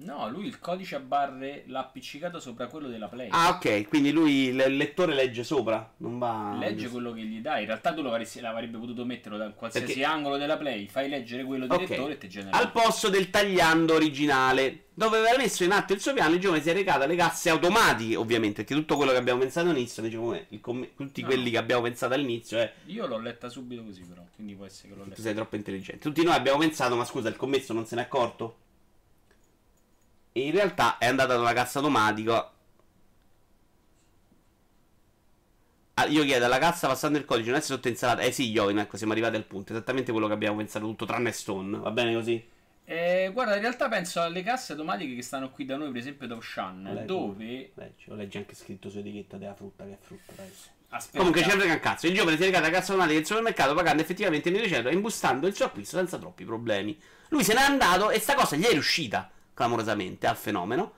No, 0.02 0.30
lui 0.30 0.46
il 0.46 0.58
codice 0.58 0.96
a 0.96 1.00
barre 1.00 1.64
l'ha 1.66 1.80
appiccicato 1.80 2.40
sopra 2.40 2.68
quello 2.68 2.88
della 2.88 3.08
Play. 3.08 3.28
Ah, 3.30 3.50
ok, 3.50 3.86
quindi 3.86 4.12
lui 4.12 4.46
il 4.46 4.56
lettore 4.76 5.14
legge 5.14 5.44
sopra, 5.44 5.92
non 5.98 6.18
va... 6.18 6.56
Legge 6.58 6.88
quello 6.88 7.12
che 7.12 7.20
gli 7.20 7.40
dai. 7.40 7.60
In 7.60 7.66
realtà 7.66 7.92
tu 7.92 8.02
l'avrebbe 8.02 8.78
potuto 8.78 9.04
mettere 9.04 9.36
da 9.36 9.50
qualsiasi 9.50 9.86
Perché... 9.86 10.04
angolo 10.04 10.38
della 10.38 10.56
Play, 10.56 10.86
fai 10.86 11.08
leggere 11.08 11.44
quello 11.44 11.66
del 11.66 11.76
okay. 11.76 11.88
lettore 11.88 12.12
e 12.14 12.18
ti 12.18 12.28
genera... 12.28 12.56
Al 12.56 12.72
posto 12.72 13.10
del 13.10 13.28
tagliando 13.28 13.92
originale, 13.92 14.84
dove 14.94 15.18
aveva 15.18 15.36
messo 15.36 15.64
in 15.64 15.72
atto 15.72 15.92
il 15.92 16.00
suo 16.00 16.14
piano, 16.14 16.34
il 16.34 16.40
giovane 16.40 16.62
si 16.62 16.70
è 16.70 16.72
recato 16.72 17.04
alle 17.04 17.16
casse 17.16 17.50
automatiche, 17.50 18.16
ovviamente, 18.16 18.64
perché 18.64 18.74
tutto 18.74 18.96
quello 18.96 19.12
che 19.12 19.18
abbiamo 19.18 19.40
pensato 19.40 19.68
all'inizio, 19.68 20.02
diciamo, 20.02 20.38
com- 20.62 20.88
tutti 20.96 21.20
no. 21.20 21.26
quelli 21.26 21.50
che 21.50 21.58
abbiamo 21.58 21.82
pensato 21.82 22.14
all'inizio 22.14 22.56
è... 22.56 22.72
Io 22.86 23.06
l'ho 23.06 23.18
letta 23.18 23.50
subito 23.50 23.84
così, 23.84 24.00
però, 24.00 24.24
quindi 24.34 24.54
può 24.54 24.64
essere 24.64 24.88
che 24.88 24.94
l'ho 24.94 25.02
letta. 25.02 25.14
Tu 25.16 25.20
sei 25.20 25.34
troppo 25.34 25.56
intelligente. 25.56 26.00
Tutti 26.00 26.24
noi 26.24 26.34
abbiamo 26.34 26.58
pensato, 26.58 26.96
ma 26.96 27.04
scusa, 27.04 27.28
il 27.28 27.36
commesso 27.36 27.74
non 27.74 27.84
se 27.84 27.96
n'è 27.96 28.02
accorto? 28.02 28.59
E 30.32 30.40
in 30.46 30.52
realtà 30.52 30.98
è 30.98 31.06
andata 31.06 31.34
da 31.34 31.40
una 31.40 31.52
cassa 31.52 31.78
automatica. 31.78 32.50
Ah, 35.94 36.06
io 36.06 36.24
chiedo 36.24 36.44
alla 36.44 36.58
cassa 36.58 36.86
passando 36.86 37.18
il 37.18 37.24
codice, 37.24 37.50
non 37.50 37.58
è 37.58 37.62
sotto 37.62 37.88
insalata. 37.88 38.22
Eh 38.22 38.32
sì, 38.32 38.50
Jovin, 38.50 38.78
ecco, 38.78 38.96
siamo 38.96 39.12
arrivati 39.12 39.36
al 39.36 39.44
punto. 39.44 39.72
Esattamente 39.72 40.12
quello 40.12 40.26
che 40.28 40.32
abbiamo 40.32 40.56
pensato 40.56 40.86
tutto, 40.86 41.04
tranne 41.04 41.32
Stone. 41.32 41.78
Va 41.78 41.90
bene 41.90 42.14
così? 42.14 42.42
Eh, 42.84 43.30
guarda, 43.32 43.54
in 43.54 43.60
realtà 43.60 43.88
penso 43.88 44.20
alle 44.20 44.42
casse 44.42 44.72
automatiche 44.72 45.14
che 45.14 45.22
stanno 45.22 45.50
qui 45.50 45.64
da 45.64 45.76
noi, 45.76 45.90
per 45.90 46.00
esempio 46.00 46.26
da 46.26 46.36
Ocean, 46.36 46.82
leggi, 46.82 47.06
dove... 47.06 47.70
Leggi, 47.74 48.04
lo 48.06 48.14
leggi 48.14 48.38
anche 48.38 48.54
scritto 48.54 48.88
su 48.88 48.98
etichetta 48.98 49.36
della 49.36 49.54
frutta, 49.54 49.84
che 49.84 49.92
è 49.92 49.98
frutta, 50.00 50.32
dai. 50.34 50.50
Aspetta. 50.92 51.18
Comunque 51.18 51.42
c'è 51.42 51.50
frega 51.50 51.72
un 51.72 51.80
cazzo. 51.80 52.06
Il 52.06 52.14
giovane 52.14 52.36
si 52.36 52.42
è 52.42 52.46
recato 52.46 52.64
alla 52.64 52.72
cassa 52.72 52.92
automatica 52.92 53.18
del 53.18 53.26
supermercato 53.26 53.74
pagando 53.74 54.02
effettivamente 54.02 54.50
1.200 54.50 54.88
e 54.88 54.92
imbustando 54.92 55.46
il 55.46 55.54
suo 55.54 55.66
acquisto 55.66 55.96
senza 55.98 56.18
troppi 56.18 56.44
problemi. 56.44 56.98
Lui 57.28 57.44
se 57.44 57.54
n'è 57.54 57.60
andato 57.60 58.10
e 58.10 58.18
sta 58.18 58.34
cosa 58.34 58.56
gli 58.56 58.64
è 58.64 58.72
riuscita 58.72 59.30
clamorosamente 59.60 60.26
al 60.26 60.36
fenomeno. 60.36 60.92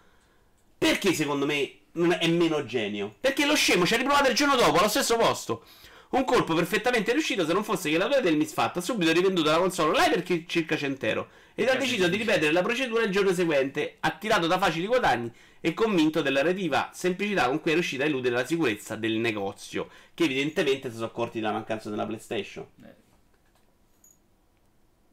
Perché 0.79 1.13
secondo 1.13 1.47
me 1.47 1.79
è 2.19 2.29
meno 2.29 2.65
genio? 2.65 3.17
Perché 3.21 3.45
lo 3.45 3.57
scemo 3.57 3.85
ci 3.85 3.95
ha 3.95 3.97
riprovato 3.97 4.31
il 4.31 4.37
giorno 4.37 4.55
dopo, 4.55 4.79
allo 4.79 4.89
stesso 4.89 5.17
posto. 5.17 5.65
Un 6.11 6.25
colpo 6.25 6.55
perfettamente 6.55 7.13
riuscito 7.13 7.45
se 7.45 7.53
non 7.53 7.65
fosse 7.65 7.91
che 7.91 7.97
l'autore 7.97 8.21
del 8.21 8.37
misfatto 8.37 8.79
ha 8.79 8.83
subito 8.83 9.13
rivenduto 9.13 9.51
la 9.51 9.59
console 9.59 9.91
online 9.91 10.23
per 10.23 10.45
circa 10.47 10.77
100 10.77 11.07
euro 11.07 11.29
ed 11.55 11.69
ha 11.69 11.75
deciso 11.75 12.07
di 12.07 12.17
ripetere 12.17 12.53
la 12.53 12.63
procedura 12.63 13.03
il 13.03 13.11
giorno 13.11 13.33
seguente, 13.33 13.97
attirato 14.01 14.47
da 14.47 14.59
facili 14.59 14.87
guadagni 14.87 15.33
e 15.61 15.75
convinto 15.75 16.21
della 16.21 16.43
relativa 16.43 16.91
semplicità 16.93 17.47
con 17.47 17.61
cui 17.61 17.71
è 17.71 17.75
riuscito 17.75 18.03
a 18.03 18.07
eludere 18.07 18.35
la 18.35 18.47
sicurezza 18.47 18.95
del 18.95 19.13
negozio, 19.13 19.89
che 20.13 20.25
evidentemente 20.25 20.89
si 20.89 20.97
sono 20.97 21.07
accorti 21.07 21.41
della 21.41 21.53
mancanza 21.53 21.89
della 21.89 22.07
PlayStation. 22.07 22.67
Eh. 22.85 22.95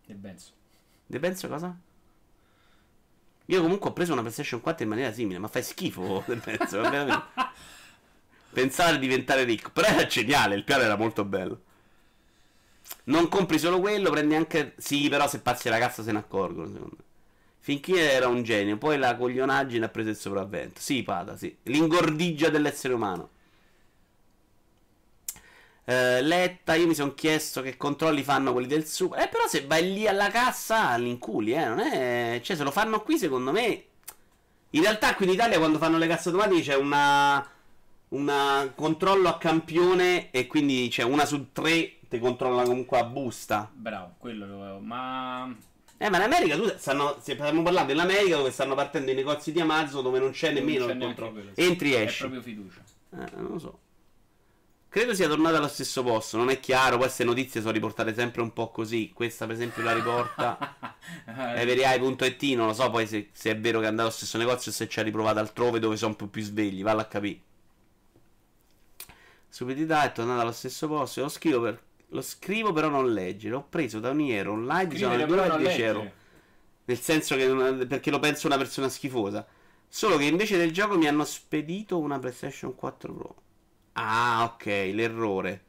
De 0.05 0.13
Benzo. 0.15 0.51
De 1.05 1.19
Benzo 1.19 1.47
cosa? 1.47 1.79
Io 3.49 3.61
comunque 3.61 3.89
ho 3.89 3.93
preso 3.93 4.13
una 4.13 4.21
PlayStation 4.21 4.61
4 4.61 4.83
in 4.83 4.89
maniera 4.89 5.11
simile, 5.11 5.39
ma 5.39 5.47
fai 5.47 5.63
schifo 5.63 6.23
Benzo, 6.27 6.81
veramente. 6.81 7.25
Pensare 8.53 8.93
di 8.93 9.07
diventare 9.07 9.43
ricco. 9.43 9.71
Però 9.71 9.87
era 9.87 10.05
geniale, 10.05 10.55
il 10.55 10.63
piano 10.63 10.83
era 10.83 10.95
molto 10.95 11.25
bello. 11.25 11.61
Non 13.05 13.27
compri 13.27 13.57
solo 13.57 13.79
quello, 13.79 14.11
prendi 14.11 14.35
anche... 14.35 14.73
Sì, 14.77 15.09
però 15.09 15.27
se 15.27 15.39
passi 15.39 15.67
la 15.69 15.79
cassa 15.79 16.03
se 16.03 16.11
ne 16.11 16.19
accorgono, 16.19 16.67
secondo 16.67 16.95
me. 16.97 17.03
Finché 17.59 18.11
era 18.11 18.27
un 18.27 18.43
genio, 18.43 18.77
poi 18.77 18.97
la 18.97 19.15
coglionaggine 19.15 19.85
ha 19.85 19.89
preso 19.89 20.09
il 20.09 20.15
sopravvento. 20.15 20.79
Sì, 20.79 21.01
Pada, 21.03 21.35
sì. 21.35 21.55
L'ingordigia 21.63 22.49
dell'essere 22.49 22.93
umano. 22.93 23.29
Uh, 25.89 26.21
Letta, 26.21 26.75
io 26.75 26.85
mi 26.85 26.93
sono 26.93 27.15
chiesto 27.15 27.63
che 27.63 27.75
controlli 27.75 28.21
fanno 28.21 28.51
quelli 28.51 28.67
del 28.67 28.85
super. 28.85 29.21
Eh, 29.21 29.27
però 29.27 29.47
se 29.47 29.65
vai 29.65 29.91
lì 29.91 30.07
alla 30.07 30.29
cassa, 30.29 30.95
l'inculi, 30.97 31.53
eh. 31.53 31.65
Non 31.65 31.79
è. 31.79 32.39
Cioè, 32.43 32.55
se 32.55 32.63
lo 32.63 32.71
fanno 32.71 33.01
qui, 33.01 33.17
secondo 33.17 33.51
me. 33.51 33.83
In 34.71 34.81
realtà, 34.81 35.15
qui 35.15 35.25
in 35.25 35.31
Italia, 35.31 35.57
quando 35.57 35.79
fanno 35.79 35.97
le 35.97 36.05
casse 36.05 36.29
automatiche, 36.29 36.61
c'è 36.61 36.75
una 36.75 37.43
un 38.09 38.71
controllo 38.75 39.27
a 39.29 39.37
campione 39.37 40.31
e 40.31 40.47
quindi 40.47 40.87
c'è 40.89 41.03
una 41.03 41.25
su 41.25 41.51
tre 41.51 41.99
ti 42.09 42.19
controlla 42.19 42.63
comunque 42.63 42.97
a 42.97 43.03
busta. 43.03 43.69
Bravo, 43.71 44.15
quello 44.17 44.47
lo 44.47 44.61
avevo, 44.61 44.79
ma... 44.79 45.55
Eh, 45.97 46.09
ma 46.09 46.17
in 46.17 46.23
America 46.23 46.55
tu 46.55 46.71
stanno, 46.77 47.17
stiamo 47.19 47.61
parlando 47.61 47.93
dell'America 47.93 48.37
dove 48.37 48.51
stanno 48.51 48.73
partendo 48.73 49.11
i 49.11 49.13
negozi 49.13 49.51
di 49.51 49.59
Amazon 49.59 50.01
dove 50.01 50.17
non 50.17 50.31
c'è 50.31 50.51
non 50.51 50.63
nemmeno 50.63 50.85
c'è 50.85 50.93
il 50.93 50.99
controllo. 50.99 51.31
Quello, 51.33 51.51
sì. 51.53 51.61
Entri 51.61 51.93
e 51.93 52.03
esci. 52.03 52.15
È 52.15 52.19
proprio 52.19 52.41
fiducia. 52.41 52.81
Eh, 53.11 53.35
non 53.35 53.51
lo 53.51 53.59
so. 53.59 53.79
Credo 54.89 55.13
sia 55.13 55.27
tornata 55.27 55.57
allo 55.57 55.67
stesso 55.67 56.01
posto, 56.01 56.35
non 56.37 56.49
è 56.49 56.59
chiaro, 56.59 56.97
queste 56.97 57.23
notizie 57.23 57.61
sono 57.61 57.73
riportate 57.73 58.11
sempre 58.11 58.41
un 58.41 58.51
po' 58.51 58.71
così. 58.71 59.11
Questa 59.13 59.45
per 59.45 59.53
esempio 59.53 59.83
la 59.83 59.93
riporta 59.93 60.75
everai.it, 61.55 62.41
non 62.55 62.65
lo 62.65 62.73
so 62.73 62.89
poi 62.89 63.05
se, 63.05 63.29
se, 63.31 63.51
è 63.51 63.59
vero 63.59 63.77
che 63.79 63.85
è 63.85 63.87
andato 63.87 64.07
allo 64.07 64.17
stesso 64.17 64.39
negozio 64.39 64.71
o 64.71 64.73
se 64.73 64.87
ci 64.87 64.99
ha 64.99 65.03
riprovato 65.03 65.37
altrove 65.37 65.77
dove 65.77 65.95
sono 65.95 66.11
un 66.11 66.17
po' 66.17 66.25
più 66.25 66.41
svegli, 66.41 66.81
valla 66.81 67.01
a 67.01 67.05
capire. 67.05 67.41
Stupidità 69.47 70.05
è 70.05 70.11
tornata 70.11 70.41
allo 70.41 70.51
stesso 70.51 70.87
posto. 70.87 71.21
Lo 71.21 71.29
scrivo, 71.29 71.61
per... 71.61 71.79
lo 72.07 72.21
scrivo 72.21 72.73
però 72.73 72.89
non 72.89 73.13
leggere. 73.13 73.53
L'ho 73.53 73.65
preso 73.69 73.99
da 73.99 74.09
un 74.09 74.21
iero 74.21 74.53
online. 74.53 74.87
Diciamo 74.87 75.15
2,10 75.15 75.81
euro. 75.81 76.11
Nel 76.85 76.99
senso 76.99 77.35
che 77.35 77.47
non... 77.47 77.85
perché 77.87 78.09
lo 78.09 78.17
penso 78.17 78.47
una 78.47 78.57
persona 78.57 78.89
schifosa. 78.89 79.45
Solo 79.87 80.17
che 80.17 80.25
invece 80.25 80.57
del 80.57 80.71
gioco 80.71 80.97
mi 80.97 81.07
hanno 81.07 81.25
spedito 81.25 81.99
una 81.99 82.17
PlayStation 82.17 82.73
4 82.73 83.13
Pro. 83.13 83.35
Ah, 84.01 84.43
ok, 84.45 84.65
l'errore. 84.93 85.63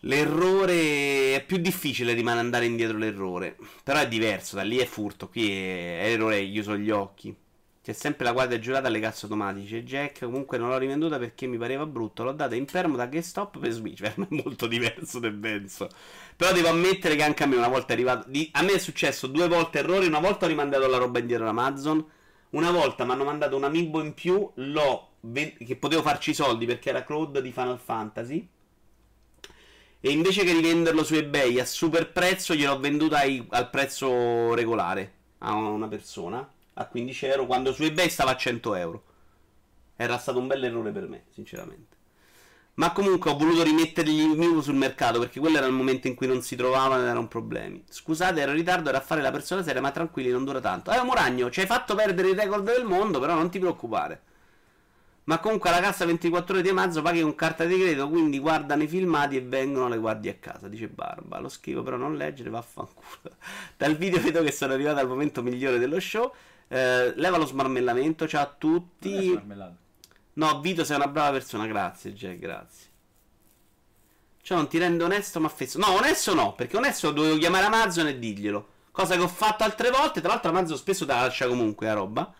L'errore 0.00 1.34
è 1.34 1.44
più 1.46 1.56
difficile 1.56 2.14
di 2.14 2.22
mandare 2.22 2.66
indietro 2.66 2.98
l'errore. 2.98 3.56
Però 3.82 3.98
è 3.98 4.06
diverso, 4.06 4.56
da 4.56 4.62
lì 4.62 4.76
è 4.76 4.84
furto, 4.84 5.28
qui 5.28 5.50
è, 5.50 6.10
errore, 6.12 6.44
chiuso 6.50 6.76
gli 6.76 6.90
occhi. 6.90 7.34
C'è 7.82 7.92
sempre 7.92 8.24
la 8.24 8.32
guardia 8.32 8.58
giurata 8.58 8.88
alle 8.88 9.00
casse 9.00 9.24
automatiche. 9.26 9.82
Jack, 9.84 10.20
comunque 10.24 10.58
non 10.58 10.68
l'ho 10.70 10.78
rivenduta 10.78 11.18
perché 11.18 11.46
mi 11.46 11.58
pareva 11.58 11.86
brutto. 11.86 12.22
L'ho 12.22 12.32
data 12.32 12.54
in 12.54 12.66
permo 12.66 12.96
da 12.96 13.06
GameStop 13.06 13.58
per 13.58 13.70
Switch. 13.70 14.00
Per 14.00 14.14
me 14.18 14.26
è 14.30 14.42
molto 14.42 14.66
diverso 14.66 15.18
del 15.18 15.32
Benzo. 15.32 15.88
Però 16.36 16.52
devo 16.52 16.68
ammettere 16.68 17.16
che 17.16 17.22
anche 17.22 17.42
a 17.42 17.46
me 17.46 17.56
una 17.56 17.68
volta 17.68 17.88
è 17.88 17.92
arrivato. 17.92 18.28
Di... 18.28 18.48
A 18.52 18.62
me 18.62 18.72
è 18.74 18.78
successo 18.78 19.26
due 19.26 19.48
volte 19.48 19.78
errori. 19.80 20.06
Una 20.06 20.20
volta 20.20 20.46
ho 20.46 20.48
rimandato 20.48 20.86
la 20.86 20.98
roba 20.98 21.18
indietro 21.18 21.44
da 21.44 21.50
Amazon. 21.50 22.04
Una 22.54 22.70
volta 22.70 23.04
mi 23.04 23.10
hanno 23.10 23.24
mandato 23.24 23.56
un 23.56 23.64
amiibo 23.64 24.00
in 24.00 24.14
più. 24.14 24.48
L'ho. 24.54 25.08
che 25.32 25.76
potevo 25.76 26.02
farci 26.02 26.30
i 26.30 26.34
soldi 26.34 26.66
perché 26.66 26.90
era 26.90 27.04
Claude 27.04 27.42
di 27.42 27.50
Final 27.50 27.80
Fantasy. 27.80 28.48
E 30.00 30.10
invece 30.10 30.44
che 30.44 30.52
rivenderlo 30.52 31.02
su 31.02 31.14
eBay 31.14 31.58
a 31.58 31.64
super 31.64 32.12
prezzo, 32.12 32.54
gliel'ho 32.54 32.78
venduta 32.78 33.18
ai... 33.18 33.44
al 33.50 33.70
prezzo 33.70 34.54
regolare 34.54 35.12
a 35.38 35.54
una 35.54 35.88
persona 35.88 36.48
a 36.74 36.86
15 36.86 37.26
euro 37.26 37.46
quando 37.46 37.72
su 37.72 37.82
eBay 37.82 38.08
stava 38.08 38.30
a 38.30 38.36
100 38.36 38.74
euro. 38.76 39.04
Era 39.96 40.16
stato 40.18 40.38
un 40.38 40.46
bel 40.46 40.62
errore 40.62 40.92
per 40.92 41.08
me, 41.08 41.24
sinceramente. 41.30 41.93
Ma 42.76 42.90
comunque 42.90 43.30
ho 43.30 43.36
voluto 43.36 43.62
rimettergli 43.62 44.20
il 44.20 44.36
mio 44.36 44.60
sul 44.60 44.74
mercato 44.74 45.20
perché 45.20 45.38
quello 45.38 45.58
era 45.58 45.66
il 45.66 45.72
momento 45.72 46.08
in 46.08 46.14
cui 46.14 46.26
non 46.26 46.42
si 46.42 46.56
trovavano 46.56 47.02
ed 47.02 47.08
erano 47.08 47.28
problemi. 47.28 47.84
Scusate, 47.88 48.40
ero 48.40 48.50
in 48.50 48.56
ritardo, 48.56 48.88
era 48.88 48.98
a 48.98 49.00
fare 49.00 49.20
la 49.20 49.30
persona 49.30 49.62
seria, 49.62 49.80
ma 49.80 49.92
tranquilli, 49.92 50.30
non 50.30 50.44
dura 50.44 50.60
tanto. 50.60 50.90
Eh, 50.90 51.00
Moragno, 51.02 51.50
ci 51.50 51.60
hai 51.60 51.66
fatto 51.66 51.94
perdere 51.94 52.30
il 52.30 52.36
record 52.36 52.64
del 52.64 52.84
mondo, 52.84 53.20
però 53.20 53.34
non 53.34 53.48
ti 53.48 53.60
preoccupare. 53.60 54.22
Ma 55.24 55.38
comunque 55.38 55.70
alla 55.70 55.80
cassa 55.80 56.04
24 56.04 56.54
ore 56.54 56.62
di 56.62 56.68
Amazon 56.68 57.02
paghi 57.02 57.22
con 57.22 57.34
carta 57.34 57.64
di 57.64 57.78
credito, 57.78 58.08
quindi 58.08 58.38
guardano 58.40 58.82
i 58.82 58.88
filmati 58.88 59.36
e 59.36 59.40
vengono 59.40 59.88
le 59.88 59.96
guardie 59.96 60.32
a 60.32 60.34
casa, 60.34 60.68
dice 60.68 60.88
Barba. 60.88 61.38
Lo 61.38 61.48
scrivo 61.48 61.82
però 61.82 61.96
non 61.96 62.16
leggere, 62.16 62.50
vaffanculo. 62.50 63.36
Dal 63.78 63.96
video 63.96 64.20
vedo 64.20 64.42
che 64.42 64.50
sono 64.50 64.74
arrivato 64.74 64.98
al 64.98 65.08
momento 65.08 65.42
migliore 65.42 65.78
dello 65.78 66.00
show. 66.00 66.30
Eh, 66.68 67.12
leva 67.14 67.38
lo 67.38 67.46
smarmellamento, 67.46 68.26
ciao 68.26 68.42
a 68.42 68.54
tutti. 68.58 69.30
No, 70.34 70.60
Vito 70.60 70.84
sei 70.84 70.96
una 70.96 71.08
brava 71.08 71.32
persona, 71.32 71.66
grazie 71.66 72.12
Jack, 72.12 72.38
grazie. 72.38 72.92
Cioè 74.42 74.56
non 74.56 74.68
ti 74.68 74.78
rende 74.78 75.04
onesto 75.04 75.40
ma 75.40 75.48
fesso. 75.48 75.78
No, 75.78 75.92
onesto 75.92 76.34
no, 76.34 76.54
perché 76.54 76.76
onesto 76.76 77.12
dovevo 77.12 77.38
chiamare 77.38 77.64
Amazon 77.66 78.08
e 78.08 78.18
dirglielo. 78.18 78.68
Cosa 78.90 79.16
che 79.16 79.22
ho 79.22 79.28
fatto 79.28 79.64
altre 79.64 79.90
volte, 79.90 80.20
tra 80.20 80.30
l'altro 80.30 80.50
Amazon 80.50 80.76
spesso 80.76 81.06
te 81.06 81.12
la 81.12 81.22
lascia 81.22 81.46
comunque 81.46 81.86
la 81.86 81.94
roba. 81.94 82.34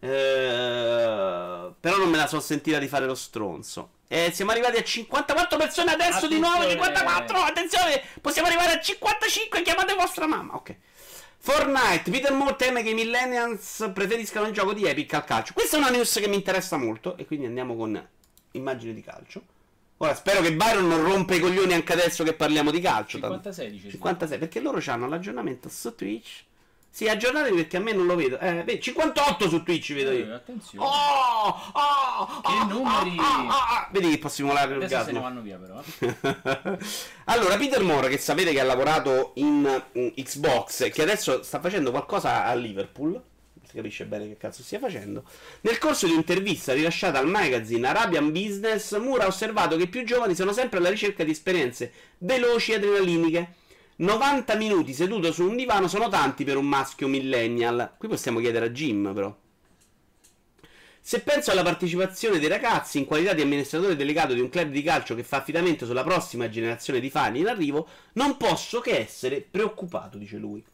Eh, 0.00 1.72
però 1.80 1.96
non 1.96 2.08
me 2.08 2.16
la 2.16 2.26
sono 2.26 2.40
sentita 2.40 2.78
di 2.78 2.88
fare 2.88 3.06
lo 3.06 3.14
stronzo. 3.14 3.90
Eh, 4.08 4.30
siamo 4.32 4.52
arrivati 4.52 4.78
a 4.78 4.82
54 4.82 5.58
persone 5.58 5.92
adesso 5.92 6.24
attenzione. 6.24 6.34
di 6.34 6.40
nuovo 6.40 6.68
54. 6.68 7.38
Attenzione, 7.38 8.02
possiamo 8.20 8.48
arrivare 8.48 8.72
a 8.72 8.80
55. 8.80 9.62
Chiamate 9.62 9.94
vostra 9.94 10.26
mamma. 10.26 10.54
Ok. 10.54 10.76
Fortnite, 11.40 12.10
Peter 12.10 12.32
Moore 12.32 12.56
teme 12.56 12.82
che 12.82 12.90
i 12.90 12.94
millennials 12.94 13.90
preferiscano 13.94 14.46
il 14.46 14.52
gioco 14.52 14.74
di 14.74 14.84
Epic 14.84 15.14
al 15.14 15.24
calcio. 15.24 15.52
Questa 15.54 15.76
è 15.76 15.80
una 15.80 15.90
news 15.90 16.12
che 16.14 16.28
mi 16.28 16.34
interessa 16.34 16.76
molto 16.76 17.16
e 17.16 17.26
quindi 17.26 17.46
andiamo 17.46 17.76
con 17.76 18.06
immagini 18.52 18.92
di 18.92 19.02
calcio. 19.02 19.42
Ora 19.98 20.14
spero 20.14 20.40
che 20.40 20.52
Byron 20.52 20.86
non 20.86 21.02
rompe 21.02 21.36
i 21.36 21.40
coglioni 21.40 21.72
anche 21.72 21.92
adesso 21.92 22.22
che 22.22 22.34
parliamo 22.34 22.70
di 22.70 22.80
calcio. 22.80 23.18
56 23.18 23.70
dice 23.70 23.90
56 23.90 24.38
perché 24.38 24.60
loro 24.60 24.80
hanno 24.86 25.08
l'aggiornamento 25.08 25.68
su 25.68 25.94
Twitch 25.94 26.44
sì, 26.90 27.08
aggiornatevi 27.08 27.54
perché 27.54 27.76
a 27.76 27.80
me 27.80 27.92
non 27.92 28.06
lo 28.06 28.16
vedo. 28.16 28.38
Eh, 28.38 28.64
beh, 28.64 28.80
58 28.80 29.48
su 29.48 29.62
Twitch 29.62 29.94
vedo 29.94 30.10
io. 30.10 30.26
Eh, 30.26 30.32
attenzione. 30.32 30.84
Oh, 30.84 31.48
oh, 31.72 32.40
che 32.40 32.52
oh, 32.52 32.64
numeri. 32.64 33.16
Oh, 33.18 33.46
oh, 33.46 33.88
Vedi 33.92 34.10
che 34.10 34.18
posso 34.18 34.36
simulare 34.36 34.74
il 34.74 34.86
gas. 34.86 35.04
se 35.04 35.12
ne 35.12 35.20
vanno 35.20 35.40
via 35.40 35.58
però. 35.58 35.80
allora, 37.26 37.56
Peter 37.56 37.82
Moore 37.82 38.08
che 38.08 38.18
sapete 38.18 38.52
che 38.52 38.60
ha 38.60 38.64
lavorato 38.64 39.32
in, 39.36 39.82
in 39.92 40.12
Xbox 40.14 40.90
che 40.90 41.02
adesso 41.02 41.42
sta 41.42 41.60
facendo 41.60 41.90
qualcosa 41.90 42.44
a 42.44 42.54
Liverpool. 42.54 43.22
Si 43.64 43.76
capisce 43.76 44.06
bene 44.06 44.26
che 44.26 44.36
cazzo 44.36 44.62
stia 44.62 44.78
facendo. 44.78 45.24
Nel 45.60 45.78
corso 45.78 46.06
di 46.06 46.12
un'intervista 46.12 46.72
rilasciata 46.72 47.18
al 47.18 47.28
magazine 47.28 47.86
Arabian 47.86 48.32
Business, 48.32 48.98
Moore 48.98 49.24
ha 49.24 49.26
osservato 49.26 49.76
che 49.76 49.82
i 49.84 49.88
più 49.88 50.04
giovani 50.04 50.34
sono 50.34 50.52
sempre 50.52 50.78
alla 50.78 50.88
ricerca 50.88 51.22
di 51.22 51.30
esperienze 51.30 51.92
veloci 52.18 52.72
e 52.72 52.76
adrenaliniche 52.76 53.52
90 54.00 54.54
minuti 54.54 54.94
seduto 54.94 55.32
su 55.32 55.42
un 55.42 55.56
divano 55.56 55.88
sono 55.88 56.08
tanti 56.08 56.44
per 56.44 56.56
un 56.56 56.66
maschio 56.66 57.08
millennial. 57.08 57.94
Qui 57.98 58.06
possiamo 58.06 58.38
chiedere 58.38 58.66
a 58.66 58.70
Jim, 58.70 59.12
però. 59.12 59.36
Se 61.00 61.20
penso 61.20 61.50
alla 61.50 61.64
partecipazione 61.64 62.38
dei 62.38 62.48
ragazzi 62.48 62.98
in 62.98 63.06
qualità 63.06 63.32
di 63.32 63.42
amministratore 63.42 63.96
delegato 63.96 64.34
di 64.34 64.40
un 64.40 64.50
club 64.50 64.70
di 64.70 64.82
calcio 64.82 65.16
che 65.16 65.24
fa 65.24 65.38
affidamento 65.38 65.84
sulla 65.84 66.04
prossima 66.04 66.48
generazione 66.48 67.00
di 67.00 67.10
fani 67.10 67.40
in 67.40 67.48
arrivo, 67.48 67.88
non 68.12 68.36
posso 68.36 68.78
che 68.80 68.98
essere 68.98 69.40
preoccupato, 69.40 70.16
dice 70.16 70.36
lui. 70.36 70.64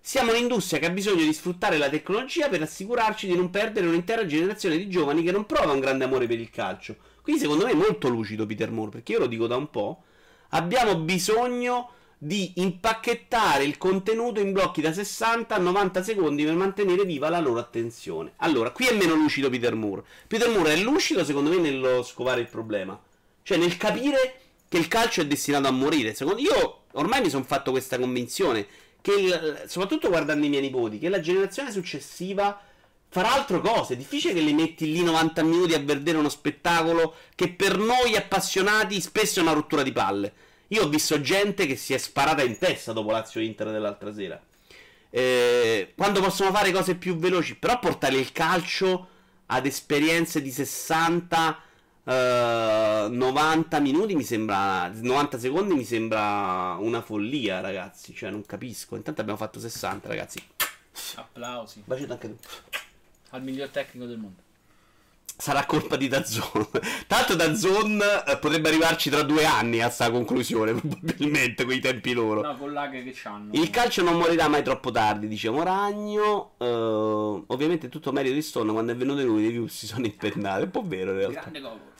Siamo 0.00 0.32
un'industria 0.32 0.80
che 0.80 0.86
ha 0.86 0.90
bisogno 0.90 1.22
di 1.22 1.32
sfruttare 1.32 1.78
la 1.78 1.88
tecnologia 1.88 2.48
per 2.48 2.62
assicurarci 2.62 3.28
di 3.28 3.36
non 3.36 3.50
perdere 3.50 3.86
un'intera 3.86 4.26
generazione 4.26 4.78
di 4.78 4.88
giovani 4.88 5.22
che 5.22 5.30
non 5.30 5.46
prova 5.46 5.70
un 5.70 5.80
grande 5.80 6.04
amore 6.04 6.26
per 6.26 6.40
il 6.40 6.50
calcio. 6.50 6.96
Quindi 7.22 7.40
secondo 7.40 7.66
me 7.66 7.70
è 7.70 7.76
molto 7.76 8.08
lucido 8.08 8.46
Peter 8.46 8.72
Moore, 8.72 8.90
perché 8.90 9.12
io 9.12 9.20
lo 9.20 9.26
dico 9.28 9.46
da 9.46 9.54
un 9.54 9.70
po'. 9.70 10.02
Abbiamo 10.48 10.96
bisogno 10.96 11.92
di 12.20 12.54
impacchettare 12.56 13.62
il 13.62 13.78
contenuto 13.78 14.40
in 14.40 14.52
blocchi 14.52 14.80
da 14.80 14.92
60 14.92 15.54
a 15.54 15.58
90 15.58 16.02
secondi 16.02 16.44
per 16.44 16.54
mantenere 16.54 17.04
viva 17.04 17.28
la 17.28 17.38
loro 17.38 17.60
attenzione. 17.60 18.32
Allora, 18.38 18.70
qui 18.70 18.86
è 18.86 18.94
meno 18.94 19.14
lucido 19.14 19.48
Peter 19.48 19.74
Moore. 19.74 20.02
Peter 20.26 20.48
Moore 20.48 20.74
è 20.74 20.76
lucido 20.78 21.24
secondo 21.24 21.50
me 21.50 21.58
nello 21.58 22.02
scovare 22.02 22.40
il 22.40 22.48
problema. 22.48 23.00
Cioè 23.42 23.56
nel 23.56 23.76
capire 23.76 24.40
che 24.68 24.78
il 24.78 24.88
calcio 24.88 25.20
è 25.20 25.26
destinato 25.26 25.68
a 25.68 25.70
morire. 25.70 26.12
Secondo 26.12 26.40
io 26.40 26.82
ormai 26.92 27.22
mi 27.22 27.30
sono 27.30 27.44
fatto 27.44 27.70
questa 27.70 27.98
convinzione 27.98 28.66
che 29.00 29.12
il- 29.12 29.62
soprattutto 29.68 30.08
guardando 30.08 30.44
i 30.44 30.48
miei 30.48 30.62
nipoti, 30.62 30.98
che 30.98 31.08
la 31.08 31.20
generazione 31.20 31.70
successiva 31.70 32.60
farà 33.08 33.32
altre 33.32 33.60
cose. 33.60 33.94
È 33.94 33.96
difficile 33.96 34.34
che 34.34 34.40
li 34.40 34.52
metti 34.52 34.90
lì 34.90 35.02
90 35.02 35.42
minuti 35.44 35.72
a 35.74 35.78
vedere 35.78 36.18
uno 36.18 36.28
spettacolo 36.28 37.14
che 37.36 37.48
per 37.48 37.78
noi 37.78 38.16
appassionati 38.16 39.00
spesso 39.00 39.38
è 39.38 39.42
una 39.42 39.52
rottura 39.52 39.82
di 39.82 39.92
palle. 39.92 40.32
Io 40.68 40.84
ho 40.84 40.88
visto 40.88 41.20
gente 41.20 41.66
che 41.66 41.76
si 41.76 41.94
è 41.94 41.98
sparata 41.98 42.42
in 42.42 42.58
testa 42.58 42.92
dopo 42.92 43.10
Lazio 43.10 43.40
Inter 43.40 43.70
dell'altra 43.70 44.12
sera. 44.12 44.40
Eh, 45.10 45.92
quando 45.96 46.20
possono 46.20 46.52
fare 46.52 46.70
cose 46.70 46.94
più 46.94 47.16
veloci, 47.16 47.56
però 47.56 47.78
portare 47.78 48.16
il 48.16 48.32
calcio 48.32 49.08
ad 49.46 49.64
esperienze 49.64 50.42
di 50.42 50.50
60 50.50 51.62
eh, 52.08 53.06
90 53.10 53.80
minuti 53.80 54.14
mi 54.14 54.24
sembra 54.24 54.88
90 54.88 55.38
secondi 55.38 55.74
mi 55.74 55.84
sembra 55.84 56.76
una 56.80 57.02
follia, 57.02 57.60
ragazzi, 57.60 58.14
cioè 58.14 58.30
non 58.30 58.46
capisco. 58.46 58.96
Intanto 58.96 59.20
abbiamo 59.20 59.38
fatto 59.38 59.60
60, 59.60 60.08
ragazzi. 60.08 60.42
Applausi. 61.16 61.82
Bacetto 61.84 62.12
anche 62.12 62.28
tu. 62.28 62.48
Al 63.30 63.42
miglior 63.42 63.68
tecnico 63.68 64.06
del 64.06 64.16
mondo. 64.16 64.42
Sarà 65.40 65.66
colpa 65.66 65.94
di 65.96 66.08
Dazon. 66.08 66.66
Tanto 67.06 67.36
Dazon 67.36 68.02
eh, 68.26 68.38
potrebbe 68.38 68.70
arrivarci 68.70 69.08
tra 69.08 69.22
due 69.22 69.44
anni 69.44 69.80
a 69.80 69.88
sta 69.88 70.10
conclusione, 70.10 70.74
probabilmente, 70.74 71.64
con 71.64 71.74
i 71.74 71.78
tempi 71.78 72.12
loro. 72.12 72.42
No, 72.42 72.56
con 72.56 72.72
lag 72.72 72.90
che 72.90 73.12
c'hanno. 73.14 73.52
Il 73.52 73.70
calcio 73.70 74.02
non 74.02 74.18
morirà 74.18 74.48
mai 74.48 74.64
troppo 74.64 74.90
tardi, 74.90 75.28
dice 75.28 75.48
Moragno. 75.50 76.54
Eh, 76.58 76.66
ovviamente 77.46 77.88
tutto 77.88 78.10
merito 78.10 78.34
di 78.34 78.42
Stone 78.42 78.72
quando 78.72 78.90
è 78.90 78.96
venuto 78.96 79.22
lui, 79.22 79.44
i 79.44 79.50
views 79.50 79.72
si 79.72 79.86
sono 79.86 80.06
impennati. 80.06 80.62
È 80.62 80.64
un 80.64 80.70
po' 80.72 80.82
vero 80.84 81.12
in 81.12 81.18
realtà. 81.18 81.40
Grande 81.40 81.60
Gogo. 81.60 81.96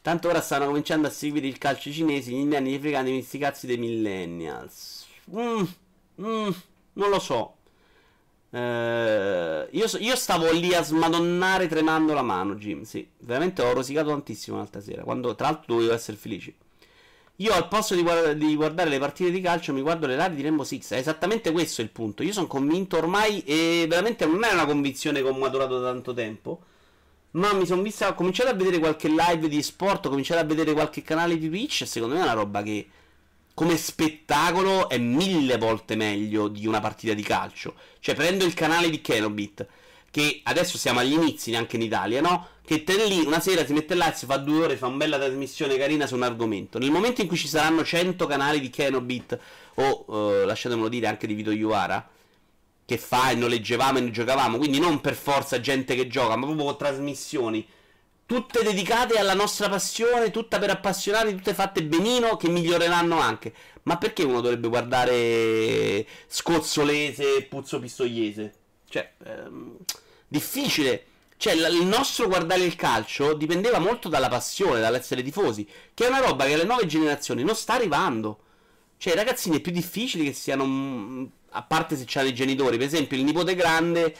Tanto 0.00 0.28
ora 0.28 0.40
stanno 0.40 0.66
cominciando 0.66 1.08
a 1.08 1.10
seguire 1.10 1.48
il 1.48 1.58
calcio 1.58 1.90
cinese, 1.90 2.30
gli 2.30 2.34
indiani, 2.34 2.70
gli 2.70 2.76
africani, 2.76 3.10
questi 3.14 3.38
cazzi 3.38 3.66
dei 3.66 3.78
millennials. 3.78 5.04
Mm, 5.34 5.64
mm, 6.20 6.50
non 6.92 7.10
lo 7.10 7.18
so. 7.18 7.55
Eh, 8.56 9.68
io, 9.70 9.86
io 9.98 10.16
stavo 10.16 10.50
lì 10.50 10.72
a 10.72 10.82
smadonnare 10.82 11.68
tremando 11.68 12.14
la 12.14 12.22
mano, 12.22 12.54
Jim. 12.54 12.84
Sì, 12.84 13.06
veramente 13.18 13.60
ho 13.60 13.74
rosicato 13.74 14.08
tantissimo 14.08 14.56
l'altra 14.56 14.80
sera. 14.80 15.02
Quando 15.02 15.34
tra 15.34 15.48
l'altro 15.48 15.74
dovevo 15.74 15.92
essere 15.92 16.16
felice. 16.16 16.54
Io 17.40 17.52
al 17.52 17.68
posto 17.68 17.94
di, 17.94 18.00
guarda- 18.00 18.32
di 18.32 18.56
guardare 18.56 18.88
le 18.88 18.98
partite 18.98 19.30
di 19.30 19.42
calcio 19.42 19.74
mi 19.74 19.82
guardo 19.82 20.06
le 20.06 20.16
live 20.16 20.34
di 20.34 20.40
Rainbow 20.40 20.64
Six. 20.64 20.92
È 20.92 20.96
esattamente 20.96 21.52
questo 21.52 21.82
il 21.82 21.90
punto. 21.90 22.22
Io 22.22 22.32
sono 22.32 22.46
convinto 22.46 22.96
ormai, 22.96 23.42
e 23.44 23.84
veramente 23.86 24.24
non 24.24 24.42
è 24.42 24.52
una 24.54 24.64
convinzione 24.64 25.20
che 25.20 25.28
ho 25.28 25.34
maturato 25.34 25.78
da 25.78 25.90
tanto 25.90 26.14
tempo. 26.14 26.60
Ma 27.32 27.52
mi 27.52 27.66
sono 27.66 27.82
vista, 27.82 28.08
ho 28.08 28.14
cominciato 28.14 28.48
a 28.48 28.54
vedere 28.54 28.78
qualche 28.78 29.08
live 29.08 29.48
di 29.48 29.62
sport, 29.62 30.06
ho 30.06 30.08
cominciato 30.08 30.40
a 30.40 30.44
vedere 30.44 30.72
qualche 30.72 31.02
canale 31.02 31.36
di 31.36 31.48
Twitch. 31.48 31.86
Secondo 31.86 32.14
me 32.14 32.22
è 32.22 32.24
una 32.24 32.32
roba 32.32 32.62
che, 32.62 32.88
come 33.56 33.78
spettacolo, 33.78 34.90
è 34.90 34.98
mille 34.98 35.56
volte 35.56 35.96
meglio 35.96 36.48
di 36.48 36.66
una 36.66 36.78
partita 36.80 37.14
di 37.14 37.22
calcio. 37.22 37.74
Cioè, 38.00 38.14
prendo 38.14 38.44
il 38.44 38.52
canale 38.52 38.90
di 38.90 39.00
Kenobit, 39.00 39.66
che 40.10 40.42
adesso 40.42 40.76
siamo 40.76 40.98
agli 41.00 41.14
inizi 41.14 41.52
neanche 41.52 41.76
in 41.76 41.82
Italia, 41.82 42.20
no? 42.20 42.48
Che 42.62 42.84
te 42.84 43.06
lì 43.06 43.24
una 43.24 43.40
sera 43.40 43.64
si 43.64 43.72
mette 43.72 43.94
là 43.94 44.12
e 44.12 44.14
si 44.14 44.26
fa 44.26 44.36
due 44.36 44.64
ore, 44.64 44.76
fa 44.76 44.88
una 44.88 44.98
bella 44.98 45.16
trasmissione 45.16 45.78
carina 45.78 46.06
su 46.06 46.16
un 46.16 46.24
argomento. 46.24 46.78
Nel 46.78 46.90
momento 46.90 47.22
in 47.22 47.28
cui 47.28 47.38
ci 47.38 47.48
saranno 47.48 47.82
100 47.82 48.26
canali 48.26 48.60
di 48.60 48.68
Kenobit, 48.68 49.38
o 49.76 50.04
eh, 50.06 50.44
lasciatemelo 50.44 50.88
dire 50.90 51.06
anche 51.06 51.26
di 51.26 51.32
Vito 51.32 51.50
Iuara, 51.50 52.06
che 52.84 52.98
fa 52.98 53.30
e 53.30 53.36
noleggevamo 53.36 53.96
e 53.96 54.00
ne 54.02 54.10
giocavamo, 54.10 54.58
quindi 54.58 54.78
non 54.78 55.00
per 55.00 55.14
forza 55.14 55.60
gente 55.60 55.94
che 55.94 56.08
gioca, 56.08 56.36
ma 56.36 56.44
proprio 56.44 56.66
con 56.66 56.76
trasmissioni 56.76 57.66
tutte 58.26 58.62
dedicate 58.62 59.18
alla 59.18 59.34
nostra 59.34 59.68
passione, 59.68 60.30
tutta 60.30 60.58
per 60.58 60.70
appassionati, 60.70 61.34
tutte 61.34 61.54
fatte 61.54 61.82
benino, 61.84 62.36
che 62.36 62.48
miglioreranno 62.48 63.18
anche. 63.18 63.54
Ma 63.84 63.98
perché 63.98 64.24
uno 64.24 64.40
dovrebbe 64.40 64.68
guardare 64.68 66.06
Scozzolese 66.26 67.42
Puzzo 67.48 67.78
Pistoiese? 67.78 68.54
Cioè, 68.88 69.12
ehm, 69.24 69.76
difficile. 70.26 71.04
Cioè, 71.38 71.52
il 71.52 71.84
nostro 71.84 72.28
guardare 72.28 72.62
il 72.64 72.76
calcio 72.76 73.34
dipendeva 73.34 73.78
molto 73.78 74.08
dalla 74.08 74.28
passione, 74.28 74.80
dall'essere 74.80 75.22
tifosi, 75.22 75.68
che 75.94 76.04
è 76.06 76.08
una 76.08 76.20
roba 76.20 76.46
che 76.46 76.54
alle 76.54 76.64
nuove 76.64 76.86
generazioni 76.86 77.44
non 77.44 77.54
sta 77.54 77.74
arrivando. 77.74 78.40
Cioè, 78.98 79.12
i 79.12 79.16
ragazzini 79.16 79.58
è 79.58 79.60
più 79.60 79.72
difficile 79.72 80.24
che 80.24 80.32
siano. 80.32 80.64
mm, 80.66 81.24
A 81.50 81.62
parte 81.62 81.96
se 81.96 82.04
c'hanno 82.06 82.28
i 82.28 82.34
genitori, 82.34 82.76
per 82.78 82.86
esempio, 82.86 83.16
il 83.16 83.24
nipote 83.24 83.54
grande. 83.54 84.14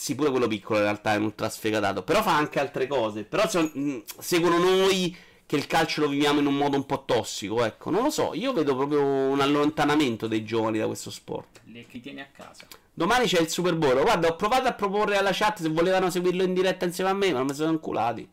Sì, 0.00 0.14
pure 0.14 0.30
quello 0.30 0.46
piccolo 0.46 0.78
in 0.78 0.84
realtà 0.86 1.12
è 1.12 1.16
un 1.18 1.24
ultra 1.24 1.50
sfegatato. 1.50 2.02
Però 2.02 2.22
fa 2.22 2.34
anche 2.34 2.58
altre 2.58 2.86
cose. 2.86 3.24
Però 3.24 3.46
se- 3.46 3.70
mh, 3.74 4.04
seguono 4.18 4.56
noi 4.58 5.14
che 5.44 5.56
il 5.56 5.66
calcio 5.66 6.00
lo 6.00 6.08
viviamo 6.08 6.40
in 6.40 6.46
un 6.46 6.56
modo 6.56 6.74
un 6.76 6.86
po' 6.86 7.04
tossico. 7.04 7.62
Ecco, 7.62 7.90
non 7.90 8.04
lo 8.04 8.10
so. 8.10 8.32
Io 8.32 8.54
vedo 8.54 8.74
proprio 8.74 9.02
un 9.02 9.40
allontanamento 9.42 10.26
dei 10.26 10.42
giovani 10.42 10.78
da 10.78 10.86
questo 10.86 11.10
sport. 11.10 11.60
Le 11.64 11.84
che 11.84 12.00
tieni 12.00 12.22
a 12.22 12.28
casa. 12.34 12.66
Domani 12.94 13.26
c'è 13.26 13.40
il 13.40 13.50
Super 13.50 13.76
Bowl. 13.76 14.00
Guarda, 14.00 14.28
ho 14.28 14.36
provato 14.36 14.68
a 14.68 14.72
proporre 14.72 15.18
alla 15.18 15.32
chat 15.34 15.60
se 15.60 15.68
volevano 15.68 16.08
seguirlo 16.08 16.44
in 16.44 16.54
diretta 16.54 16.86
insieme 16.86 17.10
a 17.10 17.14
me, 17.14 17.34
ma 17.34 17.44
mi 17.44 17.52
sono 17.52 17.70
inculati. 17.70 18.26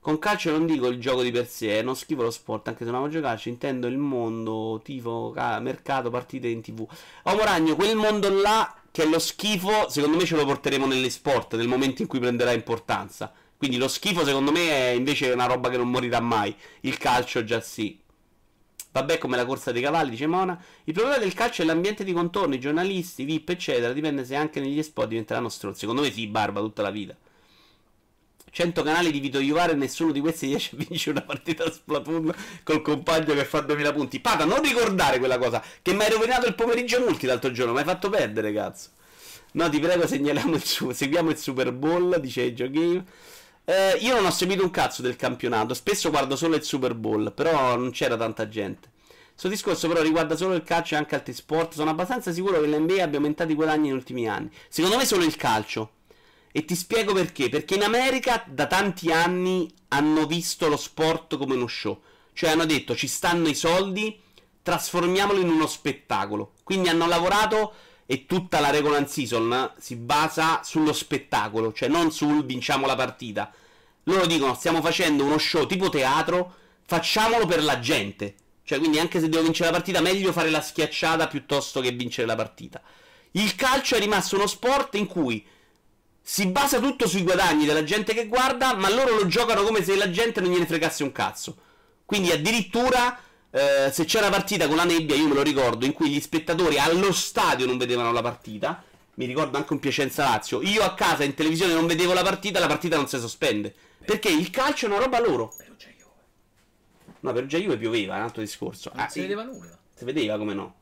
Con 0.00 0.20
calcio 0.20 0.52
non 0.52 0.66
dico 0.66 0.86
il 0.86 1.00
gioco 1.00 1.22
di 1.22 1.32
per 1.32 1.48
sé, 1.48 1.78
eh, 1.78 1.82
non 1.82 1.96
schifo 1.96 2.22
lo 2.22 2.30
sport, 2.30 2.68
anche 2.68 2.84
se 2.84 2.90
non 2.92 3.02
amo 3.02 3.20
calcio, 3.20 3.48
intendo 3.48 3.88
il 3.88 3.98
mondo, 3.98 4.80
tifo, 4.84 5.32
ca- 5.34 5.58
mercato, 5.58 6.08
partite 6.10 6.46
in 6.46 6.62
tv. 6.62 6.86
Oh 7.24 7.34
Moragno, 7.34 7.74
quel 7.74 7.96
mondo 7.96 8.30
là 8.40 8.77
che 8.98 9.06
lo 9.06 9.20
schifo, 9.20 9.88
secondo 9.88 10.16
me 10.16 10.24
ce 10.24 10.34
lo 10.34 10.44
porteremo 10.44 10.84
negli 10.84 11.08
sport 11.08 11.54
nel 11.54 11.68
momento 11.68 12.02
in 12.02 12.08
cui 12.08 12.18
prenderà 12.18 12.50
importanza. 12.50 13.32
Quindi 13.56 13.76
lo 13.76 13.86
schifo 13.86 14.24
secondo 14.24 14.50
me 14.50 14.70
è 14.70 14.88
invece 14.88 15.30
una 15.30 15.46
roba 15.46 15.68
che 15.68 15.76
non 15.76 15.88
morirà 15.88 16.18
mai. 16.18 16.52
Il 16.80 16.98
calcio 16.98 17.44
già 17.44 17.60
sì. 17.60 17.96
Vabbè, 18.90 19.18
come 19.18 19.36
la 19.36 19.46
corsa 19.46 19.70
dei 19.70 19.82
cavalli, 19.82 20.10
dice 20.10 20.26
Mona. 20.26 20.60
Il 20.82 20.94
problema 20.94 21.18
del 21.18 21.32
calcio 21.32 21.62
è 21.62 21.64
l'ambiente 21.64 22.02
di 22.02 22.12
contorno, 22.12 22.56
i 22.56 22.60
giornalisti, 22.60 23.22
VIP, 23.22 23.50
eccetera. 23.50 23.92
Dipende 23.92 24.24
se 24.24 24.34
anche 24.34 24.58
negli 24.58 24.82
sport 24.82 25.06
diventeranno 25.06 25.48
stronzi. 25.48 25.80
Secondo 25.80 26.02
me 26.02 26.10
sì, 26.10 26.26
barba 26.26 26.58
tutta 26.58 26.82
la 26.82 26.90
vita. 26.90 27.16
100 28.50 28.82
canali 28.82 29.10
di 29.10 29.20
Vito 29.20 29.38
Iuvara 29.38 29.72
e 29.72 29.74
nessuno 29.74 30.12
di 30.12 30.20
questi 30.20 30.46
riesce 30.46 30.76
a 30.78 30.84
vincere 30.84 31.18
una 31.18 31.26
partita 31.26 31.64
a 31.64 31.70
Splatoon 31.70 32.34
col 32.62 32.82
compagno 32.82 33.34
che 33.34 33.44
fa 33.44 33.60
2000 33.60 33.92
punti. 33.92 34.20
Pata, 34.20 34.44
non 34.44 34.62
ricordare 34.62 35.18
quella 35.18 35.38
cosa, 35.38 35.62
che 35.82 35.92
mi 35.92 36.02
hai 36.02 36.10
rovinato 36.10 36.46
il 36.46 36.54
pomeriggio 36.54 37.00
multi 37.00 37.26
l'altro 37.26 37.50
giorno, 37.52 37.72
mi 37.72 37.78
hai 37.78 37.84
fatto 37.84 38.08
perdere, 38.08 38.52
cazzo. 38.52 38.90
No, 39.52 39.68
ti 39.70 39.78
prego, 39.80 40.06
segnaliamo 40.06 40.54
il 40.54 40.62
su- 40.64 40.90
seguiamo 40.92 41.30
il 41.30 41.38
Super 41.38 41.72
Bowl, 41.72 42.20
dice 42.20 42.52
Joe 42.52 42.70
Game. 42.70 43.04
Eh, 43.64 43.98
io 44.00 44.14
non 44.14 44.24
ho 44.24 44.30
seguito 44.30 44.62
un 44.62 44.70
cazzo 44.70 45.02
del 45.02 45.16
campionato, 45.16 45.74
spesso 45.74 46.10
guardo 46.10 46.36
solo 46.36 46.56
il 46.56 46.62
Super 46.62 46.94
Bowl, 46.94 47.32
però 47.34 47.76
non 47.76 47.90
c'era 47.90 48.16
tanta 48.16 48.48
gente. 48.48 48.90
Questo 49.38 49.48
discorso 49.48 49.86
però 49.86 50.02
riguarda 50.02 50.34
solo 50.36 50.54
il 50.54 50.64
calcio 50.64 50.94
e 50.94 50.98
anche 50.98 51.14
altri 51.14 51.32
sport. 51.32 51.74
Sono 51.74 51.90
abbastanza 51.90 52.32
sicuro 52.32 52.60
che 52.60 52.66
l'NBA 52.66 53.04
abbia 53.04 53.18
aumentato 53.18 53.52
i 53.52 53.54
guadagni 53.54 53.88
negli 53.88 53.96
ultimi 53.96 54.28
anni. 54.28 54.50
Secondo 54.68 54.96
me 54.96 55.04
solo 55.04 55.22
il 55.22 55.36
calcio. 55.36 55.92
E 56.52 56.64
ti 56.64 56.74
spiego 56.74 57.12
perché. 57.12 57.48
Perché 57.48 57.74
in 57.74 57.82
America 57.82 58.44
da 58.46 58.66
tanti 58.66 59.12
anni 59.12 59.70
hanno 59.88 60.26
visto 60.26 60.68
lo 60.68 60.76
sport 60.76 61.36
come 61.36 61.54
uno 61.54 61.66
show. 61.66 62.00
Cioè 62.32 62.50
hanno 62.50 62.66
detto 62.66 62.94
ci 62.94 63.08
stanno 63.08 63.48
i 63.48 63.54
soldi, 63.54 64.18
trasformiamolo 64.62 65.40
in 65.40 65.48
uno 65.48 65.66
spettacolo. 65.66 66.52
Quindi 66.62 66.88
hanno 66.88 67.06
lavorato 67.06 67.74
e 68.10 68.24
tutta 68.24 68.60
la 68.60 68.70
regular 68.70 69.06
season 69.06 69.74
si 69.78 69.94
basa 69.96 70.62
sullo 70.64 70.94
spettacolo, 70.94 71.74
cioè 71.74 71.88
non 71.88 72.10
sul 72.10 72.44
vinciamo 72.46 72.86
la 72.86 72.94
partita. 72.94 73.52
Loro 74.04 74.24
dicono 74.24 74.54
stiamo 74.54 74.80
facendo 74.80 75.24
uno 75.24 75.36
show 75.36 75.66
tipo 75.66 75.90
teatro, 75.90 76.54
facciamolo 76.86 77.44
per 77.44 77.62
la 77.62 77.80
gente. 77.80 78.34
Cioè 78.64 78.78
quindi 78.78 78.98
anche 78.98 79.20
se 79.20 79.28
devo 79.28 79.42
vincere 79.42 79.70
la 79.70 79.76
partita 79.76 80.00
meglio 80.00 80.32
fare 80.32 80.48
la 80.48 80.62
schiacciata 80.62 81.26
piuttosto 81.26 81.80
che 81.80 81.90
vincere 81.90 82.26
la 82.26 82.34
partita. 82.34 82.80
Il 83.32 83.54
calcio 83.56 83.96
è 83.96 83.98
rimasto 83.98 84.36
uno 84.36 84.46
sport 84.46 84.94
in 84.94 85.06
cui 85.06 85.46
si 86.30 86.46
basa 86.48 86.78
tutto 86.78 87.08
sui 87.08 87.22
guadagni 87.22 87.64
della 87.64 87.82
gente 87.84 88.12
che 88.12 88.26
guarda, 88.26 88.74
ma 88.74 88.90
loro 88.90 89.14
lo 89.16 89.26
giocano 89.26 89.62
come 89.62 89.82
se 89.82 89.96
la 89.96 90.10
gente 90.10 90.42
non 90.42 90.50
gliene 90.52 90.66
fregasse 90.66 91.02
un 91.02 91.10
cazzo. 91.10 91.56
Quindi 92.04 92.30
addirittura 92.30 93.18
eh, 93.50 93.88
se 93.90 94.04
c'era 94.04 94.28
partita 94.28 94.66
con 94.68 94.76
la 94.76 94.84
nebbia, 94.84 95.16
io 95.16 95.26
me 95.26 95.32
lo 95.32 95.40
ricordo, 95.42 95.86
in 95.86 95.94
cui 95.94 96.10
gli 96.10 96.20
spettatori 96.20 96.78
allo 96.78 97.12
stadio 97.12 97.64
non 97.64 97.78
vedevano 97.78 98.12
la 98.12 98.20
partita. 98.20 98.84
Mi 99.14 99.24
ricordo 99.24 99.56
anche 99.56 99.72
un 99.72 99.78
Piacenza 99.78 100.24
Lazio. 100.24 100.60
Io 100.60 100.82
a 100.82 100.92
casa 100.92 101.24
in 101.24 101.32
televisione 101.32 101.72
non 101.72 101.86
vedevo 101.86 102.12
la 102.12 102.22
partita, 102.22 102.58
la 102.60 102.66
partita 102.66 102.96
non 102.96 103.08
si 103.08 103.18
sospende. 103.18 103.74
Perché 104.04 104.28
il 104.28 104.50
calcio 104.50 104.84
è 104.84 104.90
una 104.90 104.98
roba 104.98 105.18
loro. 105.20 105.54
Perugia 105.56 105.88
Juve. 105.96 106.12
No, 107.20 107.32
per 107.32 107.46
Già 107.46 107.56
Juve 107.56 107.78
pioveva, 107.78 108.16
è 108.16 108.18
un 108.18 108.24
altro 108.24 108.42
discorso. 108.42 108.90
Non 108.94 109.04
Ah, 109.06 109.08
si 109.08 109.20
vedeva 109.20 109.44
nulla. 109.44 109.78
si 109.94 110.04
vedeva 110.04 110.36
come 110.36 110.52
no. 110.52 110.74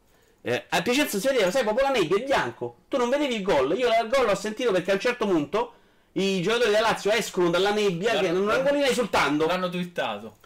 Eh, 0.48 0.64
a 0.68 0.80
Piacenza 0.80 1.18
si 1.18 1.26
vedeva, 1.26 1.50
sai, 1.50 1.64
proprio 1.64 1.86
la 1.86 1.98
nebbia, 1.98 2.18
è 2.18 2.22
bianco. 2.22 2.82
Tu 2.86 2.96
non 2.96 3.08
vedevi 3.08 3.34
il 3.34 3.42
gol. 3.42 3.76
Io 3.76 3.88
il 3.88 4.08
gol 4.08 4.26
l'ho 4.26 4.34
sentito 4.36 4.70
perché 4.70 4.92
a 4.92 4.94
un 4.94 5.00
certo 5.00 5.26
punto 5.26 5.72
i 6.12 6.40
giocatori 6.40 6.70
della 6.70 6.82
Lazio 6.82 7.10
escono 7.10 7.50
dalla 7.50 7.72
nebbia 7.72 8.16
che 8.20 8.30
non 8.30 8.46
lì 8.46 8.84
esultando. 8.84 9.46
L'hanno 9.46 9.68
twittato. 9.68 10.36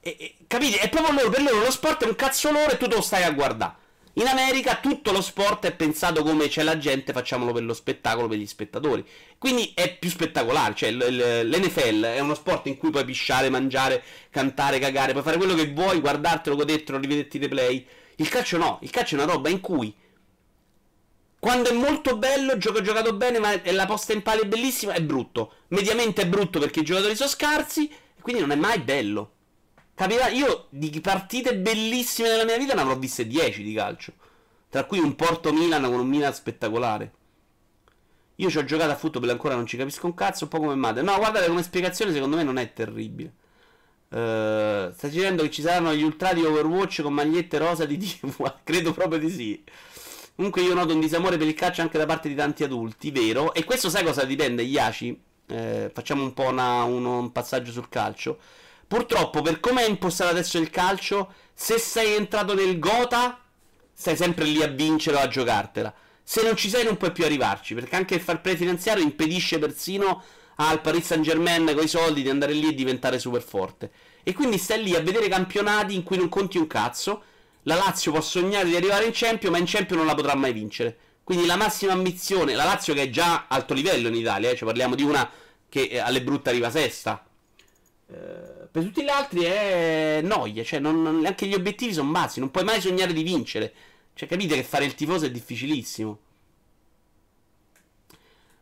E, 0.00 0.16
e- 0.18 0.34
capite? 0.46 0.78
È 0.78 0.88
proprio 0.88 1.12
loro, 1.12 1.28
per 1.28 1.42
loro 1.42 1.58
lo 1.58 1.70
sport 1.70 2.04
è 2.04 2.06
un 2.06 2.14
cazzo 2.14 2.50
loro 2.50 2.70
e 2.70 2.78
tu 2.78 2.88
te 2.88 2.94
lo 2.94 3.02
stai 3.02 3.24
a 3.24 3.30
guardare. 3.32 3.74
In 4.14 4.28
America 4.28 4.78
tutto 4.80 5.12
lo 5.12 5.20
sport 5.20 5.66
è 5.66 5.74
pensato 5.74 6.22
come 6.22 6.48
c'è 6.48 6.62
la 6.62 6.78
gente, 6.78 7.12
facciamolo 7.12 7.52
per 7.52 7.64
lo 7.64 7.74
spettacolo, 7.74 8.28
per 8.28 8.38
gli 8.38 8.46
spettatori. 8.46 9.06
Quindi 9.36 9.72
è 9.74 9.94
più 9.94 10.08
spettacolare. 10.08 10.74
Cioè, 10.74 10.90
l'NFL 10.90 12.02
è 12.02 12.20
uno 12.20 12.34
sport 12.34 12.66
in 12.68 12.78
cui 12.78 12.88
puoi 12.88 13.04
pisciare, 13.04 13.50
mangiare, 13.50 14.02
cantare, 14.30 14.78
cagare, 14.78 15.12
puoi 15.12 15.22
fare 15.22 15.36
quello 15.36 15.54
che 15.54 15.70
vuoi, 15.70 16.00
guardartelo, 16.00 16.56
godertelo, 16.56 16.98
rivederti 16.98 17.36
i 17.36 17.40
replay. 17.40 17.86
Il 18.20 18.28
calcio 18.28 18.56
no, 18.56 18.78
il 18.82 18.90
calcio 18.90 19.16
è 19.16 19.22
una 19.22 19.32
roba 19.32 19.48
in 19.48 19.60
cui 19.60 19.94
quando 21.38 21.70
è 21.70 21.72
molto 21.72 22.16
bello, 22.16 22.58
gioco 22.58 22.80
giocato 22.80 23.14
bene, 23.14 23.38
ma 23.38 23.52
la 23.70 23.86
posta 23.86 24.12
in 24.12 24.22
pali 24.22 24.40
è 24.40 24.46
bellissima, 24.46 24.92
è 24.92 25.00
brutto. 25.00 25.52
Mediamente 25.68 26.22
è 26.22 26.28
brutto 26.28 26.58
perché 26.58 26.80
i 26.80 26.84
giocatori 26.84 27.14
sono 27.14 27.28
scarsi, 27.28 27.88
quindi 28.20 28.40
non 28.40 28.50
è 28.50 28.56
mai 28.56 28.80
bello. 28.80 29.32
Capirà, 29.94 30.28
io 30.28 30.66
di 30.70 31.00
partite 31.00 31.56
bellissime 31.56 32.28
nella 32.28 32.44
mia 32.44 32.58
vita 32.58 32.74
ne 32.74 32.80
avrò 32.80 32.96
viste 32.96 33.26
10 33.26 33.62
di 33.62 33.72
calcio. 33.72 34.14
Tra 34.68 34.84
cui 34.84 34.98
un 34.98 35.14
Porto 35.14 35.52
Milan 35.52 35.84
con 35.84 36.00
un 36.00 36.08
Milan 36.08 36.34
spettacolare. 36.34 37.12
Io 38.36 38.50
ci 38.50 38.58
ho 38.58 38.64
giocato 38.64 38.90
a 38.90 38.96
football 38.96 39.30
ancora 39.30 39.54
non 39.54 39.66
ci 39.66 39.76
capisco 39.76 40.06
un 40.06 40.14
cazzo, 40.14 40.44
un 40.44 40.50
po' 40.50 40.58
come 40.58 40.74
madre. 40.74 41.02
No, 41.02 41.16
guardate, 41.16 41.46
come 41.46 41.62
spiegazione 41.62 42.12
secondo 42.12 42.36
me 42.36 42.42
non 42.42 42.58
è 42.58 42.72
terribile. 42.72 43.32
Uh, 44.10 44.90
stai 44.94 45.10
dicendo 45.10 45.42
che 45.42 45.50
ci 45.50 45.60
saranno 45.60 45.94
gli 45.94 46.02
ultra 46.02 46.32
di 46.32 46.42
Overwatch 46.42 47.02
con 47.02 47.12
magliette 47.12 47.58
rosa 47.58 47.84
di 47.84 47.98
TV? 47.98 48.54
Credo 48.64 48.92
proprio 48.92 49.18
di 49.18 49.30
sì. 49.30 49.62
Comunque 50.34 50.62
io 50.62 50.72
noto 50.72 50.94
un 50.94 51.00
disamore 51.00 51.36
per 51.36 51.46
il 51.46 51.54
calcio 51.54 51.82
anche 51.82 51.98
da 51.98 52.06
parte 52.06 52.28
di 52.28 52.34
tanti 52.34 52.62
adulti, 52.62 53.10
vero? 53.10 53.52
E 53.52 53.64
questo 53.64 53.90
sai 53.90 54.04
cosa 54.04 54.24
dipende, 54.24 54.62
Iaci? 54.62 55.20
Eh, 55.46 55.90
facciamo 55.92 56.22
un 56.22 56.32
po' 56.32 56.44
una, 56.44 56.84
uno, 56.84 57.18
un 57.18 57.32
passaggio 57.32 57.72
sul 57.72 57.88
calcio. 57.88 58.38
Purtroppo, 58.86 59.42
per 59.42 59.60
come 59.60 59.84
è 59.84 59.88
impostato 59.88 60.30
adesso 60.30 60.56
il 60.58 60.70
calcio, 60.70 61.32
se 61.52 61.78
sei 61.78 62.14
entrato 62.14 62.54
nel 62.54 62.78
Gota, 62.78 63.38
stai 63.92 64.16
sempre 64.16 64.44
lì 64.44 64.62
a 64.62 64.68
vincere 64.68 65.16
o 65.16 65.20
a 65.20 65.28
giocartela. 65.28 65.92
Se 66.22 66.42
non 66.42 66.56
ci 66.56 66.68
sei 66.68 66.84
non 66.84 66.96
puoi 66.96 67.10
più 67.10 67.24
arrivarci, 67.24 67.74
perché 67.74 67.96
anche 67.96 68.14
il 68.14 68.20
far 68.20 68.40
play 68.40 68.54
finanziario 68.56 69.02
impedisce 69.02 69.58
persino 69.58 70.22
al 70.60 70.80
Paris 70.80 71.06
Saint 71.06 71.24
Germain 71.24 71.72
con 71.74 71.84
i 71.84 71.88
soldi 71.88 72.22
di 72.22 72.28
andare 72.28 72.52
lì 72.52 72.68
e 72.68 72.74
diventare 72.74 73.18
super 73.18 73.42
forte. 73.42 73.90
E 74.22 74.32
quindi 74.32 74.58
stai 74.58 74.82
lì 74.82 74.94
a 74.94 75.00
vedere 75.00 75.28
campionati 75.28 75.94
in 75.94 76.02
cui 76.02 76.16
non 76.16 76.28
conti 76.28 76.58
un 76.58 76.66
cazzo 76.66 77.22
la 77.62 77.74
Lazio 77.74 78.12
può 78.12 78.20
sognare 78.20 78.66
di 78.66 78.76
arrivare 78.76 79.04
in 79.04 79.10
Champions, 79.12 79.54
ma 79.54 79.60
in 79.60 79.66
Champions 79.66 79.98
non 79.98 80.06
la 80.06 80.14
potrà 80.14 80.34
mai 80.34 80.52
vincere. 80.52 80.96
Quindi 81.22 81.44
la 81.44 81.56
massima 81.56 81.92
ambizione, 81.92 82.54
la 82.54 82.64
Lazio 82.64 82.94
che 82.94 83.02
è 83.02 83.10
già 83.10 83.46
alto 83.46 83.74
livello 83.74 84.08
in 84.08 84.14
Italia, 84.14 84.50
eh, 84.50 84.56
cioè 84.56 84.66
parliamo 84.66 84.94
di 84.94 85.02
una 85.02 85.28
che 85.68 85.82
eh, 85.82 85.98
alle 85.98 86.22
brutte 86.22 86.48
arriva 86.48 86.70
sesta. 86.70 87.22
Eh, 88.10 88.14
per 88.70 88.82
tutti 88.82 89.02
gli 89.02 89.08
altri 89.10 89.42
è 89.42 90.20
noia, 90.22 90.64
cioè 90.64 90.78
non, 90.78 91.02
non, 91.02 91.26
anche 91.26 91.46
gli 91.46 91.52
obiettivi 91.52 91.92
sono 91.92 92.10
bassi, 92.10 92.40
non 92.40 92.50
puoi 92.50 92.64
mai 92.64 92.80
sognare 92.80 93.12
di 93.12 93.22
vincere. 93.22 93.72
Cioè 94.14 94.26
capite 94.26 94.54
che 94.54 94.62
fare 94.62 94.86
il 94.86 94.94
tifoso 94.94 95.26
è 95.26 95.30
difficilissimo. 95.30 96.18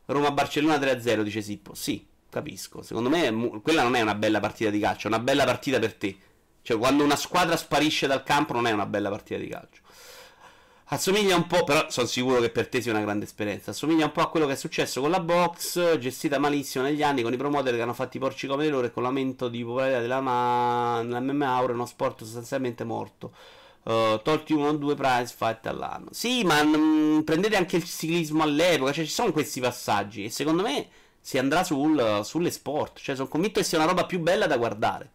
Roma-Barcellona 0.06 0.78
3-0, 0.78 1.22
dice 1.22 1.42
Sippo. 1.42 1.74
Sì, 1.74 2.06
capisco. 2.30 2.82
Secondo 2.82 3.08
me 3.08 3.60
quella 3.62 3.82
non 3.82 3.94
è 3.94 4.00
una 4.00 4.14
bella 4.14 4.40
partita 4.40 4.70
di 4.70 4.78
calcio, 4.78 5.08
è 5.08 5.10
una 5.10 5.20
bella 5.20 5.44
partita 5.44 5.78
per 5.78 5.94
te. 5.94 6.16
Cioè, 6.62 6.78
quando 6.78 7.04
una 7.04 7.16
squadra 7.16 7.56
sparisce 7.56 8.06
dal 8.06 8.22
campo 8.22 8.52
non 8.52 8.66
è 8.66 8.72
una 8.72 8.86
bella 8.86 9.08
partita 9.08 9.38
di 9.38 9.48
calcio. 9.48 9.82
Assomiglia 10.88 11.34
un 11.34 11.48
po', 11.48 11.64
però 11.64 11.90
sono 11.90 12.06
sicuro 12.06 12.40
che 12.40 12.50
per 12.50 12.68
te 12.68 12.80
sia 12.80 12.92
una 12.92 13.00
grande 13.00 13.24
esperienza. 13.24 13.72
Assomiglia 13.72 14.04
un 14.04 14.12
po' 14.12 14.20
a 14.20 14.30
quello 14.30 14.46
che 14.46 14.52
è 14.52 14.56
successo 14.56 15.00
con 15.00 15.10
la 15.10 15.18
box, 15.18 15.98
gestita 15.98 16.38
malissimo 16.38 16.84
negli 16.84 17.02
anni, 17.02 17.22
con 17.22 17.32
i 17.32 17.36
promoter 17.36 17.74
che 17.74 17.82
hanno 17.82 17.92
fatto 17.92 18.16
i 18.16 18.20
porci 18.20 18.46
come 18.46 18.68
loro 18.68 18.86
e 18.86 18.92
con 18.92 19.02
l'aumento 19.02 19.48
di 19.48 19.64
popolarità 19.64 19.98
della, 20.00 20.20
ma... 20.20 21.02
MMA 21.02 21.60
ora 21.60 21.72
è 21.72 21.74
uno 21.74 21.86
sport 21.86 22.22
sostanzialmente 22.22 22.84
morto. 22.84 23.32
Uh, 23.86 24.20
tolti 24.20 24.52
uno 24.52 24.70
o 24.70 24.72
due 24.72 24.96
prize 24.96 25.32
fight 25.36 25.64
all'anno. 25.66 26.08
Sì, 26.10 26.42
ma 26.42 26.60
mh, 26.60 26.76
mm, 26.76 27.20
prendete 27.20 27.54
anche 27.54 27.76
il 27.76 27.84
ciclismo 27.84 28.42
all'epoca, 28.42 28.90
cioè 28.90 29.04
ci 29.04 29.12
sono 29.12 29.30
questi 29.30 29.60
passaggi 29.60 30.24
e 30.24 30.30
secondo 30.30 30.62
me 30.62 30.88
si 31.20 31.38
andrà 31.38 31.62
sul, 31.62 32.22
sulle 32.24 32.50
sport, 32.50 32.98
cioè 32.98 33.14
sono 33.14 33.28
convinto 33.28 33.60
che 33.60 33.64
sia 33.66 33.78
una 33.78 33.86
roba 33.86 34.04
più 34.04 34.18
bella 34.18 34.48
da 34.48 34.56
guardare. 34.56 35.10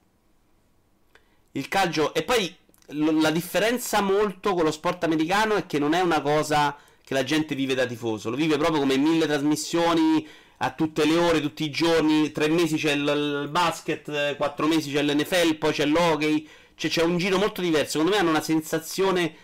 Il 1.52 1.68
calcio. 1.68 2.14
E 2.14 2.24
poi 2.24 2.56
la 2.94 3.32
differenza 3.32 4.02
molto 4.02 4.54
con 4.54 4.64
lo 4.64 4.72
sport 4.72 5.04
americano 5.04 5.56
è 5.56 5.66
che 5.66 5.78
non 5.78 5.94
è 5.94 6.00
una 6.00 6.22
cosa 6.22 6.78
che 7.04 7.14
la 7.14 7.24
gente 7.24 7.56
vive 7.56 7.74
da 7.74 7.86
tifoso, 7.86 8.30
lo 8.30 8.38
vive 8.38 8.58
proprio 8.58 8.80
come 8.80 8.96
mille 8.96 9.26
trasmissioni 9.26 10.26
a 10.64 10.72
tutte 10.72 11.06
le 11.06 11.18
ore, 11.18 11.42
tutti 11.42 11.64
i 11.64 11.70
giorni. 11.72 12.32
Tre 12.32 12.48
mesi 12.48 12.78
c'è 12.78 12.94
il, 12.94 13.48
basket, 13.50 14.36
quattro 14.38 14.68
mesi 14.68 14.92
c'è 14.92 15.02
l'NFL, 15.02 15.56
poi 15.56 15.74
c'è 15.74 15.86
l'hockey. 15.86 16.48
Cioè 16.76 16.90
c'è 16.90 17.04
un 17.04 17.18
giro 17.18 17.38
molto 17.38 17.62
diverso. 17.62 17.92
Secondo 17.92 18.12
me 18.12 18.18
hanno 18.18 18.30
una 18.30 18.42
sensazione 18.42 19.36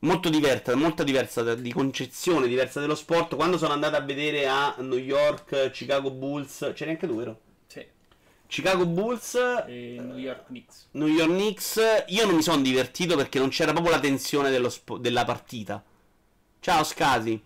molto 0.00 0.28
diversa, 0.28 0.74
molto 0.76 1.02
diversa 1.04 1.54
di 1.54 1.72
concezione, 1.72 2.48
diversa 2.48 2.80
dello 2.80 2.94
sport. 2.94 3.36
Quando 3.36 3.58
sono 3.58 3.72
andato 3.72 3.96
a 3.96 4.00
vedere 4.00 4.46
a 4.46 4.74
New 4.78 4.98
York, 4.98 5.70
Chicago 5.70 6.10
Bulls, 6.10 6.72
c'è 6.74 6.84
neanche 6.84 7.06
tu, 7.06 7.16
vero? 7.16 7.40
Chicago 8.48 8.86
Bulls 8.86 9.34
e 9.66 9.98
New 10.00 10.16
York 10.16 10.46
Knicks. 10.46 10.88
New 10.92 11.06
York 11.06 11.30
Knicks. 11.30 11.80
Io 12.06 12.24
non 12.24 12.34
mi 12.34 12.42
sono 12.42 12.62
divertito 12.62 13.14
perché 13.14 13.38
non 13.38 13.50
c'era 13.50 13.72
proprio 13.72 13.92
la 13.92 14.00
tensione 14.00 14.70
spo- 14.70 14.96
della 14.96 15.24
partita. 15.26 15.84
Ciao 16.58 16.82
Scasi. 16.82 17.40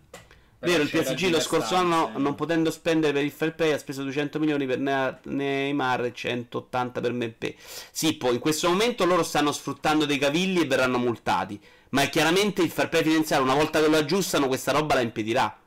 Vero, 0.65 0.85
il 0.85 0.91
PSG 0.91 1.29
lo 1.29 1.41
scorso 1.41 1.75
anno, 1.75 2.13
non 2.19 2.37
potendo 2.37 2.71
spendere 2.71 3.13
per 3.13 3.25
il 3.25 3.33
fair 3.33 3.53
play, 3.53 3.73
ha 3.73 3.79
speso 3.79 4.05
200 4.05 4.39
milioni 4.39 4.65
per 4.65 4.79
Neymar 5.25 6.05
e 6.05 6.13
180 6.13 7.01
per 7.01 7.13
Mbappé. 7.13 7.57
Sì, 7.91 8.15
poi 8.15 8.35
in 8.35 8.39
questo 8.39 8.69
momento 8.69 9.05
loro 9.05 9.25
stanno 9.25 9.51
sfruttando 9.51 10.05
dei 10.05 10.19
cavilli 10.19 10.61
e 10.61 10.67
verranno 10.67 10.99
multati. 10.99 11.61
Ma 11.91 12.05
chiaramente 12.05 12.63
il 12.63 12.71
fair 12.71 12.89
play 12.89 13.03
finanziario, 13.03 13.45
una 13.45 13.57
volta 13.57 13.81
che 13.81 13.89
lo 13.89 13.97
aggiustano, 13.97 14.47
questa 14.47 14.71
roba 14.71 14.95
la 14.95 15.01
impedirà. 15.01 15.59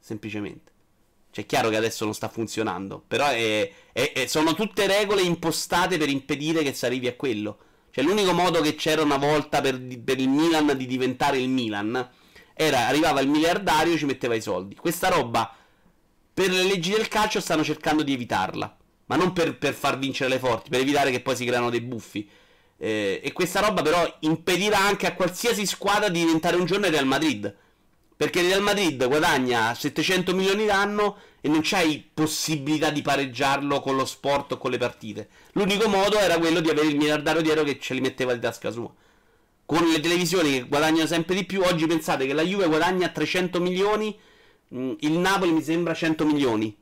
Semplicemente. 0.00 0.72
Cioè, 1.30 1.44
è 1.44 1.46
chiaro 1.46 1.68
che 1.68 1.76
adesso 1.76 2.04
non 2.04 2.14
sta 2.14 2.28
funzionando. 2.28 3.04
Però 3.06 3.28
è, 3.28 3.70
è, 3.92 4.12
è, 4.12 4.26
sono 4.26 4.54
tutte 4.54 4.88
regole 4.88 5.22
impostate 5.22 5.98
per 5.98 6.08
impedire 6.08 6.64
che 6.64 6.72
si 6.72 6.84
arrivi 6.84 7.06
a 7.06 7.14
quello. 7.14 7.58
Cioè, 7.92 8.02
l'unico 8.02 8.32
modo 8.32 8.60
che 8.60 8.74
c'era 8.74 9.02
una 9.02 9.18
volta 9.18 9.60
per, 9.60 9.80
per 10.02 10.18
il 10.18 10.28
Milan 10.28 10.76
di 10.76 10.86
diventare 10.86 11.38
il 11.38 11.48
Milan 11.48 12.10
era 12.60 12.88
arrivava 12.88 13.20
il 13.20 13.28
miliardario 13.28 13.94
e 13.94 13.98
ci 13.98 14.04
metteva 14.04 14.34
i 14.34 14.40
soldi. 14.40 14.74
Questa 14.74 15.08
roba, 15.08 15.54
per 16.34 16.50
le 16.50 16.64
leggi 16.64 16.90
del 16.90 17.06
calcio, 17.06 17.40
stanno 17.40 17.62
cercando 17.62 18.02
di 18.02 18.12
evitarla. 18.12 18.76
Ma 19.06 19.14
non 19.14 19.32
per, 19.32 19.56
per 19.56 19.74
far 19.74 19.96
vincere 19.96 20.28
le 20.28 20.40
forti, 20.40 20.68
per 20.68 20.80
evitare 20.80 21.12
che 21.12 21.20
poi 21.20 21.36
si 21.36 21.44
creano 21.44 21.70
dei 21.70 21.80
buffi. 21.80 22.28
Eh, 22.76 23.20
e 23.22 23.32
questa 23.32 23.60
roba, 23.60 23.80
però, 23.82 24.12
impedirà 24.20 24.78
anche 24.78 25.06
a 25.06 25.14
qualsiasi 25.14 25.66
squadra 25.66 26.08
di 26.08 26.18
diventare 26.18 26.56
un 26.56 26.64
giorno 26.64 26.90
Real 26.90 27.06
Madrid. 27.06 27.54
Perché 28.16 28.42
Real 28.42 28.60
Madrid 28.60 29.06
guadagna 29.06 29.72
700 29.72 30.34
milioni 30.34 30.66
l'anno 30.66 31.16
e 31.40 31.48
non 31.48 31.60
c'hai 31.62 32.10
possibilità 32.12 32.90
di 32.90 33.02
pareggiarlo 33.02 33.78
con 33.78 33.94
lo 33.94 34.04
sport 34.04 34.52
o 34.52 34.58
con 34.58 34.72
le 34.72 34.78
partite. 34.78 35.28
L'unico 35.52 35.88
modo 35.88 36.18
era 36.18 36.38
quello 36.38 36.58
di 36.58 36.68
avere 36.68 36.88
il 36.88 36.96
miliardario 36.96 37.40
dietro 37.40 37.62
che 37.62 37.78
ce 37.78 37.94
li 37.94 38.00
metteva 38.00 38.32
in 38.32 38.40
tasca 38.40 38.72
sua. 38.72 38.92
Con 39.68 39.86
le 39.86 40.00
televisioni 40.00 40.50
che 40.50 40.62
guadagnano 40.62 41.06
sempre 41.06 41.34
di 41.34 41.44
più, 41.44 41.60
oggi 41.60 41.86
pensate 41.86 42.26
che 42.26 42.32
la 42.32 42.40
Juve 42.42 42.68
guadagna 42.68 43.10
300 43.10 43.60
milioni, 43.60 44.18
mm, 44.74 44.92
il 45.00 45.12
Napoli 45.18 45.52
mi 45.52 45.62
sembra 45.62 45.92
100 45.92 46.24
milioni 46.24 46.74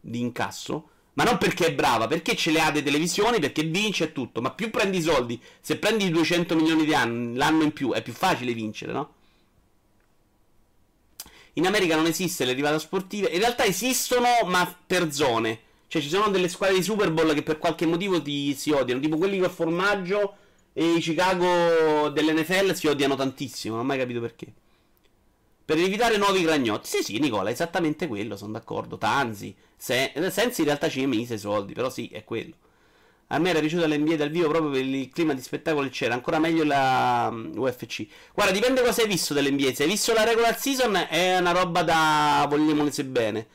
di 0.00 0.18
incasso. 0.18 0.88
Ma 1.12 1.22
non 1.22 1.38
perché 1.38 1.66
è 1.66 1.72
brava, 1.72 2.08
perché 2.08 2.34
ce 2.34 2.50
le 2.50 2.60
ha 2.60 2.72
le 2.72 2.82
televisioni, 2.82 3.38
perché 3.38 3.62
vince 3.62 4.04
e 4.06 4.12
tutto. 4.12 4.40
Ma 4.40 4.50
più 4.50 4.70
prendi 4.70 4.98
i 4.98 5.02
soldi, 5.02 5.40
se 5.60 5.76
prendi 5.76 6.10
200 6.10 6.56
milioni 6.56 6.84
di 6.84 6.96
anni, 6.96 7.36
l'anno 7.36 7.62
in 7.62 7.72
più, 7.72 7.92
è 7.92 8.02
più 8.02 8.12
facile 8.12 8.54
vincere, 8.54 8.90
no? 8.90 9.14
In 11.52 11.66
America 11.68 11.94
non 11.94 12.06
esiste 12.06 12.44
le 12.44 12.54
rivalità 12.54 12.80
sportive. 12.80 13.28
In 13.28 13.38
realtà 13.38 13.64
esistono, 13.64 14.26
ma 14.46 14.76
per 14.84 15.12
zone. 15.12 15.60
Cioè, 15.86 16.02
ci 16.02 16.08
sono 16.08 16.28
delle 16.30 16.48
squadre 16.48 16.74
di 16.74 16.82
Super 16.82 17.12
Bowl 17.12 17.32
che 17.34 17.44
per 17.44 17.58
qualche 17.58 17.86
motivo 17.86 18.20
ti, 18.20 18.52
si 18.54 18.72
odiano. 18.72 19.00
Tipo 19.00 19.16
quelli 19.16 19.38
col 19.38 19.48
formaggio 19.48 20.38
e 20.78 20.96
i 20.96 21.00
Chicago 21.00 22.10
dell'NFL 22.10 22.74
si 22.74 22.86
odiano 22.86 23.14
tantissimo. 23.14 23.76
Non 23.76 23.84
ho 23.84 23.86
mai 23.88 23.96
capito 23.96 24.20
perché. 24.20 24.52
Per 25.64 25.78
evitare 25.78 26.18
nuovi 26.18 26.42
gragnotti. 26.42 26.86
Sì, 26.86 27.02
sì, 27.02 27.18
Nicola, 27.18 27.48
esattamente 27.48 28.06
quello, 28.06 28.36
sono 28.36 28.52
d'accordo. 28.52 28.98
Tanzi. 28.98 29.56
Se, 29.74 30.12
Sensi 30.30 30.60
in 30.60 30.66
realtà 30.66 30.90
ci 30.90 31.06
mise 31.06 31.34
i 31.34 31.38
soldi, 31.38 31.72
però 31.72 31.88
sì, 31.88 32.08
è 32.08 32.24
quello. 32.24 32.52
A 33.28 33.38
me 33.38 33.48
era 33.48 33.60
piaciuta 33.60 33.86
l'NBA 33.86 34.16
dal 34.16 34.28
vivo 34.28 34.50
proprio 34.50 34.70
per 34.70 34.84
il 34.84 35.08
clima 35.08 35.32
di 35.32 35.40
spettacolo 35.40 35.88
c'era. 35.88 36.12
Ancora 36.12 36.38
meglio 36.38 36.62
la 36.62 37.30
mm, 37.32 37.56
UFC. 37.56 38.06
Guarda, 38.34 38.52
dipende 38.52 38.82
cosa 38.82 39.00
hai 39.00 39.08
visto 39.08 39.32
dell'NBA. 39.32 39.72
Se 39.72 39.84
hai 39.84 39.88
visto 39.88 40.12
la 40.12 40.24
regular 40.24 40.60
season 40.60 40.94
è 41.08 41.38
una 41.38 41.52
roba 41.52 41.84
da 41.84 42.44
vogliamole 42.50 42.92
se 42.92 43.04
bene. 43.06 43.46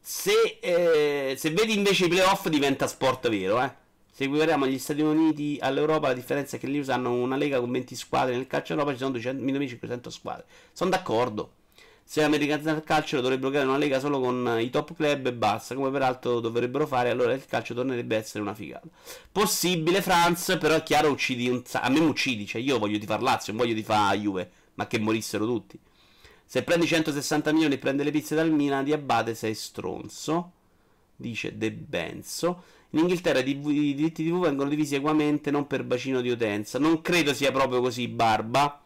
Se, 0.00 0.58
eh, 0.60 1.34
se 1.36 1.50
vedi 1.50 1.76
invece 1.76 2.04
i 2.04 2.08
playoff 2.08 2.46
diventa 2.46 2.86
sport 2.86 3.28
vero, 3.28 3.60
eh. 3.60 3.86
Se 4.18 4.24
equipariamo 4.24 4.66
gli 4.66 4.80
Stati 4.80 5.00
Uniti 5.00 5.58
all'Europa, 5.60 6.08
la 6.08 6.14
differenza 6.14 6.56
è 6.56 6.58
che 6.58 6.66
lì 6.66 6.80
usano 6.80 7.12
una 7.12 7.36
lega 7.36 7.60
con 7.60 7.70
20 7.70 7.94
squadre. 7.94 8.34
Nel 8.34 8.48
calcio 8.48 8.72
Europa 8.72 8.90
ci 8.90 8.98
sono 8.98 9.12
200, 9.12 9.44
1500 9.44 10.10
squadre. 10.10 10.44
Sono 10.72 10.90
d'accordo. 10.90 11.52
Se 12.02 12.24
americanizzare 12.24 12.78
il 12.78 12.82
calcio 12.82 13.20
dovrebbero 13.20 13.50
creare 13.50 13.68
una 13.68 13.76
lega 13.76 14.00
solo 14.00 14.18
con 14.18 14.58
i 14.58 14.70
top 14.70 14.94
club 14.94 15.26
e 15.26 15.32
basta, 15.32 15.76
come 15.76 15.92
peraltro 15.92 16.40
dovrebbero 16.40 16.84
fare, 16.88 17.10
allora 17.10 17.32
il 17.32 17.46
calcio 17.46 17.74
tornerebbe 17.74 18.16
a 18.16 18.18
essere 18.18 18.42
una 18.42 18.54
figata. 18.54 18.88
Possibile 19.30 20.02
Franz, 20.02 20.56
però 20.58 20.74
è 20.74 20.82
chiaro 20.82 21.10
uccidi 21.10 21.48
un 21.48 21.62
a 21.74 21.88
me 21.88 22.00
mi 22.00 22.06
uccidi, 22.06 22.44
cioè 22.44 22.60
io 22.60 22.80
voglio 22.80 22.98
di 22.98 23.06
far 23.06 23.22
Lazio, 23.22 23.52
non 23.52 23.62
voglio 23.62 23.74
di 23.74 23.84
fare 23.84 24.18
Juve, 24.18 24.50
ma 24.74 24.88
che 24.88 24.98
morissero 24.98 25.46
tutti. 25.46 25.78
Se 26.44 26.64
prendi 26.64 26.88
160 26.88 27.52
milioni 27.52 27.74
e 27.74 27.78
prende 27.78 28.02
le 28.02 28.10
pizze 28.10 28.34
dal 28.34 28.50
Milan 28.50 28.82
di 28.82 28.92
Abate 28.92 29.36
sei 29.36 29.54
stronzo, 29.54 30.54
dice 31.18 31.58
De 31.58 31.72
Benzo. 31.72 32.62
In 32.90 33.00
Inghilterra 33.00 33.40
i 33.40 33.60
diritti 33.60 34.24
TV 34.24 34.40
vengono 34.40 34.70
divisi 34.70 34.94
equamente, 34.94 35.50
non 35.50 35.66
per 35.66 35.84
bacino 35.84 36.22
di 36.22 36.30
utenza. 36.30 36.78
Non 36.78 37.02
credo 37.02 37.34
sia 37.34 37.52
proprio 37.52 37.82
così, 37.82 38.08
Barba. 38.08 38.82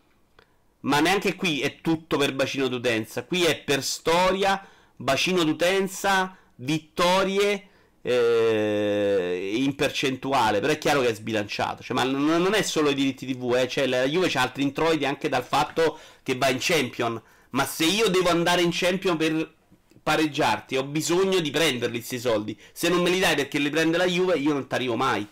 Ma 0.81 0.99
neanche 0.99 1.37
qui 1.37 1.61
è 1.61 1.81
tutto 1.81 2.17
per 2.17 2.35
bacino 2.35 2.67
d'utenza. 2.67 3.25
Qui 3.25 3.45
è 3.45 3.61
per 3.61 3.85
storia, 3.85 4.67
bacino 4.97 5.45
d'utenza, 5.45 6.37
vittorie 6.57 7.69
eh, 8.03 9.53
in 9.55 9.77
percentuale. 9.77 10.59
Però 10.59 10.73
è 10.73 10.79
chiaro 10.79 11.03
che 11.03 11.11
è 11.11 11.15
sbilanciato. 11.15 11.85
Cioè, 11.85 11.95
ma 11.95 12.03
non 12.03 12.55
è 12.55 12.63
solo 12.63 12.91
i 12.91 12.95
diritti 12.95 13.33
TV, 13.33 13.55
eh. 13.57 13.69
cioè, 13.69 13.87
la 13.87 14.05
Juve 14.05 14.29
c'ha 14.29 14.43
altri 14.43 14.65
introiti 14.65 15.05
anche 15.05 15.29
dal 15.29 15.45
fatto 15.45 15.97
che 16.25 16.35
va 16.35 16.49
in 16.49 16.59
Champion. 16.59 17.23
Ma 17.51 17.65
se 17.67 17.85
io 17.85 18.09
devo 18.09 18.31
andare 18.31 18.63
in 18.63 18.71
Champion 18.73 19.17
per 19.17 19.61
pareggiarti, 20.03 20.77
ho 20.77 20.85
bisogno 20.85 21.41
di 21.41 21.51
prenderli 21.51 21.97
questi 21.97 22.19
soldi. 22.19 22.59
Se 22.73 22.89
non 22.89 23.03
me 23.03 23.11
li 23.11 23.21
dai 23.21 23.37
perché 23.37 23.59
li 23.59 23.71
prende 23.71 23.97
la 23.97 24.07
Juve, 24.07 24.37
io 24.37 24.53
non 24.53 24.67
ti 24.67 24.75
arrivo 24.75 24.97
mai. 24.97 25.27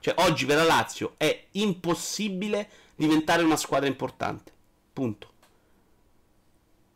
Cioè, 0.00 0.14
oggi 0.18 0.46
per 0.46 0.56
la 0.56 0.64
Lazio 0.64 1.14
è 1.16 1.46
impossibile 1.52 2.68
diventare 2.94 3.42
una 3.42 3.56
squadra 3.56 3.88
importante. 3.88 4.52
Punto. 4.92 5.30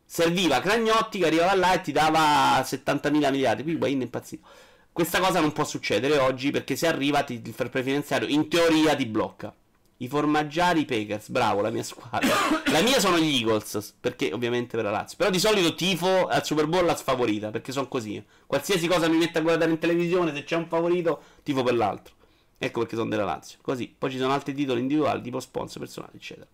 Serviva 0.05 0.59
Cragnotti 0.59 1.19
che 1.19 1.25
arrivava 1.25 1.55
là 1.55 1.73
e 1.73 1.81
ti 1.81 1.91
dava 1.91 2.59
70.000 2.61 3.31
miliardi. 3.31 3.63
Qui 3.63 3.75
Guain 3.75 3.99
è 3.99 4.03
impazzito. 4.03 4.45
Questa 4.91 5.19
cosa 5.19 5.39
non 5.39 5.53
può 5.53 5.63
succedere 5.63 6.17
oggi 6.17 6.51
perché 6.51 6.75
se 6.75 6.87
arriva 6.87 7.23
ti, 7.23 7.41
il 7.43 7.53
fair 7.53 7.69
play 7.69 7.83
finanziario 7.83 8.27
in 8.27 8.49
teoria 8.49 8.93
ti 8.93 9.05
blocca. 9.05 9.55
I 10.01 10.07
formaggiari 10.07 10.83
Packers, 10.83 11.29
bravo, 11.29 11.61
la 11.61 11.69
mia 11.69 11.83
squadra. 11.83 12.33
la 12.71 12.81
mia 12.81 12.99
sono 12.99 13.19
gli 13.19 13.35
Eagles, 13.35 13.95
perché 13.99 14.33
ovviamente 14.33 14.75
per 14.75 14.85
la 14.85 14.89
Lazio. 14.91 15.15
Però 15.15 15.29
di 15.29 15.37
solito 15.37 15.75
tifo 15.75 16.25
al 16.25 16.43
Super 16.43 16.65
Bowl 16.65 16.85
la 16.85 16.95
sfavorita, 16.95 17.51
perché 17.51 17.71
sono 17.71 17.87
così. 17.87 18.23
Qualsiasi 18.47 18.87
cosa 18.87 19.07
mi 19.07 19.17
mette 19.17 19.37
a 19.37 19.41
guardare 19.41 19.69
in 19.69 19.77
televisione, 19.77 20.33
se 20.33 20.43
c'è 20.43 20.55
un 20.55 20.67
favorito, 20.67 21.21
tifo 21.43 21.61
per 21.61 21.75
l'altro. 21.75 22.15
Ecco 22.57 22.79
perché 22.79 22.95
sono 22.95 23.09
della 23.09 23.25
Lazio. 23.25 23.59
Così. 23.61 23.93
Poi 23.95 24.09
ci 24.09 24.17
sono 24.17 24.33
altri 24.33 24.55
titoli 24.55 24.79
individuali, 24.79 25.21
tipo 25.21 25.39
sponsor 25.39 25.79
personali, 25.79 26.13
eccetera. 26.15 26.47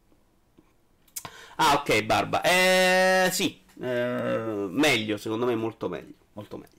Ah, 1.56 1.76
ok, 1.76 2.04
Barba. 2.04 2.42
Eh, 2.42 3.30
sì. 3.32 3.62
Eh, 3.80 4.68
meglio, 4.70 5.16
secondo 5.16 5.46
me, 5.46 5.56
molto 5.56 5.88
meglio. 5.88 6.16
Molto 6.34 6.58
meglio. 6.58 6.77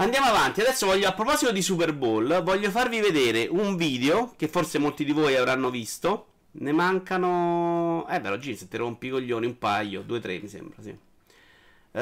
Andiamo 0.00 0.26
avanti. 0.28 0.62
Adesso 0.62 0.86
voglio, 0.86 1.08
a 1.08 1.12
proposito 1.12 1.52
di 1.52 1.60
Super 1.60 1.92
Bowl, 1.92 2.42
voglio 2.42 2.70
farvi 2.70 3.00
vedere 3.00 3.46
un 3.50 3.76
video 3.76 4.32
che 4.34 4.48
forse 4.48 4.78
molti 4.78 5.04
di 5.04 5.12
voi 5.12 5.36
avranno 5.36 5.68
visto. 5.68 6.26
Ne 6.52 6.72
mancano. 6.72 8.06
Eh, 8.08 8.18
però, 8.18 8.38
G, 8.38 8.54
se 8.54 8.66
ti 8.66 8.78
rompi 8.78 9.08
i 9.08 9.10
coglioni, 9.10 9.44
un 9.44 9.58
paio, 9.58 10.00
due, 10.00 10.18
tre, 10.20 10.38
mi 10.40 10.48
sembra, 10.48 10.80
sì. 10.80 10.96
Uh, 11.92 11.98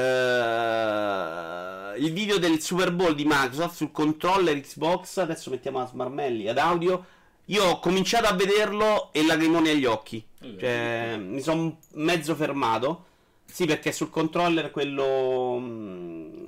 il 2.00 2.12
video 2.12 2.38
del 2.38 2.60
Super 2.60 2.92
Bowl 2.92 3.16
di 3.16 3.24
Microsoft 3.24 3.74
sul 3.74 3.90
controller 3.90 4.60
Xbox. 4.60 5.16
Adesso 5.16 5.50
mettiamo 5.50 5.80
a 5.80 5.86
smarmelli 5.86 6.46
ad 6.46 6.58
audio. 6.58 7.04
Io 7.46 7.64
ho 7.64 7.80
cominciato 7.80 8.28
a 8.28 8.32
vederlo 8.32 9.08
e 9.12 9.26
lagrimoni 9.26 9.70
agli 9.70 9.86
occhi. 9.86 10.24
Cioè, 10.40 11.16
mi 11.18 11.40
sono 11.40 11.78
mezzo 11.94 12.36
fermato. 12.36 13.06
Sì, 13.44 13.66
perché 13.66 13.90
sul 13.90 14.10
controller 14.10 14.70
quello. 14.70 15.58
Mh, 15.58 16.47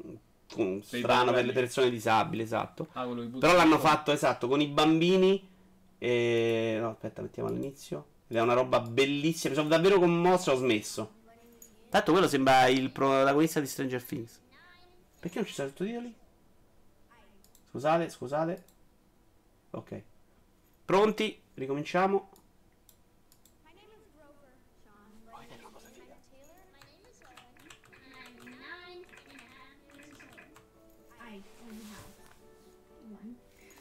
mm, 0.58 0.80
strano 0.80 1.32
per 1.32 1.44
le 1.44 1.52
persone 1.52 1.90
disabili, 1.90 2.42
esatto. 2.42 2.88
Ah, 2.92 3.06
Però 3.06 3.54
l'hanno 3.54 3.78
fatto 3.78 4.12
esatto 4.12 4.48
con 4.48 4.60
i 4.60 4.66
bambini. 4.66 5.48
E... 5.98 6.78
No, 6.80 6.90
aspetta, 6.90 7.22
mettiamo 7.22 7.48
all'inizio. 7.48 8.06
Ed 8.26 8.36
è 8.36 8.40
una 8.40 8.54
roba 8.54 8.80
bellissima. 8.80 9.50
Mi 9.50 9.56
sono 9.56 9.68
davvero 9.68 9.98
commosso. 9.98 10.52
Ho 10.52 10.56
smesso. 10.56 11.18
Tanto 11.88 12.12
quello 12.12 12.28
sembra 12.28 12.68
il 12.68 12.90
protagonista 12.90 13.60
di 13.60 13.66
Stranger 13.66 14.02
Things. 14.02 14.40
Perché 15.18 15.38
non 15.38 15.46
ci 15.46 15.52
sono 15.52 15.68
sottotitoli? 15.68 16.14
Scusate, 17.70 18.08
scusate. 18.08 18.64
Ok. 19.70 20.02
Pronti? 20.84 21.40
Ricominciamo. 21.54 22.29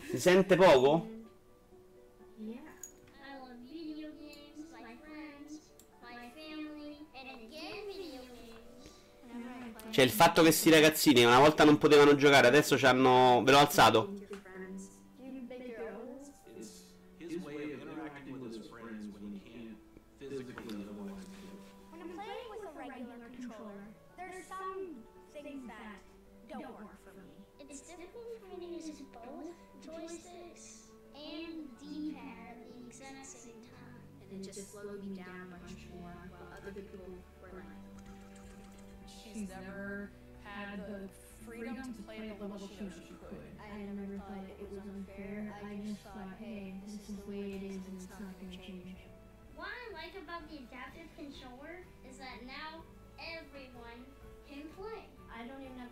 Si 0.09 0.17
sente 0.17 0.55
poco? 0.55 1.07
Cioè 9.91 10.03
il 10.03 10.09
fatto 10.11 10.41
che 10.41 10.51
sti 10.51 10.69
ragazzini 10.71 11.25
una 11.25 11.39
volta 11.39 11.63
non 11.63 11.77
potevano 11.77 12.15
giocare, 12.15 12.47
adesso 12.47 12.75
ci 12.77 12.85
hanno... 12.87 13.41
Ve 13.43 13.51
l'ho 13.51 13.59
alzato? 13.59 14.18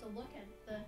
To 0.08 0.16
look 0.16 0.32
at 0.36 0.48
the 0.66 0.80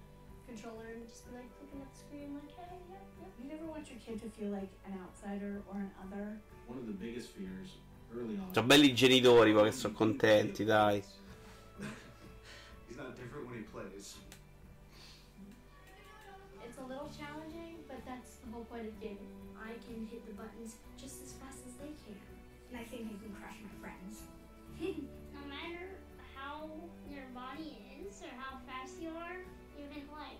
controller 0.47 0.95
and 0.95 1.03
just 1.07 1.27
be 1.27 1.35
like 1.35 1.51
looking 1.59 1.81
at 1.83 1.91
the 1.91 1.99
screen 1.99 2.33
like, 2.39 2.51
hey, 2.55 2.79
yep, 2.89 3.03
yep. 3.19 3.31
You 3.41 3.51
never 3.51 3.65
want 3.67 3.89
your 3.91 3.99
kid 3.99 4.21
to 4.23 4.29
feel 4.39 4.51
like 4.51 4.71
an 4.87 4.95
outsider 5.03 5.61
or 5.67 5.79
an 5.79 5.91
other. 6.07 6.39
One 6.67 6.79
of 6.79 6.87
the 6.87 6.95
biggest 6.95 7.35
fears 7.35 7.75
early 8.15 8.39
on. 8.39 8.53
sono 8.53 8.67
belli 8.67 8.87
i 8.89 8.93
genitori 8.93 9.51
poi 9.53 9.69
che 9.69 9.75
sono 9.75 9.93
contenti, 9.93 10.63
dai. 10.63 11.03
He's 12.87 12.97
not 12.97 13.15
different 13.15 13.47
when 13.47 13.57
he 13.59 13.65
plays. 13.67 14.15
It's 16.63 16.77
a 16.77 16.85
little 16.87 17.09
challenging, 17.11 17.83
but 17.87 17.99
that's 18.05 18.39
the 18.45 18.51
whole 18.53 18.65
point 18.65 18.87
of 18.87 18.95
gaming. 19.01 19.35
I 19.59 19.75
can 19.83 20.07
hit 20.07 20.23
the 20.25 20.33
buttons 20.33 20.77
just 20.95 21.21
as 21.25 21.33
fast 21.33 21.59
as 21.67 21.75
they 21.81 21.91
can. 22.07 22.21
And 22.71 22.79
I 22.79 22.85
think 22.87 23.11
I 23.11 23.17
can 23.19 23.33
crush 23.35 23.59
my 23.59 23.75
friends. 23.83 24.23
no 25.35 25.43
matter 25.49 25.99
how 26.35 26.69
your 27.09 27.27
body 27.33 27.75
is 27.83 27.88
or 28.21 28.33
how 28.37 28.57
fast 28.65 28.99
you 29.01 29.09
are, 29.09 29.37
you 29.77 29.87
can 29.91 30.03
play. 30.07 30.37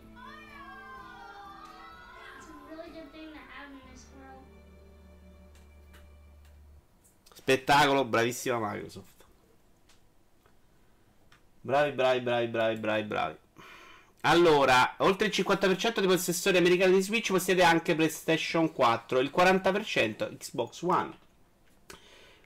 It's 2.38 2.48
a 2.48 2.76
really 2.76 2.92
good 2.92 3.12
thing 3.12 3.32
to 3.32 3.40
have 3.40 3.72
in 3.72 3.80
this 3.92 4.06
world. 4.16 4.44
Spettacolo, 7.34 8.06
bravissima 8.06 8.58
Microsoft. 8.60 9.26
Bravi, 11.62 11.92
bravi, 11.92 12.22
bravi, 12.22 12.48
bravi, 12.48 12.80
bravi, 12.80 13.04
bravi. 13.04 13.38
Allora, 14.22 14.96
oltre 14.98 15.28
il 15.28 15.34
50% 15.34 16.00
dei 16.00 16.08
possessori 16.08 16.58
americani 16.58 16.94
di 16.94 17.02
Switch 17.02 17.32
possiede 17.32 17.64
anche 17.64 17.96
PlayStation 17.96 18.74
4, 18.74 19.20
il 19.20 19.32
40% 19.34 20.38
Xbox 20.38 20.82
One. 20.82 21.18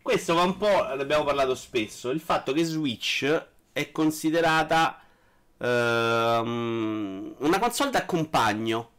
Questo 0.02 0.36
va 0.36 0.44
un 0.44 0.58
po', 0.58 0.94
ne 0.94 1.02
abbiamo 1.02 1.24
parlato 1.24 1.56
spesso, 1.56 2.10
il 2.12 2.20
fatto 2.20 2.54
che 2.54 2.64
Switch 2.64 3.48
è 3.72 3.92
considerata 3.92 5.00
ehm, 5.64 7.36
una 7.38 7.60
console 7.60 7.90
da 7.92 8.06
compagno 8.06 8.90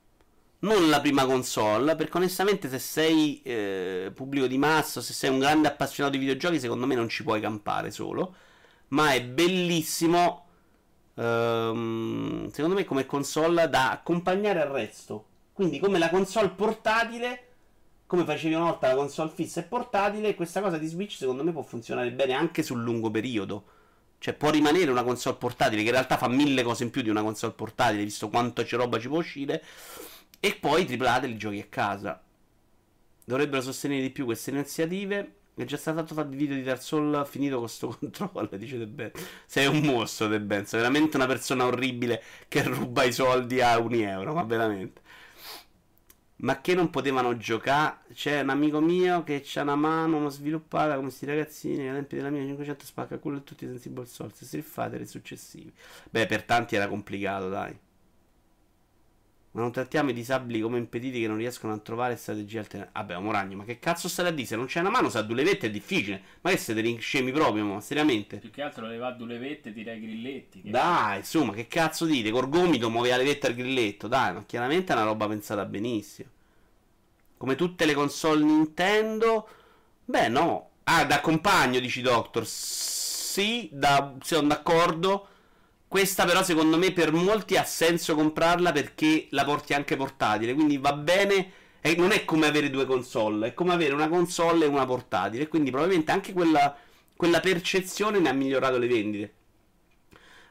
non 0.64 0.88
la 0.88 1.00
prima 1.00 1.26
console, 1.26 1.94
perché 1.94 2.16
onestamente 2.16 2.68
se 2.70 2.78
sei 2.78 3.42
eh, 3.42 4.10
pubblico 4.14 4.46
di 4.46 4.56
massa, 4.56 5.02
se 5.02 5.12
sei 5.12 5.30
un 5.30 5.38
grande 5.38 5.68
appassionato 5.68 6.16
di 6.16 6.24
videogiochi, 6.24 6.58
secondo 6.58 6.86
me 6.86 6.94
non 6.94 7.08
ci 7.08 7.22
puoi 7.22 7.40
campare 7.40 7.90
solo, 7.90 8.34
ma 8.88 9.12
è 9.12 9.22
bellissimo, 9.22 10.46
ehm, 11.16 12.50
secondo 12.50 12.76
me 12.76 12.84
come 12.84 13.04
console 13.06 13.68
da 13.68 13.90
accompagnare 13.90 14.62
al 14.62 14.68
resto. 14.70 15.26
Quindi 15.52 15.78
come 15.78 15.98
la 15.98 16.08
console 16.08 16.48
portatile, 16.50 17.48
come 18.06 18.24
facevi 18.24 18.54
una 18.54 18.64
volta 18.64 18.88
la 18.88 18.94
console 18.96 19.30
fissa 19.34 19.60
e 19.60 19.64
portatile, 19.64 20.34
questa 20.34 20.60
cosa 20.62 20.78
di 20.78 20.86
Switch 20.86 21.16
secondo 21.16 21.44
me 21.44 21.52
può 21.52 21.62
funzionare 21.62 22.10
bene 22.12 22.32
anche 22.32 22.62
sul 22.62 22.82
lungo 22.82 23.10
periodo. 23.10 23.64
Cioè 24.24 24.32
può 24.32 24.48
rimanere 24.48 24.90
una 24.90 25.02
console 25.02 25.36
portatile 25.36 25.82
che 25.82 25.88
in 25.88 25.92
realtà 25.92 26.16
fa 26.16 26.28
mille 26.28 26.62
cose 26.62 26.82
in 26.82 26.88
più 26.88 27.02
di 27.02 27.10
una 27.10 27.20
console 27.20 27.52
portatile, 27.52 28.04
visto 28.04 28.30
quanto 28.30 28.62
c'è 28.62 28.78
roba 28.78 28.98
ci 28.98 29.08
può 29.08 29.18
uscire. 29.18 29.62
E 30.40 30.56
poi 30.58 30.86
triplate 30.86 31.26
li 31.26 31.36
giochi 31.36 31.60
a 31.60 31.66
casa. 31.68 32.22
Dovrebbero 33.22 33.60
sostenere 33.60 34.00
di 34.00 34.08
più 34.08 34.24
queste 34.24 34.48
iniziative. 34.48 35.34
È 35.54 35.64
già 35.64 35.76
stato 35.76 36.14
fatto 36.14 36.30
video 36.30 36.56
di 36.56 36.62
Dark 36.62 36.80
Souls 36.80 37.28
finito 37.28 37.58
con 37.58 37.68
sto 37.68 37.88
controllo, 38.00 38.48
dice 38.52 38.78
De 38.78 38.86
Ben. 38.86 39.10
Sei 39.44 39.66
un 39.66 39.80
mostro, 39.80 40.26
De 40.26 40.40
Ben. 40.40 40.64
Sei 40.64 40.80
veramente 40.80 41.18
una 41.18 41.26
persona 41.26 41.66
orribile 41.66 42.22
che 42.48 42.62
ruba 42.62 43.02
i 43.02 43.12
soldi 43.12 43.60
a 43.60 43.78
un 43.78 43.92
euro, 43.92 44.32
ma 44.32 44.42
veramente. 44.44 45.02
Ma 46.44 46.60
che 46.60 46.74
non 46.74 46.90
potevano 46.90 47.38
giocare? 47.38 48.00
C'è 48.12 48.42
un 48.42 48.50
amico 48.50 48.78
mio 48.78 49.24
che 49.24 49.40
c'ha 49.42 49.62
una 49.62 49.76
mano 49.76 50.28
sviluppata 50.28 50.94
come 50.94 51.06
questi 51.06 51.24
ragazzini. 51.24 51.88
Ai 51.88 51.94
tempi 51.94 52.16
della 52.16 52.28
mia 52.28 52.42
500 52.42 52.84
spacca 52.84 53.18
culo 53.18 53.38
e 53.38 53.44
tutti 53.44 53.64
i 53.64 53.68
Sensible 53.68 54.04
Souls. 54.04 54.44
Street 54.44 54.64
Fighter 54.64 55.00
e 55.00 55.06
successivi. 55.06 55.72
Beh, 56.10 56.26
per 56.26 56.42
tanti 56.42 56.76
era 56.76 56.86
complicato, 56.86 57.48
dai. 57.48 57.78
Ma 59.52 59.60
non 59.60 59.72
trattiamo 59.72 60.10
i 60.10 60.12
disabili 60.12 60.60
come 60.60 60.76
impediti 60.76 61.18
che 61.18 61.28
non 61.28 61.38
riescono 61.38 61.72
a 61.72 61.78
trovare 61.78 62.16
strategie 62.16 62.58
alternative. 62.58 62.92
Vabbè, 62.92 63.18
Moragno, 63.20 63.56
ma 63.56 63.64
che 63.64 63.78
cazzo 63.78 64.08
state 64.08 64.28
a 64.28 64.32
dire? 64.32 64.46
Se 64.46 64.56
non 64.56 64.66
c'è 64.66 64.80
una 64.80 64.90
mano, 64.90 65.08
sa 65.08 65.22
due 65.22 65.36
levette 65.36 65.68
è 65.68 65.70
difficile. 65.70 66.20
Ma 66.42 66.50
che 66.50 66.58
siete 66.58 66.82
rinscemi 66.82 67.32
proprio, 67.32 67.64
ma 67.64 67.80
seriamente? 67.80 68.36
Più 68.36 68.50
che 68.50 68.60
altro 68.60 68.86
leva 68.86 69.12
due 69.12 69.28
levette 69.28 69.70
e 69.70 69.72
direi 69.72 69.98
grilletti. 69.98 70.60
Che... 70.60 70.70
Dai, 70.70 71.18
insomma, 71.18 71.54
che 71.54 71.68
cazzo 71.68 72.04
dite? 72.04 72.30
Col 72.30 72.50
gomito 72.50 72.90
muove 72.90 73.08
la 73.08 73.16
levetta 73.16 73.46
al 73.46 73.54
grilletto. 73.54 74.08
Dai, 74.08 74.34
ma 74.34 74.44
chiaramente 74.44 74.92
è 74.92 74.96
una 74.96 75.06
roba 75.06 75.26
pensata 75.26 75.64
benissimo. 75.64 76.32
Come 77.44 77.56
tutte 77.56 77.84
le 77.84 77.92
console 77.92 78.42
Nintendo. 78.42 79.46
Beh, 80.06 80.28
no. 80.28 80.70
Ah, 80.84 81.04
da 81.04 81.20
compagno, 81.20 81.78
dici 81.78 82.00
Doctor. 82.00 82.46
Sì, 82.46 83.68
da... 83.70 84.14
sono 84.22 84.48
d'accordo. 84.48 85.28
Questa 85.86 86.24
però 86.24 86.42
secondo 86.42 86.78
me 86.78 86.90
per 86.92 87.12
molti 87.12 87.58
ha 87.58 87.64
senso 87.64 88.14
comprarla 88.14 88.72
perché 88.72 89.26
la 89.32 89.44
porti 89.44 89.74
anche 89.74 89.94
portatile, 89.94 90.54
quindi 90.54 90.78
va 90.78 90.94
bene, 90.94 91.52
e 91.82 91.94
non 91.96 92.12
è 92.12 92.24
come 92.24 92.46
avere 92.46 92.70
due 92.70 92.86
console, 92.86 93.48
è 93.48 93.52
come 93.52 93.74
avere 93.74 93.92
una 93.92 94.08
console 94.08 94.64
e 94.64 94.68
una 94.68 94.86
portatile, 94.86 95.46
quindi 95.46 95.70
probabilmente 95.70 96.12
anche 96.12 96.32
quella, 96.32 96.74
quella 97.14 97.40
percezione 97.40 98.20
ne 98.20 98.30
ha 98.30 98.32
migliorato 98.32 98.78
le 98.78 98.86
vendite. 98.86 99.34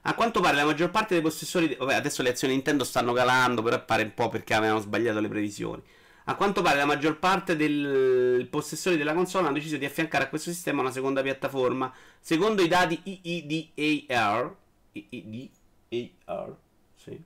A 0.03 0.13
quanto 0.13 0.41
pare 0.41 0.57
la 0.57 0.65
maggior 0.65 0.91
parte 0.91 1.15
dei 1.15 1.23
possessori, 1.23 1.75
vabbè 1.75 1.95
adesso 1.95 2.21
le 2.21 2.29
azioni 2.29 2.53
Nintendo 2.53 2.83
stanno 2.83 3.13
calando, 3.13 3.63
però 3.63 3.83
pare 3.83 4.03
un 4.03 4.13
po' 4.13 4.29
perché 4.29 4.53
avevano 4.53 4.79
sbagliato 4.79 5.19
le 5.19 5.27
previsioni. 5.27 5.81
A 6.25 6.35
quanto 6.35 6.61
pare 6.61 6.77
la 6.77 6.85
maggior 6.85 7.19
parte 7.19 7.55
dei 7.55 8.45
possessori 8.45 8.97
della 8.97 9.13
console 9.13 9.45
hanno 9.47 9.55
deciso 9.55 9.77
di 9.77 9.85
affiancare 9.85 10.25
a 10.25 10.29
questo 10.29 10.51
sistema 10.51 10.81
una 10.81 10.91
seconda 10.91 11.21
piattaforma. 11.21 11.93
Secondo 12.19 12.61
i 12.61 12.67
dati 12.67 12.99
IIDAR, 13.03 14.55
EDAR. 15.89 16.57
Sì. 16.95 17.21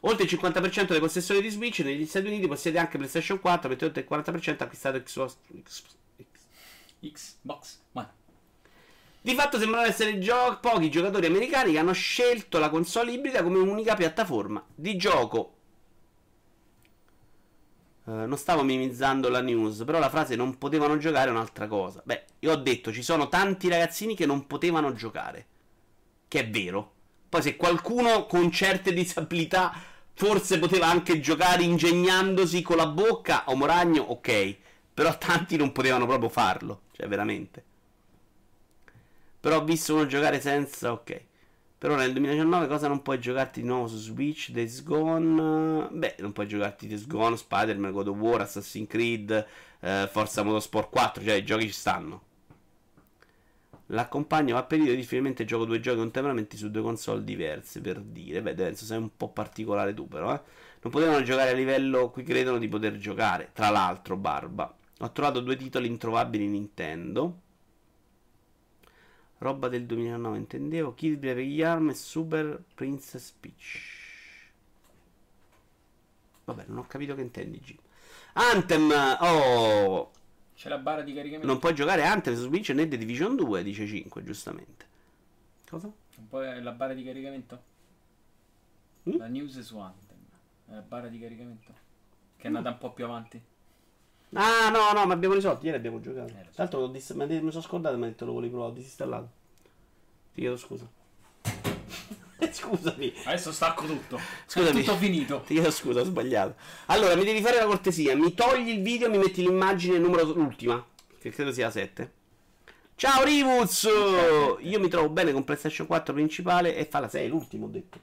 Oltre 0.00 0.24
il 0.24 0.30
50% 0.30 0.88
dei 0.88 0.98
possessori 0.98 1.40
di 1.40 1.50
Switch 1.50 1.80
negli 1.80 2.06
Stati 2.06 2.26
Uniti 2.26 2.48
possiede 2.48 2.78
anche 2.78 2.96
PlayStation 2.98 3.38
4, 3.38 3.68
mentre 3.68 3.86
oltre 3.86 4.02
il 4.02 4.08
40% 4.10 4.56
ha 4.58 4.64
acquistato 4.64 5.00
Xbox, 5.00 5.36
Xbox 7.00 7.78
One. 7.92 8.10
Di 9.20 9.34
fatto 9.34 9.56
sembrano 9.56 9.86
essere 9.86 10.18
gio- 10.18 10.58
pochi 10.60 10.90
giocatori 10.90 11.26
americani 11.26 11.70
che 11.70 11.78
hanno 11.78 11.92
scelto 11.92 12.58
la 12.58 12.70
console 12.70 13.12
ibrida 13.12 13.44
come 13.44 13.58
unica 13.58 13.94
piattaforma 13.94 14.64
di 14.74 14.96
gioco. 14.96 15.58
Uh, 18.04 18.26
non 18.26 18.36
stavo 18.36 18.64
minimizzando 18.64 19.28
la 19.28 19.40
news, 19.40 19.84
però 19.84 19.98
la 19.98 20.10
frase 20.10 20.34
non 20.34 20.58
potevano 20.58 20.98
giocare 20.98 21.28
è 21.28 21.32
un'altra 21.32 21.68
cosa. 21.68 22.02
Beh, 22.04 22.24
io 22.40 22.52
ho 22.52 22.56
detto 22.56 22.92
ci 22.92 23.02
sono 23.02 23.28
tanti 23.28 23.68
ragazzini 23.68 24.16
che 24.16 24.26
non 24.26 24.46
potevano 24.46 24.92
giocare. 24.92 25.46
Che 26.26 26.40
è 26.40 26.50
vero. 26.50 26.92
Poi 27.28 27.42
se 27.42 27.56
qualcuno 27.56 28.26
con 28.26 28.50
certe 28.50 28.92
disabilità 28.94 29.72
forse 30.14 30.58
poteva 30.58 30.88
anche 30.88 31.20
giocare 31.20 31.62
ingegnandosi 31.62 32.60
con 32.62 32.76
la 32.76 32.86
bocca 32.86 33.44
o 33.46 33.54
Moragno, 33.54 34.02
ok. 34.02 34.56
Però 34.94 35.16
tanti 35.18 35.56
non 35.56 35.72
potevano 35.72 36.06
proprio 36.06 36.28
farlo, 36.28 36.82
cioè 36.92 37.06
veramente. 37.06 37.64
Però 39.40 39.58
ho 39.58 39.64
visto 39.64 39.94
uno 39.94 40.06
giocare 40.06 40.40
senza, 40.40 40.92
ok. 40.92 41.22
Però 41.82 41.96
nel 41.96 42.12
2019 42.12 42.68
cosa 42.68 42.86
non 42.86 43.02
puoi 43.02 43.18
giocarti 43.18 43.60
di 43.60 43.66
nuovo 43.66 43.88
su 43.88 43.96
Switch? 43.96 44.50
Days 44.50 44.84
Gone? 44.84 45.88
Beh, 45.90 46.14
non 46.20 46.30
puoi 46.30 46.46
giocarti 46.46 46.86
Days 46.86 47.08
Gone, 47.08 47.36
Spider-Man, 47.36 47.90
God 47.90 48.06
of 48.06 48.18
War, 48.18 48.42
Assassin's 48.42 48.86
Creed, 48.88 49.46
eh, 49.80 50.08
Forza 50.08 50.44
Motorsport 50.44 50.88
4, 50.90 51.24
cioè 51.24 51.34
i 51.34 51.44
giochi 51.44 51.66
ci 51.66 51.72
stanno. 51.72 52.22
L'accompagno 53.86 54.56
a 54.56 54.62
periodi, 54.62 55.02
finalmente 55.02 55.44
gioco 55.44 55.64
due 55.64 55.80
giochi 55.80 55.96
contemporaneamente 55.96 56.56
su 56.56 56.70
due 56.70 56.82
console 56.82 57.24
diverse, 57.24 57.80
per 57.80 57.98
dire. 57.98 58.42
Beh, 58.42 58.54
penso 58.54 58.84
sei 58.84 58.98
un 58.98 59.16
po' 59.16 59.30
particolare 59.30 59.92
tu, 59.92 60.06
però, 60.06 60.32
eh. 60.32 60.40
Non 60.82 60.92
potevano 60.92 61.24
giocare 61.24 61.50
a 61.50 61.54
livello 61.54 62.10
qui 62.10 62.22
credono 62.22 62.58
di 62.58 62.68
poter 62.68 62.96
giocare. 62.96 63.50
Tra 63.52 63.70
l'altro, 63.70 64.16
Barba. 64.16 64.72
Ho 65.00 65.10
trovato 65.10 65.40
due 65.40 65.56
titoli 65.56 65.88
introvabili 65.88 66.46
Nintendo. 66.46 67.40
Roba 69.42 69.68
del 69.68 69.86
2009, 69.86 70.38
intendevo. 70.38 70.94
Kill 70.94 71.18
Brave 71.18 71.42
Yarm 71.42 71.90
e 71.90 71.94
Super 71.94 72.62
Princess 72.74 73.32
Peach. 73.32 74.00
Vabbè, 76.44 76.64
non 76.68 76.78
ho 76.78 76.86
capito 76.86 77.16
che 77.16 77.22
intendi, 77.22 77.58
Jim. 77.58 77.78
Anthem, 78.34 78.90
oh, 79.20 80.12
c'è 80.54 80.68
la 80.68 80.78
barra 80.78 81.02
di 81.02 81.12
caricamento. 81.12 81.46
Non 81.46 81.58
puoi 81.58 81.74
giocare 81.74 82.04
Anthem 82.04 82.34
su 82.36 82.42
Switch 82.42 82.70
né 82.70 82.86
The 82.86 82.96
Division 82.96 83.34
2, 83.34 83.62
dice 83.64 83.84
5, 83.84 84.22
giustamente. 84.22 84.86
Cosa? 85.68 85.92
Non 86.16 86.28
puoi 86.28 86.62
la 86.62 86.72
barra 86.72 86.94
di 86.94 87.02
caricamento? 87.02 87.62
Mm? 89.10 89.16
La 89.16 89.26
news 89.26 89.58
su 89.58 89.76
Anthem. 89.78 90.18
La 90.66 90.82
barra 90.82 91.08
di 91.08 91.18
caricamento. 91.18 91.72
Che 92.36 92.42
è 92.42 92.46
andata 92.46 92.70
mm. 92.70 92.72
un 92.74 92.78
po' 92.78 92.92
più 92.92 93.04
avanti. 93.04 93.42
Ah, 94.34 94.70
no, 94.70 94.92
no, 94.92 95.06
ma 95.06 95.12
abbiamo 95.14 95.34
risolto. 95.34 95.64
Ieri 95.66 95.76
abbiamo 95.76 96.00
giocato. 96.00 96.32
Eh, 96.32 96.48
Tra 96.52 96.64
l'altro, 96.64 96.86
dis- 96.86 97.10
mi 97.10 97.50
sono 97.50 97.62
scordato 97.62 97.94
e 97.94 97.98
mi 97.98 98.04
ha 98.04 98.08
detto 98.08 98.24
lo 98.24 98.32
volevi 98.32 98.52
provare. 98.52 98.72
Ho 98.72 98.74
disinstallato. 98.74 99.30
Ti 100.34 100.40
chiedo 100.40 100.56
scusa. 100.56 100.88
Scusami. 102.50 103.12
Adesso 103.24 103.52
stacco 103.52 103.84
tutto. 103.86 104.18
Scusami. 104.46 104.80
È 104.80 104.84
tutto 104.84 104.96
finito. 104.96 105.42
Ti 105.46 105.54
chiedo 105.54 105.70
scusa, 105.70 106.00
ho 106.00 106.04
sbagliato. 106.04 106.54
Allora, 106.86 107.14
mi 107.14 107.24
devi 107.24 107.40
fare 107.40 107.58
la 107.58 107.66
cortesia. 107.66 108.16
Mi 108.16 108.34
togli 108.34 108.68
il 108.70 108.82
video, 108.82 109.08
mi 109.10 109.18
metti 109.18 109.42
l'immagine 109.42 109.98
numero 109.98 110.24
l'ultima. 110.24 110.84
Che 111.20 111.30
credo 111.30 111.52
sia 111.52 111.70
7. 111.70 112.12
Ciao 112.96 113.24
Rivuz! 113.24 113.88
Io 114.60 114.80
mi 114.80 114.88
trovo 114.88 115.08
bene 115.08 115.32
con 115.32 115.44
PlayStation 115.44 115.86
4 115.86 116.12
principale 116.12 116.76
e 116.76 116.84
fa 116.84 117.00
la 117.00 117.08
6, 117.08 117.28
l'ultimo 117.28 117.66
ho 117.66 117.68
detto. 117.68 117.98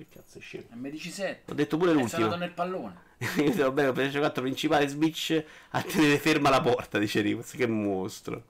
Che 0.00 0.06
cazzo 0.08 0.38
è 0.38 0.40
scemo? 0.40 0.64
Mi 0.76 0.90
dici 0.90 1.10
7. 1.10 1.52
Ho 1.52 1.54
detto 1.54 1.76
pure 1.76 1.92
l'ultimo. 1.92 2.22
Sono 2.22 2.36
nel 2.36 2.52
pallone. 2.52 3.02
Io 3.36 3.50
trovo 3.50 3.72
bene 3.72 3.88
con 3.88 3.96
PlayStation 3.96 4.22
4 4.22 4.42
principale 4.42 4.88
Switch 4.88 5.44
a 5.72 5.82
tenere 5.82 6.18
ferma 6.18 6.48
la 6.48 6.62
porta, 6.62 6.98
dice 6.98 7.20
Rivuz. 7.20 7.50
Che 7.50 7.66
mostro. 7.66 8.44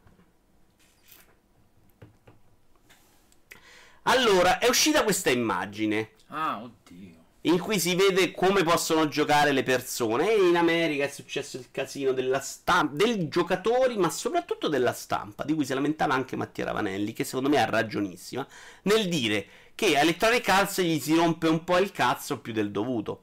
Allora, 4.03 4.59
è 4.59 4.69
uscita 4.69 5.03
questa 5.03 5.31
immagine. 5.31 6.11
Ah, 6.29 6.63
oddio. 6.63 7.20
In 7.43 7.59
cui 7.59 7.79
si 7.79 7.95
vede 7.95 8.33
come 8.33 8.63
possono 8.63 9.09
giocare 9.09 9.53
le 9.53 9.63
persone. 9.63 10.31
E 10.31 10.47
in 10.49 10.57
America 10.57 11.05
è 11.05 11.09
successo 11.09 11.57
il 11.57 11.71
casino 11.71 12.13
della 12.13 12.41
stampa, 12.41 13.03
dei 13.03 13.29
giocatori, 13.29 13.97
ma 13.97 14.11
soprattutto 14.11 14.69
della 14.69 14.93
stampa, 14.93 15.45
di 15.45 15.55
cui 15.55 15.65
si 15.65 15.73
lamentava 15.73 16.13
anche 16.15 16.37
Mattia 16.37 16.67
Ravanelli, 16.67 17.15
che 17.15 17.25
secondo 17.25 17.49
me 17.49 17.63
ha 17.63 17.65
ragionissima, 17.65 18.47
nel 18.83 19.09
dire 19.09 19.47
che 19.75 19.97
a 19.97 20.01
Electronic 20.01 20.47
Arts 20.49 20.83
gli 20.83 21.01
si 21.01 21.15
rompe 21.15 21.49
un 21.49 21.65
po' 21.65 21.79
il 21.79 21.93
cazzo 21.93 22.41
più 22.41 22.53
del 22.53 22.71
dovuto. 22.71 23.23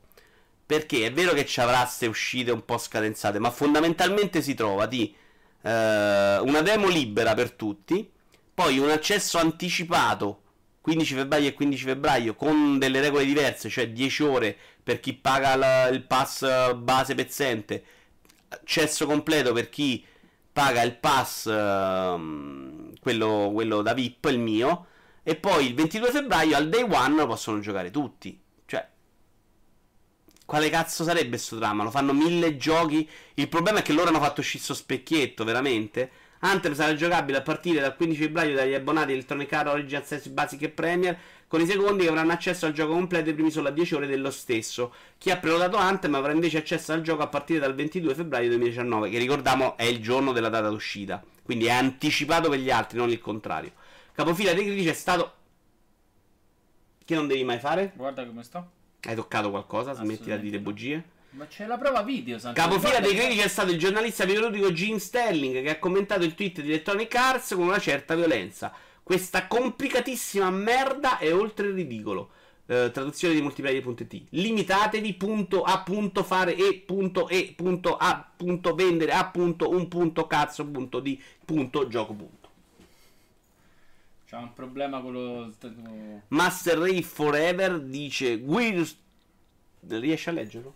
Perché 0.66 1.06
è 1.06 1.14
vero 1.14 1.34
che 1.34 1.46
ci 1.46 1.62
avrà 1.62 1.82
queste 1.82 2.08
uscite 2.08 2.52
un 2.52 2.66
po' 2.66 2.80
scadenzate, 2.80 3.38
ma 3.40 3.52
fondamentalmente 3.52 4.42
si 4.42 4.56
trova 4.56 4.88
di 4.88 5.14
eh, 5.62 6.40
una 6.40 6.62
demo 6.62 6.88
libera 6.88 7.36
per 7.36 7.52
tutti, 7.52 8.10
poi 8.54 8.80
un 8.80 8.90
accesso 8.90 9.38
anticipato 9.38 10.42
15 10.88 11.16
febbraio 11.16 11.50
e 11.50 11.54
15 11.54 11.84
febbraio 11.84 12.34
con 12.34 12.80
delle 12.80 13.02
regole 13.02 13.26
diverse, 13.26 13.68
cioè 13.68 13.90
10 13.90 14.24
ore 14.24 14.58
per 14.82 15.02
chi 15.02 15.14
paga 15.14 15.58
la, 15.58 15.88
il 15.90 16.04
pass 16.04 16.74
base 16.76 17.14
pezzente, 17.14 17.84
accesso 18.48 19.06
completo 19.06 19.52
per 19.52 19.68
chi 19.68 20.02
paga 20.50 20.82
il 20.84 20.96
pass, 20.96 21.44
uh, 21.48 22.94
quello, 23.02 23.52
quello, 23.54 23.82
da 23.82 23.94
VIP, 23.94 24.28
il 24.30 24.40
mio, 24.40 24.86
e 25.24 25.36
poi 25.36 25.66
il 25.66 25.74
22 25.74 26.10
febbraio 26.10 26.56
al 26.56 26.70
day 26.70 26.84
one 26.84 27.26
possono 27.26 27.60
giocare 27.60 27.92
tutti. 27.92 28.40
Cioè, 28.66 28.88
quale 30.46 30.70
cazzo 30.70 31.04
sarebbe 31.04 31.38
sto 31.38 31.58
dramma? 31.58 31.84
Lo 31.84 31.92
fanno 31.92 32.14
mille 32.14 32.56
giochi. 32.56 33.06
Il 33.34 33.50
problema 33.50 33.80
è 33.80 33.82
che 33.82 33.92
loro 33.92 34.08
hanno 34.08 34.22
fatto 34.22 34.40
uscire 34.40 34.64
sto 34.64 34.74
specchietto, 34.74 35.44
veramente. 35.44 36.12
Anthem 36.40 36.74
sarà 36.74 36.94
giocabile 36.94 37.40
a 37.40 37.42
partire 37.42 37.80
dal 37.80 37.96
15 37.96 38.22
febbraio 38.22 38.56
dagli 38.56 38.74
abbonati 38.74 39.12
Electronic 39.12 39.52
Arts 39.54 39.72
Origin 39.72 39.98
Access 39.98 40.28
Basic 40.28 40.62
e 40.64 40.70
Premier, 40.70 41.18
con 41.48 41.62
i 41.62 41.66
secondi 41.66 42.04
che 42.04 42.10
avranno 42.10 42.34
accesso 42.34 42.66
al 42.66 42.74
gioco 42.74 42.94
completo 42.94 43.30
i 43.30 43.34
primi 43.34 43.50
solo 43.50 43.70
a 43.70 43.72
10 43.72 43.96
ore 43.96 44.08
dello 44.08 44.30
stesso. 44.30 44.94
Chi 45.18 45.32
ha 45.32 45.38
prenotato 45.38 45.78
Anthem 45.78 46.16
avrà 46.16 46.32
invece 46.32 46.58
accesso 46.58 46.94
al 46.94 47.02
gioco 47.02 47.24
a 47.24 47.28
partire 47.28 47.60
dal 47.60 47.74
22 47.74 48.14
febbraio 48.14 48.50
2019, 48.50 49.10
che 49.10 49.18
ricordiamo 49.18 49.78
è 49.78 49.84
il 49.84 50.02
giorno 50.02 50.32
della 50.32 50.50
data 50.50 50.70
d'uscita, 50.70 51.24
quindi 51.44 51.66
è 51.66 51.72
anticipato 51.72 52.50
per 52.50 52.60
gli 52.60 52.70
altri, 52.70 52.98
non 52.98 53.10
il 53.10 53.20
contrario. 53.20 53.72
Capofila 54.14 54.54
dei 54.54 54.66
critici 54.66 54.90
è 54.90 54.94
stato. 54.94 55.34
Che 57.04 57.16
non 57.16 57.28
devi 57.28 57.44
mai 57.44 57.60
fare? 57.60 57.94
Guarda 57.96 58.26
come 58.26 58.44
sto. 58.44 58.72
Hai 59.02 59.16
toccato 59.16 59.50
qualcosa? 59.50 59.94
Smettila 59.94 60.36
di 60.36 60.50
dire 60.50 60.60
bugie. 60.60 61.16
Ma 61.32 61.46
c'è 61.48 61.66
la 61.66 61.78
prova 61.78 62.02
video, 62.04 62.40
Santo. 62.40 62.60
Capofila 62.60 63.00
dei 63.00 63.14
critici 63.14 63.42
è 63.42 63.48
stato 63.48 63.72
il 63.72 63.78
giornalista 63.78 64.26
videoludico 64.26 64.72
Jim 64.72 64.98
Sterling 64.98 65.62
che 65.62 65.70
ha 65.70 65.80
commentato 65.80 66.24
il 66.24 66.34
tweet 66.34 66.62
di 66.62 66.70
Electronic 66.70 67.14
Arts 67.16 67.54
con 67.54 67.68
una 67.68 67.80
certa 67.80 68.16
violenza. 68.16 68.74
Questa 69.04 69.48
complicatissima 69.48 70.50
merda 70.50 71.18
è 71.18 71.34
oltre 71.34 71.68
il 71.68 71.74
ridicolo. 71.74 72.32
Eh, 72.70 72.92
traduzione 72.92 73.34
di 73.34 73.42
multiplayer.it 73.42 74.24
limitatevi 74.32 75.14
punto 75.14 75.64
a 75.64 75.80
punto 75.84 76.22
fare 76.24 76.54
e 76.54 76.84
punto 76.86 77.30
e 77.30 77.54
punto 77.56 77.96
a 77.96 78.30
punto 78.36 78.76
vendere 78.76 79.14
a 79.14 79.26
punto 79.26 79.70
un 79.70 79.88
punto 79.88 80.28
cazzo 80.28 80.66
punto 80.66 81.00
di 81.00 81.18
punto 81.46 81.88
gioco 81.88 82.14
punto 82.14 82.50
C'ha 84.26 84.40
un 84.40 84.54
problema 84.54 85.00
con 85.00 85.14
lo. 85.14 85.54
Master 86.28 86.78
Ray 86.78 87.02
Forever 87.04 87.80
dice 87.80 88.34
Will 88.34 88.86
riesci 89.88 90.28
a 90.28 90.34
leggerlo? 90.34 90.76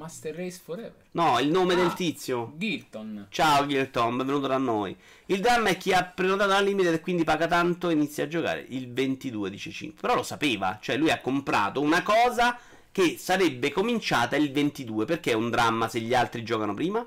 Master 0.00 0.34
Race 0.34 0.58
Forever. 0.64 0.94
no 1.10 1.38
il 1.40 1.50
nome 1.50 1.74
Ah. 1.74 1.76
del 1.76 1.92
tizio 1.92 2.54
Gilton. 2.56 3.26
Ciao 3.28 3.66
Gilton, 3.66 4.16
benvenuto 4.16 4.46
da 4.46 4.56
noi. 4.56 4.96
Il 5.26 5.40
dramma 5.40 5.68
è 5.68 5.76
chi 5.76 5.92
ha 5.92 6.02
prenotato 6.04 6.48
la 6.48 6.60
limited 6.60 6.94
e 6.94 7.00
quindi 7.00 7.22
paga 7.22 7.46
tanto 7.46 7.90
e 7.90 7.92
inizia 7.92 8.24
a 8.24 8.28
giocare 8.28 8.64
il 8.70 8.90
22, 8.90 9.50
dice 9.50 9.70
5. 9.70 10.00
Però 10.00 10.14
lo 10.14 10.22
sapeva, 10.22 10.78
cioè 10.80 10.96
lui 10.96 11.10
ha 11.10 11.20
comprato 11.20 11.82
una 11.82 12.02
cosa 12.02 12.58
che 12.90 13.18
sarebbe 13.18 13.70
cominciata 13.72 14.36
il 14.36 14.50
22. 14.50 15.04
Perché 15.04 15.32
è 15.32 15.34
un 15.34 15.50
dramma 15.50 15.86
se 15.86 16.00
gli 16.00 16.14
altri 16.14 16.42
giocano 16.44 16.72
prima? 16.72 17.06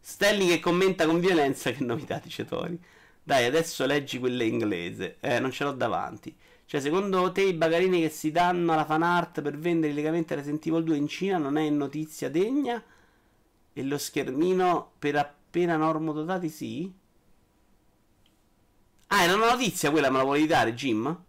Stelli 0.00 0.46
che 0.46 0.60
commenta 0.60 1.04
con 1.04 1.20
violenza, 1.20 1.72
che 1.72 1.84
novità, 1.84 2.22
dice 2.24 2.46
Tori. 2.46 2.80
Dai, 3.22 3.44
adesso 3.44 3.84
leggi 3.84 4.18
quelle 4.18 4.46
inglese. 4.46 5.18
Eh, 5.20 5.40
non 5.40 5.50
ce 5.52 5.64
l'ho 5.64 5.72
davanti. 5.72 6.34
Cioè, 6.66 6.80
secondo 6.80 7.30
te 7.32 7.42
i 7.42 7.52
bagarini 7.54 8.00
che 8.00 8.08
si 8.08 8.30
danno 8.30 8.72
alla 8.72 8.84
fan 8.84 9.02
art 9.02 9.42
per 9.42 9.58
vendere 9.58 9.92
illegamente 9.92 10.34
Resident 10.34 10.66
Evil 10.66 10.84
2 10.84 10.96
in 10.96 11.08
Cina 11.08 11.38
non 11.38 11.56
è 11.56 11.68
notizia 11.70 12.30
degna? 12.30 12.82
E 13.72 13.82
lo 13.82 13.98
schermino 13.98 14.92
per 14.98 15.16
appena 15.16 15.76
normodotati 15.76 16.48
sì? 16.48 16.92
Ah, 19.08 19.22
era 19.22 19.34
una 19.34 19.50
notizia 19.50 19.90
quella, 19.90 20.10
me 20.10 20.18
la 20.18 20.24
volevi 20.24 20.46
dare, 20.46 20.74
Jim? 20.74 21.24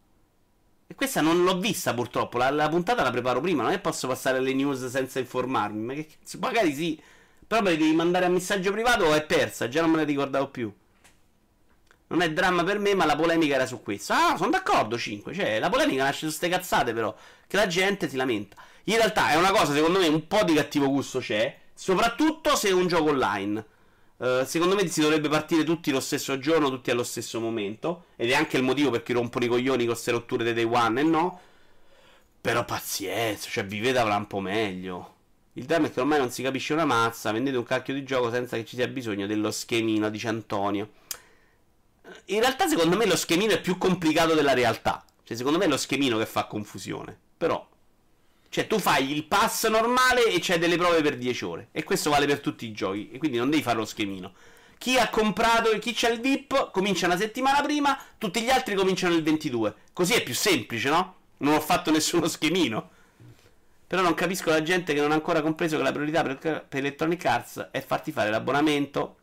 E 0.87 0.95
questa 0.95 1.21
non 1.21 1.43
l'ho 1.43 1.59
vista 1.59 1.93
purtroppo, 1.93 2.37
la, 2.37 2.49
la 2.51 2.69
puntata 2.69 3.01
la 3.03 3.11
preparo 3.11 3.41
prima, 3.41 3.63
non 3.63 3.71
è 3.71 3.75
che 3.75 3.81
posso 3.81 4.07
passare 4.07 4.39
le 4.39 4.53
news 4.53 4.87
senza 4.87 5.19
informarmi, 5.19 5.81
ma 5.83 5.93
che 5.93 6.07
cazzo, 6.07 6.37
magari 6.39 6.73
sì, 6.73 6.99
però 7.45 7.61
me 7.61 7.71
le 7.71 7.77
devi 7.77 7.93
mandare 7.93 8.25
a 8.25 8.29
messaggio 8.29 8.71
privato 8.71 9.05
o 9.05 9.13
è 9.13 9.25
persa, 9.25 9.67
già 9.67 9.81
non 9.81 9.91
me 9.91 9.97
ne 9.97 10.03
ricordavo 10.05 10.49
più. 10.49 10.71
Non 12.07 12.22
è 12.22 12.32
dramma 12.32 12.64
per 12.64 12.80
me, 12.80 12.94
ma 12.94 13.06
la 13.06 13.15
polemica 13.15 13.56
era 13.56 13.65
su 13.65 13.82
questo. 13.82 14.14
Ah, 14.14 14.36
sono 14.38 14.52
d'accordo, 14.52 14.98
5. 14.98 15.34
Cioè, 15.34 15.60
la 15.60 15.69
polemica 15.69 16.03
nasce 16.03 16.27
su 16.27 16.32
ste 16.34 16.49
cazzate, 16.49 16.94
però. 16.94 17.15
Che 17.48 17.56
la 17.57 17.68
gente 17.68 18.07
si 18.07 18.15
lamenta. 18.15 18.57
In 18.86 18.95
realtà 18.98 19.32
è 19.32 19.36
una 19.36 19.52
cosa, 19.52 19.73
secondo 19.73 19.99
me, 19.99 20.07
un 20.07 20.27
po' 20.27 20.44
di 20.44 20.53
cattivo 20.53 20.88
gusto 20.90 21.19
c'è. 21.19 21.57
Soprattutto 21.73 22.56
se 22.56 22.69
è 22.69 22.72
un 22.72 22.88
gioco 22.88 23.10
online. 23.10 23.65
Eh, 24.18 24.44
secondo 24.45 24.76
me 24.76 24.88
si 24.88 25.02
dovrebbe 25.02 25.27
partire 25.27 25.64
tutti 25.64 25.91
lo 25.91 25.99
stesso 25.99 26.38
giorno, 26.38 26.69
tutti 26.69 26.91
allo 26.91 27.03
stesso 27.03 27.40
momento. 27.40 28.06
Ed 28.15 28.30
è 28.30 28.36
anche 28.36 28.57
il 28.57 28.64
motivo 28.64 28.91
per 28.91 29.03
cui 29.03 29.14
rompono 29.14 29.45
i 29.45 29.48
coglioni 29.48 29.86
con 29.86 29.94
queste 29.94 30.11
rotture 30.11 30.44
dei 30.44 30.53
day 30.53 30.64
one 30.64 31.02
e 31.02 31.03
no. 31.03 31.40
Però 32.40 32.64
pazienza, 32.64 33.49
cioè 33.49 33.65
vivetevela 33.65 34.15
un 34.15 34.27
po' 34.27 34.40
meglio. 34.40 35.14
Il 35.53 35.65
dramma 35.65 35.88
è 35.88 35.91
che 35.94 35.99
ormai 35.99 36.19
non 36.19 36.30
si 36.32 36.44
capisce 36.44 36.73
una 36.73 36.86
mazza. 36.86 37.32
Vendete 37.32 37.57
un 37.57 37.64
cacchio 37.64 37.94
di 37.94 38.03
gioco 38.03 38.30
senza 38.30 38.56
che 38.57 38.65
ci 38.65 38.76
sia 38.76 38.88
bisogno 38.88 39.26
dello 39.26 39.52
schemino, 39.52 40.10
dice 40.10 40.27
Antonio. 40.27 40.91
In 42.26 42.40
realtà, 42.40 42.68
secondo 42.68 42.95
me, 42.95 43.06
lo 43.06 43.15
schemino 43.15 43.53
è 43.53 43.61
più 43.61 43.77
complicato 43.77 44.34
della 44.34 44.53
realtà. 44.53 45.03
Cioè, 45.23 45.36
secondo 45.36 45.57
me 45.57 45.65
è 45.65 45.68
lo 45.68 45.77
schemino 45.77 46.18
che 46.18 46.26
fa 46.26 46.45
confusione. 46.45 47.18
Però, 47.38 47.68
cioè, 48.49 48.68
tu 48.68 48.80
fai 48.80 49.11
il 49.11 49.26
pass 49.26 49.68
normale 49.68 50.27
e 50.27 50.40
c'è 50.40 50.60
delle 50.60 50.77
prove 50.77 51.02
per 51.02 51.18
10 51.18 51.45
ore. 51.45 51.68
E 51.72 51.84
questo 51.84 52.10
vale 52.10 52.26
per 52.26 52.40
tutti 52.40 52.65
i 52.65 52.72
giochi. 52.72 53.11
E 53.11 53.18
quindi 53.18 53.38
non 53.38 53.49
devi 53.49 53.64
fare 53.64 53.77
lo 53.77 53.86
schemino. 53.86 54.34
Chi 54.77 54.98
ha 54.98 55.10
comprato, 55.10 55.77
chi 55.80 55.94
c'ha 55.94 56.10
il 56.10 56.19
VIP, 56.19 56.72
comincia 56.72 57.07
una 57.07 57.18
settimana 57.18 57.61
prima, 57.61 57.98
tutti 58.18 58.41
gli 58.41 58.49
altri 58.49 58.76
cominciano 58.76 59.15
il 59.15 59.23
22. 59.23 59.76
Così 59.94 60.14
è 60.14 60.23
più 60.23 60.34
semplice, 60.34 60.90
no? 60.90 61.15
Non 61.38 61.53
ho 61.56 61.60
fatto 61.60 61.91
nessuno 61.91 62.27
schemino. 62.27 62.90
Però 63.88 64.02
non 64.02 64.14
capisco 64.14 64.49
la 64.49 64.64
gente 64.64 64.94
che 64.94 65.02
non 65.02 65.11
ha 65.11 65.15
ancora 65.15 65.41
compreso 65.41 65.77
che 65.77 65.84
la 65.84 65.91
priorità 65.91 66.23
per 66.23 66.65
Electronic 66.69 67.26
Arts 67.26 67.69
è 67.72 67.82
farti 67.82 68.11
fare 68.11 68.30
l'abbonamento. 68.30 69.18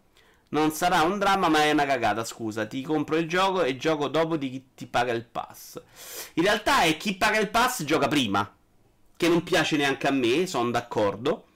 Non 0.53 0.71
sarà 0.73 1.03
un 1.03 1.19
dramma, 1.19 1.49
ma 1.49 1.63
è 1.63 1.73
una 1.73 1.87
cagata. 1.87 2.25
Scusa, 2.25 2.67
ti 2.67 2.83
compro 2.83 3.17
il 3.17 3.29
gioco 3.29 3.63
e 3.63 3.77
gioco 3.77 4.09
dopo 4.09 4.37
di 4.37 4.51
chi 4.51 4.69
ti 4.75 4.87
paga 4.87 5.13
il 5.13 5.25
pass. 5.25 5.81
In 6.35 6.43
realtà 6.43 6.83
è 6.83 6.97
chi 6.97 7.17
paga 7.17 7.39
il 7.39 7.49
pass 7.49 7.85
gioca 7.85 8.07
prima. 8.09 8.55
Che 9.17 9.29
non 9.29 9.43
piace 9.43 9.77
neanche 9.77 10.09
a 10.09 10.11
me, 10.11 10.47
sono 10.47 10.71
d'accordo. 10.71 11.47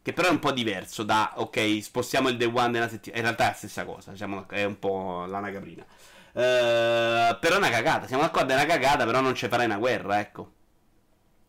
Che 0.00 0.12
però 0.12 0.28
è 0.28 0.30
un 0.30 0.38
po' 0.38 0.52
diverso 0.52 1.02
da, 1.02 1.32
ok, 1.36 1.82
spostiamo 1.82 2.28
il 2.28 2.36
day 2.36 2.50
one 2.50 2.70
della 2.70 2.88
settimana. 2.88 3.20
In 3.20 3.26
realtà 3.26 3.44
è 3.44 3.48
la 3.48 3.54
stessa 3.54 3.84
cosa, 3.84 4.12
diciamo, 4.12 4.48
è 4.48 4.64
un 4.64 4.78
po' 4.78 5.24
l'ana 5.26 5.50
caprina. 5.50 5.84
Eh, 6.32 7.36
però 7.40 7.54
è 7.54 7.58
una 7.58 7.70
cagata, 7.70 8.06
siamo 8.06 8.22
d'accordo, 8.22 8.52
è 8.52 8.54
una 8.54 8.66
cagata, 8.66 9.04
però 9.04 9.20
non 9.20 9.34
ci 9.34 9.48
farai 9.48 9.66
una 9.66 9.78
guerra, 9.78 10.20
ecco. 10.20 10.52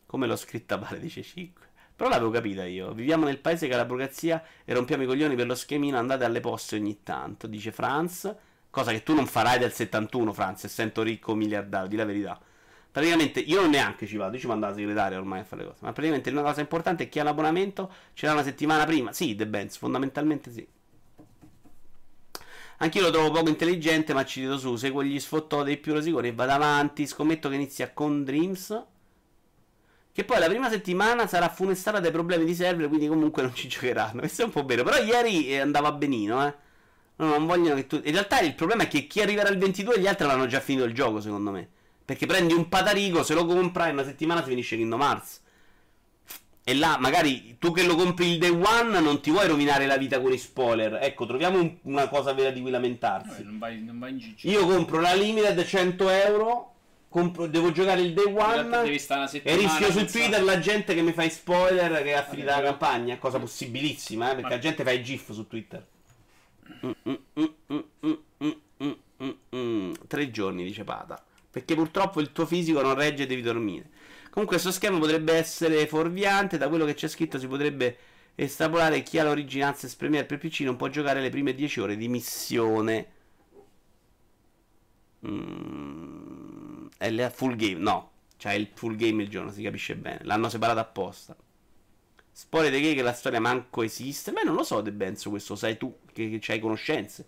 Come 0.06 0.28
l'ho 0.28 0.36
scritta 0.36 0.78
male, 0.78 1.00
dice 1.00 1.22
5. 1.22 1.67
Però 1.98 2.10
l'avevo 2.12 2.30
capita 2.30 2.64
io. 2.64 2.94
Viviamo 2.94 3.26
nel 3.26 3.40
paese 3.40 3.68
che 3.68 3.74
ha 3.74 3.78
la 3.78 3.86
burocrazia 3.86 4.44
e 4.64 4.72
rompiamo 4.72 5.02
i 5.02 5.08
coglioni 5.08 5.36
per 5.36 5.48
lo 5.48 5.56
schemino. 5.56 5.98
Andate 5.98 6.26
alle 6.26 6.42
poste 6.42 6.76
ogni 6.76 7.02
tanto, 7.02 7.48
dice 7.48 7.72
Franz. 7.72 8.36
Cosa 8.70 8.92
che 8.92 9.02
tu 9.02 9.16
non 9.16 9.26
farai 9.26 9.58
del 9.58 9.74
71, 9.74 10.32
Franz, 10.32 10.66
essendo 10.66 11.02
ricco 11.02 11.34
miliardario, 11.34 11.88
di 11.88 11.96
la 11.96 12.06
verità. 12.06 12.40
Praticamente 12.92 13.40
io 13.40 13.62
non 13.62 13.72
neanche 13.72 14.06
ci 14.06 14.16
vado, 14.16 14.36
io 14.36 14.40
ci 14.40 14.46
mando 14.46 14.68
la 14.68 14.76
segretaria 14.76 15.18
ormai 15.18 15.40
a 15.40 15.44
fare 15.44 15.64
le 15.64 15.70
cose. 15.70 15.80
Ma 15.82 15.92
praticamente 15.92 16.30
una 16.30 16.44
cosa 16.44 16.62
importante 16.62 17.06
è 17.06 17.10
chi 17.10 17.20
ha 17.20 17.24
l'abbonamento 17.24 17.92
ce 18.14 18.28
l'ha 18.28 18.34
una 18.34 18.44
settimana 18.44 18.86
prima. 18.86 19.12
Sì, 19.12 19.36
The 19.36 19.48
Benz, 19.48 19.78
fondamentalmente 19.78 20.52
sì. 20.52 20.68
Anch'io 22.78 23.02
lo 23.02 23.10
trovo 23.10 23.32
poco 23.32 23.50
intelligente, 23.50 24.14
ma 24.14 24.24
ci 24.24 24.42
rido 24.42 24.60
su. 24.60 24.76
Seguo 24.76 25.04
gli 25.04 25.20
sfottò 25.20 25.64
dei 25.64 25.78
più 25.78 25.94
rosiconi 25.94 26.28
e 26.28 26.34
vado 26.34 26.52
avanti. 26.52 27.08
Scommetto 27.08 27.50
che 27.50 27.56
inizia 27.56 27.92
con 27.92 28.24
Dreams. 28.24 28.86
Che 30.18 30.24
poi 30.24 30.40
la 30.40 30.48
prima 30.48 30.68
settimana 30.68 31.28
sarà 31.28 31.48
funestata 31.48 32.00
dai 32.00 32.10
problemi 32.10 32.44
di 32.44 32.56
server, 32.56 32.88
quindi 32.88 33.08
comunque 33.08 33.44
non 33.44 33.54
ci 33.54 33.68
giocheranno. 33.68 34.18
Questo 34.22 34.42
è 34.42 34.46
un 34.46 34.50
po' 34.52 34.66
vero. 34.66 34.84
Però 34.84 34.98
ieri 34.98 35.48
eh, 35.50 35.60
andava 35.60 35.92
benino, 35.92 36.44
eh. 36.44 36.54
No, 37.18 37.28
non 37.28 37.46
vogliono 37.46 37.76
che 37.76 37.86
tu. 37.86 38.02
In 38.04 38.14
realtà 38.14 38.40
il 38.40 38.56
problema 38.56 38.82
è 38.82 38.88
che 38.88 39.06
chi 39.06 39.22
arriverà 39.22 39.48
al 39.50 39.60
22 39.60 40.00
gli 40.00 40.08
altri 40.08 40.26
avranno 40.26 40.48
già 40.48 40.60
finito 40.60 40.86
il 40.86 40.96
gioco, 40.96 41.22
secondo 41.22 41.52
me. 41.52 41.70
Perché 42.04 42.26
prendi 42.26 42.54
un 42.56 42.68
patarico, 42.68 43.22
se 43.22 43.36
lo 43.36 43.46
compra 43.46 43.90
in 43.90 43.94
una 43.94 44.04
settimana 44.06 44.42
si 44.42 44.50
finisce 44.50 44.76
Kingdom 44.76 45.02
Hearts. 45.02 45.42
E 46.64 46.74
là, 46.74 46.98
magari 47.00 47.58
tu 47.60 47.72
che 47.72 47.84
lo 47.86 47.94
compri 47.94 48.32
il 48.32 48.38
day 48.40 48.50
one 48.50 49.00
non 49.00 49.22
ti 49.22 49.30
vuoi 49.30 49.48
rovinare 49.48 49.86
la 49.86 49.98
vita 49.98 50.20
con 50.20 50.34
i 50.34 50.40
spoiler. 50.40 50.98
Ecco, 51.00 51.28
troviamo 51.28 51.60
un- 51.60 51.78
una 51.84 52.08
cosa 52.08 52.34
vera 52.34 52.50
di 52.50 52.60
cui 52.62 52.72
lamentarsi. 52.72 53.42
Eh, 53.42 53.44
non 53.44 53.60
vai, 53.60 53.84
non 53.84 54.00
vai. 54.00 54.36
Io 54.42 54.66
compro 54.66 55.00
la 55.00 55.14
limited 55.14 55.64
100 55.64 56.10
euro 56.10 56.72
compro, 57.10 57.48
devo 57.48 57.72
giocare 57.72 58.02
il 58.02 58.14
day 58.14 58.34
one 58.34 58.84
e 58.84 59.56
rischio 59.56 59.92
su 59.92 60.06
Twitter 60.06 60.44
la 60.44 60.60
gente 60.60 60.94
che 60.94 61.02
mi 61.02 61.14
fa 61.14 61.24
i 61.24 61.30
spoiler 61.30 62.04
che 62.04 62.16
ha 62.16 62.24
finito 62.24 62.50
la 62.50 62.62
campagna, 62.62 63.18
cosa 63.18 63.40
possibilissima, 63.40 64.32
eh, 64.32 64.36
perché 64.36 64.50
la 64.50 64.60
gente 64.60 64.84
fa 64.84 64.92
i 64.92 65.04
GIF 65.04 65.32
su 65.32 65.48
Twitter. 65.48 65.86
Mm, 66.86 66.92
mm, 67.10 67.16
mm, 69.56 69.92
Tre 70.08 70.32
giorni, 70.32 70.64
dice 70.64 70.84
Pata. 70.84 71.22
Perché 71.50 71.76
purtroppo 71.76 72.22
il 72.22 72.32
tuo 72.32 72.46
fisico 72.46 72.82
non 72.82 72.94
regge 72.94 73.24
e 73.24 73.26
devi 73.26 73.42
dormire. 73.42 73.90
Comunque 74.30 74.58
questo 74.58 74.72
schema 74.72 75.00
potrebbe 75.00 75.34
essere 75.34 75.88
fuorviante, 75.88 76.58
da 76.60 76.70
quello 76.70 76.86
che 76.86 76.94
c'è 76.94 77.08
scritto 77.08 77.40
si 77.40 77.48
potrebbe 77.48 77.98
estrapolare 78.36 79.02
chi 79.02 79.18
ha 79.18 79.24
l'originanza 79.24 79.90
Premier 79.98 80.28
per 80.28 80.38
PC 80.38 80.60
non 80.60 80.76
può 80.76 80.90
giocare 80.90 81.22
le 81.22 81.32
prime 81.32 81.56
10 81.56 81.80
ore 81.80 81.98
di 81.98 82.08
missione. 82.08 83.08
Mm 85.26 86.37
è 86.98 87.10
la 87.12 87.30
full 87.30 87.56
game, 87.56 87.80
no. 87.80 88.12
C'è 88.38 88.54
il 88.54 88.70
full 88.74 88.96
game 88.96 89.24
il 89.24 89.30
giorno, 89.30 89.52
si 89.52 89.62
capisce 89.62 89.96
bene. 89.96 90.20
L'hanno 90.24 90.50
separato 90.50 90.80
apposta. 90.80 91.36
Spoiler 92.32 92.72
di 92.72 92.82
che 92.82 92.94
che 92.94 93.02
la 93.02 93.14
storia 93.14 93.40
manco 93.40 93.82
esiste. 93.82 94.32
Beh, 94.32 94.44
non 94.44 94.54
lo 94.54 94.64
so, 94.64 94.82
De 94.82 94.92
Benzo, 94.92 95.30
questo 95.30 95.56
sai 95.56 95.78
tu 95.78 96.00
che, 96.12 96.38
che 96.38 96.52
hai 96.52 96.60
conoscenze. 96.60 97.26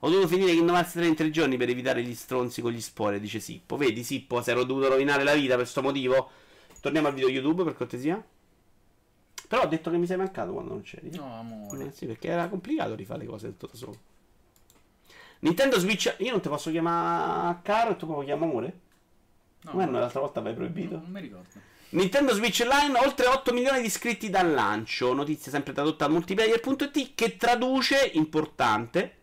Ho 0.00 0.10
dovuto 0.10 0.28
finire 0.28 0.52
Kingdom 0.52 0.76
Hearts 0.76 0.92
3 0.92 1.06
in 1.06 1.14
tre 1.14 1.30
giorni 1.30 1.56
per 1.56 1.70
evitare 1.70 2.02
gli 2.02 2.14
stronzi 2.14 2.60
con 2.60 2.70
gli 2.70 2.80
spoiler, 2.80 3.18
dice 3.18 3.40
Sippo. 3.40 3.76
Vedi, 3.76 4.04
Sippo, 4.04 4.42
se 4.42 4.50
ero 4.50 4.64
dovuto 4.64 4.88
rovinare 4.88 5.24
la 5.24 5.32
vita 5.32 5.54
per 5.54 5.62
questo 5.62 5.80
motivo. 5.80 6.30
Torniamo 6.80 7.08
al 7.08 7.14
video 7.14 7.30
YouTube, 7.30 7.64
per 7.64 7.74
cortesia. 7.74 8.22
Però 9.48 9.62
ho 9.62 9.66
detto 9.66 9.90
che 9.90 9.96
mi 9.96 10.06
sei 10.06 10.18
mancato 10.18 10.52
quando 10.52 10.72
non 10.72 10.82
c'eri. 10.82 11.10
No, 11.16 11.38
amore. 11.38 11.86
Eh, 11.86 11.92
sì, 11.92 12.04
perché 12.04 12.28
era 12.28 12.48
complicato 12.48 12.94
rifare 12.94 13.20
le 13.20 13.26
cose 13.26 13.48
tutto 13.48 13.68
da 13.68 13.76
solo. 13.76 13.98
Nintendo 15.40 15.78
Switch. 15.78 16.14
Io 16.18 16.30
non 16.30 16.40
ti 16.40 16.48
posso 16.48 16.70
chiamare 16.70 17.60
caro 17.62 17.92
e 17.92 17.96
tu 17.96 18.06
come 18.06 18.18
lo 18.18 18.24
chiamo 18.24 18.44
amore? 18.44 18.80
No, 19.62 19.70
Come 19.70 19.84
no, 19.86 19.98
l'altra 19.98 20.20
volta 20.20 20.40
vai 20.40 20.54
proibito? 20.54 20.96
non 20.96 21.10
mi 21.10 21.20
ricordo. 21.20 21.74
Nintendo 21.90 22.34
Switch 22.34 22.60
Online, 22.62 22.98
oltre 22.98 23.26
8 23.26 23.52
milioni 23.52 23.80
di 23.80 23.86
iscritti 23.86 24.28
dal 24.28 24.52
lancio. 24.52 25.12
Notizia 25.14 25.50
sempre 25.50 25.72
tradotta 25.72 26.04
a 26.04 26.08
multiplayer.it 26.08 27.14
che 27.14 27.36
traduce, 27.36 28.10
importante, 28.14 29.14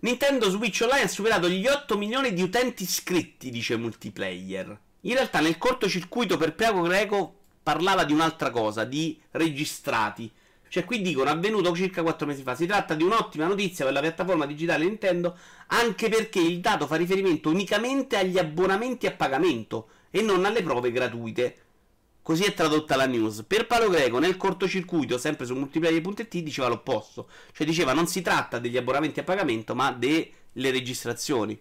Nintendo 0.00 0.50
Switch 0.50 0.80
Online 0.82 1.04
ha 1.04 1.08
superato 1.08 1.48
gli 1.48 1.66
8 1.66 1.96
milioni 1.96 2.32
di 2.32 2.42
utenti 2.42 2.82
iscritti, 2.82 3.50
dice 3.50 3.76
multiplayer. 3.76 4.78
In 5.02 5.14
realtà 5.14 5.40
nel 5.40 5.58
cortocircuito 5.58 6.36
per 6.36 6.54
Piago 6.54 6.82
Greco 6.82 7.38
parlava 7.62 8.04
di 8.04 8.12
un'altra 8.12 8.50
cosa, 8.50 8.84
di 8.84 9.20
registrati. 9.32 10.30
Cioè 10.76 10.84
qui 10.84 11.00
dicono 11.00 11.30
avvenuto 11.30 11.74
circa 11.74 12.02
4 12.02 12.26
mesi 12.26 12.42
fa. 12.42 12.54
Si 12.54 12.66
tratta 12.66 12.92
di 12.92 13.02
un'ottima 13.02 13.46
notizia 13.46 13.86
per 13.86 13.94
la 13.94 14.00
piattaforma 14.00 14.44
digitale 14.44 14.84
Nintendo, 14.84 15.34
anche 15.68 16.10
perché 16.10 16.38
il 16.38 16.60
dato 16.60 16.86
fa 16.86 16.96
riferimento 16.96 17.48
unicamente 17.48 18.18
agli 18.18 18.36
abbonamenti 18.36 19.06
a 19.06 19.12
pagamento 19.12 19.88
e 20.10 20.20
non 20.20 20.44
alle 20.44 20.62
prove 20.62 20.92
gratuite. 20.92 21.56
Così 22.20 22.44
è 22.44 22.52
tradotta 22.52 22.94
la 22.94 23.06
news. 23.06 23.44
Per 23.46 23.66
Palo 23.66 23.88
Greco, 23.88 24.18
nel 24.18 24.36
cortocircuito, 24.36 25.16
sempre 25.16 25.46
su 25.46 25.54
multiplayer.it, 25.54 26.40
diceva 26.40 26.68
l'opposto. 26.68 27.30
Cioè 27.52 27.66
diceva 27.66 27.94
non 27.94 28.06
si 28.06 28.20
tratta 28.20 28.58
degli 28.58 28.76
abbonamenti 28.76 29.20
a 29.20 29.24
pagamento, 29.24 29.74
ma 29.74 29.92
delle 29.92 30.30
registrazioni. 30.52 31.58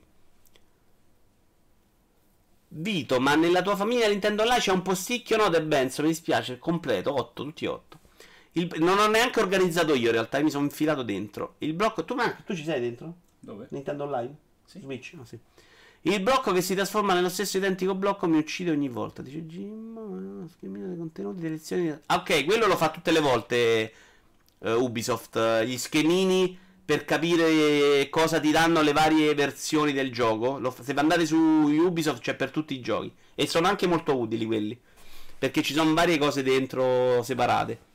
Vito, 2.67 3.21
ma 3.21 3.35
nella 3.35 3.61
tua 3.61 3.77
famiglia 3.77 4.09
Nintendo 4.09 4.41
Online 4.41 4.59
c'è 4.59 4.73
un 4.73 4.81
posticchio? 4.81 5.37
No, 5.37 5.47
De 5.47 5.63
Benzo, 5.63 6.01
mi 6.01 6.09
dispiace, 6.09 6.59
completo, 6.59 7.13
8, 7.13 7.43
tutti 7.43 7.65
8. 7.65 7.99
Il, 8.57 8.71
non 8.77 8.97
ho 8.99 9.07
neanche 9.07 9.39
organizzato 9.39 9.93
io 9.93 10.07
in 10.07 10.11
realtà, 10.13 10.39
mi 10.41 10.49
sono 10.49 10.63
infilato 10.63 11.03
dentro. 11.03 11.55
Il 11.59 11.73
blocco, 11.73 12.05
tu, 12.05 12.13
ma, 12.13 12.31
tu 12.45 12.55
ci 12.55 12.63
sei 12.63 12.79
dentro? 12.79 13.13
Dove? 13.39 13.67
Nintendo 13.71 14.03
Online? 14.05 14.35
Sì. 14.65 14.79
Switch? 14.79 15.13
No, 15.13 15.25
sì. 15.25 15.37
Il 16.01 16.21
blocco 16.21 16.51
che 16.51 16.61
si 16.61 16.75
trasforma 16.75 17.13
nello 17.13 17.29
stesso 17.29 17.57
identico 17.57 17.95
blocco 17.95 18.27
mi 18.27 18.37
uccide 18.37 18.71
ogni 18.71 18.89
volta. 18.89 19.21
Dice 19.21 19.45
Jim. 19.45 20.47
Schermino 20.47 20.87
dei 20.87 20.97
contenuti, 20.97 21.41
delle 21.41 21.55
lezioni. 21.55 21.89
Ah, 22.05 22.15
ok, 22.15 22.45
quello 22.45 22.67
lo 22.67 22.77
fa 22.77 22.91
tutte 22.91 23.11
le 23.11 23.19
volte 23.19 23.93
uh, 24.59 24.69
Ubisoft. 24.69 25.63
Gli 25.63 25.77
schemini 25.77 26.57
per 26.85 27.03
capire 27.03 28.07
cosa 28.09 28.39
ti 28.39 28.51
danno 28.51 28.81
le 28.81 28.93
varie 28.93 29.33
versioni 29.33 29.91
del 29.93 30.11
gioco. 30.11 30.59
Lo, 30.59 30.73
se 30.79 30.93
andate 30.93 31.25
su 31.25 31.35
Ubisoft 31.35 32.21
c'è 32.21 32.35
per 32.35 32.51
tutti 32.51 32.75
i 32.75 32.81
giochi. 32.81 33.11
E 33.33 33.47
sono 33.47 33.67
anche 33.67 33.87
molto 33.87 34.15
utili 34.15 34.45
quelli. 34.45 34.79
Perché 35.37 35.61
ci 35.61 35.73
sono 35.73 35.93
varie 35.93 36.19
cose 36.19 36.43
dentro 36.43 37.21
separate. 37.23 37.93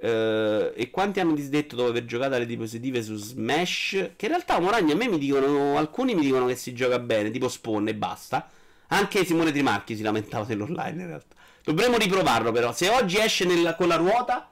Uh, 0.00 0.70
e 0.76 0.90
quanti 0.92 1.18
hanno 1.18 1.34
disdetto 1.34 1.74
dopo 1.74 1.88
aver 1.88 2.04
giocato 2.04 2.36
alle 2.36 2.46
diapositive 2.46 3.02
su 3.02 3.16
Smash? 3.16 4.10
Che 4.14 4.26
in 4.26 4.28
realtà 4.28 4.60
Moragno 4.60 4.92
a 4.92 4.96
me 4.96 5.08
mi 5.08 5.18
dicono. 5.18 5.76
Alcuni 5.76 6.14
mi 6.14 6.22
dicono 6.22 6.46
che 6.46 6.54
si 6.54 6.72
gioca 6.72 6.98
bene, 6.98 7.30
tipo 7.30 7.48
Spawn 7.48 7.88
e 7.88 7.94
basta. 7.94 8.48
Anche 8.88 9.24
Simone 9.24 9.50
Trimarchi 9.50 9.96
si 9.96 10.02
lamentava 10.02 10.44
dell'online 10.44 11.02
in 11.02 11.06
realtà. 11.08 11.34
Dovremmo 11.64 11.96
riprovarlo 11.96 12.52
però. 12.52 12.72
Se 12.72 12.88
oggi 12.88 13.18
esce 13.18 13.44
nella, 13.44 13.74
con 13.74 13.88
la 13.88 13.96
ruota. 13.96 14.48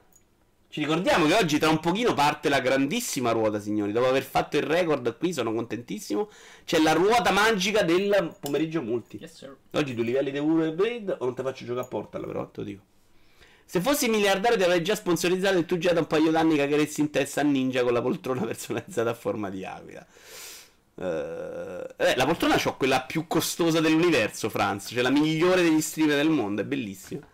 Ci 0.69 0.81
ricordiamo 0.81 1.27
che 1.27 1.35
oggi 1.35 1.59
tra 1.59 1.71
un 1.71 1.79
pochino 1.79 2.13
parte 2.13 2.49
la 2.49 2.61
grandissima 2.61 3.31
ruota, 3.31 3.61
signori. 3.61 3.93
Dopo 3.93 4.09
aver 4.09 4.25
fatto 4.25 4.57
il 4.57 4.65
record 4.65 5.17
qui, 5.17 5.33
sono 5.33 5.55
contentissimo. 5.55 6.29
C'è 6.65 6.81
la 6.81 6.93
ruota 6.93 7.31
magica 7.31 7.83
del 7.83 8.35
pomeriggio 8.39 8.83
multi. 8.83 9.17
Yes. 9.19 9.49
Oggi 9.71 9.95
due 9.95 10.05
livelli 10.05 10.33
di 10.33 10.37
Euro 10.39 10.65
e 10.65 10.73
Blade. 10.73 11.17
O 11.21 11.25
non 11.25 11.35
ti 11.35 11.43
faccio 11.43 11.65
giocare 11.65 11.87
a 11.87 11.89
Portal, 11.89 12.27
però 12.27 12.47
te 12.49 12.61
lo 12.61 12.67
dico. 12.67 12.83
Se 13.69 13.81
fossi 13.81 14.09
miliardario 14.09 14.57
ti 14.57 14.63
avrei 14.63 14.81
già 14.81 14.95
sponsorizzato 14.95 15.59
e 15.59 15.65
tu 15.65 15.77
già 15.77 15.93
da 15.93 15.99
un 15.99 16.07
paio 16.07 16.31
d'anni 16.31 16.57
cagheresti 16.57 17.01
in 17.01 17.11
testa 17.11 17.41
a 17.41 17.45
Ninja 17.45 17.83
con 17.83 17.93
la 17.93 18.01
poltrona 18.01 18.45
personalizzata 18.47 19.11
a 19.11 19.15
forma 19.15 19.51
di 19.51 19.65
aquila. 19.65 20.07
Uh, 20.95 21.85
eh, 21.97 22.15
la 22.17 22.25
poltrona 22.25 22.57
c'ho 22.57 22.77
quella 22.77 23.03
più 23.03 23.27
costosa 23.27 23.81
dell'universo, 23.81 24.49
Franz. 24.49 24.91
Cioè 24.93 25.03
la 25.03 25.11
migliore 25.11 25.63
degli 25.63 25.81
streamer 25.81 26.15
del 26.15 26.31
mondo, 26.31 26.63
è 26.63 26.65
bellissima. 26.65 27.27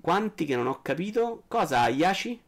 Quanti 0.00 0.46
che 0.46 0.56
non 0.56 0.66
ho 0.66 0.80
capito? 0.80 1.44
Cosa, 1.46 1.86
Yashi? 1.88 2.40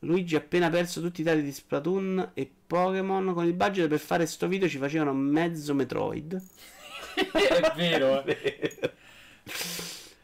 Luigi 0.00 0.34
ha 0.34 0.38
appena 0.38 0.68
perso 0.68 1.00
tutti 1.00 1.22
i 1.22 1.24
dati 1.24 1.42
di 1.42 1.52
Splatoon 1.52 2.32
e 2.34 2.52
Pokémon. 2.66 3.32
Con 3.32 3.46
il 3.46 3.54
budget 3.54 3.88
per 3.88 3.98
fare 3.98 4.26
sto 4.26 4.46
video 4.46 4.68
ci 4.68 4.76
facevano 4.76 5.14
mezzo 5.14 5.74
Metroid. 5.74 6.34
è 7.32 7.72
vero. 7.76 8.22
È 8.22 8.24
vero. 8.24 8.92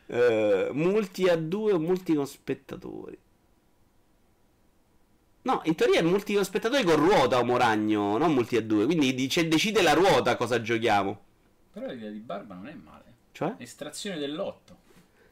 Uh, 0.09 0.73
multi 0.73 1.29
a 1.29 1.37
due 1.37 1.73
o 1.73 1.79
multi 1.79 2.15
con 2.15 2.27
spettatori? 2.27 3.19
No, 5.43 5.63
in 5.65 5.75
teoria 5.75 6.01
è 6.01 6.03
multi 6.03 6.35
con 6.35 6.45
spettatori 6.45 6.83
con 6.85 6.97
ruota 6.97 7.39
o 7.39 7.45
moragno, 7.45 8.19
non 8.19 8.35
multi 8.35 8.57
a 8.57 8.63
due. 8.63 8.85
Quindi 8.85 9.15
dice, 9.15 9.49
decide 9.49 9.83
la 9.83 9.95
ruota 9.95 10.37
cosa 10.37 10.61
giochiamo. 10.61 11.21
Però 11.73 11.87
l'idea 11.87 12.11
di 12.11 12.19
Barba 12.19 12.55
non 12.55 12.69
è 12.69 12.75
male. 12.75 13.05
Cioè? 13.33 13.55
Estrazione 13.59 14.19
dell'otto. 14.19 14.77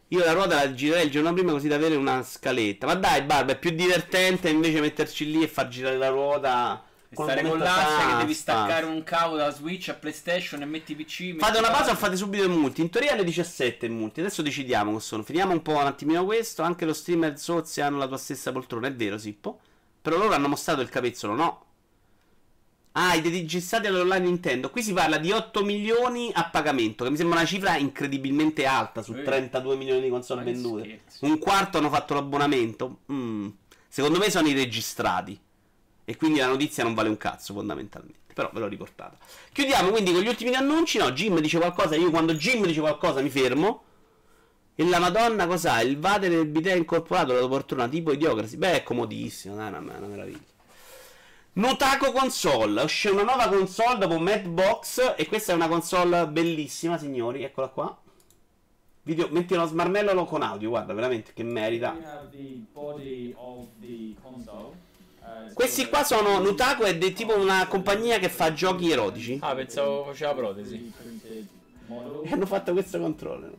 Io 0.09 0.25
la 0.25 0.33
ruota 0.33 0.55
la 0.55 0.73
girerei 0.73 1.07
il 1.07 1.11
giorno 1.11 1.33
prima 1.33 1.53
così 1.53 1.69
da 1.69 1.75
avere 1.75 1.97
una 1.97 2.23
scaletta. 2.23 2.87
Ma 2.87 2.95
dai, 2.95 3.23
Barba, 3.23 3.53
è 3.53 3.59
più 3.59 3.71
divertente 3.71 4.49
invece 4.49 4.81
metterci 4.81 5.31
lì 5.31 5.43
e 5.43 5.49
far 5.49 5.69
girare 5.69 5.97
la 5.97 6.09
ruota. 6.09 6.85
E 7.09 7.15
stare 7.15 7.43
con 7.49 7.59
l'ansia 7.59 8.09
che 8.11 8.17
devi 8.19 8.35
staccare 8.35 8.85
un 8.85 9.03
cavo 9.05 9.37
da 9.37 9.51
Switch 9.51 9.89
a 9.89 9.95
PlayStation 9.95 10.61
e 10.63 10.65
metti 10.65 10.95
PC. 10.97 11.37
Fate 11.37 11.53
metti 11.53 11.59
una 11.59 11.69
la- 11.71 11.77
pausa 11.77 11.93
o 11.93 11.95
fate 11.95 12.17
subito 12.17 12.43
il 12.43 12.51
multi. 12.51 12.81
In 12.81 12.91
teoria 12.91 13.13
alle 13.13 13.25
17 13.25 13.87
il 13.87 13.93
multi. 13.93 14.21
Adesso 14.21 14.43
decidiamo 14.43 14.93
che 14.95 15.01
sono. 15.01 15.23
Finiamo 15.23 15.53
un 15.53 15.63
po' 15.63 15.73
un 15.77 15.87
attimino 15.87 16.25
questo. 16.25 16.63
Anche 16.63 16.85
lo 16.85 16.93
streamer 16.93 17.39
Sozzi 17.39 17.81
hanno 17.81 17.99
la 17.99 18.09
tua 18.09 18.17
stessa 18.19 18.51
poltrona. 18.53 18.89
È 18.89 18.95
vero, 18.95 19.19
Sippo. 19.19 19.61
Però 20.03 20.17
loro 20.17 20.35
hanno 20.35 20.49
mostrato 20.49 20.81
il 20.81 20.89
capezzolo, 20.89 21.35
no? 21.35 21.61
Ah, 22.99 23.15
i 23.15 23.21
registrati 23.21 23.87
all'online 23.89 24.21
Nintendo. 24.25 24.71
Qui 24.71 24.83
si 24.83 24.93
parla 24.95 25.19
di 25.19 25.31
8 25.31 25.63
milioni 25.63 26.31
a 26.33 26.49
pagamento. 26.49 27.05
Che 27.05 27.11
mi 27.11 27.17
sembra 27.17 27.39
una 27.39 27.47
cifra 27.47 27.77
incredibilmente 27.77 28.65
alta 28.65 29.03
su 29.03 29.13
Eh. 29.13 29.23
32 29.23 29.77
milioni 29.77 30.01
di 30.01 30.09
console 30.09 30.43
vendute. 30.43 30.83
scherzi. 30.85 31.25
Un 31.27 31.39
quarto 31.39 31.77
hanno 31.79 31.91
fatto 31.91 32.15
l'abbonamento. 32.15 33.01
Mm. 33.13 33.49
Secondo 33.89 34.19
me 34.19 34.31
sono 34.31 34.49
i 34.49 34.55
registrati. 34.55 35.39
E 36.09 36.17
quindi 36.17 36.39
la 36.39 36.47
notizia 36.47 36.85
non 36.85 36.95
vale 36.95 37.09
un 37.09 37.17
cazzo, 37.17 37.53
fondamentalmente. 37.53 38.33
Però 38.33 38.49
ve 38.53 38.61
l'ho 38.61 38.69
riportata. 38.69 39.19
Chiudiamo 39.53 39.91
quindi 39.91 40.13
con 40.13 40.23
gli 40.23 40.29
ultimi 40.29 40.55
annunci. 40.55 40.99
No, 40.99 41.11
Jim 41.11 41.41
dice 41.41 41.59
qualcosa. 41.59 41.97
Io 41.97 42.11
quando 42.11 42.33
Jim 42.35 42.65
dice 42.65 42.81
qualcosa 42.81 43.21
mi 43.21 43.29
fermo. 43.29 43.83
E 44.77 44.85
la 44.87 45.01
Madonna 45.01 45.49
cos'ha? 45.49 45.81
Il 45.81 45.99
vader 45.99 46.31
del 46.31 46.47
bidet 46.47 46.77
incorporato 46.77 47.33
la 47.33 47.41
tua 47.41 47.49
poltrona 47.49 47.89
tipo 47.89 48.13
idiocrasi. 48.13 48.57
Beh, 48.57 48.73
è 48.75 48.83
comodissimo, 48.85 49.57
dai, 49.57 49.69
una, 49.69 49.79
una 49.79 50.07
meraviglia. 50.07 50.55
Nutaco 51.55 52.13
console. 52.13 52.83
Uscì 52.83 53.09
una 53.09 53.25
nuova 53.25 53.49
console 53.49 53.99
dopo 53.99 54.19
Madbox. 54.19 55.15
E 55.17 55.27
questa 55.27 55.53
è 55.53 55.55
una 55.57 55.67
console 55.67 56.29
bellissima, 56.29 56.99
signori. 56.99 57.43
Eccola 57.43 57.67
qua. 57.67 57.99
Video, 59.03 59.29
metti 59.31 59.55
uno 59.55 59.67
smarmello 59.67 60.25
con 60.25 60.43
audio, 60.43 60.69
guarda, 60.69 60.93
veramente 60.93 61.33
che 61.33 61.43
merita. 61.43 61.97
Questi 65.53 65.83
got 65.83 65.91
qua 65.91 66.05
sono 66.05 66.39
Nutaco 66.41 66.85
è 66.85 66.97
di 66.97 67.13
tipo 67.13 67.37
una 67.37 67.67
compagnia 67.67 68.19
che 68.19 68.29
fa 68.29 68.53
giochi 68.53 68.91
erotici. 68.91 69.39
Ah, 69.41 69.55
pensavo 69.55 70.05
faceva 70.05 70.35
protesi. 70.35 70.77
3D 70.77 70.91
printed 70.97 71.47
model. 71.87 72.27
E 72.27 72.33
hanno 72.33 72.47
fatto 72.47 72.73
questo 72.73 72.99
controller. 73.01 73.53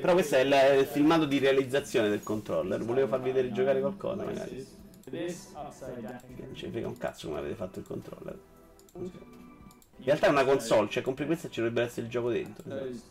Però 0.00 0.12
questo 0.12 0.36
è 0.36 0.40
il, 0.40 0.80
il 0.80 0.86
filmato 0.86 1.24
di 1.24 1.38
realizzazione 1.38 2.08
del 2.08 2.22
controller. 2.22 2.84
Volevo 2.84 3.08
farvi 3.08 3.30
vedere 3.30 3.52
giocare 3.52 3.80
qualcosa, 3.80 4.24
magari. 4.24 4.66
Non 5.10 6.54
ci 6.54 6.68
frega 6.68 6.86
un 6.86 6.98
cazzo 6.98 7.28
come 7.28 7.38
avete 7.38 7.54
fatto 7.54 7.78
il 7.78 7.86
controller. 7.86 8.38
In 10.00 10.04
realtà 10.04 10.26
è 10.26 10.30
una 10.30 10.44
console, 10.44 10.88
cioè 10.88 11.02
compri 11.02 11.26
questa 11.26 11.48
e 11.48 11.50
ci 11.50 11.60
dovrebbe 11.60 11.82
essere 11.82 12.02
il 12.02 12.12
gioco 12.12 12.30
dentro. 12.30 12.62
Those 12.68 13.02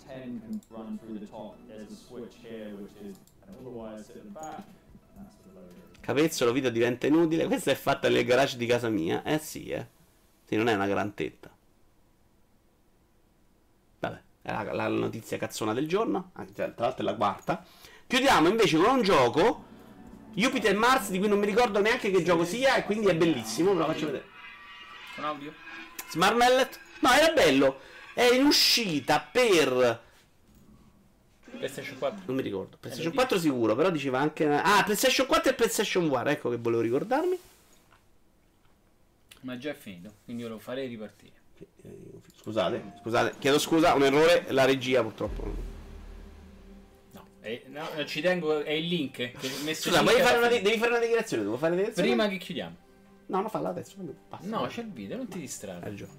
loader. 6.07 6.15
Capezzolo, 6.15 6.53
vita 6.53 6.69
diventa 6.69 7.05
inutile. 7.05 7.47
Questa 7.47 7.71
è 7.71 7.75
fatta 7.75 8.07
nel 8.07 8.23
garage 8.23 8.55
di 8.55 8.65
casa 8.65 8.87
mia. 8.89 9.23
Eh 9.23 9.39
sì, 9.39 9.67
eh. 9.67 9.85
Sì, 10.45 10.55
non 10.55 10.69
è 10.69 10.73
una 10.73 10.87
gran 10.87 11.13
tetta. 11.13 11.53
Vabbè, 13.99 14.21
è 14.41 14.51
la, 14.51 14.73
la 14.73 14.87
notizia 14.87 15.37
cazzona 15.37 15.73
del 15.73 15.87
giorno. 15.87 16.31
Anzi, 16.33 16.53
tra 16.53 16.71
l'altro 16.77 17.01
è 17.01 17.03
la 17.03 17.15
quarta. 17.15 17.65
Chiudiamo 18.07 18.47
invece 18.47 18.77
con 18.77 18.95
un 18.95 19.01
gioco. 19.01 19.65
Jupiter 20.33 20.75
Mars, 20.75 21.09
di 21.09 21.19
cui 21.19 21.27
non 21.27 21.39
mi 21.39 21.45
ricordo 21.45 21.81
neanche 21.81 22.09
che 22.09 22.23
gioco 22.23 22.45
sia, 22.45 22.75
e 22.75 22.83
quindi 22.85 23.07
è 23.07 23.15
bellissimo. 23.15 23.73
Ve 23.73 23.79
lo 23.79 23.85
faccio 23.85 24.05
vedere. 24.05 24.25
Con 25.15 25.25
audio? 25.25 25.53
Smart 26.09 26.35
Mallet? 26.35 26.79
No, 27.01 27.11
era 27.11 27.33
bello. 27.33 27.79
È 28.13 28.23
in 28.23 28.45
uscita 28.45 29.19
per. 29.19 30.05
PlayStation 31.57 31.97
4. 31.97 32.23
Non 32.25 32.35
mi 32.35 32.41
ricordo. 32.41 32.77
PlayStation 32.79 33.13
4 33.13 33.39
sicuro, 33.39 33.75
però 33.75 33.89
diceva 33.89 34.19
anche. 34.19 34.47
Ah, 34.47 34.83
PlayStation 34.83 35.27
4 35.27 35.51
e 35.51 35.53
PlayStation 35.53 36.05
1. 36.05 36.25
Ecco 36.25 36.49
che 36.49 36.57
volevo 36.57 36.81
ricordarmi. 36.81 37.37
Ma 39.41 39.57
già 39.57 39.71
è 39.71 39.75
finito, 39.75 40.13
quindi 40.25 40.43
io 40.43 40.49
lo 40.49 40.59
farei 40.59 40.87
ripartire. 40.87 41.33
Scusate, 42.35 42.93
scusate, 43.01 43.35
chiedo 43.39 43.59
scusa, 43.59 43.93
un 43.93 44.03
errore, 44.03 44.45
la 44.49 44.65
regia 44.65 45.01
purtroppo. 45.01 45.43
No, 47.11 47.27
eh, 47.41 47.63
no, 47.67 47.87
ci 48.05 48.21
tengo, 48.21 48.61
è 48.61 48.71
il 48.71 48.87
link. 48.87 49.15
che 49.15 49.33
ho 49.35 49.63
messo 49.63 49.89
Scusa, 49.89 50.01
link 50.01 50.21
fare 50.21 50.37
una, 50.37 50.47
devi 50.47 50.77
fare 50.77 50.91
una 50.91 50.99
dichiarazione? 50.99 51.43
Devo 51.43 51.57
fare 51.57 51.73
una 51.73 51.81
dichiarazione? 51.81 52.09
Prima 52.09 52.29
che 52.29 52.37
chiudiamo. 52.37 52.75
No, 53.27 53.41
no, 53.41 53.49
falla 53.49 53.69
adesso. 53.69 53.95
Basta. 54.29 54.47
No, 54.47 54.65
c'è 54.67 54.81
il 54.81 54.91
video, 54.91 55.17
non 55.17 55.27
ti 55.27 55.39
distrarre. 55.39 55.81
Ragione. 55.81 56.11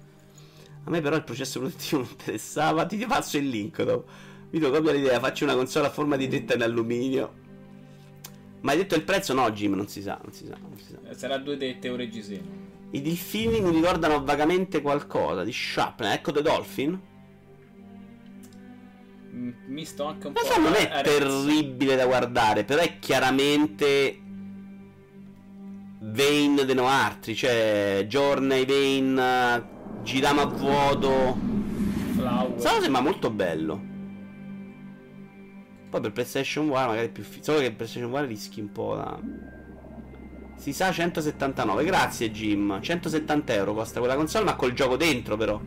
A 0.83 0.89
me 0.89 1.01
però 1.01 1.15
il 1.15 1.23
processo 1.23 1.59
produttivo 1.59 2.01
mi 2.03 2.09
interessava. 2.09 2.85
Ti 2.85 3.05
passo 3.05 3.37
il 3.37 3.47
link 3.47 3.83
dopo. 3.83 4.09
Vito 4.51 4.71
copia 4.71 4.91
l'idea, 4.91 5.19
faccio 5.19 5.43
una 5.43 5.55
console 5.55 5.87
a 5.87 5.91
forma 5.91 6.15
di 6.15 6.27
tetta 6.27 6.55
in 6.55 6.63
alluminio. 6.63 7.33
Ma 8.61 8.71
hai 8.71 8.77
detto 8.77 8.95
il 8.95 9.03
prezzo? 9.03 9.33
No, 9.33 9.49
Jim, 9.51 9.73
non 9.73 9.87
si 9.87 10.01
sa, 10.01 10.19
non 10.23 10.33
si 10.33 10.45
sa, 10.45 10.57
non 10.59 10.77
si 10.77 10.85
sa. 10.91 11.09
Eh, 11.09 11.13
Sarà 11.13 11.37
2 11.37 11.55
dette 11.57 11.89
ore 11.89 12.09
G6. 12.09 12.39
I 12.91 13.01
delfini 13.01 13.61
mi 13.61 13.69
ricordano 13.71 14.23
vagamente 14.23 14.81
qualcosa 14.81 15.43
di 15.43 15.51
Chaplin. 15.53 16.11
Ecco 16.11 16.31
The 16.31 16.41
Dolphin. 16.41 16.99
Mm, 19.31 19.51
Misto 19.67 20.05
anche 20.05 20.27
un 20.27 20.33
Ma 20.33 20.41
po'. 20.41 20.47
so, 20.47 20.59
non 20.59 20.73
è 20.73 21.01
terribile 21.03 21.95
da 21.95 22.05
guardare, 22.07 22.63
però 22.63 22.81
è 22.81 22.97
chiaramente 22.97 24.19
Vane 26.01 26.65
de 26.65 26.73
Noartri, 26.73 27.35
cioè 27.35 28.05
Journey, 28.07 28.65
Vane, 28.65 29.67
giriamo 30.03 30.41
a 30.41 30.45
vuoto. 30.45 31.37
Flower. 32.15 32.59
Solo 32.59 32.81
sembra 32.81 33.01
molto 33.01 33.29
bello. 33.29 33.88
Poi 35.89 36.01
per 36.01 36.11
PlayStation 36.11 36.65
1 36.65 36.73
magari 36.73 37.07
è 37.07 37.09
più 37.09 37.23
fi- 37.23 37.43
Solo 37.43 37.59
che 37.59 37.71
PlayStation 37.71 38.11
1 38.11 38.25
rischi 38.25 38.59
un 38.59 38.71
po' 38.71 38.95
da... 38.95 39.19
Si 40.55 40.73
sa 40.73 40.91
179, 40.91 41.83
grazie 41.85 42.31
Jim. 42.31 42.79
170 42.81 43.53
euro 43.53 43.73
costa 43.73 43.99
quella 43.99 44.15
console, 44.15 44.45
ma 44.45 44.55
col 44.55 44.73
gioco 44.73 44.97
dentro 44.97 45.37
però. 45.37 45.59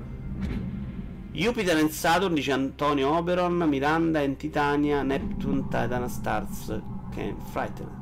Jupiter 1.32 1.78
and 1.78 1.88
Saturn 1.88 2.34
dice 2.34 2.52
Antonio 2.52 3.16
Oberon, 3.16 3.54
Miranda 3.56 4.20
and 4.20 4.36
Titania, 4.36 5.02
Neptune, 5.02 5.62
Titan 5.62 6.08
Stars, 6.10 6.78
che 7.10 7.34
Frightened. 7.50 8.00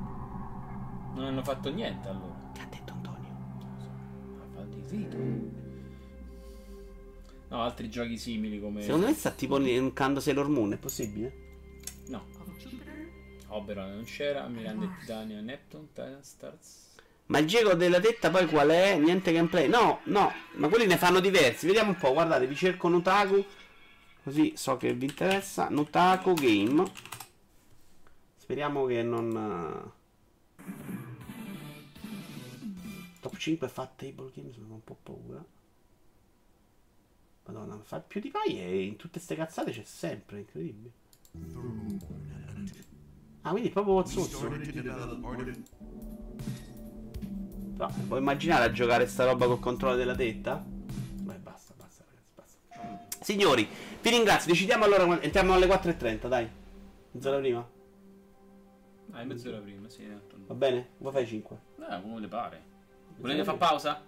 Non 1.15 1.25
hanno 1.27 1.43
fatto 1.45 1.71
niente 1.73 2.09
allora. 2.09 2.35
Che 2.53 2.61
ha 2.61 2.67
detto 2.69 2.93
Antonio? 2.93 3.29
Ha 4.41 4.57
fatto 4.57 4.77
il 4.77 4.85
rito. 4.89 5.17
No, 7.51 7.63
altri 7.63 7.89
giochi 7.89 8.19
simili 8.19 8.61
come. 8.61 8.83
Secondo 8.83 9.07
me 9.07 9.15
sta 9.15 9.31
tipo 9.31 9.59
linkando 9.59 10.19
Sailor 10.19 10.49
Moon, 10.49 10.73
è 10.73 10.77
possibile? 10.77 11.40
No. 12.11 12.27
Oberon 13.49 13.95
non 13.95 14.05
c'era. 14.05 14.47
Miranda 14.47 14.85
e 14.85 14.99
Titania, 15.01 15.41
Neptune, 15.41 15.89
Titan 15.93 16.23
Stars. 16.23 16.89
Ma 17.27 17.39
il 17.39 17.47
gioco 17.47 17.75
della 17.75 18.01
tetta 18.01 18.31
poi 18.31 18.47
qual 18.47 18.69
è? 18.71 18.97
Niente 18.97 19.33
gameplay. 19.33 19.69
No, 19.69 20.01
no, 20.05 20.33
ma 20.55 20.69
quelli 20.69 20.87
ne 20.87 20.97
fanno 20.97 21.21
diversi. 21.21 21.67
Vediamo 21.67 21.91
un 21.91 21.97
po', 21.97 22.13
guardate, 22.13 22.47
vi 22.47 22.57
cerco 22.57 22.89
Nutaku. 22.89 23.45
Così 24.25 24.53
so 24.57 24.77
che 24.77 24.93
vi 24.93 25.07
interessa. 25.07 25.69
Nutaku 25.69 26.35
Game. 26.35 26.85
Speriamo 28.37 28.85
che 28.87 29.03
non... 29.03 29.93
eh, 29.95 29.99
Top 33.21 33.37
5 33.37 33.69
fa 33.69 33.87
table 33.95 34.31
game, 34.35 34.51
sono 34.53 34.75
un 34.75 34.83
po' 34.83 34.97
paura. 35.01 35.45
Madonna, 37.45 37.79
fa 37.83 38.01
più 38.01 38.21
di 38.21 38.31
pai 38.31 38.59
e 38.59 38.83
in 38.83 38.97
tutte 38.97 39.21
ste 39.21 39.37
cazzate 39.37 39.71
c'è 39.73 39.85
sempre, 39.85 40.39
incredibile. 40.41 40.93
Ah, 43.43 43.51
quindi 43.51 43.69
è 43.69 43.73
proprio 43.73 44.05
Zozzo. 44.05 44.49
No, 47.77 47.95
puoi 48.09 48.19
immaginare 48.19 48.65
a 48.65 48.71
giocare 48.73 49.07
sta 49.07 49.25
roba 49.25 49.47
col 49.47 49.59
controllo 49.59 49.97
della 49.97 50.15
tetta? 50.15 50.63
Beh, 50.63 51.35
basta, 51.37 51.73
basta, 51.77 52.05
ragazzi, 52.07 52.33
basta. 52.35 52.59
Signori, 53.23 53.67
vi 54.03 54.11
ringrazio. 54.11 54.53
Decidiamo 54.53 54.85
allora. 54.85 55.21
Entriamo 55.21 55.55
alle 55.55 55.67
4.30, 55.67 56.29
dai. 56.29 56.49
Mezz'ora 57.13 57.39
prima. 57.39 57.67
Ah, 59.13 59.21
è 59.21 59.25
mezz'ora 59.25 59.59
prima, 59.59 59.89
sì. 59.89 60.07
Va 60.47 60.55
bene? 60.55 60.91
Vuoi 60.99 61.13
fai 61.13 61.27
5? 61.27 61.57
Eh, 61.79 62.03
come 62.03 62.21
le 62.21 62.29
pare. 62.29 62.63
Volete 63.17 63.45
fare 63.45 63.57
pausa? 63.57 64.03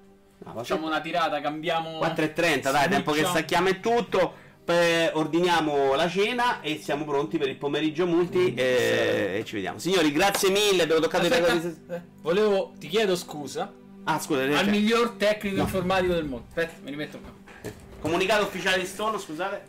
No, 0.44 0.53
Facciamo 0.53 0.86
una 0.86 1.01
tirata, 1.01 1.40
cambiamo. 1.40 1.99
4.30, 2.01 2.70
dai, 2.70 2.89
tempo 2.89 3.12
che 3.12 3.24
stacchiamo 3.24 3.69
e 3.69 3.81
tutto. 3.81 4.35
Poi 4.65 5.11
ordiniamo 5.15 5.95
la 5.95 6.09
cena 6.09 6.61
e 6.61 6.79
siamo 6.81 7.05
pronti 7.05 7.37
per 7.37 7.49
il 7.49 7.57
pomeriggio 7.57 8.07
multi 8.07 8.55
e, 8.55 9.39
e 9.39 9.45
ci 9.45 9.55
vediamo. 9.55 9.79
Signori, 9.79 10.13
grazie 10.13 10.51
mille, 10.51 10.83
abbiamo 10.85 11.01
toccato 11.01 11.25
Aspetta, 11.25 11.55
di... 11.57 11.77
eh, 11.91 12.01
volevo, 12.21 12.73
ti 12.79 12.87
chiedo 12.89 13.17
scusa 13.17 13.73
Ah, 14.05 14.19
scusa, 14.21 14.43
al 14.43 14.69
miglior 14.69 15.11
tecnico 15.17 15.57
No. 15.57 15.63
informatico 15.63 16.13
del 16.15 16.25
mondo. 16.25 16.47
Aspetta, 16.49 16.73
me 16.83 16.91
li 16.91 16.97
metto 16.97 17.19
qua. 17.19 17.31
comunicato 18.01 18.45
ufficiale 18.45 18.79
di 18.79 18.87
Stone, 18.87 19.19
scusate. 19.19 19.63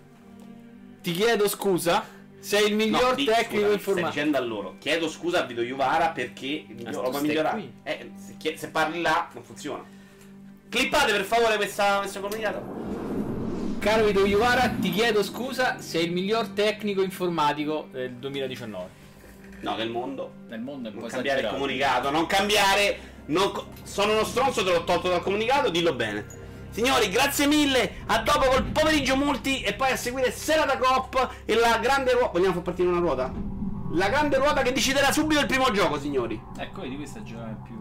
Ti 1.02 1.11
chiedo 1.11 1.48
scusa, 1.48 2.03
sei 2.40 2.68
il 2.70 2.76
miglior 2.76 3.10
No, 3.10 3.14
di- 3.15 3.26
tecnico 3.26 3.64
Stai 3.65 3.74
informatico. 3.74 4.14
dicendo 4.14 4.38
a 4.38 4.41
loro, 4.41 4.76
chiedo 4.80 5.07
scusa 5.10 5.41
a 5.41 5.45
Vito 5.45 5.61
Juvara 5.61 6.10
perché 6.10 6.65
il 6.68 6.88
roba 6.94 7.20
migliorata. 7.20 7.60
Eh, 7.84 8.11
se, 8.40 8.57
se 8.57 8.68
parli 8.70 9.02
là 9.02 9.30
non 9.34 9.44
funziona. 9.44 9.84
Clippate 10.70 11.11
per 11.11 11.24
favore 11.24 11.56
questa, 11.57 11.98
questo 11.99 12.20
comunicato. 12.20 13.02
Caro 13.84 14.05
Vito 14.05 14.26
Iuvara, 14.26 14.69
ti 14.69 14.89
chiedo 14.91 15.22
scusa, 15.22 15.80
sei 15.80 16.05
il 16.05 16.14
miglior 16.14 16.47
tecnico 16.49 17.01
informatico 17.03 17.88
del 17.91 18.14
2019. 18.14 19.01
No, 19.60 19.76
del 19.76 19.89
mondo. 19.89 20.31
Nel 20.47 20.61
mondo 20.61 20.88
è 20.89 20.91
un 20.93 20.99
Non 20.99 21.10
cambiare 21.10 21.39
il 21.41 21.45
esagerato. 21.45 21.53
comunicato, 21.55 22.10
non 22.10 22.26
cambiare. 22.26 22.97
non 23.26 23.51
co- 23.51 23.68
sono 23.84 24.14
uno 24.14 24.23
stronzo, 24.23 24.64
te 24.64 24.72
l'ho 24.72 24.84
tolto 24.85 25.10
dal 25.10 25.22
comunicato, 25.22 25.69
dillo 25.69 25.93
bene. 25.93 26.26
Signori, 26.69 27.10
grazie 27.10 27.45
mille. 27.45 27.95
A 28.07 28.19
dopo 28.19 28.47
col 28.47 28.64
pomeriggio 28.64 29.18
multi 29.18 29.61
e 29.61 29.73
poi 29.73 29.91
a 29.91 29.95
seguire 29.97 30.31
Serata 30.31 30.77
Cop 30.77 31.41
e 31.43 31.53
la 31.55 31.77
grande 31.80 32.14
ruota. 32.14 32.31
Vogliamo 32.31 32.53
far 32.53 32.61
partire 32.64 32.88
una 32.88 32.99
ruota? 32.99 33.31
La 33.91 34.07
grande 34.07 34.38
ruota 34.38 34.61
che 34.61 34.72
deciderà 34.72 35.11
subito 35.11 35.41
il 35.41 35.45
primo 35.45 35.69
gioco, 35.72 35.99
signori. 35.99 36.41
Ecco, 36.57 36.81
vedi 36.81 36.95
questa 36.95 37.22
giocata 37.22 37.60
più... 37.65 37.76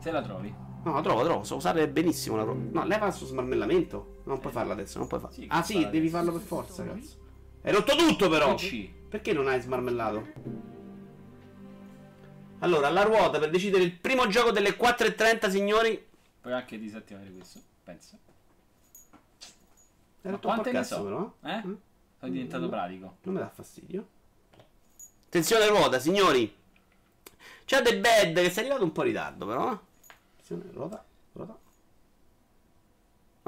Se 0.00 0.10
la 0.10 0.22
trovi. 0.22 0.52
No, 0.84 0.94
la 0.94 1.00
trovo, 1.02 1.18
la 1.20 1.24
trovo, 1.28 1.44
so 1.44 1.56
usare 1.56 1.86
benissimo 1.88 2.36
la 2.36 2.44
ruota. 2.44 2.60
No, 2.72 2.84
leva 2.86 3.10
sto 3.10 3.26
smarmellamento. 3.26 4.14
Non 4.26 4.40
puoi 4.40 4.52
farla 4.52 4.72
adesso, 4.72 4.98
non 4.98 5.06
puoi 5.06 5.20
farla. 5.20 5.36
Sì, 5.36 5.46
ah 5.48 5.62
sì, 5.62 5.82
fa 5.82 5.88
devi 5.88 6.08
farlo 6.08 6.32
per 6.32 6.40
forza, 6.40 6.84
cazzo. 6.84 7.16
Hai 7.62 7.72
rotto 7.72 7.94
tutto 7.94 8.28
però. 8.28 8.54
PC. 8.54 8.88
Perché 9.08 9.32
non 9.32 9.46
hai 9.46 9.60
smarmellato? 9.60 10.26
Allora, 12.60 12.88
la 12.90 13.02
ruota 13.02 13.38
per 13.38 13.50
decidere 13.50 13.84
il 13.84 13.92
primo 13.92 14.26
gioco 14.26 14.50
delle 14.50 14.76
4.30, 14.76 15.48
signori. 15.48 16.04
Puoi 16.40 16.52
anche 16.52 16.76
disattivare 16.78 17.30
questo, 17.30 17.60
pensa. 17.84 18.18
Hai 20.22 20.30
rotto 20.32 20.48
un 20.48 20.56
po' 20.56 20.62
cazzo 20.62 20.96
so? 20.96 21.02
però. 21.04 21.34
Eh? 21.44 21.66
Mm? 21.66 21.74
Sono 22.18 22.32
diventato 22.32 22.68
pratico. 22.68 23.16
Non 23.22 23.34
mi 23.34 23.40
dà 23.40 23.48
fastidio. 23.48 24.08
Attenzione 25.26 25.68
ruota, 25.68 26.00
signori. 26.00 26.52
C'è 27.64 27.80
The 27.80 28.00
Bad 28.00 28.34
che 28.34 28.50
sei 28.50 28.64
arrivato 28.64 28.82
un 28.82 28.92
po' 28.92 29.02
in 29.02 29.06
ritardo, 29.08 29.46
però. 29.46 29.72
eh. 29.72 29.78
Attenzione, 30.32 30.64
ruota. 30.72 31.04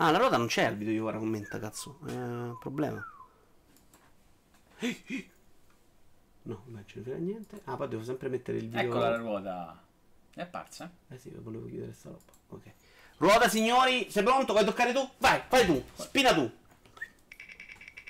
Ah, 0.00 0.12
la 0.12 0.18
ruota 0.18 0.36
non 0.36 0.46
c'è 0.46 0.62
al 0.62 0.76
video 0.76 0.92
di 0.92 1.00
ora 1.00 1.18
commenta, 1.18 1.58
cazzo. 1.58 1.98
È 2.06 2.12
un 2.12 2.56
problema. 2.60 3.04
No, 6.42 6.62
non 6.66 6.84
ce 6.86 6.98
ne 6.98 7.02
frega 7.02 7.18
niente. 7.18 7.60
Ah, 7.64 7.76
poi 7.76 7.88
devo 7.88 8.04
sempre 8.04 8.28
mettere 8.28 8.58
il 8.58 8.68
video. 8.68 8.80
Eccola 8.80 9.10
la 9.10 9.16
ruota. 9.16 9.82
È 10.32 10.40
apparsa? 10.40 10.88
Eh 11.08 11.18
sì, 11.18 11.30
volevo 11.34 11.66
chiudere 11.66 11.92
sta 11.92 12.10
roba. 12.10 12.32
Ok. 12.50 12.72
Ruota, 13.16 13.48
signori, 13.48 14.08
sei 14.08 14.22
pronto? 14.22 14.52
Vuoi 14.52 14.64
toccare 14.64 14.92
tu? 14.92 15.10
Vai, 15.18 15.42
fai 15.48 15.66
tu. 15.66 15.84
Spina 15.94 16.32
tu. 16.32 16.48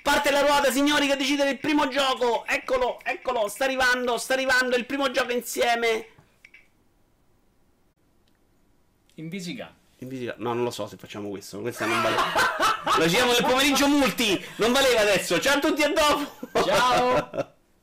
Parte 0.03 0.29
la 0.29 0.41
ruota, 0.41 0.71
signori, 0.71 1.07
che 1.07 1.15
decidere 1.15 1.49
il 1.49 1.59
primo 1.59 1.87
gioco. 1.87 2.45
Eccolo, 2.45 2.99
eccolo, 3.03 3.47
sta 3.47 3.63
arrivando, 3.63 4.19
sta 4.19 4.33
arrivando 4.33 4.75
il 4.75 4.85
primo 4.85 5.09
gioco 5.09 5.31
insieme. 5.31 6.05
Invisica. 9.15 9.75
No, 10.37 10.53
non 10.53 10.63
lo 10.63 10.71
so 10.71 10.87
se 10.87 10.97
facciamo 10.97 11.29
questo. 11.29 11.59
Questa 11.59 11.85
non 11.85 12.01
valeva. 12.01 12.23
Lo 12.97 13.05
giriamo 13.07 13.31
nel 13.33 13.43
pomeriggio 13.43 13.87
multi. 13.87 14.43
Non 14.57 14.71
valeva 14.71 15.01
adesso. 15.01 15.39
Ciao 15.39 15.57
a 15.57 15.59
tutti 15.59 15.81
e 15.81 15.93
dopo. 15.93 16.63
Ciao. 16.65 17.53